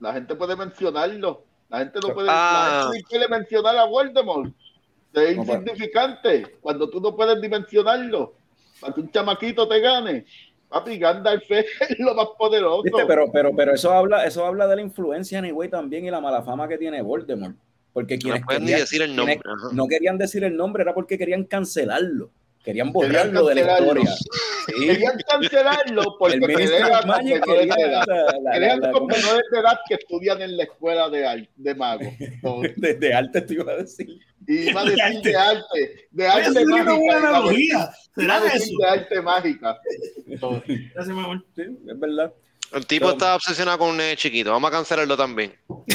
La 0.00 0.12
gente 0.14 0.34
puede 0.34 0.56
mencionarlo. 0.56 1.44
La 1.68 1.78
gente 1.80 1.98
no 2.02 2.14
puede, 2.14 2.28
Ah. 2.30 2.62
la 2.64 2.82
gente 2.84 2.96
ni 2.98 3.02
quiere 3.04 3.28
mencionar 3.28 3.76
a 3.76 3.84
Voldemort. 3.84 4.52
Es 5.12 5.36
No, 5.36 5.42
insignificante. 5.42 6.46
Cuando 6.60 6.88
tú 6.88 7.00
no 7.00 7.14
puedes 7.16 7.40
dimensionarlo, 7.40 8.34
para 8.80 8.94
que 8.94 9.00
un 9.00 9.10
chamaquito 9.10 9.66
te 9.68 9.80
gane. 9.80 10.24
Papi, 10.68 10.98
Gandalf 10.98 11.42
es 11.50 11.66
lo 11.98 12.14
más 12.14 12.28
poderoso. 12.38 12.82
¿Viste? 12.84 13.04
Pero, 13.06 13.30
pero, 13.32 13.54
pero 13.56 13.74
eso 13.74 13.92
habla, 13.92 14.24
eso 14.24 14.46
habla 14.46 14.66
de 14.68 14.76
la 14.76 14.82
influencia 14.82 15.38
anyway 15.40 15.68
también 15.68 16.04
y 16.06 16.10
la 16.10 16.20
mala 16.20 16.42
fama 16.42 16.68
que 16.68 16.78
tiene 16.78 17.02
Voldemort. 17.02 17.56
Porque 17.92 18.18
quienes 18.18 18.42
No 18.42 18.46
querían- 18.46 18.78
decir 18.80 19.02
el 19.02 19.16
nombre. 19.16 19.40
quienes 19.40 19.62
ajá. 19.64 19.74
no 19.74 19.86
querían 19.88 20.16
decir 20.18 20.44
el 20.44 20.56
nombre, 20.56 20.82
era 20.84 20.94
porque 20.94 21.18
querían 21.18 21.42
cancelarlo. 21.44 22.30
Querían 22.62 22.92
Querían 22.92 23.32
borrarlo 23.32 23.46
de 23.46 23.54
la 23.56 23.60
historia. 23.80 24.10
Sí. 24.66 24.86
Querían 24.86 25.18
cancelarlo 25.26 26.02
porque 26.18 26.34
El 26.36 26.40
con 26.42 26.50
Magic 27.08 27.40
menores 27.46 27.68
de 27.76 27.82
edad. 27.82 28.04
la- 28.06 28.16
la- 28.44 28.50
Pelean 28.52 28.80
la- 28.80 28.92
con 28.92 29.06
menores 29.06 29.42
de 29.50 29.58
edad 29.58 29.78
que 29.88 29.94
estudian 29.94 30.42
en 30.42 30.56
la 30.56 30.62
escuela 30.64 31.08
de, 31.08 31.48
de 31.56 31.74
magos. 31.74 32.06
So, 32.42 32.60
de, 32.76 32.94
de 32.94 33.14
arte 33.14 33.40
te 33.40 33.54
iba 33.54 33.72
a 33.72 33.76
decir. 33.78 34.20
Y 34.52 34.70
iba 34.70 34.80
a 34.80 34.84
decir 34.84 35.02
arte. 35.02 35.28
de 35.28 35.36
arte, 35.36 36.08
de 36.10 36.26
arte 36.26 36.52
sería 36.52 36.74
una 36.74 36.84
mágica. 36.84 36.96
buena 36.98 37.18
iba 37.20 37.38
a 37.38 37.42
decir- 37.42 37.74
analogía. 37.74 37.76
iba 37.76 37.84
a 37.84 37.94
¿Será 38.16 38.40
decir 38.40 38.62
eso? 38.62 38.78
de 38.78 38.86
arte 38.88 39.22
mágica. 39.22 39.80
Gracias, 40.26 41.06
mi 41.16 41.20
amor. 41.22 41.44
Sí, 41.54 41.62
es 41.62 41.98
verdad. 42.00 42.32
El 42.72 42.86
tipo 42.86 43.06
Pero- 43.06 43.12
está 43.18 43.34
obsesionado 43.34 43.78
con 43.78 43.88
un 43.90 43.96
nene 43.96 44.16
chiquito. 44.16 44.50
Vamos 44.52 44.68
a 44.68 44.72
cancelarlo 44.72 45.16
también. 45.16 45.52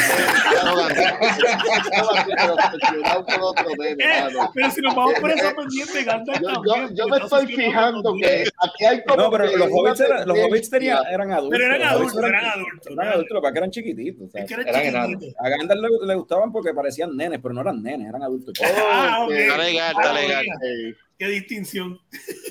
Eh, 3.98 4.34
pero 4.54 4.72
si 4.72 4.82
nos 4.82 4.96
vamos 4.96 5.14
por 5.20 5.32
esa 5.32 5.54
pendiente, 5.56 6.04
Gandalf 6.04 6.40
Yo, 6.42 6.90
yo, 6.94 7.08
me 7.08 7.18
estoy 7.18 7.48
fijando 7.48 8.14
que 8.20 8.44
aquí 8.62 8.86
hay 8.86 9.04
como 9.04 9.24
No, 9.24 9.32
pero 9.32 9.46
los 9.58 9.68
hobbits, 9.72 10.00
eran, 10.02 10.28
los 10.28 10.38
hobbits 10.40 10.70
tenían- 10.70 11.04
eran 11.12 11.32
adultos. 11.32 11.60
Pero 11.60 11.76
eran 11.76 11.88
adultos, 11.90 12.24
eran 12.24 12.46
adultos. 12.46 12.88
Eran 12.92 13.08
adultos, 13.14 13.36
lo 13.36 13.42
que 13.52 13.58
eran 13.58 13.72
chiquititos. 13.72 14.28
o 14.28 14.32
sea, 14.32 14.42
Es 14.44 14.48
que 14.48 14.54
eran 14.56 14.68
Eran 14.86 15.08
chiquititos. 15.12 15.36
A 15.40 15.50
Gandalf 15.50 15.82
le, 15.82 16.08
le 16.08 16.16
gustaban 16.16 16.52
porque 16.52 16.74
parecían 16.74 17.16
nenes, 17.16 17.40
pero 17.42 17.54
no 17.54 17.62
eran 17.62 17.82
nenes, 17.82 18.10
eran 18.10 18.24
adultos. 18.24 18.54
Ah, 18.64 19.24
ok. 19.26 19.32
Está 19.32 19.58
legal, 19.58 19.94
Ah, 19.96 20.02
está 20.02 20.14
legal. 20.14 20.44
mira, 20.44 20.56
Eh, 20.90 20.96
Qué 21.18 21.28
distinción. 21.30 21.98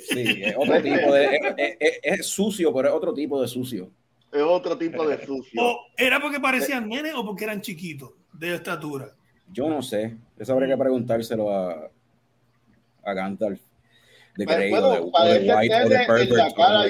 Sí, 0.09 0.41
es 0.43 0.55
otro 0.57 0.81
tipo 0.81 1.13
de. 1.13 1.37
Es, 1.59 1.77
es- 1.79 1.99
es 2.03 2.27
sucio, 2.27 2.73
pero 2.73 2.89
es 2.89 2.95
otro 2.95 3.13
tipo 3.13 3.41
de 3.43 3.47
sucio. 3.49 3.91
Es 4.35 4.43
otro 4.43 4.77
tipo 4.77 5.07
de 5.07 5.17
sucio. 5.27 5.63
O 5.63 5.87
era 5.97 6.21
porque 6.21 6.41
parecían 6.41 6.89
nenes 6.89 7.15
o 7.15 7.25
porque 7.25 7.45
eran 7.45 7.61
chiquitos 7.61 8.11
de 8.33 8.55
estatura. 8.55 9.13
Yo 9.53 9.69
no 9.69 9.81
sé. 9.83 10.17
Eso 10.39 10.53
habría 10.53 10.75
que 10.75 10.83
preguntárselo 10.83 11.51
a, 11.55 11.91
a 13.05 13.13
Gandalf. 13.15 13.61
De 14.37 14.47
Pero, 14.47 14.59
Grey 14.59 14.71
bueno, 14.71 14.89
o 14.89 15.25
de, 15.25 15.55
White 15.55 15.75
o 15.75 15.89
de 15.89 15.99
Pervert. 16.07 16.31
la 16.33 16.51
forma 16.55 16.81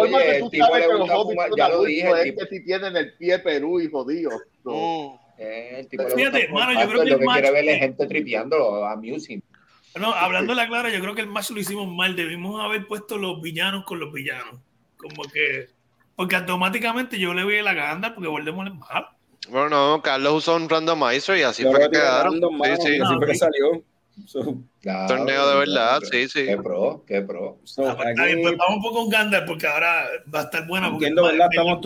oye, 0.00 0.24
que 0.24 0.36
el 0.36 0.40
tú 0.42 0.50
tipo 0.50 0.66
sabes 0.66 0.86
que 0.86 0.92
los 0.92 1.10
hobbits 1.10 1.42
ya 1.56 1.68
lo 1.70 1.84
dije, 1.84 2.08
el 2.10 2.16
es 2.18 2.24
tipo, 2.24 2.40
que 2.40 2.46
si 2.48 2.64
tienen 2.64 2.96
el 2.96 3.14
pie 3.14 3.38
Perú 3.38 3.80
y 3.80 3.88
jodido. 3.88 4.30
Mm. 4.64 5.14
eh, 5.38 5.76
el 5.78 5.88
tipo 5.88 6.04
Fíjate, 6.10 6.48
mano, 6.48 6.72
yo 6.74 6.80
fumar, 6.80 6.88
creo 6.90 7.04
que 7.04 7.10
lo 7.10 7.18
que 7.18 7.24
quiere 7.24 7.50
ver 7.50 7.68
es 7.68 7.78
gente 7.78 8.06
tripeando, 8.06 8.84
amusing. 8.84 9.42
No, 9.98 10.12
hablando 10.12 10.54
la 10.54 10.66
clara, 10.68 10.90
yo 10.90 11.00
creo 11.00 11.14
que 11.14 11.20
el 11.22 11.28
match 11.28 11.50
lo 11.50 11.60
hicimos 11.60 11.88
mal. 11.88 12.16
Debimos 12.16 12.60
haber 12.62 12.86
puesto 12.86 13.18
los 13.18 13.40
villanos 13.40 13.84
con 13.84 14.00
los 14.00 14.12
villanos. 14.12 14.60
Como 14.96 15.22
que. 15.32 15.68
Porque 16.16 16.36
automáticamente 16.36 17.18
yo 17.18 17.32
le 17.32 17.44
voy 17.44 17.58
a 17.58 17.62
la 17.62 17.74
ganda 17.74 18.14
porque 18.14 18.28
Voldemort 18.28 18.68
es 18.72 18.74
malo. 18.74 19.08
Bueno, 19.48 19.68
no, 19.68 20.02
Carlos 20.02 20.34
usó 20.34 20.56
un 20.56 20.68
randomizer 20.68 21.38
y 21.38 21.42
así 21.42 21.62
Yo 21.62 21.70
fue 21.70 21.84
lo 21.84 21.90
que 21.90 21.96
quedaron. 21.96 22.34
Sí, 22.34 22.40
sí. 22.86 23.00
así 23.00 23.14
fue 23.16 23.26
que 23.26 23.34
salió. 23.34 23.82
So, 24.26 24.58
Claro, 24.80 25.06
Torneo 25.08 25.48
de 25.48 25.58
verdad, 25.58 26.00
claro. 26.00 26.06
sí, 26.06 26.28
sí. 26.28 26.44
Qué 26.44 26.56
pro, 26.56 27.04
qué 27.06 27.20
pro. 27.22 27.58
so, 27.64 27.88
Ah, 27.88 27.96
pues, 27.96 28.14
bien, 28.14 28.20
aquí, 28.20 28.42
pues 28.42 28.56
vamos 28.56 28.76
un 28.76 28.82
poco 28.82 28.94
con 29.02 29.08
Gandalf 29.10 29.46
porque 29.46 29.66
ahora 29.66 30.06
va 30.32 30.40
a 30.40 30.42
estar 30.44 30.66
buena. 30.66 30.88
Entiendo, 30.88 31.24
¿verdad? 31.24 31.48
Estamos, 31.50 31.80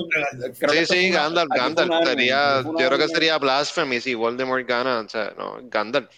Sí, 0.73 0.87
sí, 0.87 1.11
Gandalf, 1.11 1.51
Gandalf. 1.55 2.07
Sería, 2.07 2.63
yo 2.63 2.87
creo 2.87 2.99
que 2.99 3.09
sería 3.09 3.39
Blasphemy 3.39 4.01
si 4.01 4.15
Voldemort 4.15 4.67
gana. 4.67 5.01
O 5.01 5.09
sea, 5.09 5.33
no, 5.37 5.59
Gandalf. 5.65 6.11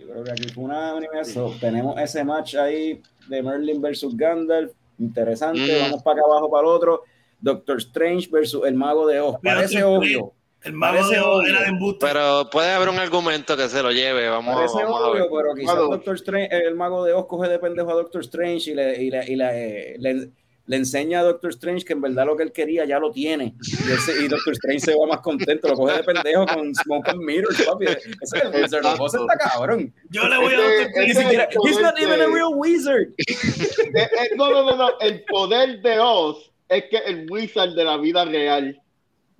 Yo 0.00 0.06
creo 0.08 0.24
que 0.24 0.30
aquí 0.32 0.48
fue 0.48 0.64
una 0.64 0.94
unanimidad. 0.94 1.24
So, 1.24 1.54
tenemos 1.60 2.00
ese 2.00 2.24
match 2.24 2.54
ahí 2.56 3.00
de 3.28 3.42
Merlin 3.42 3.80
versus 3.80 4.16
Gandalf. 4.16 4.72
Interesante. 4.98 5.60
Mm. 5.60 5.82
Vamos 5.82 6.02
para 6.02 6.18
acá 6.20 6.26
abajo 6.26 6.50
para 6.50 6.62
el 6.62 6.68
otro. 6.68 7.02
Doctor 7.40 7.78
Strange 7.78 8.28
versus 8.30 8.66
el 8.66 8.74
Mago 8.74 9.06
de 9.06 9.20
Oz. 9.20 9.36
Parece 9.42 9.82
obvio. 9.84 10.32
El 10.62 10.74
mago 10.74 10.94
Parece 10.98 11.14
de 11.14 11.20
Oz 11.20 11.38
obvio. 11.40 11.48
era 11.48 11.60
de 11.62 11.68
embuste. 11.68 12.06
Pero 12.06 12.50
puede 12.50 12.70
haber 12.72 12.88
un 12.90 12.98
argumento 12.98 13.56
que 13.56 13.68
se 13.68 13.82
lo 13.82 13.90
lleve. 13.92 14.28
Vamos, 14.28 14.54
Parece 14.56 14.74
vamos 14.82 15.00
a 15.02 15.10
ver. 15.10 15.22
obvio, 15.22 15.36
pero 15.36 15.54
quizás. 15.54 15.76
Doctor 15.76 16.14
Strange, 16.16 16.48
el 16.66 16.74
Mago 16.74 17.04
de 17.04 17.12
Oz 17.14 17.26
coge 17.26 17.48
de 17.48 17.58
pendejo 17.58 17.90
a 17.90 17.94
Doctor 17.94 18.20
Strange 18.22 18.70
y 18.70 18.74
le, 18.74 19.02
y 19.02 19.10
le, 19.10 19.24
y 19.32 19.36
le, 19.36 19.98
le- 19.98 20.30
le 20.66 20.76
enseña 20.76 21.20
a 21.20 21.22
Doctor 21.24 21.50
Strange 21.50 21.84
que 21.84 21.94
en 21.94 22.00
verdad 22.00 22.26
lo 22.26 22.36
que 22.36 22.44
él 22.44 22.52
quería 22.52 22.84
ya 22.84 22.98
lo 22.98 23.10
tiene. 23.10 23.54
Y, 23.88 23.92
ese- 23.92 24.22
y 24.24 24.28
Doctor 24.28 24.52
Strange 24.52 24.80
se 24.80 24.94
va 24.94 25.06
más 25.06 25.20
contento, 25.20 25.68
lo 25.68 25.74
coge 25.74 25.96
de 25.96 26.04
pendejo 26.04 26.46
con 26.46 26.74
Smoke 26.74 27.08
and 27.08 27.20
Mirrors, 27.22 27.60
papi. 27.62 27.86
Ese 27.86 28.10
es 28.22 28.32
el 28.44 28.62
Wizard 28.62 28.86
of 28.86 29.00
Oz, 29.00 29.14
está 29.14 29.36
cabrón. 29.36 29.92
Yo 30.10 30.28
le 30.28 30.36
voy 30.36 30.54
a 30.54 30.56
Doctor 30.58 30.76
Ni 31.02 31.10
Strange. 31.10 31.14
siquiera, 31.22 31.44
el 31.44 31.58
he's 31.68 31.80
not 31.80 31.96
de- 31.96 32.02
even 32.04 32.20
a 32.20 32.26
real 32.26 32.52
wizard. 32.54 33.08
Eh, 33.18 33.92
eh, 33.94 34.30
no, 34.36 34.50
no, 34.50 34.62
no, 34.64 34.76
no. 34.76 35.00
El 35.00 35.24
poder 35.24 35.80
de 35.82 35.98
Oz 35.98 36.52
es 36.68 36.84
que 36.84 36.98
el 36.98 37.26
wizard 37.30 37.74
de 37.74 37.84
la 37.84 37.96
vida 37.96 38.24
real. 38.24 38.80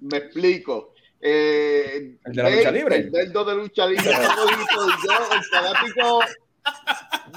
Me 0.00 0.16
explico. 0.18 0.94
Eh, 1.20 2.16
¿El 2.24 2.32
de 2.32 2.42
la 2.42 2.50
lucha 2.50 2.70
libre? 2.70 2.96
El 2.96 3.10
de 3.32 3.54
lucha 3.54 3.86
libre 3.86 4.04
el 4.10 5.44
fanático 5.44 6.20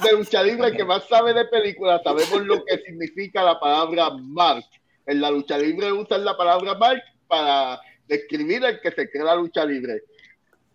de 0.02 0.12
lucha 0.12 0.42
libre 0.42 0.72
que 0.72 0.84
más 0.84 1.06
sabe 1.08 1.32
de 1.32 1.44
películas, 1.46 2.02
sabemos 2.02 2.44
lo 2.44 2.64
que 2.64 2.78
significa 2.78 3.42
la 3.42 3.58
palabra 3.58 4.10
mark. 4.10 4.64
En 5.06 5.20
la 5.20 5.30
lucha 5.30 5.58
libre 5.58 5.92
usan 5.92 6.24
la 6.24 6.36
palabra 6.36 6.74
mark 6.74 7.02
para 7.26 7.80
describir 8.06 8.64
el 8.64 8.80
que 8.80 8.90
se 8.90 9.10
crea 9.10 9.24
la 9.24 9.36
lucha 9.36 9.64
libre. 9.64 10.02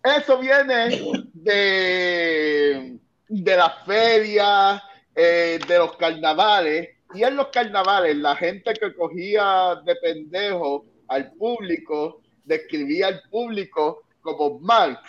Eso 0.02 0.38
viene 0.38 1.00
de, 1.34 2.98
de 3.28 3.56
las 3.56 3.84
ferias, 3.84 4.82
eh, 5.14 5.58
de 5.66 5.78
los 5.78 5.96
carnavales. 5.96 6.88
Y 7.12 7.24
en 7.24 7.36
los 7.36 7.48
carnavales, 7.48 8.16
la 8.16 8.36
gente 8.36 8.72
que 8.74 8.94
cogía 8.94 9.80
de 9.84 9.96
pendejo 9.96 10.86
al 11.08 11.32
público, 11.32 12.22
describía 12.44 13.08
al 13.08 13.22
público 13.30 14.04
como 14.20 14.58
Marx. 14.60 15.00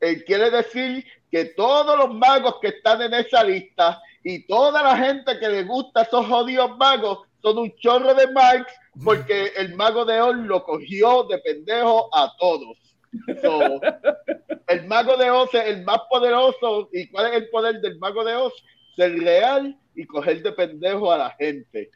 Eh, 0.00 0.24
quiere 0.24 0.50
decir 0.50 1.04
que 1.32 1.46
todos 1.46 1.96
los 1.96 2.14
magos 2.14 2.56
que 2.60 2.68
están 2.68 3.00
en 3.00 3.14
esa 3.14 3.42
lista 3.42 4.00
y 4.22 4.46
toda 4.46 4.82
la 4.82 4.96
gente 4.98 5.38
que 5.40 5.48
le 5.48 5.64
gusta 5.64 6.00
a 6.00 6.02
esos 6.02 6.26
jodidos 6.26 6.76
magos 6.76 7.20
son 7.40 7.56
un 7.56 7.74
chorro 7.76 8.14
de 8.14 8.30
Marx 8.30 8.70
porque 9.02 9.46
el 9.56 9.74
mago 9.74 10.04
de 10.04 10.20
Oz 10.20 10.36
lo 10.36 10.62
cogió 10.62 11.24
de 11.24 11.38
pendejo 11.38 12.14
a 12.14 12.30
todos. 12.38 12.76
So, 13.40 13.80
el 14.68 14.86
mago 14.86 15.16
de 15.16 15.30
Oz 15.30 15.54
es 15.54 15.64
el 15.64 15.84
más 15.84 16.00
poderoso. 16.10 16.90
¿Y 16.92 17.08
cuál 17.08 17.32
es 17.32 17.42
el 17.42 17.48
poder 17.48 17.80
del 17.80 17.98
mago 17.98 18.22
de 18.24 18.34
Oz? 18.34 18.52
Ser 18.94 19.18
real 19.18 19.76
y 19.94 20.06
coger 20.06 20.42
de 20.42 20.52
pendejo 20.52 21.10
a 21.10 21.16
la 21.16 21.30
gente. 21.30 21.90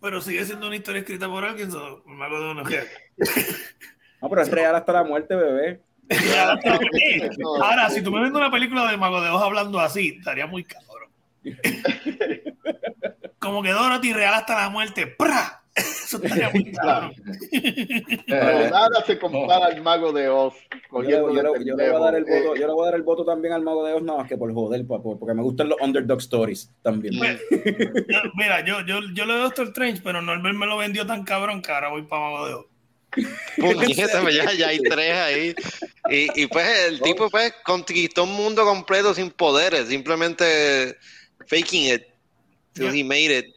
Pero 0.00 0.20
sigue 0.20 0.44
siendo 0.44 0.68
una 0.68 0.76
historia 0.76 1.00
escrita 1.00 1.28
por 1.28 1.44
alguien. 1.44 1.72
so, 1.72 2.04
el 2.06 2.14
mago 2.14 2.40
de 2.40 2.46
Oz 2.46 2.56
no 2.56 2.64
queda. 2.64 2.84
No, 4.22 4.30
pero 4.30 4.42
es 4.42 4.50
real 4.50 4.74
hasta 4.74 4.92
la 4.92 5.04
muerte, 5.04 5.34
bebé. 5.34 5.82
Eh, 6.08 7.30
Ahora, 7.62 7.90
si 7.90 8.02
tú 8.02 8.10
me 8.10 8.20
vendes 8.20 8.36
una 8.40 8.50
película 8.50 8.90
de 8.90 8.96
Mago 8.96 9.20
de 9.20 9.30
Oz 9.30 9.42
hablando 9.42 9.80
así, 9.80 10.16
estaría 10.18 10.46
muy 10.46 10.64
cabrón. 10.64 11.10
Como 13.38 13.62
que 13.62 13.70
Dorothy 13.70 14.12
real 14.12 14.34
hasta 14.34 14.56
la 14.56 14.68
muerte. 14.70 15.06
¡Pra! 15.06 15.60
Eso 15.74 16.22
estaría 16.22 16.50
muy 16.50 16.70
cabrón. 16.72 17.12
Pero 18.28 18.70
nada 18.70 19.04
se 19.04 19.18
compara 19.18 19.66
al 19.66 19.82
mago 19.82 20.12
de 20.12 20.28
Oz. 20.28 20.54
Yo 20.54 20.78
le, 20.78 20.86
cogiendo 20.88 21.34
yo 21.34 21.52
de 21.52 21.58
le- 21.58 21.64
yo 21.66 21.76
le 21.76 21.90
voy 21.90 21.96
a 22.00 22.04
dar 22.04 22.14
el 22.14 22.24
voto, 22.24 22.54
Eh, 22.54 22.60
yo 22.60 22.66
le 22.68 22.72
voy 22.72 22.82
a 22.82 22.86
dar 22.86 22.94
el 22.94 23.02
voto 23.02 23.24
también 23.24 23.52
al 23.54 23.62
Mago 23.62 23.84
de 23.84 23.92
Oz, 23.94 24.02
nada 24.02 24.20
más 24.20 24.28
que 24.28 24.36
por 24.38 24.54
joder, 24.54 24.86
por- 24.86 25.02
porque 25.02 25.34
me 25.34 25.42
gustan 25.42 25.68
los 25.70 25.80
underdog 25.80 26.20
stories 26.20 26.72
también. 26.82 27.14
Mira, 28.34 28.60
yo, 28.64 28.80
yo, 28.86 29.00
yo 29.14 29.26
le 29.26 29.32
doy 29.32 29.42
Doctor 29.42 29.66
Strange, 29.68 30.00
pero 30.04 30.22
Norbert 30.22 30.54
me 30.56 30.66
lo 30.66 30.76
vendió 30.76 31.04
tan 31.06 31.24
cabrón 31.24 31.60
que 31.60 31.72
ahora 31.72 31.88
voy 31.88 32.02
para 32.02 32.22
Mago 32.22 32.46
de 32.46 32.54
Oz. 32.54 32.66
Puñeta, 33.56 34.20
pues 34.22 34.34
ya, 34.34 34.52
ya 34.52 34.68
hay 34.68 34.78
tres 34.78 35.12
ahí. 35.12 35.54
Y, 36.10 36.42
y 36.42 36.46
pues 36.46 36.66
el 36.86 37.00
tipo 37.00 37.30
pues 37.30 37.52
conquistó 37.64 38.24
un 38.24 38.32
mundo 38.32 38.64
completo 38.64 39.14
sin 39.14 39.30
poderes, 39.30 39.88
simplemente 39.88 40.96
faking 41.46 41.94
it 41.94 42.02
till 42.72 42.92
he 42.92 43.04
made 43.04 43.30
it. 43.30 43.53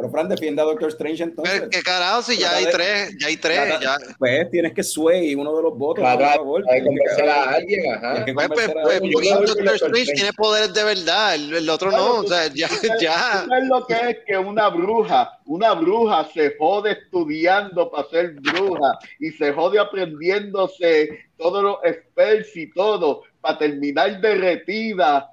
Pero 0.00 0.10
Fran 0.10 0.28
defiende 0.28 0.62
a 0.62 0.64
Doctor 0.64 0.88
Strange 0.88 1.22
entonces. 1.22 1.58
Pero 1.58 1.70
qué 1.70 1.82
carajo, 1.82 2.22
si 2.22 2.38
ya 2.38 2.56
hay 2.56 2.64
tres, 2.72 3.14
ya 3.18 3.26
hay 3.26 3.36
tres, 3.36 3.80
ya. 3.80 3.98
Pues 4.18 4.50
tienes 4.50 4.72
que 4.72 4.82
sway 4.82 5.34
uno 5.34 5.54
de 5.54 5.62
los 5.62 5.76
votos, 5.76 6.02
Claro, 6.02 6.18
por 6.18 6.34
favor. 6.34 6.64
hay 6.70 6.80
que 6.80 6.86
convencer 6.86 7.28
a 7.28 7.50
alguien, 7.50 7.94
ajá. 7.94 8.24
Pues, 8.32 8.48
pues, 8.48 8.72
pues, 8.82 9.00
que 9.00 9.10
Doctor 9.10 9.74
Strange 9.74 10.12
tiene 10.14 10.32
poderes 10.32 10.72
de 10.72 10.84
verdad, 10.84 11.34
el, 11.34 11.54
el 11.54 11.68
otro 11.68 11.90
Claro, 11.90 12.04
no, 12.04 12.20
o 12.20 12.26
sea, 12.26 12.46
ya, 12.48 12.68
ya. 13.00 13.42
¿Tú 13.44 13.48
sabes 13.50 13.68
lo 13.68 13.86
que 13.86 13.94
es 13.94 14.16
que 14.26 14.38
una 14.38 14.68
bruja, 14.68 15.38
una 15.44 15.74
bruja 15.74 16.28
se 16.32 16.56
jode 16.58 16.92
estudiando 16.92 17.90
para 17.90 18.08
ser 18.08 18.32
bruja 18.34 18.98
y 19.18 19.30
se 19.32 19.52
jode 19.52 19.78
aprendiéndose 19.78 21.26
todos 21.36 21.62
los 21.62 21.76
spells 21.84 22.56
y 22.56 22.72
todo 22.72 23.22
para 23.40 23.58
terminar 23.58 24.20
derretida 24.20 25.30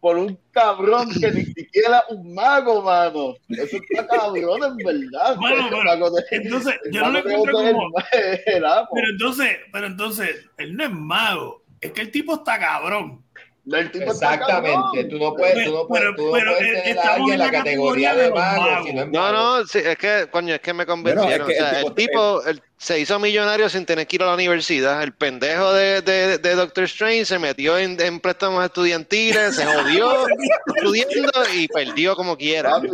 por 0.00 0.16
un 0.16 0.38
cabrón 0.50 1.08
que 1.20 1.30
ni 1.30 1.44
siquiera 1.44 2.02
un 2.08 2.34
mago, 2.34 2.82
mano. 2.82 3.34
Eso 3.50 3.76
está 3.76 4.06
cabrón, 4.06 4.60
en 4.64 4.76
verdad. 4.78 5.36
Pero, 5.40 6.10
de- 6.10 6.24
entonces, 6.30 6.74
yo 6.90 7.00
no 7.02 7.12
de 7.12 7.18
encuentro 7.20 7.52
como- 7.52 7.92
el- 8.12 8.40
el 8.46 8.64
amo. 8.64 8.88
Pero 8.94 9.08
entonces, 9.10 9.56
pero 9.72 9.86
entonces, 9.86 10.46
él 10.58 10.76
no 10.76 10.84
es 10.84 10.90
mago. 10.90 11.62
Es 11.80 11.92
que 11.92 12.00
el 12.02 12.10
tipo 12.10 12.34
está 12.34 12.58
cabrón. 12.58 13.24
El 13.70 13.90
tipo 13.92 14.10
está 14.12 14.34
Exactamente, 14.34 15.04
tú 15.04 15.18
no 15.18 15.34
puedes, 15.34 15.64
tú 15.66 15.72
no 15.72 15.86
puedes, 15.86 16.04
Pero- 16.06 16.14
tú 16.16 16.26
no 16.26 16.32
pero, 16.32 16.52
puedes 16.52 16.62
eh, 16.62 16.72
tener 16.82 16.86
a 16.86 16.90
estamos 17.02 17.16
alguien 17.18 17.32
en 17.34 17.38
la 17.38 17.50
categoría 17.50 18.10
categoría 18.10 18.14
de 18.14 18.30
mago, 18.30 18.84
si 18.86 18.92
no 18.94 19.06
No, 19.06 19.32
no, 19.32 19.66
sí, 19.66 19.78
es 19.78 19.96
que, 19.98 20.28
coño, 20.30 20.54
es 20.54 20.60
que 20.60 20.72
me 20.72 20.86
convencieron. 20.86 21.46
Bueno, 21.46 21.50
es 21.50 21.56
que 21.58 21.62
o 21.62 21.66
sea, 21.68 21.80
el 21.80 21.86
el 21.86 21.94
tipo- 21.94 22.42
él 22.46 22.62
se 22.78 22.98
hizo 22.98 23.18
millonario 23.18 23.68
sin 23.68 23.84
tener 23.84 24.06
que 24.06 24.16
ir 24.16 24.22
a 24.22 24.26
la 24.26 24.34
universidad. 24.34 25.02
El 25.02 25.12
pendejo 25.12 25.72
de, 25.74 26.00
de, 26.00 26.38
de 26.38 26.54
Doctor 26.54 26.84
Strange 26.84 27.26
se 27.26 27.38
metió 27.38 27.76
en, 27.76 28.00
en 28.00 28.18
préstamos 28.20 28.64
estudiantiles, 28.64 29.54
se 29.54 29.66
jodió 29.66 30.26
estudiando 30.74 31.30
y 31.54 31.68
perdió 31.68 32.16
como 32.16 32.36
quiera. 32.38 32.70
Papi, 32.70 32.88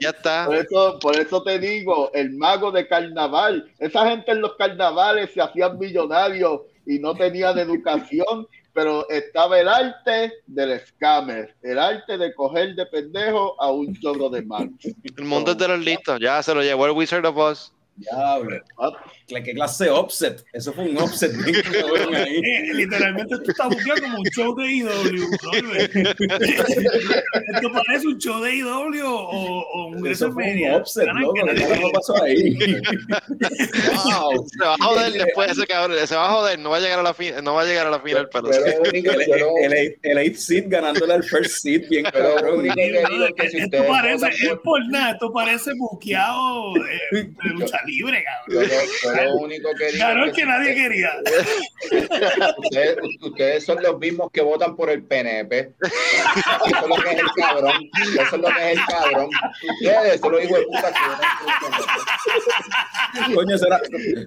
Ya 0.00 0.08
está. 0.10 0.46
Por 0.46 0.56
eso, 0.56 0.98
por 1.00 1.16
eso 1.20 1.42
te 1.42 1.58
digo, 1.58 2.10
el 2.14 2.30
mago 2.32 2.70
de 2.72 2.88
carnaval. 2.88 3.70
Esa 3.78 4.08
gente 4.08 4.32
en 4.32 4.40
los 4.40 4.54
carnavales 4.56 5.30
se 5.34 5.42
hacían 5.42 5.78
millonarios 5.78 6.62
y 6.86 6.98
no 6.98 7.14
tenían 7.14 7.58
educación, 7.58 8.48
pero 8.72 9.08
estaba 9.08 9.58
el 9.58 9.68
arte 9.68 10.32
del 10.46 10.80
scammer, 10.80 11.54
el 11.62 11.78
arte 11.78 12.16
de 12.16 12.34
coger 12.34 12.74
de 12.74 12.86
pendejo 12.86 13.60
a 13.60 13.70
un 13.70 13.94
chorro 14.00 14.28
de 14.30 14.42
mal. 14.42 14.70
El 15.16 15.24
mundo 15.24 15.52
es 15.52 15.58
de 15.58 15.68
los 15.68 15.80
listos. 15.80 16.20
Ya 16.20 16.42
se 16.42 16.54
lo 16.54 16.62
llevó 16.62 16.86
el 16.86 16.92
Wizard 16.92 17.26
of 17.26 17.36
Oz. 17.36 17.72
Diablo. 17.96 18.62
¿Qué 19.44 19.54
clase 19.54 19.84
de 19.84 19.90
offset? 19.90 20.44
Eso 20.52 20.72
fue 20.72 20.84
un 20.84 20.98
offset 20.98 21.32
ahí. 21.44 21.52
Eh, 22.40 22.74
literalmente 22.74 23.34
esto 23.34 23.50
está 23.50 23.66
buscando 23.68 24.02
como 24.02 24.18
un 24.18 24.24
show 24.34 24.54
de 24.56 24.66
IW. 24.72 25.30
¿no? 25.42 25.52
esto 27.54 27.72
parece 27.72 28.06
un 28.06 28.18
show 28.18 28.40
de 28.42 28.54
IW 28.56 29.04
o, 29.06 29.60
o 29.60 29.86
un 29.88 30.06
Eso 30.06 30.32
fue 30.32 30.42
un 30.44 30.48
WrestleMania. 30.60 30.76
offset, 30.76 31.08
que 31.34 31.54
¿Qué 31.54 31.90
pasó 31.92 32.22
ahí? 32.22 32.58
Wow, 33.94 34.46
se 34.48 34.64
va 34.64 34.74
a 34.74 34.84
joder 34.84 35.12
después 35.12 35.50
ese 35.52 35.66
cabrón, 35.66 35.96
se 36.06 36.14
va 36.16 36.26
a 36.28 36.32
joder, 36.32 36.58
no 36.58 36.70
va 36.70 36.76
a 36.76 36.80
llegar 36.80 36.98
a 36.98 37.02
la 37.02 37.14
final, 37.14 37.44
no 37.44 37.54
va 37.54 37.62
a 37.62 37.64
llegar 37.66 37.86
a 37.86 37.90
la 37.90 38.00
final, 38.00 38.28
pero 38.32 38.48
Pero 38.48 38.66
lo 38.82 38.88
único, 38.90 39.10
El, 39.12 39.18
lo- 39.40 39.56
el, 39.64 39.72
el, 39.72 39.98
el 40.02 40.18
eighth 40.18 40.36
seed 40.36 40.64
ganándole 40.68 41.14
al 41.14 41.22
first 41.24 41.62
seed, 41.62 41.88
bien 41.88 42.06
pero 42.12 42.28
lo 42.30 42.34
cabrón. 42.36 42.58
único 42.60 42.74
que 42.74 43.04
digo 43.10 43.24
es 43.26 43.32
que 43.36 43.50
si 43.50 43.58
esto 43.58 43.86
parece, 43.86 44.14
votan 44.16 44.32
es 44.32 44.48
por- 44.48 44.62
por 44.62 44.88
nada, 44.88 45.12
esto 45.12 45.32
parece 45.32 45.70
buqueado 45.74 46.76
eh, 46.76 47.10
de 47.12 47.30
lucha 47.54 47.78
libre, 47.86 48.24
cabrón. 48.24 48.68
Lo 49.24 49.34
único 49.36 49.70
que 49.74 49.86
digo 49.92 49.98
Ganó 50.06 50.24
es 50.24 50.30
el 50.30 50.34
que 50.36 50.46
nadie 50.46 50.70
ustedes- 50.70 50.88
quería. 50.88 51.10
Ustedes, 52.58 52.96
ustedes 53.22 53.64
son 53.64 53.82
los 53.82 53.98
mismos 53.98 54.30
que 54.32 54.40
votan 54.42 54.76
por 54.76 54.90
el 54.90 55.02
PNP. 55.02 55.72
Eso 55.82 55.90
es 56.66 56.88
lo 56.88 56.96
que 56.96 57.10
es 57.10 57.18
el 57.18 57.26
cabrón. 57.36 57.90
Eso 58.02 58.22
es 58.22 58.32
lo 58.42 58.48
que 58.48 58.72
es 58.72 58.78
el 58.78 58.84
cabrón. 58.86 59.28
Ustedes 59.82 60.20
son 60.20 60.32
los 60.32 60.44
hijos 60.44 60.58
de 60.58 60.64
puta 60.66 60.92
que 60.92 60.98
el. 63.28 63.34
Coño, 63.34 63.54
eso 63.56 63.66
era, 63.66 63.80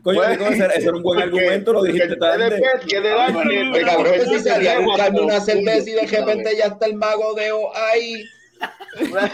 coño, 0.03 0.19
Pues, 0.21 0.37
¿cómo 0.37 0.51
era? 0.51 0.65
Eso 0.73 0.87
era 0.89 0.97
un 0.97 1.03
buen 1.03 1.19
Porque- 1.19 1.37
argumento, 1.39 1.73
lo 1.73 1.83
dijiste 1.83 2.07
el 2.13 2.19
tarde. 2.19 2.61
Gente, 2.87 3.13
Oye, 3.13 3.81
cabrón, 3.85 4.13
si 4.27 4.39
salía 4.39 4.77
a 4.77 4.79
buscarme 4.79 5.21
una 5.21 5.39
cerveza 5.39 5.89
y 5.89 5.93
de 5.93 6.07
repente 6.07 6.55
ya 6.57 6.65
está 6.65 6.85
el 6.87 6.95
mago 6.95 7.33
de 7.35 7.51
O 7.51 7.75
ahí. 7.75 8.23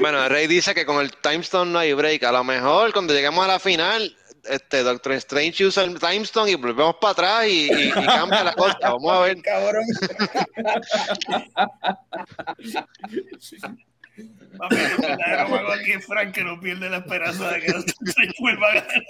bueno, 0.00 0.28
Rey 0.28 0.46
dice 0.46 0.74
que 0.74 0.84
con 0.86 1.00
el 1.02 1.10
Time 1.16 1.40
Stone 1.40 1.70
no 1.70 1.78
hay 1.78 1.92
break. 1.92 2.24
A 2.24 2.32
lo 2.32 2.44
mejor 2.44 2.92
cuando 2.92 3.14
lleguemos 3.14 3.44
a 3.44 3.48
la 3.48 3.58
final, 3.58 4.14
este 4.44 4.82
Doctor 4.82 5.12
Strange 5.12 5.64
usa 5.66 5.84
el 5.84 5.98
Time 5.98 6.22
Stone 6.22 6.50
y 6.50 6.54
volvemos 6.56 6.96
para 7.00 7.12
atrás 7.12 7.46
y, 7.46 7.70
y- 7.72 7.88
y 7.88 7.92
cambia 7.92 8.42
la 8.44 8.54
cosa. 8.54 8.78
Vamos 8.82 9.12
a 9.12 9.20
ver. 9.20 9.42
Cabrón. 9.42 9.84
El 14.70 15.80
aquí 15.80 15.92
es 15.92 16.06
Frank 16.06 16.34
que 16.34 16.44
no 16.44 16.60
pierde 16.60 16.90
la 16.90 16.98
esperanza 16.98 17.50
de 17.50 17.60
que 17.60 17.72
no 17.72 17.80
se 17.80 18.32
vuelva 18.38 18.68
a 18.70 18.74
ganar. 18.74 19.02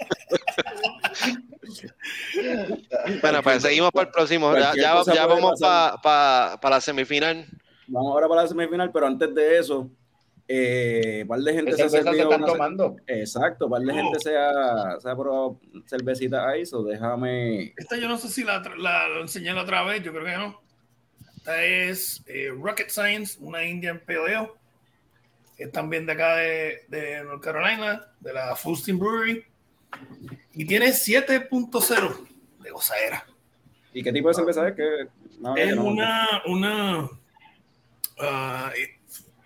Bueno, 3.21 3.43
pues 3.43 3.61
seguimos 3.61 3.91
para 3.91 4.07
el 4.07 4.11
próximo. 4.13 4.53
Ya, 4.75 4.93
vamos 5.27 5.59
para 5.59 6.69
la 6.69 6.81
semifinal. 6.81 7.45
Vamos 7.87 8.13
ahora 8.13 8.27
para 8.29 8.43
la 8.43 8.47
semifinal, 8.47 8.91
pero 8.93 9.07
antes 9.07 9.33
de 9.35 9.59
eso, 9.59 9.89
eh, 10.55 11.25
par 11.27 11.39
de 11.39 11.53
gente 11.53 11.71
¿Qué 11.71 11.77
se 11.77 11.83
ha 11.83 11.89
se 11.89 12.03
servido 12.03 12.23
están 12.25 12.43
una- 12.43 12.51
tomando? 12.53 12.95
Exacto, 13.07 13.69
par 13.69 13.81
de 13.81 13.91
Oh. 13.91 13.95
gente 13.95 14.19
se 14.19 14.37
ha, 14.37 14.99
se 14.99 15.09
ha 15.09 15.15
probado 15.15 15.59
cervecita 15.87 16.47
ahí, 16.47 16.65
so 16.65 16.83
déjame. 16.83 17.73
Esta 17.77 17.97
yo 17.97 18.07
no 18.07 18.17
sé 18.17 18.29
si 18.29 18.43
la, 18.43 18.61
la, 18.77 19.07
lo 19.09 19.21
enseñé 19.21 19.53
la 19.53 19.63
otra 19.63 19.83
vez, 19.83 20.03
yo 20.03 20.11
creo 20.13 20.25
que 20.25 20.37
no. 20.37 20.61
Esta 21.37 21.63
es 21.63 22.23
eh, 22.27 22.49
Rocket 22.55 22.89
Science, 22.89 23.37
una 23.41 23.65
Indian 23.65 24.01
Pale 24.05 24.35
Ale. 24.35 24.49
Es 25.57 25.71
también 25.71 26.05
de 26.05 26.13
acá 26.13 26.35
de, 26.37 26.81
de 26.87 27.23
North 27.23 27.43
Carolina, 27.43 28.05
de 28.19 28.33
la 28.33 28.55
Steam 28.55 28.97
Brewery. 28.99 29.43
Y 30.53 30.65
tiene 30.65 30.87
7.0 30.87 32.27
de 32.61 32.69
gozadera. 32.71 33.25
¿Y 33.93 34.01
qué 34.03 34.11
tipo 34.11 34.27
de 34.29 34.33
cerveza 34.33 34.67
es? 34.69 34.75
Que, 34.75 35.07
no, 35.39 35.55
Es 35.55 35.69
que 35.69 35.75
no- 35.75 35.83
una, 35.85 36.41
una, 36.47 37.09
ah, 38.19 38.71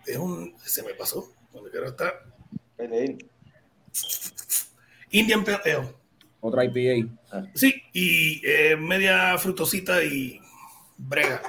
es 0.08 0.18
un, 0.18 0.54
se 0.64 0.84
me 0.84 0.94
pasó, 0.94 1.32
¿dónde 1.54 1.70
quiero 1.72 1.88
estar? 1.88 2.14
Indian 5.12 5.44
Pale 5.44 5.58
Ale. 5.66 5.88
Otra 6.40 6.64
IPA. 6.66 7.08
Sí, 7.56 7.74
y 7.94 8.42
eh, 8.46 8.76
media 8.78 9.38
frutosita 9.38 10.04
y 10.04 10.40
brega. 10.98 11.42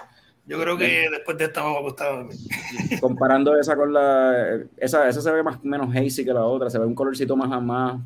Yo 0.46 0.58
creo 0.58 0.78
que 0.78 1.08
después 1.10 1.36
de 1.36 1.44
esta 1.44 1.62
vamos 1.62 1.78
a 1.78 1.82
gustar 1.82 2.12
dormir. 2.16 2.38
Comparando 3.00 3.58
esa 3.58 3.76
con 3.76 3.92
la. 3.92 4.60
Esa, 4.78 5.08
esa 5.08 5.20
se 5.20 5.30
ve 5.30 5.42
más 5.42 5.62
menos 5.62 5.94
hazy 5.94 6.24
que 6.24 6.32
la 6.32 6.44
otra, 6.44 6.70
se 6.70 6.78
ve 6.78 6.86
un 6.86 6.94
colorcito 6.94 7.36
más. 7.36 7.62
más 7.62 8.00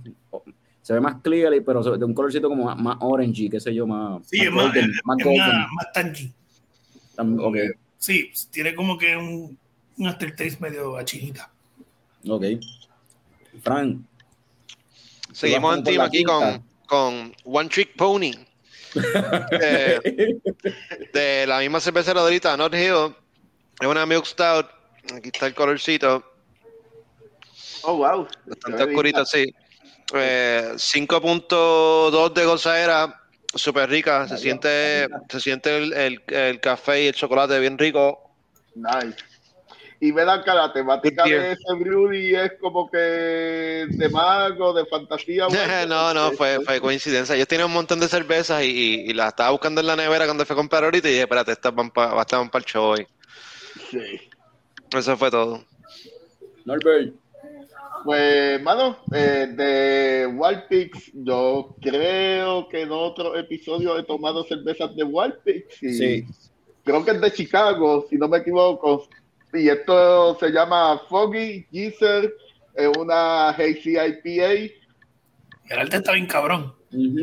se 0.83 0.93
ve 0.95 1.01
más 1.01 1.21
clear, 1.23 1.53
pero 1.65 1.81
de 1.97 2.05
un 2.05 2.13
colorcito 2.13 2.49
como 2.49 2.65
más, 2.65 2.77
más 2.77 2.97
orangey, 3.01 3.49
qué 3.49 3.61
sé 3.61 3.73
yo, 3.73 3.87
más. 3.87 4.27
Sí, 4.27 4.39
más 4.39 4.47
es 4.47 4.53
más, 4.53 4.65
golden, 4.65 4.91
es- 4.91 5.01
más 5.05 5.17
golden. 5.23 5.39
más, 5.39 5.69
más 5.73 5.93
tangy. 5.93 6.33
Sí, 7.99 8.33
tiene 8.51 8.75
como 8.75 8.99
que 8.99 9.17
un, 9.17 9.57
un 10.03 10.09
aftertaste 10.09 10.59
medio 10.61 10.97
a 10.97 11.05
chinita. 11.05 11.51
ok. 12.29 12.45
Frank, 13.63 14.01
Seguimos 15.33 15.77
en 15.79 15.85
team 15.85 16.01
aquí 16.01 16.25
con, 16.25 16.63
con 16.87 17.35
One 17.45 17.69
Trick 17.69 17.97
Pony. 17.97 18.33
Eh, 19.63 20.37
de 21.15 21.47
la 21.47 21.61
misma 21.61 21.81
cervecera 21.81 22.21
de 22.21 22.27
ahorita, 22.27 22.57
Not 22.59 22.75
Hill. 22.75 23.15
Es 23.81 23.87
una 23.87 24.05
Milk 24.05 24.27
Stout. 24.27 24.67
Aquí 25.15 25.31
está 25.33 25.47
el 25.47 25.55
colorcito. 25.55 26.23
Oh, 27.85 27.97
wow. 27.97 28.29
Bastante 28.47 28.83
oscurita, 28.85 29.25
sí. 29.25 29.47
Eh, 30.15 30.73
5.2 30.75 32.33
de 32.35 32.45
gozadera. 32.45 33.19
Súper 33.55 33.89
rica. 33.89 34.29
Se 34.29 34.37
siente, 34.39 35.09
se 35.31 35.41
siente 35.41 35.77
el, 35.79 35.93
el- 35.95 36.23
el 36.29 36.61
café 36.61 37.05
y 37.05 37.07
el 37.09 37.15
chocolate 37.15 37.59
bien 37.61 37.79
rico. 37.79 38.31
Nice. 38.75 39.17
Y 40.05 40.11
ven 40.11 40.29
acá, 40.29 40.53
la 40.53 40.73
temática 40.73 41.23
de 41.25 41.53
ese 41.53 41.75
brewery 41.79 42.35
es 42.35 42.55
como 42.61 42.91
que 42.91 42.99
de 43.89 44.09
mago, 44.11 44.73
de 44.73 44.85
fantasía. 44.87 45.47
bueno. 45.87 45.87
no, 45.87 46.13
no, 46.13 46.33
fue, 46.33 46.59
fue 46.65 46.81
coincidencia. 46.81 47.37
Ellos 47.37 47.47
tienen 47.47 47.69
un 47.69 47.73
montón 47.73 48.01
de 48.01 48.09
cervezas 48.09 48.65
y, 48.65 48.67
y, 48.67 48.95
y 49.11 49.13
las 49.13 49.29
estaba 49.29 49.51
buscando 49.51 49.81
en 49.81 49.87
la 49.87 49.95
nevera 49.95 50.25
cuando 50.25 50.45
fui 50.45 50.55
a 50.55 50.57
comprar 50.57 50.83
ahorita 50.83 51.07
y 51.07 51.13
dije, 51.13 51.23
espérate, 51.23 51.53
estas 51.53 51.73
van 51.73 51.93
pa- 51.93 52.15
va 52.15 52.19
a 52.19 52.23
estar 52.23 52.51
para 52.51 52.65
el 52.65 52.69
show 52.69 52.83
hoy. 52.83 53.07
Sí. 53.93 54.21
Eso 54.93 55.17
fue 55.17 55.31
todo. 55.31 55.65
Norbert. 56.65 57.15
Pues, 58.05 58.61
mano, 58.61 58.99
eh, 59.15 59.47
de 59.55 60.27
Wild 60.35 60.67
Pigs, 60.69 61.13
yo 61.15 61.77
creo 61.81 62.69
que 62.69 62.83
en 62.83 62.91
otro 62.91 63.37
episodio 63.37 63.97
he 63.97 64.03
tomado 64.03 64.43
cervezas 64.43 64.97
de 64.97 65.05
Wild 65.05 65.37
Pigs. 65.45 65.81
Y 65.81 65.93
Sí. 65.95 66.27
Creo 66.85 67.05
que 67.05 67.13
es 67.13 67.21
de 67.21 67.33
Chicago, 67.33 68.05
si 68.11 68.17
no 68.17 68.27
me 68.27 68.39
equivoco. 68.39 69.07
Y 69.55 69.69
esto 69.69 70.37
se 70.41 70.51
llama 70.51 71.01
Foggy 71.09 71.67
Geezer, 71.71 72.35
es 72.75 72.89
una 72.99 73.51
Hazy 73.51 73.97
IPA. 73.99 74.73
El 75.69 75.79
arte 75.79 75.97
está 75.99 76.13
bien 76.13 76.27
cabrón. 76.27 76.75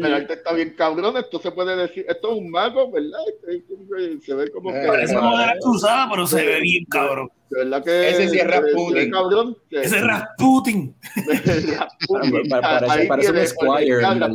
Arte 0.04 0.34
está 0.34 0.54
bien 0.54 0.74
cabrón, 0.76 1.16
esto 1.18 1.40
se 1.40 1.52
puede 1.52 1.76
decir, 1.76 2.04
esto 2.10 2.32
es 2.32 2.38
un 2.40 2.50
mago, 2.50 2.90
¿verdad? 2.92 3.20
Este, 3.48 4.26
Se 4.26 4.34
ve 4.34 4.50
como 4.50 4.72
que... 4.72 4.84
Eh, 4.84 4.88
Parece 4.88 5.16
modelo 5.16 5.52
cruzada, 5.62 6.08
pero 6.10 6.26
se 6.26 6.44
ve 6.44 6.60
bien 6.62 6.86
cabrón. 6.86 7.30
De 7.52 7.60
verdad 7.64 7.84
que 7.84 8.10
Ese 8.10 8.30
sí 8.30 8.38
es 8.40 8.48
Rasputin. 8.48 9.12
cabrón. 9.12 9.58
Ese 9.72 9.98
es 9.98 10.04
Rasputin. 10.04 10.96
Rasputin. 11.78 12.50
Pa- 12.50 12.62
parece- 12.62 13.08
parece 13.08 13.32
un 13.32 13.48
Squire, 13.48 13.96
verdad. 13.96 14.32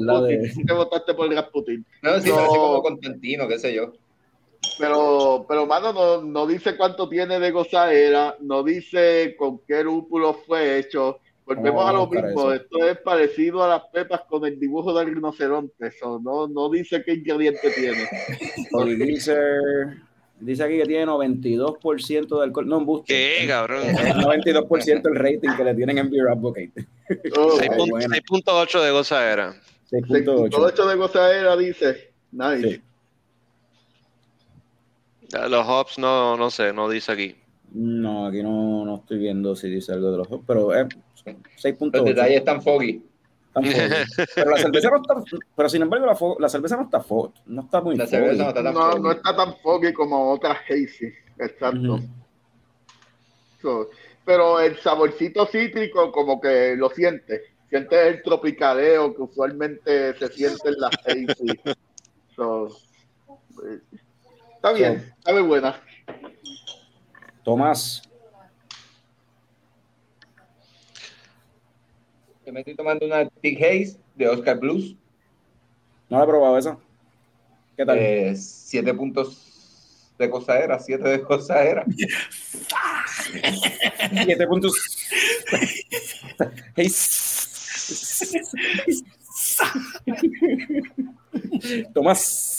Te 0.67 0.73
votaste 0.73 1.15
por 1.15 1.33
Rasputin. 1.33 1.85
No, 2.03 2.21
sí, 2.21 2.29
No. 2.29 2.35
parece 2.37 2.57
como 2.57 2.83
Constantino, 2.83 3.49
qué 3.49 3.59
sé 3.59 3.75
yo. 3.75 3.93
Pero, 4.79 5.45
pero 5.49 5.67
mano, 5.67 5.93
no, 5.93 6.23
no 6.23 6.47
dice 6.47 6.77
cuánto 6.77 7.09
tiene 7.09 7.39
de 7.39 7.51
gozadera, 7.51 8.37
no 8.41 8.63
dice 8.63 9.35
con 9.39 9.61
qué 9.67 9.83
lúpulo 9.85 10.35
fue 10.47 10.79
hecho. 10.79 11.19
Volvemos 11.47 11.85
Vamos 11.85 11.91
a 11.91 11.93
lo 12.19 12.25
mismo, 12.25 12.53
eso. 12.53 12.55
esto 12.55 12.89
es 12.89 12.99
parecido 12.99 13.63
a 13.63 13.69
las 13.69 13.83
pepas 13.93 14.23
con 14.29 14.47
el 14.47 14.59
dibujo 14.59 14.99
del 14.99 15.15
rinoceronte, 15.15 15.89
eso 15.89 16.19
no, 16.23 16.49
no 16.49 16.71
dice 16.71 17.03
qué 17.05 17.13
ingrediente 17.15 17.71
tiene. 17.71 18.09
Geezer, 19.07 19.99
Dice 20.41 20.65
aquí 20.65 20.79
que 20.79 20.85
tiene 20.87 21.07
92% 21.07 22.37
de 22.39 22.43
alcohol. 22.45 22.67
No, 22.67 22.79
embuste. 22.79 23.15
¿Qué, 23.15 23.47
cabrón? 23.47 23.83
Es 23.85 24.15
92% 24.17 25.09
el 25.09 25.15
rating 25.15 25.57
que 25.57 25.65
le 25.65 25.75
tienen 25.75 25.99
en 25.99 26.11
Beer 26.11 26.29
Advocate. 26.29 26.73
Oh, 27.39 27.51
Seis 27.57 27.71
Seis 27.77 27.89
buena. 27.91 28.17
pun- 28.29 28.43
6.8 28.43 28.83
de 28.83 28.91
gozadera. 28.91 29.55
6.8. 29.91 30.51
todo 30.51 30.69
hecho 30.69 30.87
de 30.89 30.97
gozadera 30.97 31.57
dice. 31.57 32.11
Nice. 32.33 32.69
Sí. 32.69 32.83
Los 35.33 35.67
hops 35.69 35.99
no, 35.99 36.37
no 36.37 36.51
sé, 36.51 36.73
no 36.73 36.89
dice 36.89 37.13
aquí. 37.13 37.37
No, 37.73 38.27
aquí 38.27 38.43
no, 38.43 38.85
no 38.85 38.97
estoy 38.97 39.19
viendo 39.19 39.57
si 39.57 39.69
dice 39.69 39.93
algo 39.93 40.13
de 40.13 40.19
los 40.19 40.29
pero 40.47 40.75
es 40.75 40.87
Los 41.25 41.37
6.8. 41.57 42.05
detalles 42.05 42.39
están 42.39 42.63
foggy. 42.63 43.03
Tan 43.53 43.65
foggy. 43.65 43.89
Pero 44.35 44.51
la 44.51 44.59
cerveza 44.59 44.91
no 44.91 44.97
está, 44.97 45.39
pero 45.57 45.69
sin 45.69 45.83
embargo 45.83 46.37
la, 46.39 46.49
cerveza 46.49 46.77
no 46.77 46.83
está 46.83 47.01
fo- 47.01 47.33
no 47.47 47.63
está 47.63 47.81
muy 47.81 47.97
La 47.97 48.07
cerveza 48.07 48.43
no 48.43 48.49
está 48.49 48.63
tan 48.65 48.75
No, 48.75 48.81
foggy. 48.91 49.03
no 49.03 49.13
está 49.13 49.37
tan 49.37 49.57
foggy 49.59 49.93
como 49.93 50.33
otras 50.33 50.59
hazy. 50.69 51.13
Exacto. 51.39 52.01
So, 53.63 53.91
pero 54.25 54.61
el 54.61 54.77
saborcito 54.79 55.47
cítrico 55.47 56.11
como 56.13 56.41
que 56.41 56.75
lo 56.77 56.91
siente. 56.91 57.43
Siente 57.69 58.09
el 58.09 58.23
tropicaleo 58.23 59.15
que 59.15 59.23
usualmente 59.23 60.15
se 60.19 60.29
siente 60.29 60.69
en 60.69 60.75
las 60.81 60.93
hazy. 61.07 61.61
So, 62.37 62.67
eh, 63.65 63.79
está 64.65 64.73
bien, 64.73 65.15
sabe 65.23 65.43
buena. 65.43 65.79
Tomás, 67.43 68.03
Yo 72.47 72.53
me 72.53 72.61
estoy 72.61 72.75
tomando 72.75 73.05
una 73.05 73.29
Big 73.43 73.59
Haze 73.63 73.99
de 74.15 74.27
Oscar 74.27 74.59
Blues. 74.59 74.97
No 76.09 76.17
la 76.19 76.25
he 76.25 76.27
probado 76.27 76.57
esa. 76.57 76.79
¿Qué 77.77 77.85
tal? 77.85 77.99
Eh, 77.99 78.35
siete 78.37 78.95
puntos 78.95 80.13
de 80.19 80.31
cosadera, 80.31 80.79
siete 80.79 81.09
de 81.11 81.21
cosadera. 81.23 81.85
Siete 84.25 84.47
puntos. 84.47 84.75
Tomás. 91.93 92.54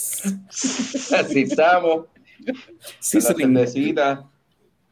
Así 1.19 1.41
estamos. 1.41 2.07
Sí, 2.99 3.22
sí, 3.22 3.34
cervecita. 3.34 4.30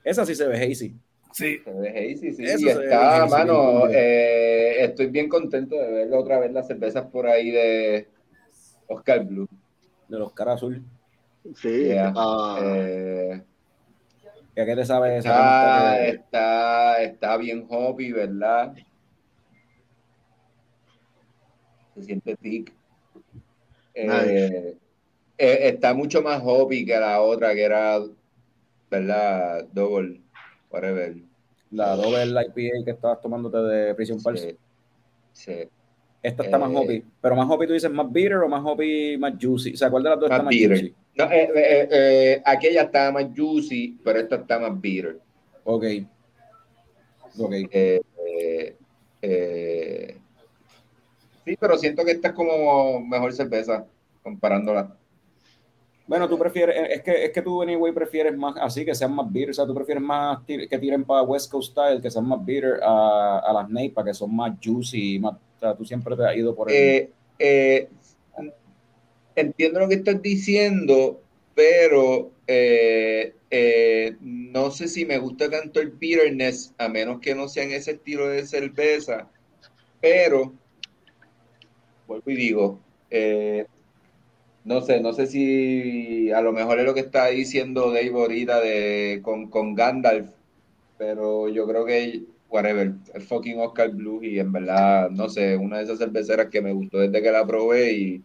esa 0.04 0.26
sí 0.26 0.36
se 0.36 0.48
ve 0.48 0.58
hazy. 0.58 0.96
Sí. 1.32 1.60
Se 1.64 1.72
ve 1.72 1.90
hazy, 1.90 2.32
sí. 2.32 2.44
Eso 2.44 2.58
y 2.58 2.72
se 2.72 2.84
está, 2.84 3.26
mano, 3.28 3.88
eh, 3.90 4.84
estoy 4.84 5.08
bien 5.08 5.30
contento 5.30 5.76
de 5.76 5.92
ver 5.92 6.14
otra 6.14 6.40
vez 6.40 6.52
las 6.52 6.68
cervezas 6.68 7.06
por 7.08 7.28
ahí 7.28 7.52
de 7.52 8.08
Oscar 8.88 9.26
Blue. 9.26 9.48
De 10.08 10.20
los 10.20 10.32
caras 10.34 10.56
azul. 10.56 10.84
Sí. 11.56 11.86
Yeah. 11.86 12.14
ah, 12.16 12.60
Eh, 12.64 13.42
¿Y 14.56 14.62
a 14.62 14.66
qué 14.66 14.76
te 14.76 14.86
sabe 14.86 15.18
esa? 15.18 15.30
está, 15.30 16.06
está, 16.08 17.02
está 17.04 17.38
bien 17.38 17.66
hoppy, 17.68 18.12
¿verdad? 18.12 18.74
Se 21.96 22.04
siente 22.04 22.36
thick. 22.36 22.74
Eh. 23.96 24.76
Eh, 25.38 25.60
está 25.70 25.94
mucho 25.94 26.22
más 26.22 26.42
hoppy 26.44 26.86
que 26.86 26.98
la 26.98 27.22
otra 27.22 27.54
que 27.54 27.64
era, 27.64 28.00
¿verdad? 28.90 29.66
Double, 29.72 30.22
whatever. 30.72 31.16
La 31.72 31.96
doble 31.96 32.24
IPA 32.26 32.86
que 32.86 32.92
estabas 32.92 33.20
tomándote 33.22 33.58
de 33.58 33.96
Prison 33.96 34.22
Pulse. 34.22 34.52
Sí, 35.34 35.52
sí. 35.54 35.70
Esta 36.22 36.44
está 36.44 36.58
más 36.58 36.72
Eh, 36.72 36.76
hoppy. 36.78 37.04
Pero 37.22 37.36
más 37.36 37.50
hoppy 37.50 37.68
tú 37.68 37.74
dices 37.74 37.92
más 37.92 38.12
bitter 38.12 38.38
o 38.38 38.48
más 38.48 38.62
hoppy 38.64 39.18
más 39.18 39.34
juicy. 39.42 39.74
O 39.74 39.78
sea, 39.78 39.90
¿cuál 39.90 40.04
de 40.04 40.10
las 40.12 40.20
dos 40.20 40.30
Más 40.30 40.38
está 40.38 40.44
más 40.46 40.52
bitter. 40.52 40.78
juicy? 40.80 40.96
No, 41.16 41.26
eh, 41.26 41.50
eh, 41.56 41.88
eh, 41.92 42.42
aquella 42.46 42.84
está 42.84 43.12
más 43.12 43.26
juicy, 43.36 44.00
pero 44.04 44.20
esta 44.20 44.36
está 44.38 44.60
más 44.60 44.80
bitter. 44.80 45.20
Ok. 45.66 45.84
Ok. 47.40 47.54
Sí, 51.46 51.58
pero 51.60 51.78
siento 51.78 52.06
que 52.06 52.12
esta 52.12 52.30
es 52.30 52.34
como 52.34 53.02
mejor 53.02 53.34
cerveza 53.34 53.86
comparándola. 54.22 54.96
Bueno, 56.06 56.28
tú 56.28 56.38
prefieres, 56.38 56.76
es 56.92 57.02
que, 57.02 57.26
es 57.26 57.32
que 57.32 57.42
tú, 57.42 57.62
anyway, 57.62 57.94
prefieres 57.94 58.36
más 58.38 58.56
así, 58.60 58.84
que 58.84 58.94
sean 58.94 59.16
más 59.16 59.32
bitter, 59.32 59.52
o 59.52 59.54
sea, 59.54 59.66
tú 59.66 59.74
prefieres 59.74 60.04
más 60.04 60.46
tir- 60.46 60.68
que 60.68 60.78
tiren 60.78 61.06
para 61.06 61.24
West 61.24 61.50
Coast 61.50 61.72
Style, 61.72 62.02
que 62.02 62.12
sean 62.12 62.28
más 62.28 62.44
bitter 62.44 62.80
a, 62.84 63.40
a 63.40 63.54
las 63.54 63.70
Neipa, 63.70 64.04
que 64.04 64.14
son 64.14 64.36
más 64.36 64.54
juicy, 64.62 65.20
más, 65.20 65.36
o 65.36 65.60
sea, 65.60 65.76
tú 65.76 65.86
siempre 65.86 66.16
te 66.18 66.26
has 66.26 66.36
ido 66.36 66.54
por 66.54 66.70
el... 66.70 66.76
Eh, 66.76 67.10
eh, 67.40 67.90
entiendo 69.36 69.80
lo 69.80 69.88
que 69.90 69.96
estás 69.96 70.22
diciendo, 70.22 71.22
pero 71.56 72.32
eh, 72.48 73.34
eh, 73.50 74.18
no 74.22 74.72
sé 74.72 74.88
si 74.88 75.06
me 75.06 75.18
gusta 75.18 75.50
tanto 75.50 75.80
el 75.80 75.92
bitterness, 75.92 76.74
a 76.78 76.90
menos 76.90 77.20
que 77.20 77.36
no 77.36 77.48
sea 77.48 77.64
en 77.64 77.72
ese 77.72 77.92
estilo 77.92 78.28
de 78.28 78.46
cerveza, 78.46 79.30
pero 80.02 80.54
vuelvo 82.08 82.32
y 82.32 82.36
digo, 82.36 82.80
eh, 83.10 83.66
no 84.66 84.82
sé, 84.82 85.02
no 85.02 85.14
sé 85.14 85.28
si 85.28 86.32
a 86.32 86.42
lo 86.42 86.54
mejor 86.54 86.80
es 86.80 86.86
lo 86.86 86.94
que 86.94 87.02
está 87.02 87.28
diciendo 87.28 87.92
Dave 87.92 88.12
ahorita 88.14 88.60
de, 88.62 89.20
con, 89.22 89.50
con 89.50 89.76
Gandalf, 89.76 90.30
pero 90.98 91.50
yo 91.50 91.68
creo 91.68 91.86
que 91.86 92.24
whatever, 92.50 92.94
el 93.14 93.22
fucking 93.22 93.60
Oscar 93.60 93.90
Blue 93.92 94.24
y 94.24 94.40
en 94.40 94.52
verdad, 94.52 95.10
no 95.10 95.28
sé, 95.28 95.58
una 95.58 95.78
de 95.78 95.84
esas 95.84 95.98
cerveceras 95.98 96.48
que 96.48 96.62
me 96.62 96.72
gustó 96.72 97.00
desde 97.00 97.22
que 97.22 97.32
la 97.32 97.46
probé 97.46 97.94
y 97.94 98.22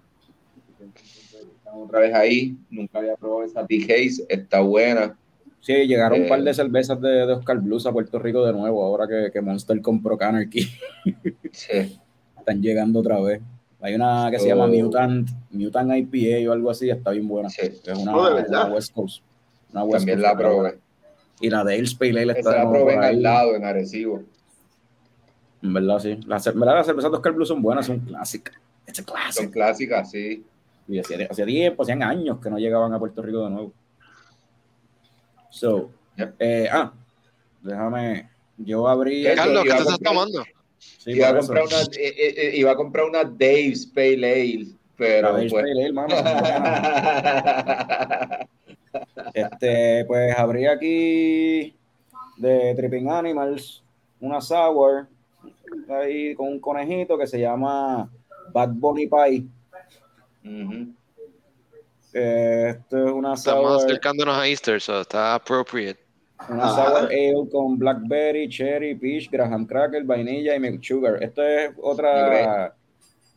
otra 1.73 2.01
vez 2.01 2.15
ahí, 2.15 2.57
nunca 2.71 2.99
había 2.99 3.17
probado 3.17 3.45
esa 3.45 3.63
Big 3.63 3.85
Haze, 3.85 4.25
está 4.29 4.61
buena. 4.61 5.17
Sí, 5.61 5.73
llegaron 5.87 6.21
un 6.21 6.27
eh, 6.27 6.29
par 6.29 6.43
de 6.43 6.55
cervezas 6.55 7.01
de, 7.01 7.27
de 7.27 7.33
Oscar 7.33 7.59
Blues 7.61 7.87
a 7.87 7.93
Puerto 7.93 8.19
Rico 8.19 8.45
de 8.45 8.53
nuevo, 8.53 8.85
ahora 8.85 9.07
que, 9.07 9.31
que 9.33 9.41
Monster 9.41 9.81
compró 9.81 10.17
Canarchy. 10.17 10.69
Sí, 11.53 11.99
Están 12.39 12.63
llegando 12.63 13.01
otra 13.01 13.21
vez. 13.21 13.41
Hay 13.81 13.95
una 13.95 14.29
que 14.31 14.39
se 14.41 14.49
llama 14.49 14.67
Mutant, 14.67 15.29
Mutant 15.51 15.93
IPA 15.95 16.51
o 16.51 16.53
algo 16.53 16.71
así, 16.71 16.91
está 16.91 17.11
bien 17.13 17.29
buena. 17.29 17.49
sí, 17.49 17.61
Es 17.63 17.97
una, 17.99 18.17
Oh, 18.17 18.29
¿de 18.29 18.35
verdad? 18.35 18.67
una 18.67 18.75
West 18.75 18.93
Coast. 18.93 19.23
Una 19.73 19.85
West 19.85 19.99
también 19.99 20.19
Coast, 20.21 20.33
la 20.33 20.39
probé. 20.39 20.79
Y 21.41 21.51
la 21.51 21.63
de 21.65 21.75
Ales 21.77 21.95
Pale 21.95 22.21
Ale 22.23 22.33
está 22.33 22.51
Esa 22.51 22.65
la 22.65 22.71
probé 22.71 22.95
en 22.95 23.01
ahí. 23.03 23.09
al 23.17 23.23
lado, 23.23 23.55
en 23.55 23.65
Arecibo. 23.65 24.23
En 25.63 25.73
verdad, 25.73 25.99
sí. 26.01 26.19
Las, 26.27 26.45
¿verdad? 26.47 26.75
las 26.75 26.87
cervezas 26.87 27.11
de 27.11 27.17
Oscar 27.17 27.33
Blue 27.33 27.47
son 27.47 27.63
buenas, 27.63 27.87
son 27.87 28.01
clásicas. 28.01 28.55
Es 28.87 29.05
Son 29.35 29.51
clásicas, 29.51 30.11
sí. 30.11 30.45
Y 30.89 30.99
hacía, 30.99 31.29
hacía 31.31 31.45
tiempo, 31.45 31.83
hacían 31.83 32.03
años 32.03 32.39
que 32.41 32.49
no 32.51 32.59
llegaban 32.59 32.93
a 32.95 32.99
Puerto 32.99 33.21
Rico 33.23 33.45
de 33.45 33.51
nuevo. 33.51 33.73
So, 35.51 35.91
Yep. 36.17 36.35
eh, 36.41 36.69
ah, 36.73 36.93
déjame. 37.63 38.29
Yo 38.57 38.89
abrí. 38.89 39.23
¿Qué, 39.23 39.35
Carlos, 39.35 39.63
¿qué 39.65 39.71
te 39.71 39.79
estás 39.79 39.99
tomando? 40.01 40.43
Sí, 40.79 41.13
iba, 41.13 41.29
a 41.29 41.31
por 41.31 41.39
eso. 41.39 41.47
comprar 41.49 41.67
una, 41.67 41.83
eh, 41.83 42.15
eh, 42.17 42.35
eh, 42.37 42.53
iba 42.57 42.71
a 42.73 42.77
comprar 42.77 43.05
una 43.07 43.25
Dave's 43.25 43.87
Pale 43.87 44.25
Ale, 44.25 44.67
pero 44.97 45.33
La 45.33 45.39
Ales 45.39 45.53
pues... 45.53 45.63
Pale 45.63 45.73
Ale, 45.85 45.93
mano, 45.93 46.17
son 46.17 46.41
buenas. 46.41 47.69
Este, 49.35 50.05
pues 50.07 50.37
abrí 50.37 50.67
aquí 50.67 51.77
de 52.39 52.75
Tripping 52.75 53.09
Animals 53.09 53.83
una 54.21 54.41
sour 54.41 55.07
ahí 55.89 56.35
con 56.35 56.49
un 56.49 56.59
conejito 56.59 57.19
que 57.19 57.27
se 57.27 57.39
llama 57.39 58.11
Bad 58.53 58.71
Bunny 58.71 59.07
Pie. 59.07 59.45
Esto 62.13 63.07
es 63.07 63.13
una 63.13 63.35
Estamos 63.35 63.83
sour, 63.83 63.85
acercándonos 63.85 64.37
a 64.37 64.49
Easter, 64.49 64.81
so 64.81 65.03
está 65.03 65.35
appropriate. 65.35 66.08
Una 66.49 66.65
Ajá. 66.65 66.85
sour 66.87 67.05
ale 67.11 67.49
con 67.51 67.79
blackberry, 67.79 68.49
cherry, 68.49 68.95
peach, 68.95 69.31
graham 69.31 69.67
cracker, 69.67 70.05
vainilla 70.05 70.55
y 70.55 70.61
milk 70.61 70.83
sugar. 70.83 71.23
Esto 71.23 71.43
es 71.43 71.71
otra 71.81 72.73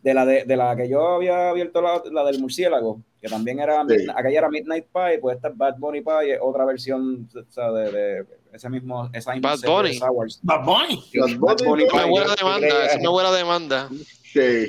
de 0.04 0.14
la 0.16 0.26
de, 0.26 0.46
de 0.46 0.58
la 0.58 0.76
que 0.76 0.90
yo 0.90 1.08
había 1.16 1.50
abierto 1.50 1.82
la, 1.82 2.02
la 2.12 2.24
del 2.26 2.40
murciélago, 2.40 3.02
que 3.22 3.28
también 3.28 3.60
era 3.60 3.82
Sí. 3.88 3.96
Midnight- 3.96 4.14
aquella 4.18 4.38
era 4.40 4.50
Midnight 4.50 4.86
Pie, 4.92 5.20
pues 5.20 5.36
esta 5.36 5.50
es 5.50 5.58
Bad 5.58 5.76
Bunny 5.78 6.02
Pie, 6.02 6.34
es 6.34 6.40
otra 6.42 6.66
versión 6.66 7.30
o 7.36 7.52
sea, 7.52 7.72
de, 7.72 7.92
de 7.92 8.26
ese 8.52 8.70
mismo 8.70 9.10
esa 9.14 9.34
misma 9.34 9.52
Bad 9.52 9.60
de 9.60 9.68
Bunny. 9.70 9.94
sours. 9.96 10.40
Bad 10.42 10.66
Bunny. 10.66 11.04
Bad 11.14 11.38
Bunny 11.38 11.66
bonitos. 11.66 11.94
Una 11.94 12.02
Pie. 12.04 12.10
buena 12.12 12.36
demanda, 12.36 12.86
es 12.86 12.96
una 12.98 13.10
buena 13.10 13.32
demanda. 13.32 13.90
Sí. 14.24 14.68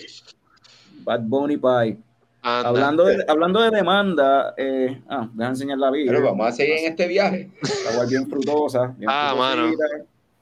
Bad 1.05 1.21
Bunny 1.23 1.57
Pie. 1.57 1.97
Hablando 2.45 3.05
de, 3.05 3.25
hablando 3.29 3.61
de 3.63 3.71
demanda, 3.71 4.55
eh, 4.57 5.01
ah, 5.09 5.29
deja 5.33 5.51
enseñar 5.51 5.79
la 5.79 5.91
vida. 5.93 6.11
Pero 6.13 6.25
vamos 6.25 6.47
a 6.49 6.53
seguir 6.53 6.75
en 6.79 6.91
este 6.91 7.07
viaje. 7.07 7.51
Agua 7.93 8.05
bien 8.07 8.29
frutosa. 8.29 8.93
Bien 8.99 9.09
Ah, 9.13 9.35
mano. 9.39 9.71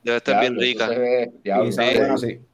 Debe 0.02 0.16
estar 0.16 0.40
bien 0.40 0.56
rica. 0.58 0.84
eso 0.84 0.94
se 0.94 0.98
ve- 0.98 1.32
diablo, 1.44 1.68
Y 1.68 1.72
sabe 1.72 1.92
sí. 1.92 1.98
bueno. 1.98 2.44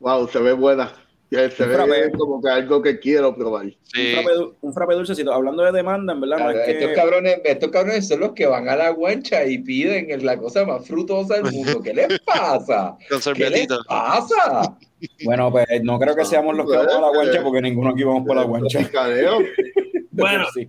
Wow, 0.00 0.28
se 0.28 0.38
ve 0.38 0.52
buena. 0.52 0.92
Ya 1.30 1.50
Se 1.50 1.62
Un 1.64 1.90
ve 1.90 2.10
como 2.16 2.40
que 2.40 2.48
algo 2.48 2.80
que 2.80 2.98
quiero 2.98 3.34
probar. 3.34 3.66
Un, 3.66 3.76
Sí. 3.84 4.12
frappe, 4.14 4.32
du- 4.34 4.54
un 4.62 4.72
frappe 4.72 4.94
dulcecito. 4.94 5.30
Hablando 5.32 5.62
de 5.62 5.72
demanda, 5.72 6.14
en 6.14 6.20
verdad, 6.22 6.38
no 6.38 6.50
es 6.50 6.68
Estos 6.68 6.88
que. 6.88 6.94
cabrones, 6.94 7.40
estos 7.44 7.70
cabrones 7.70 8.08
son 8.08 8.20
los 8.20 8.32
que 8.32 8.46
van 8.46 8.66
a 8.68 8.76
la 8.76 8.88
guancha 8.90 9.44
y 9.44 9.58
piden 9.58 10.24
la 10.24 10.38
cosa 10.38 10.64
más 10.64 10.86
frutosa 10.86 11.34
del 11.40 11.52
mundo. 11.52 11.82
¿Qué 11.82 11.92
les 11.92 12.18
pasa? 12.20 12.96
¿Qué 13.34 13.50
les 13.50 13.66
pasa? 13.86 14.78
Bueno, 15.24 15.52
pues 15.52 15.66
no 15.82 15.98
creo 15.98 16.16
que 16.16 16.24
seamos 16.24 16.56
los 16.56 16.68
que 16.70 16.76
vamos 16.78 16.94
a 16.94 17.00
la 17.00 17.08
guancha 17.08 17.42
porque 17.42 17.60
ninguno 17.60 17.90
aquí 17.90 18.04
vamos 18.04 18.24
para 18.26 18.40
la 18.40 18.46
guancha. 18.46 18.80
Bueno, 20.10 20.46
Sí. 20.54 20.66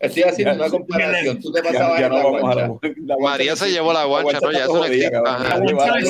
Estoy 0.00 0.22
haciendo 0.24 0.54
Ya- 0.54 0.60
una 0.62 0.70
comparación. 0.70 1.38
Tú 1.40 1.52
te 1.52 1.62
Ya, 1.62 1.68
pasabas 1.70 2.00
ya 2.00 2.06
en 2.06 2.12
no 2.12 2.18
la 2.18 2.24
vamos 2.24 2.42
a 2.42 2.46
la 2.54 2.66
guancha. 2.66 2.66
guancha. 2.88 3.00
La 3.06 3.14
guancha 3.14 3.30
María 3.30 3.56
se 3.56 3.70
llevó 3.70 3.92
la 3.92 4.04
guancha, 4.04 4.38
¿no? 4.42 4.50
Ya 4.52 4.64
eso 4.64 4.76
no 4.78 4.84
existe. 4.86 5.10
La 5.12 5.20
guancha 5.20 5.74
guancha 5.74 6.00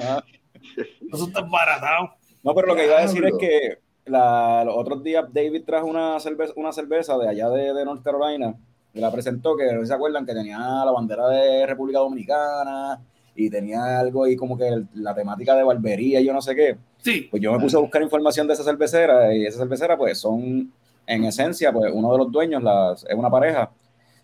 no 0.00 1.16
eso 1.16 1.26
está 1.26 1.40
baratado. 1.42 2.10
No, 2.42 2.54
pero 2.54 2.66
lo 2.68 2.74
que 2.76 2.86
iba 2.86 2.98
a 2.98 3.02
decir 3.02 3.24
es 3.24 3.32
que 3.38 3.78
la- 4.06 4.62
los 4.64 4.76
otros 4.76 5.02
días 5.02 5.24
David 5.32 5.62
trajo 5.64 5.86
una 5.86 6.18
cerveza, 6.20 6.52
una 6.56 6.72
cerveza 6.72 7.16
de 7.18 7.28
allá 7.28 7.48
de, 7.50 7.72
de 7.72 7.84
North 7.84 8.02
Carolina 8.02 8.54
y 8.94 9.00
la 9.00 9.10
presentó, 9.12 9.56
que 9.56 9.72
no 9.72 9.84
se 9.86 9.94
acuerdan 9.94 10.26
que 10.26 10.34
tenía 10.34 10.58
la 10.58 10.90
bandera 10.90 11.28
de 11.28 11.66
República 11.66 12.00
Dominicana 12.00 13.00
y 13.34 13.48
tenía 13.48 14.00
algo 14.00 14.24
ahí 14.24 14.36
como 14.36 14.58
que 14.58 14.68
el- 14.68 14.88
la 14.94 15.14
temática 15.14 15.54
de 15.54 15.62
barbería 15.62 16.20
y 16.20 16.26
yo 16.26 16.32
no 16.32 16.42
sé 16.42 16.54
qué. 16.54 16.76
Sí, 16.98 17.28
Pues 17.30 17.42
yo 17.42 17.52
me 17.52 17.58
puse 17.60 17.76
a 17.76 17.80
buscar 17.80 18.02
información 18.02 18.46
de 18.46 18.54
esa 18.54 18.62
cervecera 18.64 19.34
y 19.34 19.46
esa 19.46 19.58
cervecera 19.58 19.96
pues 19.96 20.18
son 20.18 20.72
en 21.06 21.24
esencia 21.24 21.72
pues 21.72 21.92
uno 21.92 22.12
de 22.12 22.18
los 22.18 22.30
dueños 22.30 22.62
las, 22.62 23.04
es 23.04 23.14
una 23.14 23.28
pareja 23.30 23.70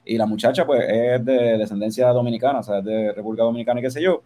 y 0.04 0.16
la 0.16 0.26
muchacha 0.26 0.64
pues 0.66 0.84
es 0.88 1.24
de 1.24 1.58
descendencia 1.58 2.08
dominicana, 2.08 2.60
o 2.60 2.62
sea, 2.62 2.78
es 2.78 2.84
de 2.84 3.12
República 3.12 3.42
Dominicana 3.44 3.80
y 3.80 3.82
qué 3.84 3.90
sé 3.90 4.00
yo. 4.02 4.22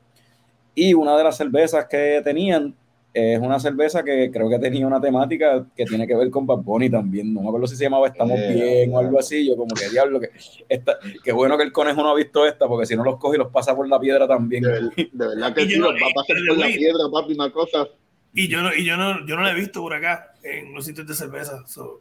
Y 0.74 0.94
una 0.94 1.16
de 1.16 1.24
las 1.24 1.36
cervezas 1.36 1.86
que 1.86 2.20
tenían 2.24 2.74
es 3.14 3.38
una 3.40 3.60
cerveza 3.60 4.02
que 4.02 4.30
creo 4.30 4.48
que 4.48 4.58
tenía 4.58 4.86
una 4.86 5.00
temática 5.00 5.66
que 5.76 5.84
tiene 5.84 6.06
que 6.06 6.14
ver 6.16 6.30
con 6.30 6.46
Bad 6.46 6.58
Bunny 6.58 6.88
también. 6.88 7.32
No 7.34 7.42
me 7.42 7.48
acuerdo 7.48 7.66
si 7.66 7.76
se 7.76 7.84
llamaba 7.84 8.06
Estamos 8.08 8.38
Eh, 8.38 8.52
Bien 8.54 8.94
o 8.94 8.98
algo 8.98 9.18
así. 9.18 9.46
Yo 9.46 9.56
como 9.56 9.74
que 9.74 9.88
diablo, 9.90 10.18
que 10.20 10.30
esta, 10.68 10.98
qué 11.22 11.32
bueno 11.32 11.56
que 11.58 11.64
el 11.64 11.72
conejo 11.72 12.02
no 12.02 12.08
ha 12.10 12.14
visto 12.14 12.46
esta, 12.46 12.66
porque 12.66 12.86
si 12.86 12.96
no 12.96 13.04
los 13.04 13.18
coge 13.18 13.36
y 13.36 13.38
los 13.38 13.48
pasa 13.50 13.76
por 13.76 13.86
la 13.88 14.00
piedra 14.00 14.26
también. 14.26 14.62
De, 14.62 14.70
ver- 14.72 14.82
de 15.12 15.26
verdad 15.26 15.54
que 15.54 15.66
sí, 15.66 15.74
yo- 15.76 15.80
los 15.82 15.94
va 15.94 16.06
a 16.06 16.14
pasar 16.14 16.36
y- 16.38 16.46
por 16.48 16.58
la 16.58 16.66
piedra, 16.66 16.98
papi, 17.12 17.32
una 17.34 17.50
cosa. 17.52 17.88
Y 18.34 18.48
yo 18.48 18.62
no, 18.62 18.74
y 18.74 18.84
yo 18.84 18.96
no, 18.96 19.26
yo 19.26 19.36
no 19.36 19.42
la 19.42 19.52
he 19.52 19.54
visto 19.54 19.80
por 19.82 19.92
acá 19.92 20.32
en 20.42 20.72
los 20.74 20.84
sitios 20.86 21.06
de 21.06 21.14
cerveza. 21.14 21.62
so, 21.66 22.00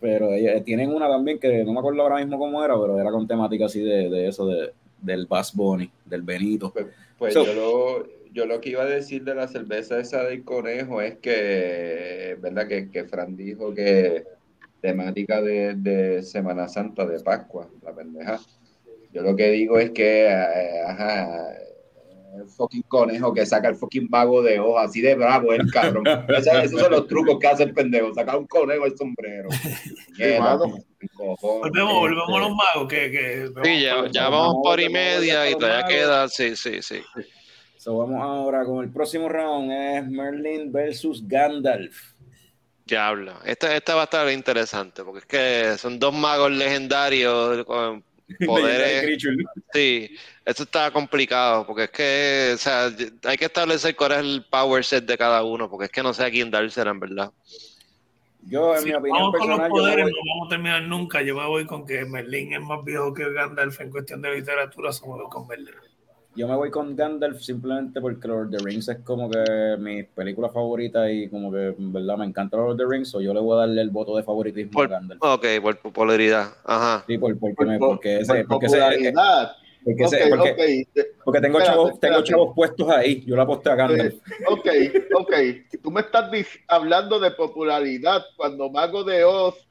Pero 0.00 0.32
ellos 0.32 0.64
tienen 0.64 0.92
una 0.92 1.08
también 1.08 1.38
que 1.38 1.62
no 1.64 1.72
me 1.72 1.78
acuerdo 1.78 2.02
ahora 2.02 2.16
mismo 2.16 2.38
cómo 2.40 2.64
era, 2.64 2.74
pero 2.80 2.98
era 3.00 3.12
con 3.12 3.28
temática 3.28 3.66
así 3.66 3.80
de, 3.80 4.08
de 4.10 4.26
eso, 4.26 4.46
de, 4.46 4.72
del 5.00 5.26
Bass 5.26 5.54
Bunny, 5.54 5.88
del 6.04 6.22
Benito. 6.22 6.74
Pues 7.18 7.34
So- 7.34 7.44
yo, 7.46 7.54
lo, 7.54 8.19
yo 8.32 8.46
lo 8.46 8.60
que 8.60 8.70
iba 8.70 8.82
a 8.82 8.86
decir 8.86 9.24
de 9.24 9.34
la 9.34 9.48
cerveza 9.48 9.98
esa 9.98 10.24
del 10.24 10.44
conejo 10.44 11.00
es 11.00 11.16
que, 11.18 12.36
¿verdad? 12.40 12.68
Que, 12.68 12.90
que 12.90 13.04
Fran 13.04 13.36
dijo 13.36 13.74
que 13.74 14.24
temática 14.80 15.42
de, 15.42 15.74
de 15.74 16.22
Semana 16.22 16.68
Santa, 16.68 17.04
de 17.06 17.20
Pascua, 17.20 17.68
la 17.82 17.94
pendeja. 17.94 18.40
Yo 19.12 19.22
lo 19.22 19.36
que 19.36 19.50
digo 19.50 19.78
es 19.78 19.90
que, 19.90 20.26
eh, 20.26 20.82
ajá, 20.86 21.54
el 22.36 22.46
fucking 22.46 22.82
conejo 22.82 23.34
que 23.34 23.44
saca 23.44 23.68
el 23.68 23.74
fucking 23.74 24.08
mago 24.08 24.42
de 24.42 24.60
hoja, 24.60 24.82
así 24.82 25.00
de 25.00 25.14
bravo 25.16 25.52
el 25.52 25.70
cabrón. 25.70 26.04
Esos, 26.28 26.54
esos 26.64 26.80
son 26.80 26.92
los 26.92 27.06
trucos 27.08 27.38
que 27.40 27.46
hace 27.48 27.64
el 27.64 27.74
pendejo, 27.74 28.14
sacar 28.14 28.36
un 28.36 28.46
conejo 28.46 28.84
del 28.84 28.96
sombrero. 28.96 29.48
Volvemos, 31.16 31.94
volvemos 31.94 32.28
a 32.28 32.40
los 32.40 32.50
magos. 32.50 32.88
Que, 32.88 33.10
que, 33.10 33.50
Sí, 33.64 33.82
ya, 33.82 34.06
ya 34.10 34.28
vamos 34.28 34.56
por 34.62 34.80
y 34.80 34.88
media 34.88 35.50
y 35.50 35.54
todavía 35.54 35.86
queda. 35.86 36.28
Sí, 36.28 36.56
sí, 36.56 36.82
sí. 36.82 37.00
So, 37.80 37.96
vamos 37.96 38.20
ahora 38.20 38.62
con 38.66 38.84
el 38.84 38.90
próximo 38.90 39.26
round, 39.26 39.72
es 39.72 40.06
Merlin 40.06 40.70
versus 40.70 41.26
Gandalf. 41.26 42.12
Diablo. 42.84 43.32
Esta, 43.42 43.74
esta 43.74 43.94
va 43.94 44.02
a 44.02 44.04
estar 44.04 44.30
interesante 44.30 45.02
porque 45.02 45.20
es 45.20 45.24
que 45.24 45.78
son 45.78 45.98
dos 45.98 46.12
magos 46.12 46.50
legendarios 46.50 47.64
con 47.64 48.04
poderes. 48.46 49.22
Sí, 49.72 50.14
esto 50.44 50.64
está 50.64 50.90
complicado 50.90 51.66
porque 51.66 51.84
es 51.84 51.90
que, 51.90 52.50
o 52.52 52.58
sea, 52.58 52.90
hay 53.24 53.38
que 53.38 53.46
establecer 53.46 53.96
cuál 53.96 54.12
es 54.12 54.18
el 54.18 54.44
power 54.50 54.84
set 54.84 55.06
de 55.06 55.16
cada 55.16 55.42
uno 55.42 55.70
porque 55.70 55.86
es 55.86 55.90
que 55.90 56.02
no 56.02 56.12
sé 56.12 56.24
a 56.26 56.30
quién 56.30 56.50
dársela 56.50 56.90
en 56.90 57.00
verdad. 57.00 57.32
Yo, 58.42 58.76
en 58.76 58.84
mi 58.84 58.92
opinión 58.92 59.32
vamos 59.32 59.38
con 59.38 59.48
los 59.48 59.58
personal, 59.58 59.70
yo 59.70 59.74
me 59.74 59.80
poderes, 59.80 60.04
voy- 60.04 60.12
no 60.12 60.34
vamos 60.34 60.46
a 60.46 60.50
terminar 60.50 60.82
nunca. 60.82 61.22
Yo 61.22 61.34
me 61.34 61.46
voy 61.46 61.64
con 61.64 61.86
que 61.86 62.04
Merlín 62.04 62.52
es 62.52 62.60
más 62.60 62.84
viejo 62.84 63.14
que 63.14 63.32
Gandalf 63.32 63.80
en 63.80 63.90
cuestión 63.90 64.20
de 64.20 64.34
literatura. 64.34 64.90
Me 64.90 65.08
voy 65.08 65.30
con 65.30 65.46
Merlín. 65.48 65.74
Yo 66.36 66.46
me 66.48 66.54
voy 66.54 66.70
con 66.70 66.94
Gandalf 66.94 67.40
simplemente 67.40 68.00
porque 68.00 68.28
Lord 68.28 68.46
of 68.46 68.50
the 68.52 68.64
Rings 68.64 68.88
es 68.88 68.98
como 68.98 69.28
que 69.30 69.76
mi 69.78 70.02
película 70.04 70.48
favorita 70.48 71.10
y 71.10 71.28
como 71.28 71.50
que 71.52 71.68
en 71.76 71.92
verdad 71.92 72.16
me 72.16 72.24
encanta 72.26 72.56
Lord 72.56 72.72
of 72.72 72.76
the 72.78 72.84
Rings, 72.86 73.14
o 73.14 73.20
yo 73.20 73.34
le 73.34 73.40
voy 73.40 73.56
a 73.56 73.60
darle 73.60 73.82
el 73.82 73.90
voto 73.90 74.16
de 74.16 74.22
favoritismo 74.22 74.70
Por- 74.72 74.86
a 74.86 74.88
Gandalf. 74.98 75.20
Ok, 75.22 75.46
por 75.60 75.76
popularidad. 75.78 76.48
Ajá. 76.64 77.04
Sí, 77.06 77.18
por, 77.18 77.38
porque, 77.38 77.54
Por, 77.54 77.66
me, 77.66 77.78
por- 77.78 77.88
porque 77.90 78.20
ese, 78.20 78.34
por 78.44 78.48
porque 78.48 78.66
ese- 78.66 78.76
popularidad. 78.78 79.52
porque 79.84 80.04
Ok, 80.04 80.12
ese- 80.12 80.28
porque- 80.28 80.50
ok, 80.50 81.06
porque 81.24 81.40
tengo 81.40 81.58
Espérate, 81.58 81.76
chavos, 81.78 82.00
tengo 82.00 82.22
chavos 82.22 82.52
puestos 82.54 82.88
ahí, 82.90 83.24
yo 83.26 83.34
la 83.36 83.42
aposté 83.42 83.70
a 83.70 83.74
Gandalf. 83.74 84.14
ok, 84.48 84.66
ok. 85.18 85.32
Tú 85.82 85.90
me 85.90 86.00
estás 86.02 86.30
hablando 86.68 87.18
de 87.18 87.30
popularidad 87.32 88.22
cuando 88.36 88.70
Mago 88.70 89.02
de 89.04 89.24
Oz 89.24 89.66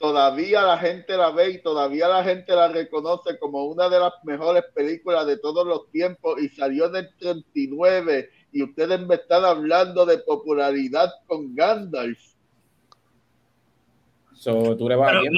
todavía 0.00 0.62
la 0.62 0.78
gente 0.78 1.14
la 1.16 1.30
ve 1.30 1.50
y 1.50 1.62
todavía 1.62 2.08
la 2.08 2.24
gente 2.24 2.52
la 2.56 2.68
reconoce 2.68 3.38
como 3.38 3.64
una 3.66 3.88
de 3.90 4.00
las 4.00 4.14
mejores 4.24 4.64
películas 4.74 5.26
de 5.26 5.36
todos 5.36 5.66
los 5.66 5.90
tiempos 5.90 6.40
y 6.42 6.48
salió 6.48 6.86
en 6.86 6.96
el 6.96 7.14
39 7.18 8.30
y 8.52 8.62
ustedes 8.62 8.98
me 9.00 9.16
están 9.16 9.44
hablando 9.44 10.06
de 10.06 10.18
popularidad 10.18 11.12
con 11.26 11.54
Gandalf. 11.54 12.18
So, 14.34 14.74
tú 14.74 14.88
le 14.88 14.96
vas 14.96 15.10
a 15.12 15.20
Pero 15.20 15.32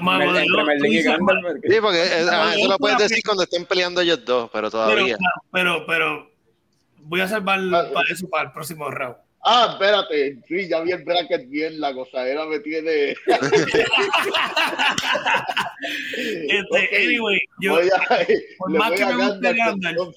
ma- 0.00 0.24
Entre 0.24 0.64
Merlin 0.64 0.92
y. 0.92 1.02
Sí, 1.02 1.80
porque 1.82 2.04
eh, 2.04 2.08
Pero 2.20 2.30
ajá, 2.30 2.54
eso 2.54 2.68
lo 2.68 2.74
es 2.74 2.78
puedes 2.78 2.98
decir 2.98 3.18
cuando 3.24 3.42
estén 3.42 3.66
peleando 3.66 4.00
ellos 4.00 4.24
dos, 4.24 4.48
pero 4.52 4.70
todavía. 4.70 5.16
Pero, 5.50 5.84
pero, 5.84 5.86
pero 5.86 6.30
voy 6.98 7.20
a 7.20 7.26
salvar 7.26 7.58
Ah, 7.72 7.88
para 7.92 8.08
eso 8.12 8.28
para 8.28 8.44
el 8.44 8.52
próximo 8.52 8.88
round. 8.92 9.16
Ah, 9.46 9.68
espérate, 9.72 10.38
sí, 10.48 10.68
ya 10.68 10.80
vi 10.80 10.92
el 10.92 11.04
bracket 11.04 11.50
bien, 11.50 11.78
la 11.78 11.92
gozadera 11.92 12.46
me 12.46 12.60
tiene. 12.60 13.10
Este, 13.10 13.20
Ok, 16.70 16.78
Anyway, 16.96 17.40
yo, 17.60 17.76
a, 17.76 17.80
por 18.56 18.70
más 18.70 18.92
que 18.92 19.04
me 19.04 19.16
guste 19.16 19.52
Gandalf 19.52 19.98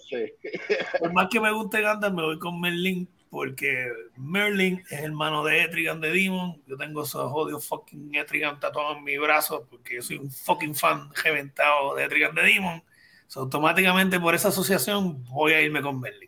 por 0.99 1.13
más 1.13 1.27
que 1.29 1.41
me 1.41 1.51
guste 1.51 1.81
Gandalf, 1.81 2.15
me 2.15 2.23
voy 2.23 2.39
con 2.39 2.61
Merlin 2.61 3.09
porque 3.29 3.91
Merlin 4.15 4.81
es 4.89 5.01
hermano 5.01 5.43
de 5.43 5.63
Etrigan 5.63 5.99
de 5.99 6.11
Demon. 6.11 6.61
Yo 6.65 6.77
tengo 6.77 7.03
esos 7.03 7.29
odios 7.33 7.67
fucking 7.67 8.15
Etrigan 8.15 8.57
tatuados 8.59 8.97
en 8.97 9.03
mi 9.03 9.17
brazo 9.17 9.67
porque 9.69 9.95
yo 9.95 10.01
soy 10.01 10.17
un 10.17 10.31
fucking 10.31 10.73
fan 10.73 11.09
reventado 11.23 11.95
de 11.95 12.05
Etrigan 12.05 12.33
de 12.33 12.43
Demon. 12.43 12.81
So, 13.27 13.41
automáticamente 13.41 14.21
por 14.21 14.35
esa 14.35 14.47
asociación 14.47 15.21
voy 15.25 15.51
a 15.51 15.61
irme 15.61 15.81
con 15.81 15.99
Merlin. 15.99 16.26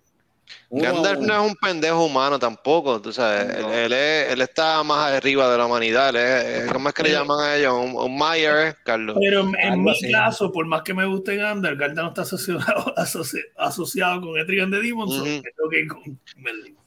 Uno 0.69 0.83
Gandalf 0.83 1.19
no 1.21 1.33
es 1.45 1.51
un 1.51 1.55
pendejo 1.55 2.05
humano 2.05 2.37
tampoco, 2.39 3.01
tú 3.01 3.11
sabes, 3.11 3.55
él, 3.57 3.65
él 3.65 3.93
es- 3.93 4.31
él 4.33 4.41
está 4.41 4.83
más 4.83 5.11
arriba 5.11 5.51
de 5.51 5.57
la 5.57 5.65
humanidad, 5.65 6.09
él 6.09 6.15
es- 6.17 6.71
¿cómo 6.71 6.89
es 6.89 6.95
que 6.95 7.03
le 7.03 7.11
llaman 7.11 7.39
a 7.43 7.55
ellos? 7.55 7.73
Un, 7.73 7.95
un 7.95 8.17
Mayer, 8.17 8.75
Carlos. 8.83 9.17
Pero 9.19 9.41
en, 9.59 9.83
mi 9.83 9.91
así. 9.91 10.11
caso, 10.11 10.51
por 10.51 10.65
más 10.65 10.81
que 10.83 10.93
me 10.93 11.05
guste 11.05 11.35
Gandalf, 11.35 11.79
Gandalf 11.79 12.03
no 12.05 12.09
está 12.09 12.21
asociado, 12.21 12.61
asoci- 12.97 13.45
asociado 13.57 14.21
con 14.21 14.37
Etrigan 14.39 14.69
de 14.71 14.81
Demon, 14.81 15.09
so 15.09 15.15
Ujú. 15.21 15.25
me 15.25 15.41
tengo 15.41 15.69
que 15.71 15.87
con 15.87 16.19
Merlin. 16.37 16.77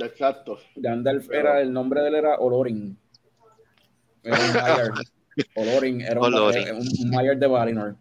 Exacto. 0.00 0.58
Gandalf 0.76 1.30
era, 1.32 1.60
el 1.60 1.72
nombre 1.72 2.02
de 2.02 2.08
él 2.08 2.14
era 2.14 2.36
Olorin. 2.38 2.96
Era 4.22 4.38
un 4.38 4.52
Mayer. 4.52 4.92
Olorin, 5.54 6.00
era 6.02 6.20
un, 6.20 6.26
Olorin. 6.26 6.68
un 6.76 7.10
Mayer 7.10 7.38
de 7.38 7.46
Valinor. 7.46 7.96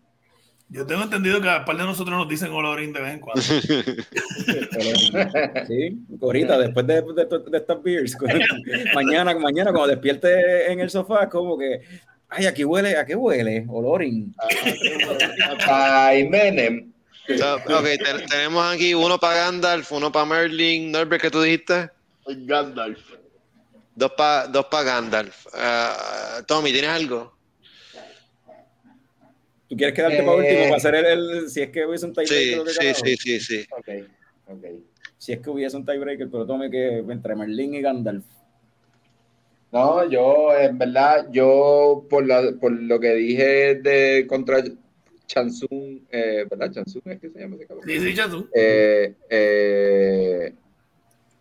Yo 0.69 0.85
tengo 0.85 1.03
entendido 1.03 1.39
que 1.41 1.49
a 1.49 1.63
par 1.63 1.77
de 1.77 1.83
nosotros 1.85 2.17
nos 2.17 2.27
dicen 2.27 2.51
Olorín 2.51 2.91
de 2.91 2.99
vez 3.01 3.13
en 3.13 3.19
cuando. 3.19 3.41
Sí, 5.67 5.97
ahorita, 6.21 6.57
después 6.57 6.85
de, 6.87 7.01
de, 7.01 7.25
de 7.49 7.57
estas 7.57 7.81
beers, 7.83 8.17
mañana, 8.93 9.35
mañana 9.37 9.71
cuando 9.71 9.87
despierte 9.87 10.71
en 10.71 10.79
el 10.79 10.89
sofá, 10.89 11.29
como 11.29 11.57
que, 11.57 11.81
ay, 12.29 12.45
aquí 12.45 12.63
huele, 12.65 12.97
¿a 12.97 13.05
qué 13.05 13.15
huele? 13.15 13.65
Olorin. 13.69 14.33
Ay, 15.67 16.27
Menem. 16.27 16.91
So, 17.37 17.55
ok, 17.55 17.83
te- 17.83 18.25
tenemos 18.29 18.73
aquí 18.73 18.93
uno 18.93 19.19
para 19.19 19.35
Gandalf, 19.45 19.91
uno 19.91 20.11
para 20.11 20.25
Merlin, 20.25 20.91
Norbert, 20.91 21.21
¿qué 21.21 21.31
tú 21.31 21.41
dijiste? 21.41 21.89
Gandalf. 22.25 22.99
Dos 23.95 24.11
para 24.17 24.47
dos 24.47 24.65
pa 24.65 24.83
Gandalf. 24.83 25.47
Ah, 25.53 26.41
Tommy, 26.45 26.71
¿tienes 26.71 26.89
algo? 26.91 27.35
¿Tú 29.67 29.75
quieres 29.75 29.93
quedarte 29.95 30.19
Eh. 30.19 30.23
para 30.23 30.37
último 30.37 30.63
para 30.63 30.75
hacer 30.75 30.95
el, 30.95 31.05
el- 31.05 31.49
si 31.49 31.61
es 31.61 31.69
que 31.69 31.85
hubiese 31.85 32.05
un 32.05 32.15
Sí, 32.15 32.25
tiebreaker? 32.25 32.67
sí, 32.73 32.77
carajo? 32.77 33.05
sí, 33.05 33.15
sí, 33.17 33.39
sí. 33.39 33.65
Ok, 33.71 33.89
ok. 34.47 34.65
Si 35.17 35.33
es 35.33 35.39
que 35.39 35.49
hubiese 35.49 35.75
un 35.75 35.85
tiebreaker, 35.85 36.29
pero 36.29 36.45
tome 36.45 36.69
que 36.71 36.99
entre 36.99 37.35
Merlin 37.35 37.73
y 37.75 37.81
Gandalf. 37.81 38.23
No, 39.71 40.09
yo, 40.09 40.57
en 40.57 40.77
verdad, 40.77 41.27
yo 41.31 42.05
por, 42.09 42.25
la, 42.25 42.53
por 42.59 42.71
lo 42.71 42.99
que 42.99 43.13
dije 43.15 43.75
de 43.75 44.25
contra 44.27 44.63
Chansung, 45.25 45.99
eh, 46.09 46.45
¿verdad? 46.49 46.71
Chansung 46.71 47.01
es 47.05 47.19
que 47.19 47.29
se 47.29 47.39
llama 47.39 47.57
ese 47.57 47.67
cabrón. 47.67 47.85
Sí, 47.85 47.99
sí, 47.99 48.15
tú. 48.29 48.47
Eh, 48.55 49.13
eh, 49.29 50.53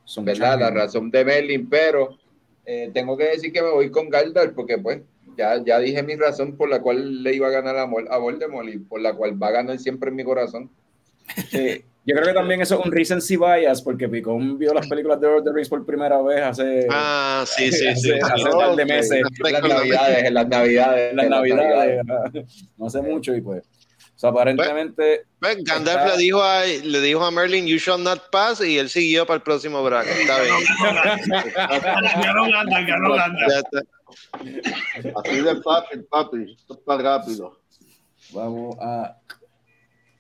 Son 0.05 0.25
¿verdad? 0.25 0.59
La 0.59 0.71
razón 0.71 1.11
de 1.13 1.25
Merlin, 1.25 1.69
pero 1.69 2.19
eh, 2.65 2.91
tengo 2.93 3.17
que 3.17 3.25
decir 3.25 3.53
que 3.53 3.63
me 3.63 3.71
voy 3.71 3.91
con 3.91 4.09
Galdar 4.11 4.53
porque 4.55 4.77
pues 4.79 5.03
ya, 5.37 5.63
ya 5.65 5.79
dije 5.79 6.03
mi 6.03 6.17
razón 6.17 6.57
por 6.57 6.69
la 6.69 6.81
cual 6.81 7.23
le 7.23 7.35
iba 7.35 7.47
a 7.49 7.51
ganar 7.51 7.77
a, 7.79 7.87
Mol- 7.87 8.09
a 8.11 8.19
Voldemort 8.19 8.69
y 8.69 8.79
por 8.79 9.01
la 9.01 9.15
cual 9.15 9.41
va 9.43 9.49
a 9.49 9.53
ganar 9.53 9.79
siempre 9.79 10.11
en 10.11 10.17
mi 10.17 10.25
corazón. 10.25 10.71
Sí. 11.51 11.83
Yo 12.09 12.15
creo 12.15 12.29
que 12.29 12.35
también 12.35 12.61
eso 12.63 12.79
es 12.79 12.87
un 12.87 12.93
recency 12.93 13.37
bias, 13.37 13.83
porque 13.83 14.09
Picón 14.09 14.57
vio 14.59 14.73
las 14.73 14.87
películas 14.87 15.21
de 15.21 15.27
Lord 15.27 15.39
of 15.41 15.45
the 15.47 15.53
Rings 15.53 15.69
por 15.69 15.85
primera 15.85 16.23
vez 16.23 16.41
hace, 16.41 16.87
Ah, 16.89 17.45
sí, 17.47 17.73
sí, 17.73 17.79
sí. 17.97 18.13
hace, 18.13 18.21
hace 18.23 18.51
par 18.51 18.77
de 18.77 18.85
meses, 18.85 19.23
En 19.45 19.53
las 19.53 19.63
navidades, 19.63 20.25
en 20.25 20.35
las 20.35 20.47
navidades. 20.49 21.11
en 21.11 21.17
las 21.17 21.29
navidades, 21.31 22.05
no 22.79 22.87
hace 22.87 23.03
mucho, 23.03 23.35
y 23.35 23.41
pues, 23.41 23.65
o 24.15 24.19
sea, 24.21 24.31
aparentemente, 24.31 25.23
Pues, 25.41 25.57
Gandalf 25.65 25.99
Está- 26.05 26.17
le 26.17 26.23
dijo, 26.23 26.41
a, 26.45 26.65
le 26.65 27.01
dijo 27.01 27.25
a 27.25 27.31
Merlin, 27.33 27.67
you 27.67 27.77
shall 27.79 28.01
not 28.01 28.31
pass, 28.31 28.61
y 28.65 28.79
él 28.79 28.89
siguió 28.89 29.27
para 29.27 29.39
el 29.39 29.43
próximo 29.43 29.83
bracket. 29.83 30.13
Está 30.17 30.37
bien. 30.43 30.55
Ganó 32.23 32.51
Gandalf, 32.51 32.87
ganó 32.89 33.15
Gandalf. 33.15 33.67
Está. 34.11 35.21
Así 35.21 35.41
de 35.41 35.63
fácil, 35.63 36.05
papi. 36.05 36.53
Esto 36.53 36.75
es 36.75 36.81
para 36.81 37.03
rápido. 37.03 37.59
vamos 38.33 38.77
a 38.81 39.17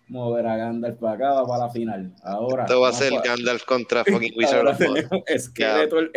mover 0.08 0.46
a 0.46 0.56
Gandalf 0.56 0.98
para 1.00 1.14
acá, 1.14 1.32
va 1.32 1.46
para 1.46 1.66
la 1.66 1.70
final. 1.72 2.12
Ahora, 2.22 2.62
Esto 2.64 2.80
va 2.80 2.88
a 2.90 2.92
ser 2.92 3.12
Gandalf 3.24 3.64
contra 3.64 4.04
fucking 4.06 4.32
Wizard 4.36 4.66
of 4.66 4.80
Oz. 4.80 5.22
Esqueleto, 5.26 5.98
el, 5.98 6.10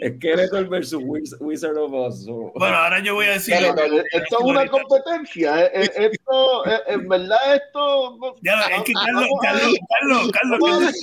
esqueleto, 0.00 0.68
versus 0.68 1.02
Wiz- 1.02 1.36
Wizard 1.40 1.76
of 1.76 1.92
Oz. 1.92 2.26
Bueno, 2.54 2.76
ahora 2.76 3.00
yo 3.02 3.14
voy 3.14 3.26
a 3.26 3.32
decir. 3.32 3.54
Esto 3.54 4.38
es 4.38 4.44
una 4.44 4.66
competencia. 4.68 5.66
eh, 5.66 5.70
eh, 5.96 6.10
Esto, 6.12 6.66
eh, 6.66 6.80
en 6.88 7.08
verdad, 7.08 7.38
esto. 7.56 8.36
Ya, 8.42 8.60
es 8.76 8.82
que 8.84 8.92
Carlos, 8.92 9.26
Carlos, 9.42 9.74
Carlos, 10.00 10.30
Carlos, 10.32 10.94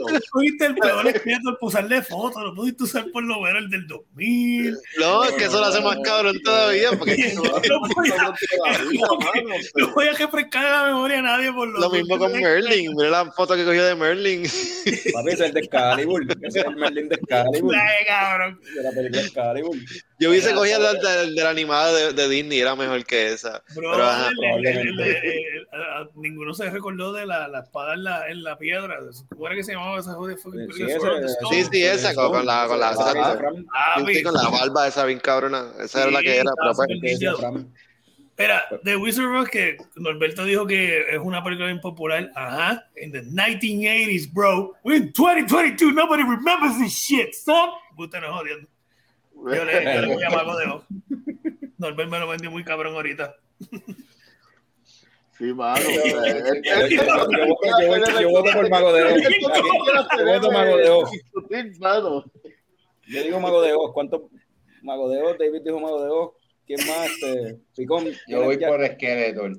tú 0.00 0.18
tuviste 0.32 0.66
el 0.66 0.74
peor 0.74 1.06
escritor 1.08 1.58
por 1.58 1.68
usarle 1.68 2.02
fotos, 2.02 2.42
lo 2.42 2.54
pudiste 2.54 2.84
usar 2.84 3.04
por 3.12 3.22
lo 3.24 3.40
menos 3.40 3.62
el 3.64 3.70
del 3.70 3.86
2000. 3.86 4.78
No, 4.98 5.24
es 5.24 5.32
que 5.32 5.44
eso 5.44 5.60
lo 5.60 5.66
hace 5.66 5.80
más 5.80 5.96
cabrón 6.04 6.36
todavía, 6.44 6.90
porque 6.98 7.16
No 7.66 7.80
voy 7.80 8.10
a, 8.10 9.80
no 9.80 9.94
voy 9.94 10.08
a 10.08 10.12
refrescar 10.12 10.62
la 10.64 10.84
memoria 10.86 11.18
a 11.18 11.22
nadie 11.22 11.52
por 11.52 11.68
lo 11.68 11.78
lo 11.80 11.90
mismo 11.90 12.18
con 12.18 12.32
Merlin. 12.32 12.92
Mira 12.96 13.10
la 13.10 13.32
foto 13.32 13.54
que 13.56 13.64
cogió 13.64 13.84
de 13.84 13.94
Merlin. 13.94 14.42
papi, 15.12 15.28
ese 15.28 15.32
es 15.32 15.40
el 15.40 15.52
de 15.54 15.60
Excalibur. 15.60 16.22
Ese 16.42 16.60
es 16.60 16.64
el 16.66 16.76
Merlin 16.76 17.08
de 17.08 17.14
Excalibur. 17.16 17.74
Ay, 17.74 18.06
cabrón. 18.06 18.60
De 18.74 18.82
la 18.82 18.90
película 18.90 19.20
Excalibur. 19.22 19.76
Yo 20.18 20.30
hubiese 20.30 20.54
cogido 20.54 20.90
el 20.90 20.98
del, 21.00 21.34
del 21.34 21.46
animado 21.46 21.94
de, 21.94 22.12
de 22.14 22.28
Disney, 22.28 22.60
era 22.60 22.74
mejor 22.74 23.04
que 23.04 23.32
esa. 23.34 23.62
Bro, 23.74 23.90
Pero, 23.92 24.04
ajá, 24.04 24.30
el- 24.30 24.66
el- 24.66 24.76
el- 24.76 24.88
el- 24.88 25.00
el- 25.00 25.12
el- 25.12 26.08
ninguno 26.14 26.54
se 26.54 26.70
recordó 26.70 27.12
de 27.12 27.26
la, 27.26 27.48
la 27.48 27.60
espada 27.60 27.92
en 27.94 28.04
la, 28.04 28.28
en 28.28 28.42
la 28.42 28.56
piedra. 28.56 28.98
¿Cómo 29.28 29.46
era 29.46 29.56
que 29.56 29.64
se 29.64 29.72
llamaba 29.72 29.98
esa 30.00 30.14
joder? 30.14 30.38
Sí, 31.50 31.64
sí, 31.70 31.84
esa, 31.84 32.14
con- 32.14 32.32
con 32.32 32.46
la- 32.46 32.66
con 32.66 32.80
la- 32.80 32.94
Ah, 33.74 34.00
la 34.00 34.48
barba 34.48 34.88
esa 34.88 35.04
bien 35.04 35.18
cabrona. 35.20 35.66
Esa 35.80 36.02
era 36.02 36.10
la 36.12 36.20
que 36.22 36.36
era, 36.38 36.50
pues. 37.32 37.64
Espera, 38.30 38.64
The 38.84 38.96
Wizard 38.96 39.24
of 39.34 39.42
Oz, 39.44 39.48
que 39.48 39.78
Norberto 39.96 40.44
dijo 40.44 40.66
que 40.66 41.00
es 41.10 41.18
una 41.18 41.42
película 41.42 41.70
impopular. 41.70 42.30
Ajá. 42.34 42.86
En 42.94 43.10
the 43.10 43.22
1980s, 43.22 44.30
bro. 44.32 44.74
We're 44.84 44.96
in 44.98 45.12
2022. 45.12 45.92
Nobody 45.94 46.22
remembers 46.22 46.78
this 46.78 46.92
shit, 46.92 47.32
son. 47.32 47.70
Usted 47.96 48.20
no 48.20 48.26
es 48.26 48.32
jodiendo. 48.32 48.68
Yo 49.34 49.64
le, 49.64 49.84
yo 49.84 50.00
le 50.02 50.14
voy 50.14 50.22
a 50.22 50.30
Mago 50.30 50.56
de 50.56 50.66
Oz. 50.66 50.84
Norbert 51.78 52.10
me 52.10 52.18
lo 52.18 52.28
vendió 52.28 52.50
muy 52.50 52.62
cabrón 52.64 52.94
ahorita. 52.94 53.36
Sí, 55.38 55.44
mano. 55.52 55.80
Yo- 55.80 56.24
eh, 56.24 56.62
eh, 56.64 56.92
eh, 58.20 58.24
voto 58.26 58.50
por 58.52 58.68
Mago 58.70 58.92
de 58.92 59.04
Oz. 59.04 59.22
Yo 59.22 60.24
voto 60.26 60.50
Mago 60.52 60.76
de 60.78 60.88
Oz. 60.90 61.10
Yo 63.08 63.22
digo 63.22 63.40
Mago 63.40 63.62
de 63.62 63.72
Oz. 63.72 63.92
¿Cuántos 63.92 64.22
Mago 64.82 65.08
de 65.08 65.22
Oz? 65.22 65.36
David 65.38 65.60
dijo 65.64 65.80
Mago 65.80 66.02
de 66.02 66.10
Oz. 66.10 66.30
¿Quién 66.66 66.86
más? 66.86 67.06
Este, 67.10 67.56
Picón. 67.76 68.06
Yo 68.28 68.42
voy 68.44 68.58
Ya- 68.58 68.68
por 68.68 68.84
Skeletor. 68.86 69.52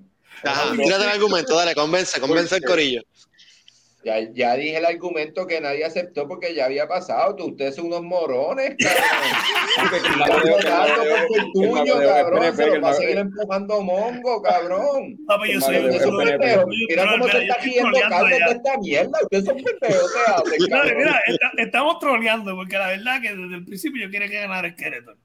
Ajá, 0.44 0.72
tírate 0.76 1.04
el 1.04 1.10
argumento, 1.10 1.56
dale, 1.56 1.74
convence, 1.74 2.20
convence 2.20 2.56
al 2.56 2.62
corillo. 2.64 3.02
Ya, 4.06 4.20
ya 4.34 4.56
dije 4.56 4.78
el 4.78 4.86
argumento 4.86 5.48
que 5.48 5.60
nadie 5.60 5.84
aceptó 5.84 6.28
porque 6.28 6.54
ya 6.54 6.66
había 6.66 6.88
pasado. 6.88 7.36
Tú, 7.36 7.46
ustedes 7.48 7.76
son 7.76 7.88
unos 7.88 8.04
morones, 8.04 8.76
cabrón. 8.78 8.88
El 9.78 9.94
el 9.94 9.94
el 11.78 12.60
el 12.60 12.74
el 12.74 12.84
va 12.84 12.90
a 12.90 12.94
seguir 12.94 13.18
empujando 13.18 13.82
mongo, 13.82 14.42
cabrón. 14.42 15.18
Papi, 15.28 15.54
yo 15.54 15.62
soy 15.62 15.76
Mago 15.76 15.88
de 15.88 15.94
yo 15.94 16.00
soy- 16.04 16.24
espere, 16.24 16.38
Pendejo. 16.40 16.68
Mira 16.68 17.04
cómo 17.12 17.28
yo 17.28 17.38
está 17.40 17.58
Carlos 18.10 18.40
ya. 18.40 18.46
de 18.46 18.52
esta 18.54 18.78
mierda. 18.80 19.20
Ustedes 19.24 19.46
son 19.46 19.56
pendejos, 19.64 20.12
mira, 20.98 21.22
esta- 21.28 21.52
estamos 21.58 22.00
troleando 22.00 22.56
porque 22.56 22.78
la 22.78 22.88
verdad 22.88 23.22
que 23.22 23.36
desde 23.36 23.56
el 23.56 23.66
principio 23.66 24.06
yo 24.06 24.12
quería 24.12 24.30
que 24.30 24.40
ganara 24.40 24.72
Skeletor. 24.72 25.18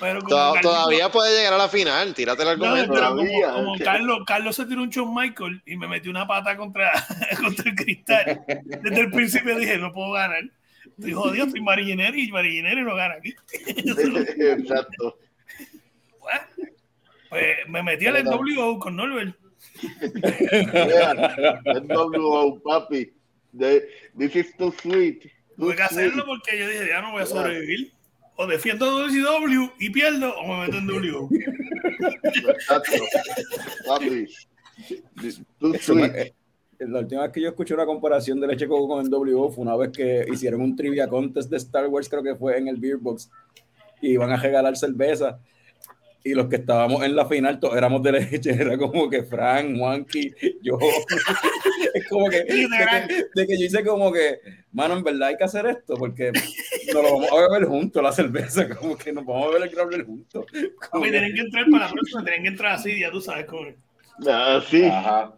Pero 0.00 0.20
como 0.20 0.60
Todavía 0.60 1.10
puede 1.10 1.36
llegar 1.36 1.54
a 1.54 1.58
la 1.58 1.68
final, 1.68 2.14
tírate 2.14 2.42
el 2.42 2.48
argumento. 2.50 2.92
Todavía, 2.92 3.52
como. 3.52 3.78
Carlos, 3.78 4.20
Carlos 4.26 4.56
se 4.56 4.66
tiró 4.66 4.82
un 4.82 4.90
Shawn 4.90 5.14
Michael 5.14 5.62
y 5.66 5.76
me 5.76 5.88
metió 5.88 6.10
una 6.10 6.26
pata 6.26 6.56
contra, 6.56 6.92
contra 7.40 7.70
el 7.70 7.76
cristal. 7.76 8.44
Desde 8.64 9.00
el 9.00 9.10
principio 9.10 9.58
dije, 9.58 9.78
no 9.78 9.92
puedo 9.92 10.12
ganar. 10.12 10.44
Estoy 10.98 11.12
jodido, 11.12 11.50
soy 11.50 11.60
marillinero 11.60 12.16
y 12.16 12.30
marillinero 12.30 12.80
y 12.80 12.84
no 12.84 12.94
gana 12.94 13.14
aquí. 13.14 13.34
Exacto. 14.40 15.18
Pues, 16.20 16.40
pues, 17.30 17.56
me 17.68 17.82
metí 17.82 18.06
al 18.06 18.24
NWO 18.24 18.78
con 18.78 18.96
Norbert. 18.96 19.36
Yeah. 19.80 21.60
NWO, 21.82 22.60
papi. 22.62 23.12
This 23.52 24.36
is 24.36 24.56
too 24.56 24.72
sweet. 24.80 25.30
Tuve 25.56 25.74
que 25.74 25.82
hacerlo 25.82 26.24
porque 26.24 26.58
yo 26.58 26.68
dije, 26.68 26.88
ya 26.88 27.00
no 27.00 27.12
voy 27.12 27.22
a 27.22 27.26
sobrevivir. 27.26 27.92
O 28.40 28.46
defiendo 28.46 28.86
WCW 28.86 29.72
y 29.80 29.90
pierdo, 29.90 30.32
o 30.38 30.46
me 30.46 30.66
meto 30.66 30.78
en 30.78 30.86
W. 30.86 31.28
Exacto. 32.50 32.92
La 36.78 37.00
última 37.00 37.22
vez 37.22 37.32
que 37.32 37.40
yo 37.40 37.48
escuché 37.48 37.74
una 37.74 37.84
comparación 37.84 38.38
de 38.38 38.46
leche 38.46 38.68
coco 38.68 38.86
con 38.86 39.04
el 39.04 39.10
W 39.10 39.50
fue 39.50 39.62
una 39.64 39.74
vez 39.74 39.90
que 39.90 40.24
hicieron 40.32 40.60
un 40.60 40.76
trivia 40.76 41.08
contest 41.08 41.50
de 41.50 41.56
Star 41.56 41.88
Wars, 41.88 42.08
creo 42.08 42.22
que 42.22 42.36
fue 42.36 42.56
en 42.56 42.68
el 42.68 42.76
Beer 42.76 42.98
Box, 42.98 43.28
y 44.00 44.10
iban 44.10 44.30
a 44.30 44.36
regalar 44.36 44.76
cerveza. 44.76 45.40
Y 46.28 46.34
los 46.34 46.48
que 46.48 46.56
estábamos 46.56 47.02
en 47.04 47.16
la 47.16 47.24
final, 47.24 47.58
todos 47.58 47.74
éramos 47.74 48.02
de 48.02 48.12
leche, 48.12 48.50
era 48.60 48.76
como 48.76 49.08
que 49.08 49.22
Frank, 49.22 49.78
Juanqui, 49.78 50.34
yo. 50.60 50.78
es 51.94 52.06
como 52.06 52.28
que 52.28 52.44
de, 52.44 52.46
que 52.46 53.24
de 53.34 53.46
que 53.46 53.58
yo 53.58 53.64
hice 53.64 53.82
como 53.82 54.12
que, 54.12 54.40
mano, 54.72 54.94
en 54.98 55.04
verdad 55.04 55.28
hay 55.28 55.36
que 55.36 55.44
hacer 55.44 55.64
esto, 55.66 55.94
porque 55.94 56.30
nos 56.92 57.02
lo 57.02 57.14
vamos 57.14 57.32
a 57.32 57.48
beber 57.48 57.66
juntos, 57.66 58.02
la 58.02 58.12
cerveza, 58.12 58.68
como 58.76 58.96
que 58.96 59.10
nos 59.10 59.24
vamos 59.24 59.44
a 59.44 59.48
beber 59.48 59.68
el 59.68 59.74
growler 59.74 60.04
juntos. 60.04 60.44
Como 60.90 61.04
tienen 61.04 61.34
que 61.34 61.40
entrar 61.40 61.64
para 61.70 61.86
la 61.86 61.92
próxima, 61.92 62.22
tienen 62.22 62.42
que 62.42 62.48
entrar 62.48 62.72
así, 62.74 63.00
ya 63.00 63.10
tú 63.10 63.20
sabes 63.20 63.46
cómo 63.46 63.66
es. 63.66 63.74
Ah, 64.26 64.60
sí. 64.68 64.84
Ajá. 64.84 65.32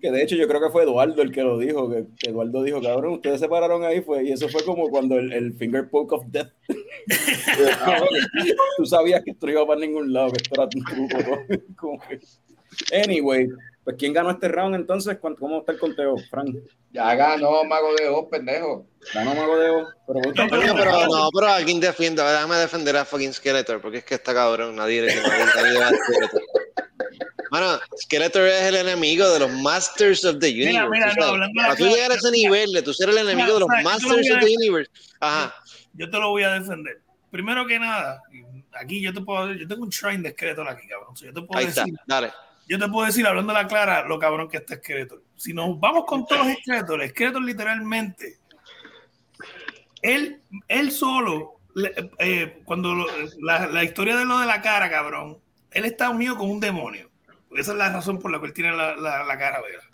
Que 0.00 0.10
de 0.10 0.22
hecho 0.22 0.36
yo 0.36 0.46
creo 0.46 0.60
que 0.60 0.70
fue 0.70 0.82
Eduardo 0.82 1.22
el 1.22 1.32
que 1.32 1.42
lo 1.42 1.58
dijo, 1.58 1.88
que, 1.90 2.04
que 2.18 2.30
Eduardo 2.30 2.62
dijo, 2.62 2.82
cabrón, 2.82 3.14
ustedes 3.14 3.40
se 3.40 3.48
pararon 3.48 3.82
ahí, 3.84 4.02
fue, 4.02 4.24
y 4.24 4.32
eso 4.32 4.48
fue 4.48 4.62
como 4.64 4.88
cuando 4.90 5.18
el, 5.18 5.32
el 5.32 5.54
finger 5.54 5.88
poke 5.88 6.12
of 6.14 6.24
death. 6.28 6.50
Tú 8.76 8.84
sabías 8.86 9.22
que 9.24 9.30
esto 9.30 9.46
no 9.46 9.52
iba 9.52 9.66
para 9.66 9.80
ningún 9.80 10.12
lado, 10.12 10.32
que 10.32 10.42
esto 10.42 10.54
era 10.54 10.64
un 10.64 10.84
truco. 10.84 11.24
todo. 11.24 11.38
Como 11.76 11.98
que- 12.00 12.20
Anyway, 13.04 13.48
pues 13.84 13.96
¿quién 13.98 14.12
ganó 14.12 14.30
este 14.30 14.48
round 14.48 14.74
entonces? 14.74 15.16
¿Cuánto- 15.18 15.40
¿Cómo 15.40 15.60
está 15.60 15.72
el 15.72 15.78
conteo, 15.78 16.16
Frank? 16.30 16.56
Ya 16.92 17.14
ganó 17.14 17.64
Mago 17.64 17.94
de 17.94 18.08
Oz, 18.08 18.26
pendejo. 18.30 18.86
Ganó 19.14 19.34
Mago 19.34 19.56
de 19.58 19.70
Oz, 19.70 19.88
pero 20.06 20.20
No, 20.20 20.48
Coño, 20.50 20.74
pero 20.76 21.06
no, 21.06 21.28
pero 21.32 21.46
alguien 21.46 21.80
defienda, 21.80 22.30
déjame 22.30 22.56
defender 22.56 22.96
a 22.96 23.04
fucking 23.06 23.32
Skeletor, 23.32 23.80
porque 23.80 23.98
es 23.98 24.04
que 24.04 24.16
está 24.16 24.34
cabrón, 24.34 24.76
nadie, 24.76 25.06
nadie, 25.06 25.20
nadie 25.54 25.78
va 25.78 25.88
a 25.88 25.92
Mano, 27.60 27.78
Skeletor 28.02 28.46
es 28.48 28.62
el 28.64 28.76
enemigo 28.76 29.26
de 29.30 29.38
los 29.40 29.50
Masters 29.50 30.24
of 30.26 30.38
the 30.40 30.48
Universe. 30.48 30.72
Mira, 30.72 30.88
mira, 30.90 31.14
tú 31.14 31.20
no, 31.20 31.22
sabes. 31.22 31.32
hablando 31.32 31.62
de 31.62 31.66
Para 31.68 31.76
tú 31.76 31.84
llegar 31.86 32.10
a 32.12 32.14
ese 32.14 32.30
nivel 32.30 32.72
de 32.72 32.82
tú 32.82 32.92
ser 32.92 33.08
el 33.08 33.16
enemigo 33.18 33.54
de 33.54 33.60
los 33.60 33.68
Masters 33.82 34.30
of 34.30 34.40
the. 34.40 34.54
Universe. 34.58 34.90
Ajá. 35.20 35.54
Yo 35.94 36.10
te 36.10 36.18
lo 36.18 36.28
voy 36.30 36.42
a 36.42 36.50
defender. 36.50 37.00
Primero 37.30 37.66
que 37.66 37.78
nada, 37.78 38.20
aquí 38.78 39.00
yo 39.00 39.12
te 39.14 39.20
puedo 39.22 39.52
yo 39.54 39.66
tengo 39.66 39.84
un 39.84 39.88
shrine 39.90 40.22
de 40.22 40.30
Skeletor 40.32 40.68
aquí, 40.68 40.86
cabrón. 40.86 41.08
O 41.12 41.16
sea, 41.16 41.28
yo 41.28 41.34
te 41.34 41.42
puedo 41.46 41.58
Ahí 41.58 41.66
está, 41.66 41.84
decir, 41.84 41.98
dale. 42.06 42.30
yo 42.68 42.78
te 42.78 42.88
puedo 42.88 43.06
decir, 43.06 43.26
hablando 43.26 43.52
de 43.54 43.62
la 43.62 43.66
clara, 43.68 44.06
lo 44.06 44.18
cabrón 44.18 44.48
que 44.50 44.58
está 44.58 44.76
Skeletor. 44.76 45.22
Si 45.36 45.54
nos 45.54 45.80
vamos 45.80 46.04
con 46.06 46.26
todos 46.26 46.46
los 46.46 46.56
Skeletor, 46.58 47.08
Skeletor 47.08 47.42
literalmente, 47.42 48.38
él, 50.02 50.40
él 50.68 50.90
solo, 50.92 51.60
eh, 52.18 52.60
cuando 52.64 52.94
lo- 52.94 53.06
la, 53.40 53.66
la 53.66 53.82
historia 53.84 54.16
de 54.16 54.24
lo 54.24 54.38
de 54.38 54.46
la 54.46 54.60
cara, 54.60 54.90
cabrón, 54.90 55.38
él 55.70 55.84
está 55.84 56.10
unido 56.10 56.36
con 56.36 56.50
un 56.50 56.60
demonio. 56.60 57.10
Esa 57.52 57.72
es 57.72 57.78
la 57.78 57.90
razón 57.90 58.18
por 58.18 58.30
la 58.30 58.38
cual 58.38 58.52
tiene 58.52 58.76
la, 58.76 58.96
la, 58.96 59.24
la 59.24 59.38
cara 59.38 59.60
verde. 59.60 59.86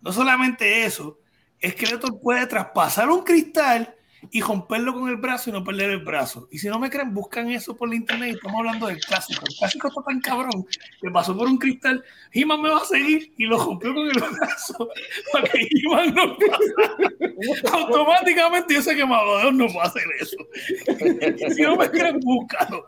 No 0.00 0.12
solamente 0.12 0.84
eso, 0.84 1.18
Skeletor 1.62 2.20
puede 2.20 2.46
traspasar 2.46 3.10
un 3.10 3.22
cristal 3.22 3.94
y 4.30 4.40
romperlo 4.42 4.92
con 4.92 5.08
el 5.08 5.16
brazo 5.16 5.50
y 5.50 5.52
no 5.52 5.64
perder 5.64 5.90
el 5.90 6.04
brazo. 6.04 6.48
Y 6.50 6.58
si 6.58 6.68
no 6.68 6.78
me 6.78 6.90
creen, 6.90 7.14
buscan 7.14 7.50
eso 7.50 7.76
por 7.76 7.88
la 7.88 7.94
internet 7.94 8.30
y 8.30 8.34
estamos 8.34 8.58
hablando 8.58 8.86
del 8.86 9.00
clásico. 9.00 9.44
El 9.46 9.54
clásico 9.54 9.88
está 9.88 10.02
tan 10.02 10.20
cabrón 10.20 10.66
que 11.00 11.10
pasó 11.10 11.36
por 11.36 11.48
un 11.48 11.56
cristal, 11.56 12.04
He-Man 12.32 12.60
me 12.62 12.68
va 12.68 12.78
a 12.78 12.84
seguir 12.84 13.32
y 13.38 13.46
lo 13.46 13.58
rompió 13.58 13.94
con 13.94 14.06
el 14.06 14.12
brazo 14.12 14.88
para 15.32 15.48
que 15.48 15.66
He-Man 15.70 16.14
no 16.14 16.36
pasara. 16.36 17.72
Automáticamente 17.84 18.74
yo 18.74 18.82
sé 18.82 18.94
que 18.94 19.06
Magodón 19.06 19.56
no 19.56 19.66
puede 19.68 19.88
hacer 19.88 20.04
eso. 20.20 20.36
Si 21.54 21.62
no 21.62 21.76
me 21.76 21.90
creen, 21.90 22.20
búscalo. 22.20 22.86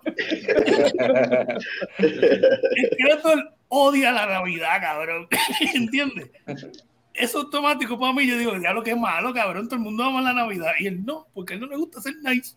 Skeletor 2.92 3.54
odia 3.74 4.12
la 4.12 4.26
Navidad, 4.26 4.80
cabrón. 4.80 5.26
¿Entiendes? 5.74 6.30
Es 7.14 7.34
automático 7.34 7.98
para 7.98 8.14
mí. 8.14 8.26
Yo 8.26 8.38
digo, 8.38 8.56
ya 8.56 8.72
lo 8.72 8.82
que 8.82 8.92
es 8.92 8.96
malo, 8.96 9.34
cabrón. 9.34 9.66
Todo 9.68 9.76
el 9.76 9.82
mundo 9.82 10.02
ama 10.02 10.22
la 10.22 10.32
Navidad. 10.32 10.72
Y 10.78 10.86
él 10.86 11.04
no, 11.04 11.26
porque 11.34 11.52
a 11.52 11.56
él 11.56 11.60
no 11.60 11.66
le 11.66 11.76
gusta 11.76 12.00
ser 12.00 12.14
nice. 12.22 12.56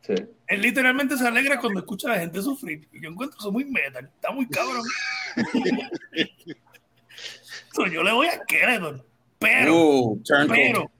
Sí. 0.00 0.14
Él 0.48 0.62
literalmente 0.62 1.16
se 1.16 1.28
alegra 1.28 1.60
cuando 1.60 1.78
escucha 1.78 2.08
a 2.08 2.16
la 2.16 2.20
gente 2.22 2.42
sufrir. 2.42 2.88
Y 2.92 3.00
yo 3.00 3.10
encuentro 3.10 3.38
eso 3.38 3.52
muy 3.52 3.64
metal. 3.64 4.10
Está 4.12 4.32
muy 4.32 4.48
cabrón. 4.48 4.82
So, 7.72 7.86
yo 7.86 8.02
le 8.02 8.12
voy 8.12 8.26
a 8.26 8.42
Skeletor. 8.42 9.06
Pero, 9.38 9.74
Uh, 9.74 10.22
turncoat. 10.24 10.58
pero, 10.58 10.90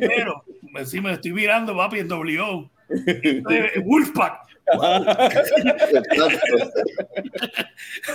pero, 0.00 0.86
sí 0.86 1.00
me 1.02 1.12
estoy 1.12 1.32
mirando, 1.32 1.76
papi, 1.76 1.98
en 1.98 2.08
W. 2.08 2.70
Eh, 2.90 3.80
Wolfpack. 3.84 4.40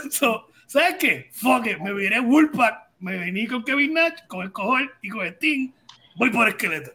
So, 0.10 0.48
¿Sabes 0.68 0.96
qué? 1.00 1.30
Fuck 1.32 1.68
it, 1.68 1.80
me 1.80 1.94
viré 1.94 2.20
Wolfpack. 2.20 2.86
Me 3.00 3.18
vení 3.18 3.46
con 3.48 3.64
Kevin 3.64 3.94
Nash, 3.94 4.14
con 4.28 4.42
el 4.44 4.52
Cojol 4.52 4.92
y 5.02 5.10
con 5.10 5.26
Sting. 5.28 5.72
Voy 6.18 6.30
por 6.32 6.50
Skeletor. 6.52 6.94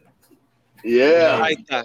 Yeah. 0.83 1.43
Ahí 1.43 1.53
está. 1.53 1.83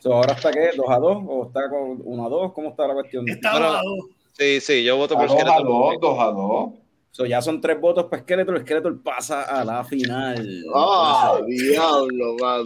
So, 0.00 0.12
¿Ahora 0.12 0.34
está 0.34 0.52
qué? 0.52 0.70
¿2 0.76 0.84
a 0.94 0.98
2? 0.98 1.24
¿O 1.26 1.46
está 1.46 1.70
con 1.70 2.00
1 2.04 2.26
a 2.26 2.28
2? 2.28 2.52
¿Cómo 2.52 2.68
está 2.70 2.86
la 2.86 2.94
cuestión? 2.94 3.26
Está 3.28 3.52
Bueno, 3.52 3.68
2 3.68 3.76
a 3.76 3.82
2. 3.82 3.98
Sí, 4.36 4.60
sí, 4.60 4.84
yo 4.84 4.96
voto 4.96 5.14
A 5.14 5.18
por 5.18 5.28
dos 5.28 5.36
a 5.36 5.40
Skeletor. 5.40 5.66
dos, 5.66 5.94
dos 6.00 6.18
a 6.20 6.24
dos. 6.26 6.72
So, 7.16 7.24
ya 7.26 7.40
son 7.40 7.60
tres 7.60 7.80
votos 7.80 8.06
para 8.10 8.22
Skeletor. 8.22 8.58
Skeletor 8.62 9.00
pasa 9.00 9.42
a 9.44 9.64
la 9.64 9.84
final. 9.84 10.64
¡Ah, 10.74 11.38
diablo, 11.46 12.34
mano! 12.40 12.64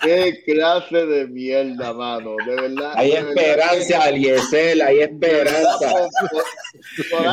¡Qué 0.00 0.44
clase 0.46 1.04
de 1.06 1.26
mierda, 1.26 1.92
mano! 1.92 2.36
De 2.46 2.54
verdad. 2.54 2.92
Hay 2.94 3.10
de 3.10 3.16
esperanza, 3.18 4.04
Aliesel, 4.04 4.80
hay 4.80 5.00
esperanza. 5.00 6.08
Por, 7.10 7.26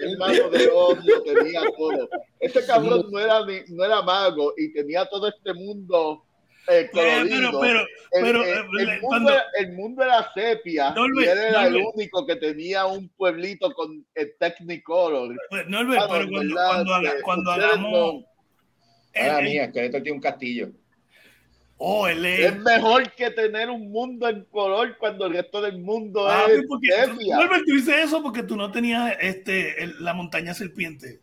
hermano 0.00 0.48
de 0.48 0.68
odio 0.68 1.22
tenía 1.24 1.62
todo. 1.76 2.08
Este 2.38 2.64
cabrón 2.66 3.06
no 3.10 3.18
era, 3.18 3.44
ni- 3.44 3.64
no 3.74 3.84
era 3.84 4.00
mago 4.00 4.54
y 4.56 4.72
tenía 4.72 5.06
todo 5.06 5.26
este 5.26 5.52
mundo 5.54 6.22
eh, 6.68 6.80
Eh, 6.80 6.90
pero, 6.92 7.60
pero, 7.60 7.80
el, 7.80 7.86
pero, 8.22 8.42
el- 8.44 8.48
eh, 8.48 8.52
el 8.94 9.00
mundo 9.00 9.06
cuando- 9.08 9.32
el 9.58 9.72
mundo 9.72 10.02
era 10.04 10.32
sepia 10.34 10.90
Norbert, 10.92 11.26
y 11.26 11.30
él 11.30 11.38
era 11.38 11.66
el 11.66 11.76
único 11.76 12.26
que 12.26 12.36
tenía 12.36 12.86
un 12.86 13.08
pueblito 13.10 13.72
con 13.72 14.04
el 14.14 14.34
Technicolor. 14.38 15.34
pues, 15.50 15.66
Norbert, 15.68 16.00
Mano, 16.00 16.12
pero 16.12 16.28
cuando, 16.30 16.54
cuando, 16.54 16.94
haga- 16.94 17.16
que 17.16 17.22
cuando 17.22 17.50
ustedes 17.50 17.70
hagamos. 17.70 17.92
no- 17.92 19.42
mía, 19.42 19.68
Skeletor 19.68 20.02
tiene 20.02 20.16
un 20.16 20.22
castillo. 20.22 20.68
oh, 21.76 22.06
él 22.08 22.24
es. 22.24 22.40
Es 22.52 22.56
mejor 22.60 23.10
que 23.12 23.30
tener 23.30 23.68
un 23.68 23.90
mundo 23.90 24.28
en 24.28 24.44
color 24.46 24.96
cuando 24.96 25.26
el 25.26 25.34
resto 25.34 25.60
del 25.60 25.78
mundo 25.78 26.26
Ah, 26.28 26.46
es 26.48 26.62
porque, 26.68 26.88
sepia. 26.90 27.36
Norbert, 27.36 27.64
tú 27.66 27.74
dices 27.74 27.94
eso 28.06 28.22
porque 28.22 28.42
tú 28.42 28.56
no 28.56 28.70
tenías 28.72 29.16
este, 29.20 29.74
la 30.00 30.14
montaña 30.14 30.54
serpiente. 30.54 31.20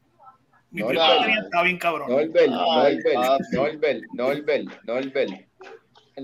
Mi 0.71 0.83
primo 0.83 1.03
estaba 1.03 1.63
bien 1.63 1.77
cabrón. 1.77 2.09
Norbert, 2.09 2.35
Ay, 2.37 2.95
Norbert, 2.97 3.13
papi. 3.13 3.43
Norbert, 3.55 4.01
Norbert, 4.13 4.67
Norbert. 4.85 5.31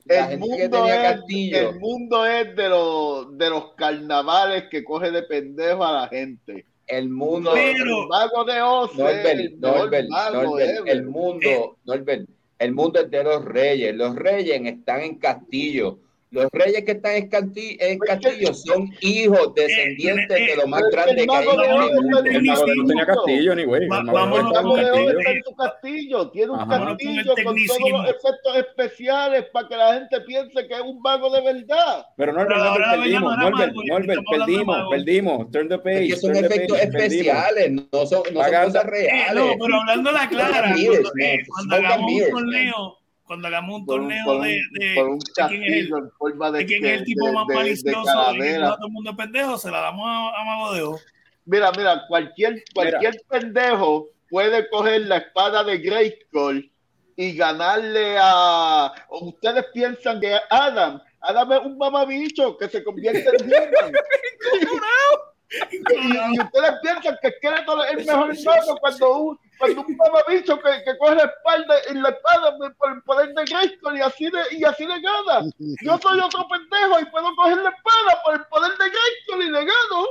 La 0.06 0.26
El 0.26 0.30
que 0.30 0.38
mundo, 0.38 0.70
tenía 0.78 0.96
es, 1.12 1.16
castillo. 1.18 1.70
el 1.70 1.80
mundo 1.80 2.26
es 2.26 2.56
de 2.56 2.70
los 2.70 3.38
de 3.38 3.50
los 3.50 3.74
carnavales 3.76 4.66
que 4.70 4.84
coge 4.84 5.12
de 5.12 5.24
pendejo 5.24 5.84
a 5.86 5.92
la 6.02 6.08
gente. 6.08 6.66
El 6.86 7.10
mundo. 7.10 7.52
Pero- 7.54 8.04
el 8.04 8.08
mago 8.08 8.44
de 8.46 8.62
Oz 8.62 8.92
es 8.92 8.98
Norbert, 8.98 9.52
Norbert, 9.60 10.10
mago 10.10 10.44
Norbert, 10.44 10.70
ever. 10.80 10.90
el 10.94 11.04
mundo, 11.06 11.78
Norbert, 11.86 12.30
el 12.60 12.72
mundo 12.74 13.00
es 13.02 13.12
de 13.12 13.24
los 13.24 13.44
reyes. 13.46 13.96
Los 13.96 14.16
reyes 14.16 14.62
están 14.66 15.02
en 15.02 15.16
castillo. 15.20 16.00
Los 16.30 16.48
reyes 16.52 16.84
que 16.84 16.92
están 16.92 17.16
en, 17.16 17.30
que- 17.30 17.98
castillo 18.06 18.54
son 18.54 18.90
hijos, 19.00 19.54
descendientes 19.56 20.38
eh, 20.38 20.48
de 20.52 20.56
lo 20.58 20.68
más 20.68 20.84
grande 20.92 21.26
que 21.26 21.34
hay 21.36 21.48
en 21.48 21.60
el 21.62 21.94
mundo. 21.94 22.18
Oz 22.18 22.66
tenía 22.88 23.06
castillo, 23.06 23.56
ni 23.56 23.64
güey. 23.64 23.88
Va- 23.88 24.04
vámonos 24.04 24.52
El 24.52 24.54
castillo. 24.54 25.20
está 25.20 25.32
en 25.32 25.44
su 25.44 25.56
castillo, 25.56 26.30
tiene 26.32 26.52
un 26.52 26.60
Ajá. 26.60 26.66
Vámonos 26.66 26.98
con 26.98 26.98
castillo 27.16 27.34
con 27.46 27.56
todos 27.66 27.92
los 27.92 28.10
efectos 28.10 28.58
especiales 28.58 29.46
para 29.54 29.68
que 29.70 29.78
la 29.78 29.94
gente 29.94 30.22
piense 30.22 30.68
que 30.68 30.74
es 30.74 30.82
un 30.82 31.02
mago 31.02 31.30
de 31.30 31.42
verdad. 31.42 32.06
Pero 32.18 32.34
Norbert, 32.34 32.50
Pero 32.60 32.80
lo 32.80 33.02
perdimos, 33.02 33.38
Norbert, 33.38 33.74
Norbert, 33.88 34.22
perdimos, 34.30 34.78
perdimos. 34.90 35.52
Turn 35.52 35.70
the 35.70 35.78
page. 35.80 36.06
Es 36.08 36.14
que 36.16 36.20
son 36.20 36.36
efectos 36.36 36.78
page, 36.78 36.92
perdimos. 36.92 37.14
especiales, 37.14 37.72
no 37.72 37.82
son, 37.92 38.00
no 38.02 38.08
son 38.26 38.34
Pagando- 38.34 38.68
cosas 38.80 38.86
Eh, 38.86 38.90
reales. 38.92 39.34
no, 39.46 39.66
pero 39.66 39.80
hablando 39.80 40.12
la 40.12 40.28
clara, 40.28 40.74
cuando, 40.74 40.92
eh, 40.92 41.38
man. 41.38 41.46
cuando 41.48 41.76
hagamos 41.76 42.00
un 42.00 42.06
mirrors, 42.16 42.32
torneo, 42.34 42.98
cuando 43.28 43.48
hagamos 43.48 43.80
un 43.82 43.86
Por 43.86 43.96
torneo 44.00 44.38
un- 44.38 44.42
de, 44.42 44.62
de, 44.72 44.96
por 44.96 45.10
un 45.10 45.20
de 45.20 45.26
quién 45.48 45.64
es 45.64 45.70
el, 45.70 45.90
castillo 45.90 45.98
en 45.98 46.12
forma 46.18 46.52
de, 46.52 46.60
de 46.60 46.66
quién 46.66 46.86
es 46.86 46.92
el 46.94 47.00
de- 47.00 47.06
tipo 47.06 47.34
más 47.34 47.48
de- 47.48 47.54
de 47.54 47.60
malicioso 47.60 48.36
y 48.36 48.40
que 48.40 48.54
todo 48.60 48.88
el 48.88 48.92
mundo 48.94 49.16
pendejo, 49.16 49.58
se 49.58 49.70
la 49.72 49.80
damos 49.82 50.08
a, 50.08 50.42
a 50.42 50.46
Mago 50.46 50.74
de 50.74 50.82
Oz. 50.82 51.06
Mira, 51.46 51.72
mira, 51.78 52.02
cualquier, 52.08 52.64
cualquier 52.74 53.16
pendejo 53.30 54.08
puede 54.30 54.68
coger 54.70 55.02
la 55.02 55.18
espada 55.18 55.64
de 55.64 55.78
Grayskull 55.78 56.72
y 57.16 57.36
ganarle 57.36 58.18
a. 58.20 58.94
Ustedes 59.10 59.66
piensan 59.74 60.20
que 60.20 60.38
Adam, 60.50 61.02
Adam 61.22 61.52
es 61.54 61.60
un 61.66 61.78
mamabicho 61.78 62.58
que 62.58 62.68
se 62.70 62.84
convierte 62.84 63.30
en. 63.40 63.52
y, 65.50 66.40
ustedes 66.40 66.72
piensan 66.82 67.18
que 67.22 67.32
Skeletor 67.32 67.86
es 67.86 67.92
el 67.92 68.06
mejor 68.06 68.36
mago 68.46 68.78
cuando 68.80 69.18
un, 69.18 69.40
cuando 69.58 69.82
un 69.82 69.98
mamabicho 69.98 70.60
que, 70.60 70.84
que 70.84 70.98
coge 70.98 71.16
la 71.16 71.24
espalda 71.24 71.76
y 71.90 71.94
la 71.96 72.10
espada 72.10 72.58
por 72.78 72.92
el 72.92 73.02
poder 73.04 73.34
de 73.34 73.46
Grayskull 73.46 73.98
y 73.98 74.02
así 74.02 74.26
de, 74.26 74.40
y 74.52 74.64
así 74.64 74.86
le 74.86 75.00
gana. 75.02 75.50
Yo 75.84 75.98
soy 76.00 76.20
otro 76.20 76.48
pendejo 76.48 77.00
y 77.00 77.06
puedo 77.06 77.36
coger 77.36 77.58
la 77.58 77.70
espada 77.70 78.22
por 78.26 78.34
el 78.36 78.46
poder 78.46 78.72
de 78.72 78.90
Grayskull 78.90 79.44
y 79.44 79.52
le 79.52 79.60
gano. 79.60 80.06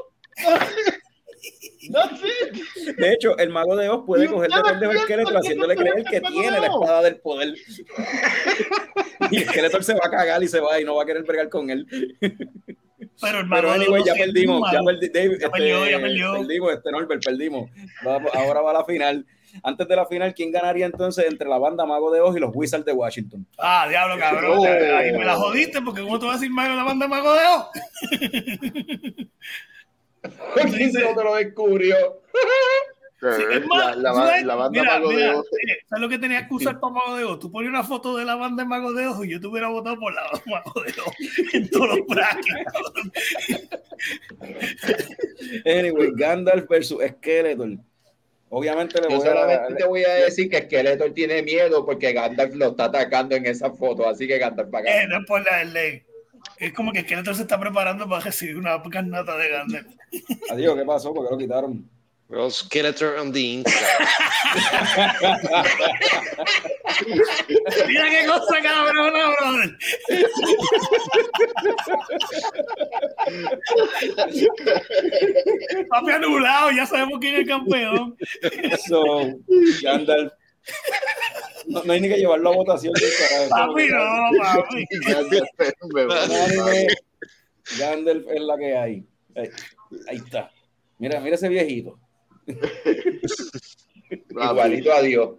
De 2.98 3.12
hecho, 3.12 3.36
el 3.38 3.50
mago 3.50 3.76
de 3.76 3.88
Oz 3.88 4.04
puede 4.06 4.26
coger 4.28 4.50
de 4.50 4.62
pendejo 4.62 4.92
Skeletor 5.02 5.32
que 5.32 5.38
haciéndole 5.38 5.76
creer 5.76 6.04
que 6.04 6.16
el 6.16 6.22
tiene 6.22 6.60
la 6.60 6.66
espada 6.66 7.02
del 7.02 7.20
poder. 7.20 7.54
Y 9.30 9.40
Skeletor 9.40 9.82
se 9.82 9.94
va 9.94 10.02
a 10.04 10.10
cagar 10.10 10.42
y 10.42 10.46
se 10.46 10.60
va 10.60 10.78
y 10.80 10.84
no 10.84 10.94
va 10.94 11.02
a 11.02 11.06
querer 11.06 11.24
bregar 11.24 11.48
con 11.48 11.68
él. 11.70 11.86
Pero 13.20 13.38
el 13.40 13.46
Mago 13.46 13.62
Pero 13.62 13.72
anyway, 13.72 14.02
ya 14.04 14.14
perdimos, 14.14 14.70
ya 14.72 14.80
perdi- 14.80 15.10
Dave, 15.12 15.28
Ya 15.28 15.34
este, 15.34 15.50
perdió, 15.50 15.86
ya 15.88 15.98
perdió. 16.00 16.32
perdimos, 16.34 16.72
este 16.74 16.90
Norbert, 16.92 17.24
perdimos. 17.24 17.70
Vamos- 18.04 18.30
ahora 18.34 18.60
va 18.60 18.72
la 18.74 18.84
final. 18.84 19.24
Antes 19.62 19.88
de 19.88 19.96
la 19.96 20.04
final, 20.04 20.34
¿quién 20.34 20.50
ganaría 20.52 20.84
entonces 20.84 21.24
entre 21.26 21.48
la 21.48 21.56
banda 21.56 21.86
Mago 21.86 22.10
de 22.10 22.20
Oz 22.20 22.36
y 22.36 22.40
los 22.40 22.50
Wizards 22.54 22.84
de 22.84 22.92
Washington? 22.92 23.46
Ah, 23.58 23.86
diablo, 23.88 24.18
cabrón. 24.18 24.58
Oh. 24.58 24.64
Ahí 24.66 25.12
me 25.12 25.24
la 25.24 25.34
jodiste 25.36 25.80
porque 25.80 26.02
¿cómo 26.02 26.18
te 26.18 26.26
vas 26.26 26.36
a 26.36 26.38
decir 26.40 26.52
Mago 26.52 26.70
de 26.70 26.76
la 26.76 26.82
banda 26.84 27.08
Mago 27.08 27.32
de 27.32 27.40
Oz? 27.46 27.66
¿Quién 30.74 30.92
se 30.92 31.00
no 31.00 31.14
te 31.16 31.24
lo 31.24 31.34
descubrió? 31.36 31.96
Sí, 33.18 33.42
es 33.50 33.66
más, 33.66 33.96
la, 33.96 34.12
la, 34.12 34.14
¿sabes? 34.14 34.44
la 34.44 34.54
banda 34.56 34.80
Mira, 34.80 34.92
Mago 34.98 35.08
de 35.08 35.14
mira, 35.16 35.36
Oz. 35.38 35.46
eh, 35.46 35.78
¿Sabes 35.88 36.02
lo 36.02 36.08
que 36.10 36.18
tenías 36.18 36.46
que 36.48 36.54
usar 36.54 36.78
para 36.78 36.92
Mago 36.92 37.16
de 37.16 37.24
Oz? 37.24 37.38
Tú 37.38 37.50
ponías 37.50 37.70
una 37.70 37.82
foto 37.82 38.16
de 38.16 38.24
la 38.26 38.34
banda 38.36 38.62
de 38.62 38.68
Mago 38.68 38.92
de 38.92 39.06
Oz 39.06 39.24
y 39.24 39.30
yo 39.30 39.40
te 39.40 39.46
hubiera 39.46 39.68
votado 39.68 39.98
por 39.98 40.12
la 40.12 40.22
Mago 40.46 40.82
de 40.82 40.92
Oz 41.00 41.54
en 41.54 41.70
todos 41.70 41.88
los 41.96 42.06
brackets. 42.06 42.72
Anyway, 45.64 46.12
Gandalf 46.14 46.68
versus 46.68 46.98
Skeletor. 47.06 47.78
Obviamente 48.48 49.00
le 49.00 49.08
Yo 49.10 49.16
voy 49.18 49.26
a 49.26 49.30
solamente 49.32 49.74
te 49.74 49.84
voy 49.86 50.04
a 50.04 50.14
decir 50.14 50.48
que 50.48 50.58
Skeletor 50.62 51.12
tiene 51.12 51.42
miedo 51.42 51.84
porque 51.84 52.12
Gandalf 52.12 52.54
lo 52.54 52.66
está 52.68 52.84
atacando 52.84 53.34
en 53.34 53.46
esa 53.46 53.70
foto, 53.72 54.08
así 54.08 54.26
que 54.28 54.38
Gandalf 54.38 54.72
va 54.72 54.78
a 54.78 54.82
Eh, 54.82 54.84
ganar. 54.84 55.08
no 55.08 55.18
es 55.20 55.26
por 55.26 55.44
la 55.50 55.64
ley. 55.64 56.02
Es 56.58 56.72
como 56.72 56.92
que 56.92 57.00
Skeletor 57.00 57.34
se 57.34 57.42
está 57.42 57.58
preparando 57.58 58.08
para 58.08 58.22
recibir 58.24 58.56
una 58.56 58.80
carnata 58.82 59.36
de 59.36 59.48
Gandalf. 59.48 59.86
Adiós, 60.50 60.76
¿qué 60.76 60.84
pasó? 60.84 61.12
¿Por 61.12 61.26
qué 61.26 61.32
lo 61.32 61.38
quitaron? 61.38 61.90
Bro, 62.28 62.50
Skeletor 62.50 63.20
on 63.20 63.30
the 63.30 63.54
inside. 63.54 63.72
Mira 67.86 68.10
qué 68.10 68.26
cosa 68.26 68.62
cabrona, 68.62 69.30
brother. 69.38 69.78
Papi 75.88 76.10
anulado, 76.10 76.72
ya 76.72 76.84
sabemos 76.86 77.20
quién 77.20 77.34
es 77.34 77.40
el 77.42 77.46
campeón. 77.46 78.16
So, 78.88 79.38
Gandalf. 79.82 80.32
No, 81.66 81.84
no 81.84 81.92
hay 81.92 82.00
ni 82.00 82.08
que 82.08 82.16
llevarlo 82.16 82.50
a 82.50 82.56
votación. 82.56 82.92
Papi, 83.50 83.86
no, 83.86 84.30
papi. 84.42 84.84
Gandalf 87.78 88.26
es 88.28 88.40
la 88.40 88.56
que 88.58 88.76
hay. 88.76 89.04
Ahí, 89.36 89.50
ahí 90.08 90.16
está. 90.16 90.50
Mira, 90.98 91.20
mira 91.20 91.36
ese 91.36 91.48
viejito. 91.48 92.00
Igualito 94.30 94.92
a 94.92 95.02
Dios. 95.02 95.30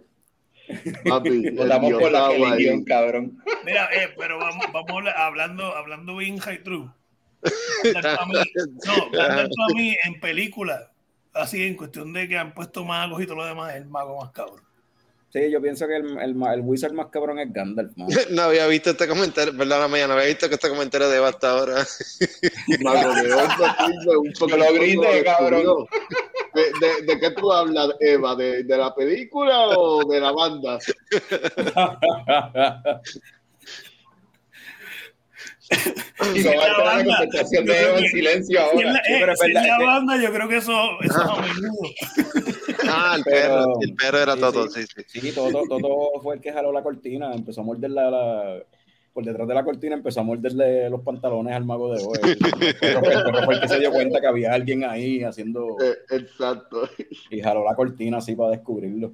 Papi, 1.08 1.50
Votamos 1.50 1.92
por 1.94 2.12
la 2.12 2.28
religión, 2.28 2.84
cabrón. 2.84 3.42
Mira, 3.64 3.88
eh, 3.94 4.10
pero 4.18 4.38
vamos, 4.38 4.66
vamos 4.72 5.04
hablando, 5.16 5.74
hablando 5.74 6.16
bien 6.16 6.38
high 6.38 6.62
true. 6.62 6.90
Gandalf 7.84 8.20
a 8.20 8.26
mí- 8.26 8.34
No, 8.86 9.10
Gandalf 9.10 9.50
a 9.70 9.74
mí 9.74 9.96
en 10.04 10.20
película, 10.20 10.92
así 11.32 11.62
en 11.62 11.74
cuestión 11.76 12.12
de 12.12 12.28
que 12.28 12.36
han 12.36 12.52
puesto 12.52 12.84
magos 12.84 13.22
y 13.22 13.26
todo 13.26 13.36
lo 13.36 13.46
demás, 13.46 13.70
es 13.74 13.76
el 13.82 13.86
mago 13.88 14.20
más 14.20 14.30
cabrón. 14.32 14.60
Sí, 15.30 15.50
yo 15.50 15.60
pienso 15.60 15.86
que 15.86 15.96
el, 15.96 16.18
el, 16.18 16.36
el 16.42 16.60
wizard 16.62 16.92
más 16.92 17.08
cabrón 17.08 17.38
es 17.38 17.52
Gandalf, 17.52 17.96
man. 17.96 18.08
No 18.30 18.42
había 18.42 18.66
visto 18.66 18.90
este 18.90 19.06
comentario, 19.08 19.56
perdóname, 19.56 20.06
no 20.06 20.14
había 20.14 20.26
visto 20.26 20.48
que 20.48 20.54
este 20.56 20.68
comentario 20.68 21.08
de 21.08 21.24
hasta 21.24 21.50
ahora. 21.50 21.76
Mago 22.82 23.14
de 23.14 23.22
sirve 23.22 24.16
un 24.18 24.32
poquito 24.38 24.56
lo 24.58 24.72
grite, 24.74 25.24
cabrón. 25.24 25.86
¿De, 26.58 26.86
de, 26.86 27.02
de 27.14 27.20
qué 27.20 27.30
tú 27.32 27.52
hablas, 27.52 27.88
Eva? 28.00 28.34
¿De, 28.36 28.64
¿De 28.64 28.76
la 28.76 28.94
película 28.94 29.68
o 29.68 30.04
de 30.08 30.20
la 30.20 30.32
banda? 30.32 30.78
Y 36.34 36.40
no 36.42 36.50
va 36.56 36.64
a 36.64 36.68
la 36.68 36.70
estar 36.70 36.78
la 36.78 36.84
banda, 36.84 37.16
contestación 37.18 37.66
yo 37.66 37.72
de 37.72 37.78
creo 37.78 37.88
Eva 37.90 37.98
en 37.98 38.02
que- 38.04 38.08
silencio 38.10 38.58
Si 38.72 38.78
es 38.78 38.84
ahora. 38.86 38.92
la, 38.92 39.02
Sí, 39.04 39.12
eh, 39.12 39.16
pero 39.20 39.36
si 39.36 39.52
la 39.52 39.78
banda, 39.78 40.16
yo 40.22 40.32
creo 40.32 40.48
que 40.48 40.56
eso, 40.56 40.72
eso 41.02 41.22
es 41.22 41.28
a 41.28 41.42
menudo. 41.42 41.90
Ah, 42.90 43.14
el 43.18 43.24
Pero- 43.24 43.34
perro, 43.34 43.78
el 43.82 43.94
perro 43.94 44.18
era 44.18 44.34
sí, 44.34 44.40
todo, 44.40 44.68
sí. 44.68 44.82
sí, 44.86 45.02
sí. 45.06 45.20
Sí, 45.20 45.32
Toto, 45.32 45.62
Toto 45.68 46.20
fue 46.22 46.36
el 46.36 46.40
que 46.40 46.52
jaló 46.52 46.72
la 46.72 46.82
cortina, 46.82 47.32
empezó 47.34 47.60
a 47.60 47.64
morderle 47.64 47.96
la, 48.10 48.62
por 49.18 49.24
detrás 49.24 49.48
de 49.48 49.54
la 49.54 49.64
cortina, 49.64 49.96
empezó 49.96 50.20
a 50.20 50.22
morderle 50.22 50.88
los 50.88 51.00
pantalones 51.02 51.52
al 51.52 51.64
mago 51.64 51.92
de 51.92 52.04
hoy. 52.04 52.36
Pero 52.80 53.00
fue, 53.00 53.14
pero 53.24 53.42
fue 53.42 53.54
el 53.56 53.60
que 53.60 53.66
se 53.66 53.80
dio 53.80 53.90
cuenta 53.90 54.20
que 54.20 54.28
había 54.28 54.52
alguien 54.52 54.84
ahí 54.84 55.24
haciendo 55.24 55.76
Eh, 55.82 55.96
exacto. 56.10 56.88
y 57.28 57.40
jaló 57.40 57.64
la 57.64 57.74
cortina 57.74 58.18
así 58.18 58.36
para 58.36 58.50
descubrirlo. 58.50 59.10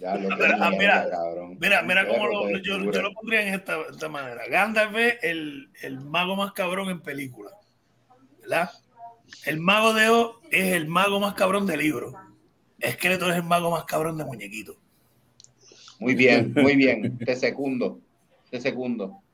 Ya 0.00 0.14
lo 0.14 0.28
que 0.28 0.36
Mira, 0.36 0.56
ah, 0.60 0.70
mira, 0.70 1.10
cabrón. 1.10 1.58
Mira, 1.60 1.82
mira 1.82 2.06
cómo 2.06 2.28
lo, 2.28 2.48
yo, 2.58 2.78
yo 2.92 3.02
lo 3.02 3.12
pondría 3.12 3.42
en 3.42 3.54
esta, 3.54 3.76
esta 3.90 4.08
manera. 4.08 4.40
Gandalf 4.48 4.96
es 4.96 5.18
el, 5.22 5.68
el 5.82 5.98
mago 5.98 6.36
más 6.36 6.52
cabrón 6.52 6.88
en 6.88 7.00
película. 7.00 7.50
¿Verdad? 8.42 8.70
El 9.46 9.58
mago 9.58 9.94
de 9.94 10.10
Oz 10.10 10.36
es 10.52 10.74
el 10.74 10.86
mago 10.86 11.18
más 11.18 11.34
cabrón 11.34 11.66
de 11.66 11.76
libro. 11.76 12.12
Esqueleto 12.78 13.28
es 13.28 13.34
el 13.34 13.42
mago 13.42 13.72
más 13.72 13.82
cabrón 13.82 14.16
de 14.16 14.24
muñequito. 14.24 14.76
Muy 15.98 16.14
bien, 16.14 16.54
muy 16.54 16.76
bien. 16.76 17.18
Te 17.18 17.34
segundo. 17.34 17.98
Te 18.48 18.60
segundo. 18.60 19.24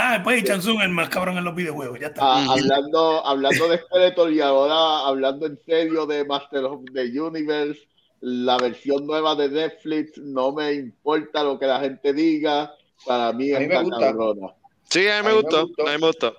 Ah, 0.00 0.12
después 0.14 0.44
Chansung 0.44 0.80
el 0.80 0.90
más 0.90 1.08
cabrón 1.08 1.38
en 1.38 1.44
los 1.44 1.54
videojuegos. 1.54 1.98
Ya 2.00 2.06
está. 2.08 2.20
Ah, 2.22 2.46
hablando, 2.50 3.26
hablando 3.26 3.68
de 3.68 3.78
Skeletor 3.78 4.32
y 4.32 4.40
ahora 4.40 5.06
hablando 5.06 5.46
en 5.46 5.58
serio 5.66 6.06
de 6.06 6.24
Master 6.24 6.64
of 6.64 6.82
the 6.94 7.20
Universe, 7.20 7.80
la 8.20 8.56
versión 8.58 9.06
nueva 9.06 9.34
de 9.34 9.48
Netflix, 9.48 10.18
no 10.18 10.52
me 10.52 10.72
importa 10.72 11.42
lo 11.42 11.58
que 11.58 11.66
la 11.66 11.80
gente 11.80 12.12
diga, 12.12 12.72
para 13.06 13.32
mí 13.32 13.52
A 13.52 13.60
mí 13.60 13.66
me 13.66 13.74
está 13.74 13.82
gusta. 13.82 13.98
cabrona. 14.00 14.46
Sí, 14.84 15.08
a 15.08 15.22
mí 15.22 15.28
A 15.28 15.30
me 15.30 15.32
gustó. 15.34 15.58
A 15.60 15.64
mí 15.64 15.98
me 16.00 16.06
gustó. 16.06 16.36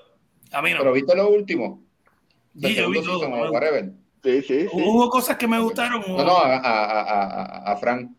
A 0.52 0.62
mí 0.62 0.72
no. 0.72 0.78
Pero 0.80 0.94
viste 0.94 1.16
lo 1.16 1.30
último. 1.30 1.84
Sí, 2.60 2.76
yo 2.76 2.90
vi 2.90 3.02
todo. 3.04 3.52
Sí, 4.24 4.42
sí, 4.42 4.42
sí. 4.42 4.68
Hubo 4.74 5.10
cosas 5.10 5.38
que 5.38 5.48
me 5.48 5.60
gustaron. 5.60 6.02
No, 6.08 6.24
no, 6.24 6.38
a, 6.38 6.56
a, 6.58 6.86
a, 6.86 7.02
a, 7.02 7.72
a 7.72 7.78
Frank. 7.78 8.12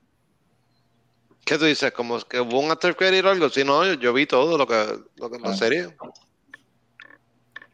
¿Qué 1.44 1.58
tú 1.58 1.64
dices? 1.64 1.90
¿Como 1.92 2.20
que 2.20 2.40
hubo 2.40 2.60
un 2.60 2.70
after 2.70 2.94
credit 2.94 3.24
o 3.24 3.30
algo? 3.30 3.48
Sí, 3.50 3.64
no, 3.64 3.84
yo, 3.84 3.94
yo 3.94 4.12
vi 4.12 4.26
todo 4.26 4.56
lo 4.56 4.66
que, 4.66 4.74
lo 5.16 5.30
que 5.30 5.36
en 5.36 5.42
la 5.42 5.50
Ah. 5.50 5.54
serie. 5.56 5.88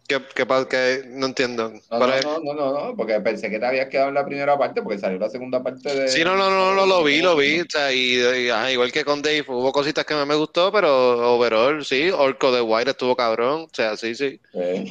¿Qué, 0.09 0.22
qué, 0.36 0.47
qué- 0.70 1.02
no 1.09 1.26
entiendo. 1.26 1.68
No, 1.70 1.80
¿Cuál 1.98 2.22
no, 2.22 2.38
no, 2.38 2.55
no, 2.55 2.55
no, 2.55 2.86
no, 2.90 2.97
porque 2.97 3.18
pensé 3.20 3.51
que 3.51 3.59
te 3.59 3.66
habías 3.66 3.88
quedado 3.88 4.10
en 4.10 4.14
la 4.14 4.24
primera 4.24 4.56
parte 4.56 4.80
porque 4.80 5.01
salió 5.01 5.18
la 5.18 5.28
segunda 5.28 5.60
parte 5.64 5.93
de. 5.93 6.06
Sí, 6.09 6.22
no, 6.22 6.36
no, 6.36 6.48
no, 6.48 6.74
no, 6.76 6.86
lo 6.86 7.02
vi, 7.02 7.20
lo 7.20 7.34
vi. 7.34 7.59
O 7.59 7.64
sea, 7.68 7.93
y, 7.93 8.14
y, 8.20 8.48
ajá, 8.48 8.70
igual 8.70 8.93
que 8.93 9.05
con 9.05 9.20
Dave, 9.20 9.44
hubo 9.48 9.72
cositas 9.72 10.05
que 10.05 10.14
no 10.14 10.24
me 10.24 10.36
gustó, 10.36 10.70
pero 10.70 11.34
overall, 11.34 11.84
sí. 11.84 12.09
Orco 12.10 12.52
de 12.52 12.60
White 12.60 12.90
estuvo 12.93 13.16
cabrón. 13.16 13.62
O 13.62 13.68
sea, 13.72 13.97
sí, 13.97 14.14
sí. 14.14 14.40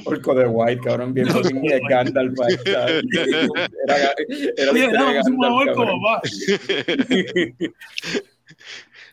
Orco 0.04 0.34
de 0.36 0.48
White, 0.48 0.82
cabrón, 0.84 1.14
bien 1.14 1.30
fucking 1.30 1.62
de 1.62 1.80
Gandalf. 1.90 2.34
Era, 3.88 4.14
era 4.58 4.72
Oye, 4.72 4.74
la 4.74 4.80
historia 4.80 5.00
no, 5.00 5.12
de 5.14 5.20
pusimos 5.20 5.46
a 5.46 5.50
Gandalf, 5.50 5.70
Orco, 5.70 5.76
cabrón. 5.76 6.02
papá. 6.02 6.22
Eh, 7.10 7.72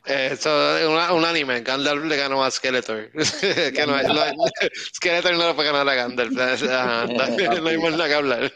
Eso 0.04 0.78
es 0.78 1.10
un 1.10 1.24
anime. 1.24 1.60
Gandalf 1.60 2.04
le 2.04 2.16
ganó 2.16 2.42
a 2.42 2.50
Skeletor. 2.50 3.10
que 3.40 3.84
no, 3.86 4.02
no 4.02 4.44
Skeletor 4.94 5.36
no 5.36 5.48
le 5.48 5.54
puede 5.54 5.70
ganar 5.70 5.88
a 5.88 5.94
Gandalf. 5.94 6.36
Ajá, 6.70 7.06
no 7.06 7.68
hay 7.68 7.78
más 7.78 7.92
nada 7.92 8.08
que 8.08 8.14
hablar. 8.14 8.52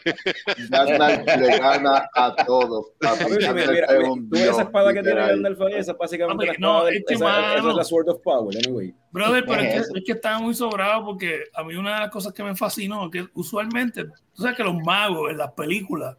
Gandalf 0.69 1.25
le 1.37 1.57
gana 1.57 2.09
a 2.13 2.35
todos. 2.45 2.87
tú 2.99 4.35
esa 4.35 4.61
espada 4.63 4.93
que 4.93 5.01
tiene. 5.01 5.21
Gandalf 5.21 5.61
ahí, 5.61 5.73
esa 5.75 5.93
es 5.93 5.97
básicamente 5.97 6.45
la 6.47 6.53
no, 6.59 6.87
espada 6.87 6.91
que, 6.91 7.13
esa, 7.13 7.55
es 7.55 7.63
la 7.63 7.83
Sword 7.83 8.09
of 8.09 8.21
Power, 8.23 8.57
anyway. 8.65 8.93
Brother, 9.11 9.45
pero 9.47 9.61
¿Qué 9.61 9.67
es 9.67 9.73
es 9.73 9.73
que, 9.73 9.81
eso? 9.81 9.95
es 9.95 10.03
que 10.05 10.11
estaba 10.11 10.39
muy 10.39 10.53
sobrado 10.53 11.05
porque 11.05 11.45
a 11.53 11.63
mí 11.63 11.75
una 11.75 11.95
de 11.95 11.99
las 12.01 12.09
cosas 12.09 12.33
que 12.33 12.43
me 12.43 12.55
fascinó 12.55 13.05
es 13.05 13.11
que 13.11 13.27
usualmente, 13.33 14.03
tú 14.03 14.41
sabes 14.41 14.57
que 14.57 14.63
los 14.63 14.75
magos 14.75 15.31
en 15.31 15.37
las 15.37 15.53
películas, 15.53 16.17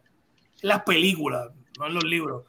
en 0.61 0.69
las 0.69 0.83
películas, 0.83 1.49
no 1.77 1.85
en 1.85 1.93
los 1.93 2.03
libros, 2.03 2.45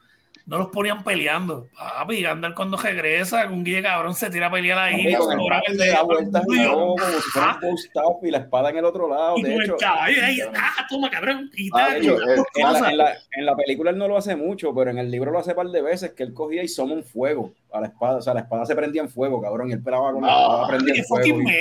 no 0.51 0.57
los 0.57 0.67
ponían 0.67 1.01
peleando. 1.01 1.69
Papi, 1.77 2.21
Gandalf 2.21 2.55
cuando 2.55 2.75
regresa, 2.75 3.47
un 3.49 3.63
guía 3.63 3.81
cabrón 3.81 4.13
se 4.13 4.29
tira 4.29 4.47
a 4.47 4.51
pelear 4.51 4.77
ahí. 4.77 4.95
El 4.95 4.99
y 5.01 5.05
Dios. 5.07 5.19
todo, 5.19 6.95
como 6.97 6.99
si 7.21 7.29
fuera 7.31 7.53
un 7.53 7.59
post-up 7.61 8.19
y 8.25 8.31
la 8.31 8.37
espada 8.39 8.69
en 8.69 8.77
el 8.77 8.85
otro 8.85 9.07
lado. 9.09 9.37
Y 9.37 9.43
De 9.43 9.55
hecho, 9.55 9.73
el 9.75 9.79
caballo 9.79 10.23
ahí, 10.25 10.39
ah, 10.53 10.85
toma 10.89 11.09
cabrón, 11.09 11.49
y 11.55 11.69
Ah, 11.73 11.87
tal, 11.87 11.95
en 12.05 12.05
la, 12.17 12.43
cosas. 12.53 12.89
en, 12.91 12.97
la, 12.97 13.13
en 13.31 13.45
la 13.45 13.55
película 13.55 13.91
él 13.91 13.97
no 13.97 14.07
lo 14.09 14.17
hace 14.17 14.35
mucho, 14.35 14.75
pero 14.75 14.91
en 14.91 14.97
el 14.97 15.09
libro 15.09 15.31
lo 15.31 15.39
hace 15.39 15.51
un 15.51 15.55
par 15.55 15.67
de 15.67 15.81
veces 15.81 16.11
que 16.11 16.23
él 16.23 16.33
cogía 16.33 16.61
y 16.63 16.67
somos 16.67 16.97
un 16.97 17.03
fuego 17.05 17.53
a 17.71 17.79
la 17.79 17.87
espada. 17.87 18.17
O 18.17 18.21
sea, 18.21 18.33
la 18.33 18.41
espada 18.41 18.65
se 18.65 18.75
prendía 18.75 19.01
en 19.03 19.09
fuego, 19.09 19.41
cabrón, 19.41 19.69
y 19.69 19.71
él 19.73 19.81
pelaba 19.81 20.11
con 20.11 20.21
la 20.21 20.27
Ah, 20.29 20.41
espada 20.41 20.67
prendida 20.67 20.93
Qué 20.93 20.99
en 20.99 21.05
fuego. 21.05 21.23
teníamos, 21.23 21.51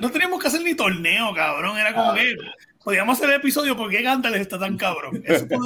no 0.00 0.10
teníamos 0.10 0.40
que 0.42 0.48
hacer 0.48 0.60
ni 0.62 0.74
torneo, 0.74 1.32
cabrón. 1.34 1.78
Era 1.78 1.94
como 1.94 2.10
Ah. 2.10 2.14
que 2.14 2.34
podíamos 2.84 3.16
hacer 3.18 3.30
el 3.30 3.36
episodio 3.36 3.76
porque 3.76 4.02
Gandalf 4.02 4.36
está 4.36 4.58
tan 4.58 4.76
cabrón. 4.76 5.22
Eso. 5.26 5.46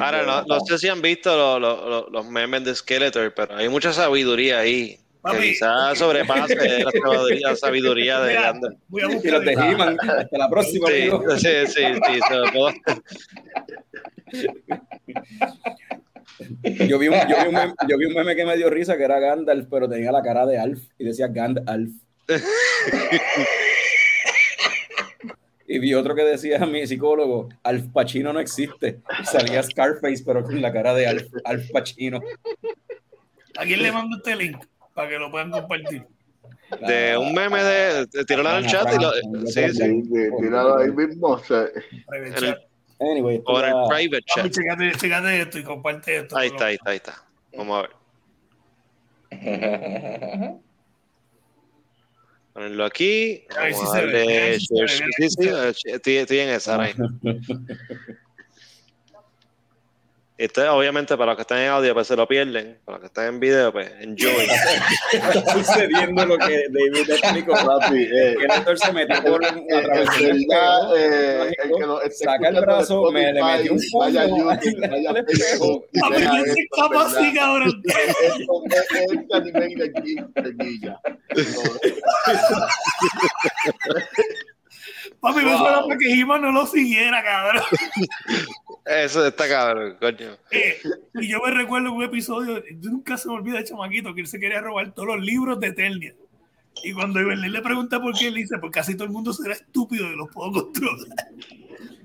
Ahora, 0.00 0.22
no, 0.24 0.42
no 0.44 0.60
sé 0.60 0.78
si 0.78 0.88
han 0.88 1.02
visto 1.02 1.36
lo- 1.36 1.58
lo- 1.58 1.88
lo- 1.88 2.08
los 2.10 2.26
memes 2.30 2.64
de 2.64 2.74
Skeletor, 2.74 3.32
pero 3.34 3.56
hay 3.56 3.68
mucha 3.68 3.92
sabiduría 3.92 4.60
ahí. 4.60 4.98
Que 5.30 5.38
quizás 5.38 5.98
sobrepase 5.98 6.54
la 7.40 7.56
sabiduría, 7.56 8.20
de 8.20 8.34
Gandalf. 8.34 8.76
voy 8.88 9.02
a 9.02 9.06
Y 9.06 9.28
los 9.30 9.44
de 9.44 9.52
hasta 9.54 10.38
la 10.38 10.48
próxima, 10.50 10.88
Sí, 10.88 11.00
amigo. 11.02 11.24
sí, 11.38 11.48
sí. 11.66 11.82
Yo 16.88 16.98
vi, 16.98 17.08
un, 17.08 17.14
yo, 17.14 17.36
vi 17.40 17.46
un 17.48 17.54
meme, 17.54 17.74
yo 17.88 17.96
vi 17.98 18.04
un 18.06 18.14
meme 18.14 18.36
que 18.36 18.44
me 18.44 18.56
dio 18.56 18.68
risa 18.68 18.96
que 18.98 19.04
era 19.04 19.18
Gandalf, 19.18 19.66
pero 19.70 19.88
tenía 19.88 20.12
la 20.12 20.22
cara 20.22 20.44
de 20.44 20.58
Alf 20.58 20.80
y 20.98 21.04
decía 21.04 21.28
Gandalf. 21.28 21.90
Y 25.74 25.80
vi 25.80 25.92
otro 25.92 26.14
que 26.14 26.22
decía 26.22 26.62
a 26.62 26.66
mi 26.66 26.86
psicólogo, 26.86 27.48
Alf 27.64 27.86
Pacino 27.92 28.32
no 28.32 28.38
existe. 28.38 29.00
Y 29.20 29.24
salía 29.26 29.60
Scarface, 29.60 30.22
pero 30.24 30.44
con 30.44 30.62
la 30.62 30.72
cara 30.72 30.94
de 30.94 31.08
Alf, 31.08 31.26
Alf 31.44 31.68
Pacino. 31.72 32.20
¿A 33.58 33.64
quién 33.64 33.82
le 33.82 33.90
mando 33.90 34.16
este 34.18 34.36
link? 34.36 34.64
Para 34.94 35.08
que 35.08 35.18
lo 35.18 35.32
puedan 35.32 35.50
compartir. 35.50 36.06
De 36.86 37.16
un 37.18 37.34
meme 37.34 37.60
de. 37.64 38.06
de 38.06 38.24
tirarlo 38.24 38.50
en 38.50 38.56
el 38.58 38.66
chat 38.70 38.86
y 38.94 39.02
lo. 39.02 39.10
Sí, 39.48 39.68
sí. 39.72 40.02
Tíralo 40.40 40.76
ahí 40.78 40.92
mismo. 40.92 41.38
el- 41.38 41.42
chat. 42.34 42.58
Anyway, 43.00 43.38
esto 43.38 43.50
O 43.50 43.58
en 43.58 43.64
el 43.64 43.72
ya- 43.72 43.88
private 43.88 44.24
chat. 44.26 44.50
chécate, 44.52 44.92
chécate 44.96 45.40
esto 45.40 45.58
y 45.58 45.64
comparte 45.64 46.16
esto. 46.18 46.36
Ahí 46.38 46.46
está, 46.50 46.66
ahí 46.66 46.74
está, 46.76 46.90
ahí 46.90 46.96
está. 46.98 47.24
Vamos 47.56 47.78
a 47.78 47.82
ver. 47.82 47.90
Ponerlo 52.54 52.84
aquí. 52.84 53.44
A 53.58 53.64
ver 53.64 53.74
si 53.74 53.82
a 53.82 53.88
darle 53.88 54.60
se 54.60 54.74
ve, 54.74 54.88
Sí, 54.88 55.28
sí, 55.28 55.48
estoy, 55.86 56.16
estoy 56.16 56.38
en 56.38 56.50
esa 56.50 56.78
mismo. 56.78 57.08
Esto 60.36 60.64
es 60.64 60.68
obviamente 60.68 61.16
para 61.16 61.30
los 61.30 61.36
que 61.36 61.42
están 61.42 61.58
en 61.58 61.68
audio, 61.68 61.94
pues 61.94 62.08
se 62.08 62.16
lo 62.16 62.26
pierden. 62.26 62.76
Para 62.84 62.96
los 62.96 63.02
que 63.02 63.06
están 63.06 63.26
en 63.26 63.38
video, 63.38 63.72
pues 63.72 63.88
enjoy. 64.00 64.32
está 65.12 65.52
sucediendo 65.52 66.26
lo 66.26 66.36
que 66.36 66.64
David 66.70 67.08
explicó. 67.08 67.52
papi, 67.66 68.02
eh, 68.02 68.34
Que 68.38 68.44
el 68.44 68.50
actor 68.50 68.76
se 68.76 68.92
metió 68.92 69.22
por 69.22 69.40
un, 69.40 69.46
a 69.46 69.52
en 69.52 69.84
través 69.84 70.18
del 70.18 70.46
verdad, 70.48 70.96
espejo, 70.96 70.96
eh, 70.96 71.54
el 71.62 71.70
mágico, 71.70 71.78
que 71.78 71.86
lo 71.86 72.02
esté 72.02 72.24
saca 72.24 72.48
el 72.48 72.60
brazo, 72.60 73.12
me 73.12 73.32
le 73.32 73.44
metió 73.44 73.72
un 73.74 73.80
vaya 73.96 74.22
a 74.22 74.28
puño 74.28 74.52
YouTube, 74.52 75.86
vaya 76.02 76.32
este 78.90 79.34
anime 79.34 79.76
de 79.76 79.92
Papi, 85.24 85.42
me 85.42 85.56
suena 85.56 85.82
para 85.82 85.96
que 85.96 86.12
He-Man 86.12 86.42
no 86.42 86.52
lo 86.52 86.66
siguiera, 86.66 87.24
cabrón. 87.24 87.62
Eso 88.84 89.26
está 89.26 89.48
cabrón, 89.48 89.96
coño. 89.98 90.36
Eh, 90.50 90.78
y 91.14 91.28
yo 91.28 91.40
me 91.40 91.50
recuerdo 91.50 91.92
un 91.92 92.04
episodio, 92.04 92.62
nunca 92.82 93.16
se 93.16 93.28
me 93.28 93.34
olvida 93.34 93.56
de 93.56 93.64
chamaquito, 93.64 94.14
que 94.14 94.20
él 94.20 94.26
se 94.26 94.38
quería 94.38 94.60
robar 94.60 94.92
todos 94.92 95.08
los 95.08 95.24
libros 95.24 95.58
de 95.60 95.68
Eternia. 95.68 96.14
Y 96.82 96.92
cuando 96.92 97.22
Iberlín 97.22 97.52
le 97.52 97.62
pregunta 97.62 98.02
por 98.02 98.12
qué, 98.18 98.28
él 98.28 98.34
dice, 98.34 98.58
porque 98.58 98.80
casi 98.80 98.94
todo 98.96 99.04
el 99.04 99.12
mundo 99.12 99.32
será 99.32 99.54
estúpido 99.54 100.12
y 100.12 100.14
los 100.14 100.28
puedo 100.30 100.52
controlar. 100.52 101.08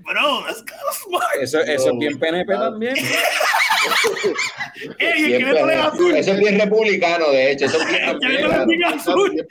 Bro, 0.02 0.44
that's 0.46 0.62
kind 0.62 0.80
of 0.88 0.96
smart. 0.96 1.36
Eso, 1.42 1.60
eso 1.60 1.90
es 1.90 1.98
bien 1.98 2.18
PNP 2.18 2.50
también. 2.54 2.96
Ey, 4.98 5.26
Bien 5.26 5.56
azul. 5.58 6.16
Eso 6.16 6.32
es 6.32 6.38
bien 6.38 6.58
republicano, 6.58 7.30
de 7.30 7.52
hecho. 7.52 7.66
Eso 7.66 7.80
es 7.82 7.88
bien 7.88 8.02
El 8.72 8.84
azul. 8.84 9.46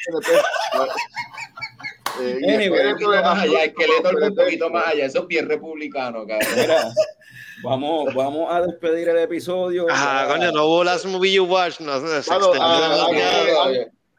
Eh, 2.21 2.37
y 2.41 2.49
Anyway, 2.53 2.85
Un 2.87 2.91
poquito 2.93 3.09
más 3.11 3.39
allá, 3.43 3.63
el 3.63 3.69
esqueleto 3.69 4.01
un 4.01 4.07
espérate. 4.15 4.35
poquito 4.43 4.69
más 4.69 4.87
allá. 4.87 5.05
Eso 5.05 5.19
es 5.19 5.27
bien 5.27 5.47
republicano, 5.49 6.25
cabrón. 6.27 6.49
Mira, 6.55 6.89
vamos, 7.63 8.13
vamos 8.13 8.47
a 8.53 8.61
despedir 8.61 9.09
el 9.09 9.17
episodio. 9.19 9.85
Ajá, 9.89 10.27
Ya- 10.27 10.33
coño, 10.33 10.51
no 10.51 10.65
hubo 10.65 10.83
Last 10.83 11.05
Movie 11.05 11.33
You 11.33 11.45
Watch. 11.45 11.79
No, 11.79 11.93
se 11.99 12.21
Claro, 12.27 12.45
extendió 12.53 12.61
ah, 12.61 13.07
ah, 13.65 13.71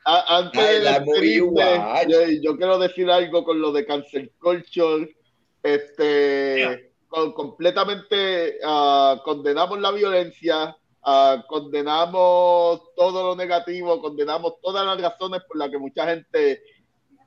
A- 0.05 0.39
Antes 0.39 0.61
Ay, 0.63 0.75
de 0.77 0.81
la 0.81 1.01
movie 1.01 1.13
despedirte, 1.21 1.79
watch. 1.79 2.09
yo, 2.09 2.19
yo 2.43 2.57
quiero 2.57 2.79
decir 2.79 3.11
algo 3.11 3.45
con 3.45 3.61
lo 3.61 3.71
de 3.73 3.85
cancel 3.85 4.33
culture. 4.41 5.15
Este, 5.63 6.57
Yeah. 6.59 6.81
con- 7.09 7.33
completamente 7.33 8.59
ah, 8.65 9.21
condenamos 9.25 9.79
la 9.81 9.91
violencia, 9.91 10.75
ah, 11.03 11.45
condenamos 11.49 12.81
todo 12.97 13.23
lo 13.25 13.37
negativo, 13.37 14.01
condenamos 14.01 14.55
todas 14.63 14.87
las 14.87 15.01
razones 15.01 15.43
por 15.47 15.59
las 15.59 15.69
que 15.71 15.79
mucha 15.79 16.07
gente 16.07 16.63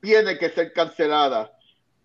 tiene 0.04 0.38
que 0.38 0.50
ser 0.50 0.74
cancelada. 0.74 1.50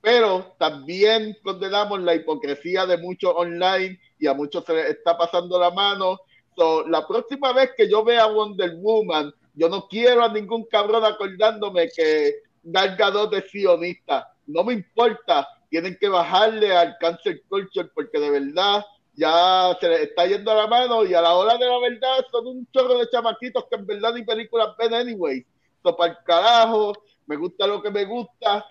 Pero 0.01 0.55
también 0.57 1.37
condenamos 1.43 2.01
la 2.01 2.15
hipocresía 2.15 2.87
de 2.87 2.97
muchos 2.97 3.35
online 3.35 4.01
y 4.21 4.29
a 4.29 4.35
muchos 4.35 4.65
se 4.65 4.73
les 4.73 4.91
está 4.91 5.19
pasando 5.19 5.59
la 5.59 5.73
mano. 5.73 6.21
So, 6.57 6.87
la 6.87 7.07
próxima 7.07 7.53
vez 7.53 7.73
que 7.77 7.91
yo 7.91 8.05
vea 8.05 8.27
Wonder 8.27 8.77
Woman, 8.77 9.35
yo 9.55 9.69
no 9.69 9.89
quiero 9.89 10.23
a 10.23 10.33
ningún 10.33 10.65
cabrón 10.67 11.05
acordándome 11.05 11.89
que 11.95 12.37
Gal 12.63 12.97
Gadot 12.97 13.35
es 13.35 13.51
sionista. 13.51 14.33
No 14.47 14.63
me 14.63 14.75
importa. 14.75 15.49
Tienen 15.69 15.99
que 16.01 16.09
bajarle 16.09 16.75
al 16.75 16.97
cancel 16.99 17.43
culture 17.49 17.91
porque 17.93 18.21
de 18.21 18.31
verdad 18.31 18.87
ya 19.15 19.77
se 19.81 19.89
les 19.89 20.01
está 20.03 20.25
yendo 20.25 20.53
a 20.53 20.55
la 20.55 20.67
mano 20.69 21.05
y 21.05 21.15
a 21.15 21.21
la 21.21 21.35
hora 21.35 21.59
de 21.59 21.67
la 21.67 21.79
verdad 21.81 22.25
son 22.31 22.47
un 22.47 22.69
chorro 22.73 22.97
de 22.99 23.11
chamaquitos 23.11 23.65
que 23.69 23.77
en 23.77 23.87
verdad 23.87 24.15
ni 24.15 24.23
películas 24.23 24.77
ven 24.79 24.95
anyway. 24.95 25.45
So, 25.83 25.97
para 25.97 26.13
el 26.13 26.19
carajo, 26.25 26.93
me 27.29 27.37
gusta 27.37 27.67
lo 27.67 27.83
que 27.83 27.91
me 27.91 28.05
gusta 28.05 28.67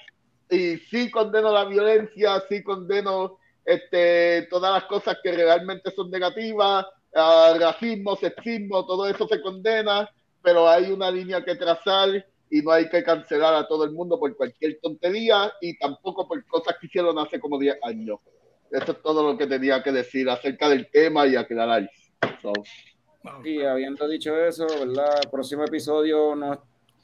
y 0.49 0.77
sí 0.77 1.09
condeno 1.11 1.51
la 1.51 1.65
violencia, 1.65 2.43
sí 2.49 2.63
condeno 2.63 3.37
este, 3.63 4.47
todas 4.49 4.73
las 4.73 4.83
cosas 4.85 5.17
que 5.21 5.31
realmente 5.31 5.91
son 5.91 6.09
negativas, 6.09 6.85
uh, 7.13 7.59
racismo, 7.59 8.15
sexismo, 8.15 8.85
todo 8.85 9.07
eso 9.07 9.27
se 9.27 9.41
condena, 9.41 10.09
pero 10.41 10.67
hay 10.67 10.91
una 10.91 11.11
línea 11.11 11.43
que 11.43 11.55
trazar 11.55 12.25
y 12.49 12.61
no 12.61 12.71
hay 12.71 12.89
que 12.89 13.03
cancelar 13.03 13.53
a 13.53 13.67
todo 13.67 13.83
el 13.83 13.91
mundo 13.91 14.19
por 14.19 14.35
cualquier 14.35 14.79
tontería 14.81 15.51
y 15.61 15.77
tampoco 15.77 16.27
por 16.27 16.43
cosas 16.47 16.77
que 16.79 16.87
hicieron 16.87 17.19
hace 17.19 17.39
como 17.39 17.59
10 17.59 17.77
años. 17.83 18.19
Eso 18.71 18.91
es 18.93 19.01
todo 19.01 19.31
lo 19.31 19.37
que 19.37 19.47
tenía 19.47 19.83
que 19.83 19.91
decir 19.91 20.29
acerca 20.29 20.69
del 20.69 20.89
tema 20.89 21.27
y 21.27 21.35
aclarar. 21.35 21.89
So. 22.41 22.53
Y 23.43 23.61
habiendo 23.63 24.07
dicho 24.07 24.37
eso, 24.39 24.65
¿verdad? 24.65 25.19
El 25.23 25.29
próximo 25.29 25.65
episodio 25.65 26.35
no 26.35 26.53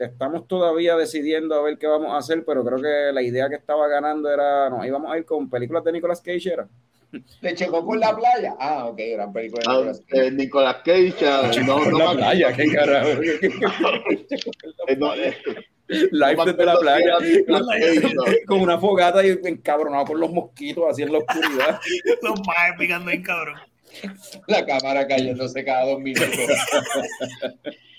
estamos 0.05 0.47
todavía 0.47 0.95
decidiendo 0.95 1.55
a 1.55 1.61
ver 1.61 1.77
qué 1.77 1.87
vamos 1.87 2.11
a 2.11 2.17
hacer, 2.17 2.43
pero 2.45 2.63
creo 2.63 2.81
que 2.81 3.11
la 3.13 3.21
idea 3.21 3.49
que 3.49 3.55
estaba 3.55 3.87
ganando 3.87 4.31
era, 4.31 4.69
no, 4.69 4.85
íbamos 4.85 5.11
a 5.11 5.17
ir 5.17 5.25
con 5.25 5.49
películas 5.49 5.83
de 5.83 5.91
Nicolas 5.91 6.21
Cage, 6.21 6.53
¿era? 6.53 6.67
¿Le 7.41 7.53
chocó 7.55 7.85
por 7.85 7.97
la 7.97 8.15
playa? 8.15 8.55
Ah, 8.59 8.85
ok, 8.85 8.99
gran 9.13 9.31
película 9.31 9.61
de 9.81 9.89
Ah, 9.89 9.93
eh, 10.09 10.31
Nicolas 10.31 10.77
Cage, 10.83 11.27
ah, 11.27 11.51
no, 11.65 11.77
Por 11.77 11.91
no 11.91 11.99
la 11.99 12.13
playa, 12.13 12.53
qué 12.53 12.71
carajo. 12.71 13.09
eh, 14.87 14.95
no, 14.97 15.13
eh, 15.13 15.37
Live 15.87 16.35
no 16.35 16.45
me 16.45 16.51
desde 16.53 16.65
la 16.65 16.77
playa, 16.77 17.19
Nicolas 17.19 17.67
con 18.47 18.61
una 18.61 18.79
fogata 18.79 19.23
y 19.25 19.37
encabronado 19.43 20.05
con 20.05 20.19
los 20.19 20.31
mosquitos 20.31 20.85
así 20.89 21.03
en 21.03 21.11
la 21.11 21.19
oscuridad. 21.19 21.79
Los 22.21 22.39
maes 22.47 22.73
picando 22.79 23.11
en 23.11 23.21
cabrón. 23.21 23.59
La 24.47 24.65
cámara 24.65 25.05
cayéndose 25.07 25.63
cada 25.63 25.85
dos 25.85 25.99
minutos. 25.99 26.29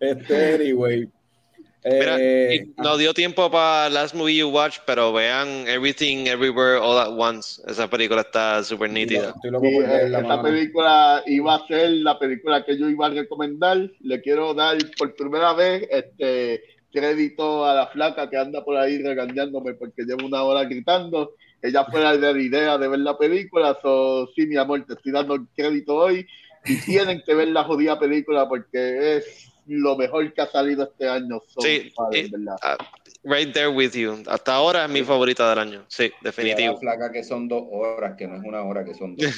Este, 0.00 0.54
anyway. 0.54 1.08
Mira, 1.84 2.16
Eh, 2.18 2.66
no 2.78 2.96
dio 2.96 3.12
tiempo 3.12 3.50
para 3.50 3.90
Last 3.90 4.14
Movie 4.14 4.38
You 4.38 4.48
Watch, 4.48 4.78
pero 4.86 5.12
vean 5.12 5.68
Everything 5.68 6.26
Everywhere 6.26 6.78
All 6.78 6.98
at 6.98 7.10
Once. 7.10 7.62
Esa 7.66 7.90
película 7.90 8.22
está 8.22 8.62
súper 8.64 8.90
nítida. 8.90 9.34
Sí, 9.42 9.48
esta 9.50 10.42
película 10.42 11.22
iba 11.26 11.54
a 11.54 11.66
ser 11.66 11.90
la 11.90 12.18
película 12.18 12.64
que 12.64 12.78
yo 12.78 12.88
iba 12.88 13.06
a 13.06 13.10
recomendar. 13.10 13.90
Le 14.00 14.20
quiero 14.22 14.54
dar 14.54 14.78
por 14.96 15.14
primera 15.14 15.52
vez 15.52 15.86
este 15.90 16.62
crédito 16.90 17.66
a 17.66 17.74
la 17.74 17.86
flaca 17.88 18.30
que 18.30 18.38
anda 18.38 18.64
por 18.64 18.78
ahí 18.78 19.02
regañándome 19.02 19.74
porque 19.74 20.04
llevo 20.04 20.26
una 20.26 20.42
hora 20.42 20.64
gritando. 20.64 21.34
Ella 21.60 21.84
fue 21.84 22.00
la 22.00 22.14
idea 22.14 22.78
de 22.78 22.88
ver 22.88 23.00
la 23.00 23.18
película. 23.18 23.76
So, 23.82 24.30
sí, 24.34 24.46
mi 24.46 24.56
amor, 24.56 24.86
te 24.86 24.94
estoy 24.94 25.12
dando 25.12 25.34
el 25.34 25.46
crédito 25.54 25.96
hoy. 25.96 26.26
Y 26.64 26.80
tienen 26.80 27.22
que 27.24 27.34
ver 27.34 27.48
la 27.48 27.64
jodida 27.64 27.98
película 27.98 28.48
porque 28.48 29.16
es 29.18 29.50
lo 29.66 29.96
mejor 29.96 30.32
que 30.32 30.40
ha 30.42 30.46
salido 30.46 30.84
este 30.84 31.08
año. 31.08 31.40
So, 31.46 31.60
Sí, 31.60 31.92
padre, 31.96 32.18
y- 32.20 32.30
¿verdad? 32.30 32.56
ah, 32.62 32.76
right 33.22 33.52
there 33.52 33.68
with 33.68 33.92
you. 33.92 34.22
Hasta 34.26 34.54
ahora 34.54 34.84
es 34.84 34.90
mi 34.90 35.02
favorita 35.02 35.48
del 35.50 35.58
año. 35.58 35.84
Sí, 35.88 36.04
a 36.04 36.08
la 36.08 36.30
definitivo. 36.30 36.76
flaca 36.78 37.10
que 37.12 37.24
son 37.24 37.48
dos 37.48 37.62
horas, 37.70 38.14
que 38.16 38.26
no 38.26 38.36
es 38.36 38.42
una 38.44 38.62
hora, 38.62 38.84
que 38.84 38.94
son 38.94 39.16
dos. 39.16 39.26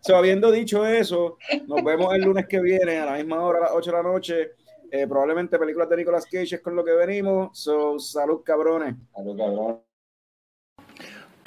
So, 0.00 0.16
habiendo 0.16 0.50
dicho 0.50 0.86
eso, 0.86 1.36
nos 1.66 1.82
vemos 1.84 2.14
el 2.14 2.22
lunes 2.22 2.46
que 2.48 2.60
viene 2.60 2.98
a 2.98 3.04
la 3.06 3.12
misma 3.16 3.40
hora, 3.42 3.58
a 3.58 3.62
las 3.62 3.70
8 3.74 3.90
de 3.90 3.96
la 3.96 4.02
noche. 4.02 4.50
Eh, 4.90 5.06
probablemente 5.06 5.58
películas 5.58 5.88
de 5.90 5.96
Nicolas 5.98 6.24
Cage 6.24 6.54
es 6.54 6.60
con 6.62 6.74
lo 6.74 6.84
que 6.84 6.92
venimos. 6.92 7.50
So, 7.60 7.98
salud, 7.98 8.40
cabrones. 8.44 8.94
Claro, 9.14 9.36
cabrón. 9.36 9.80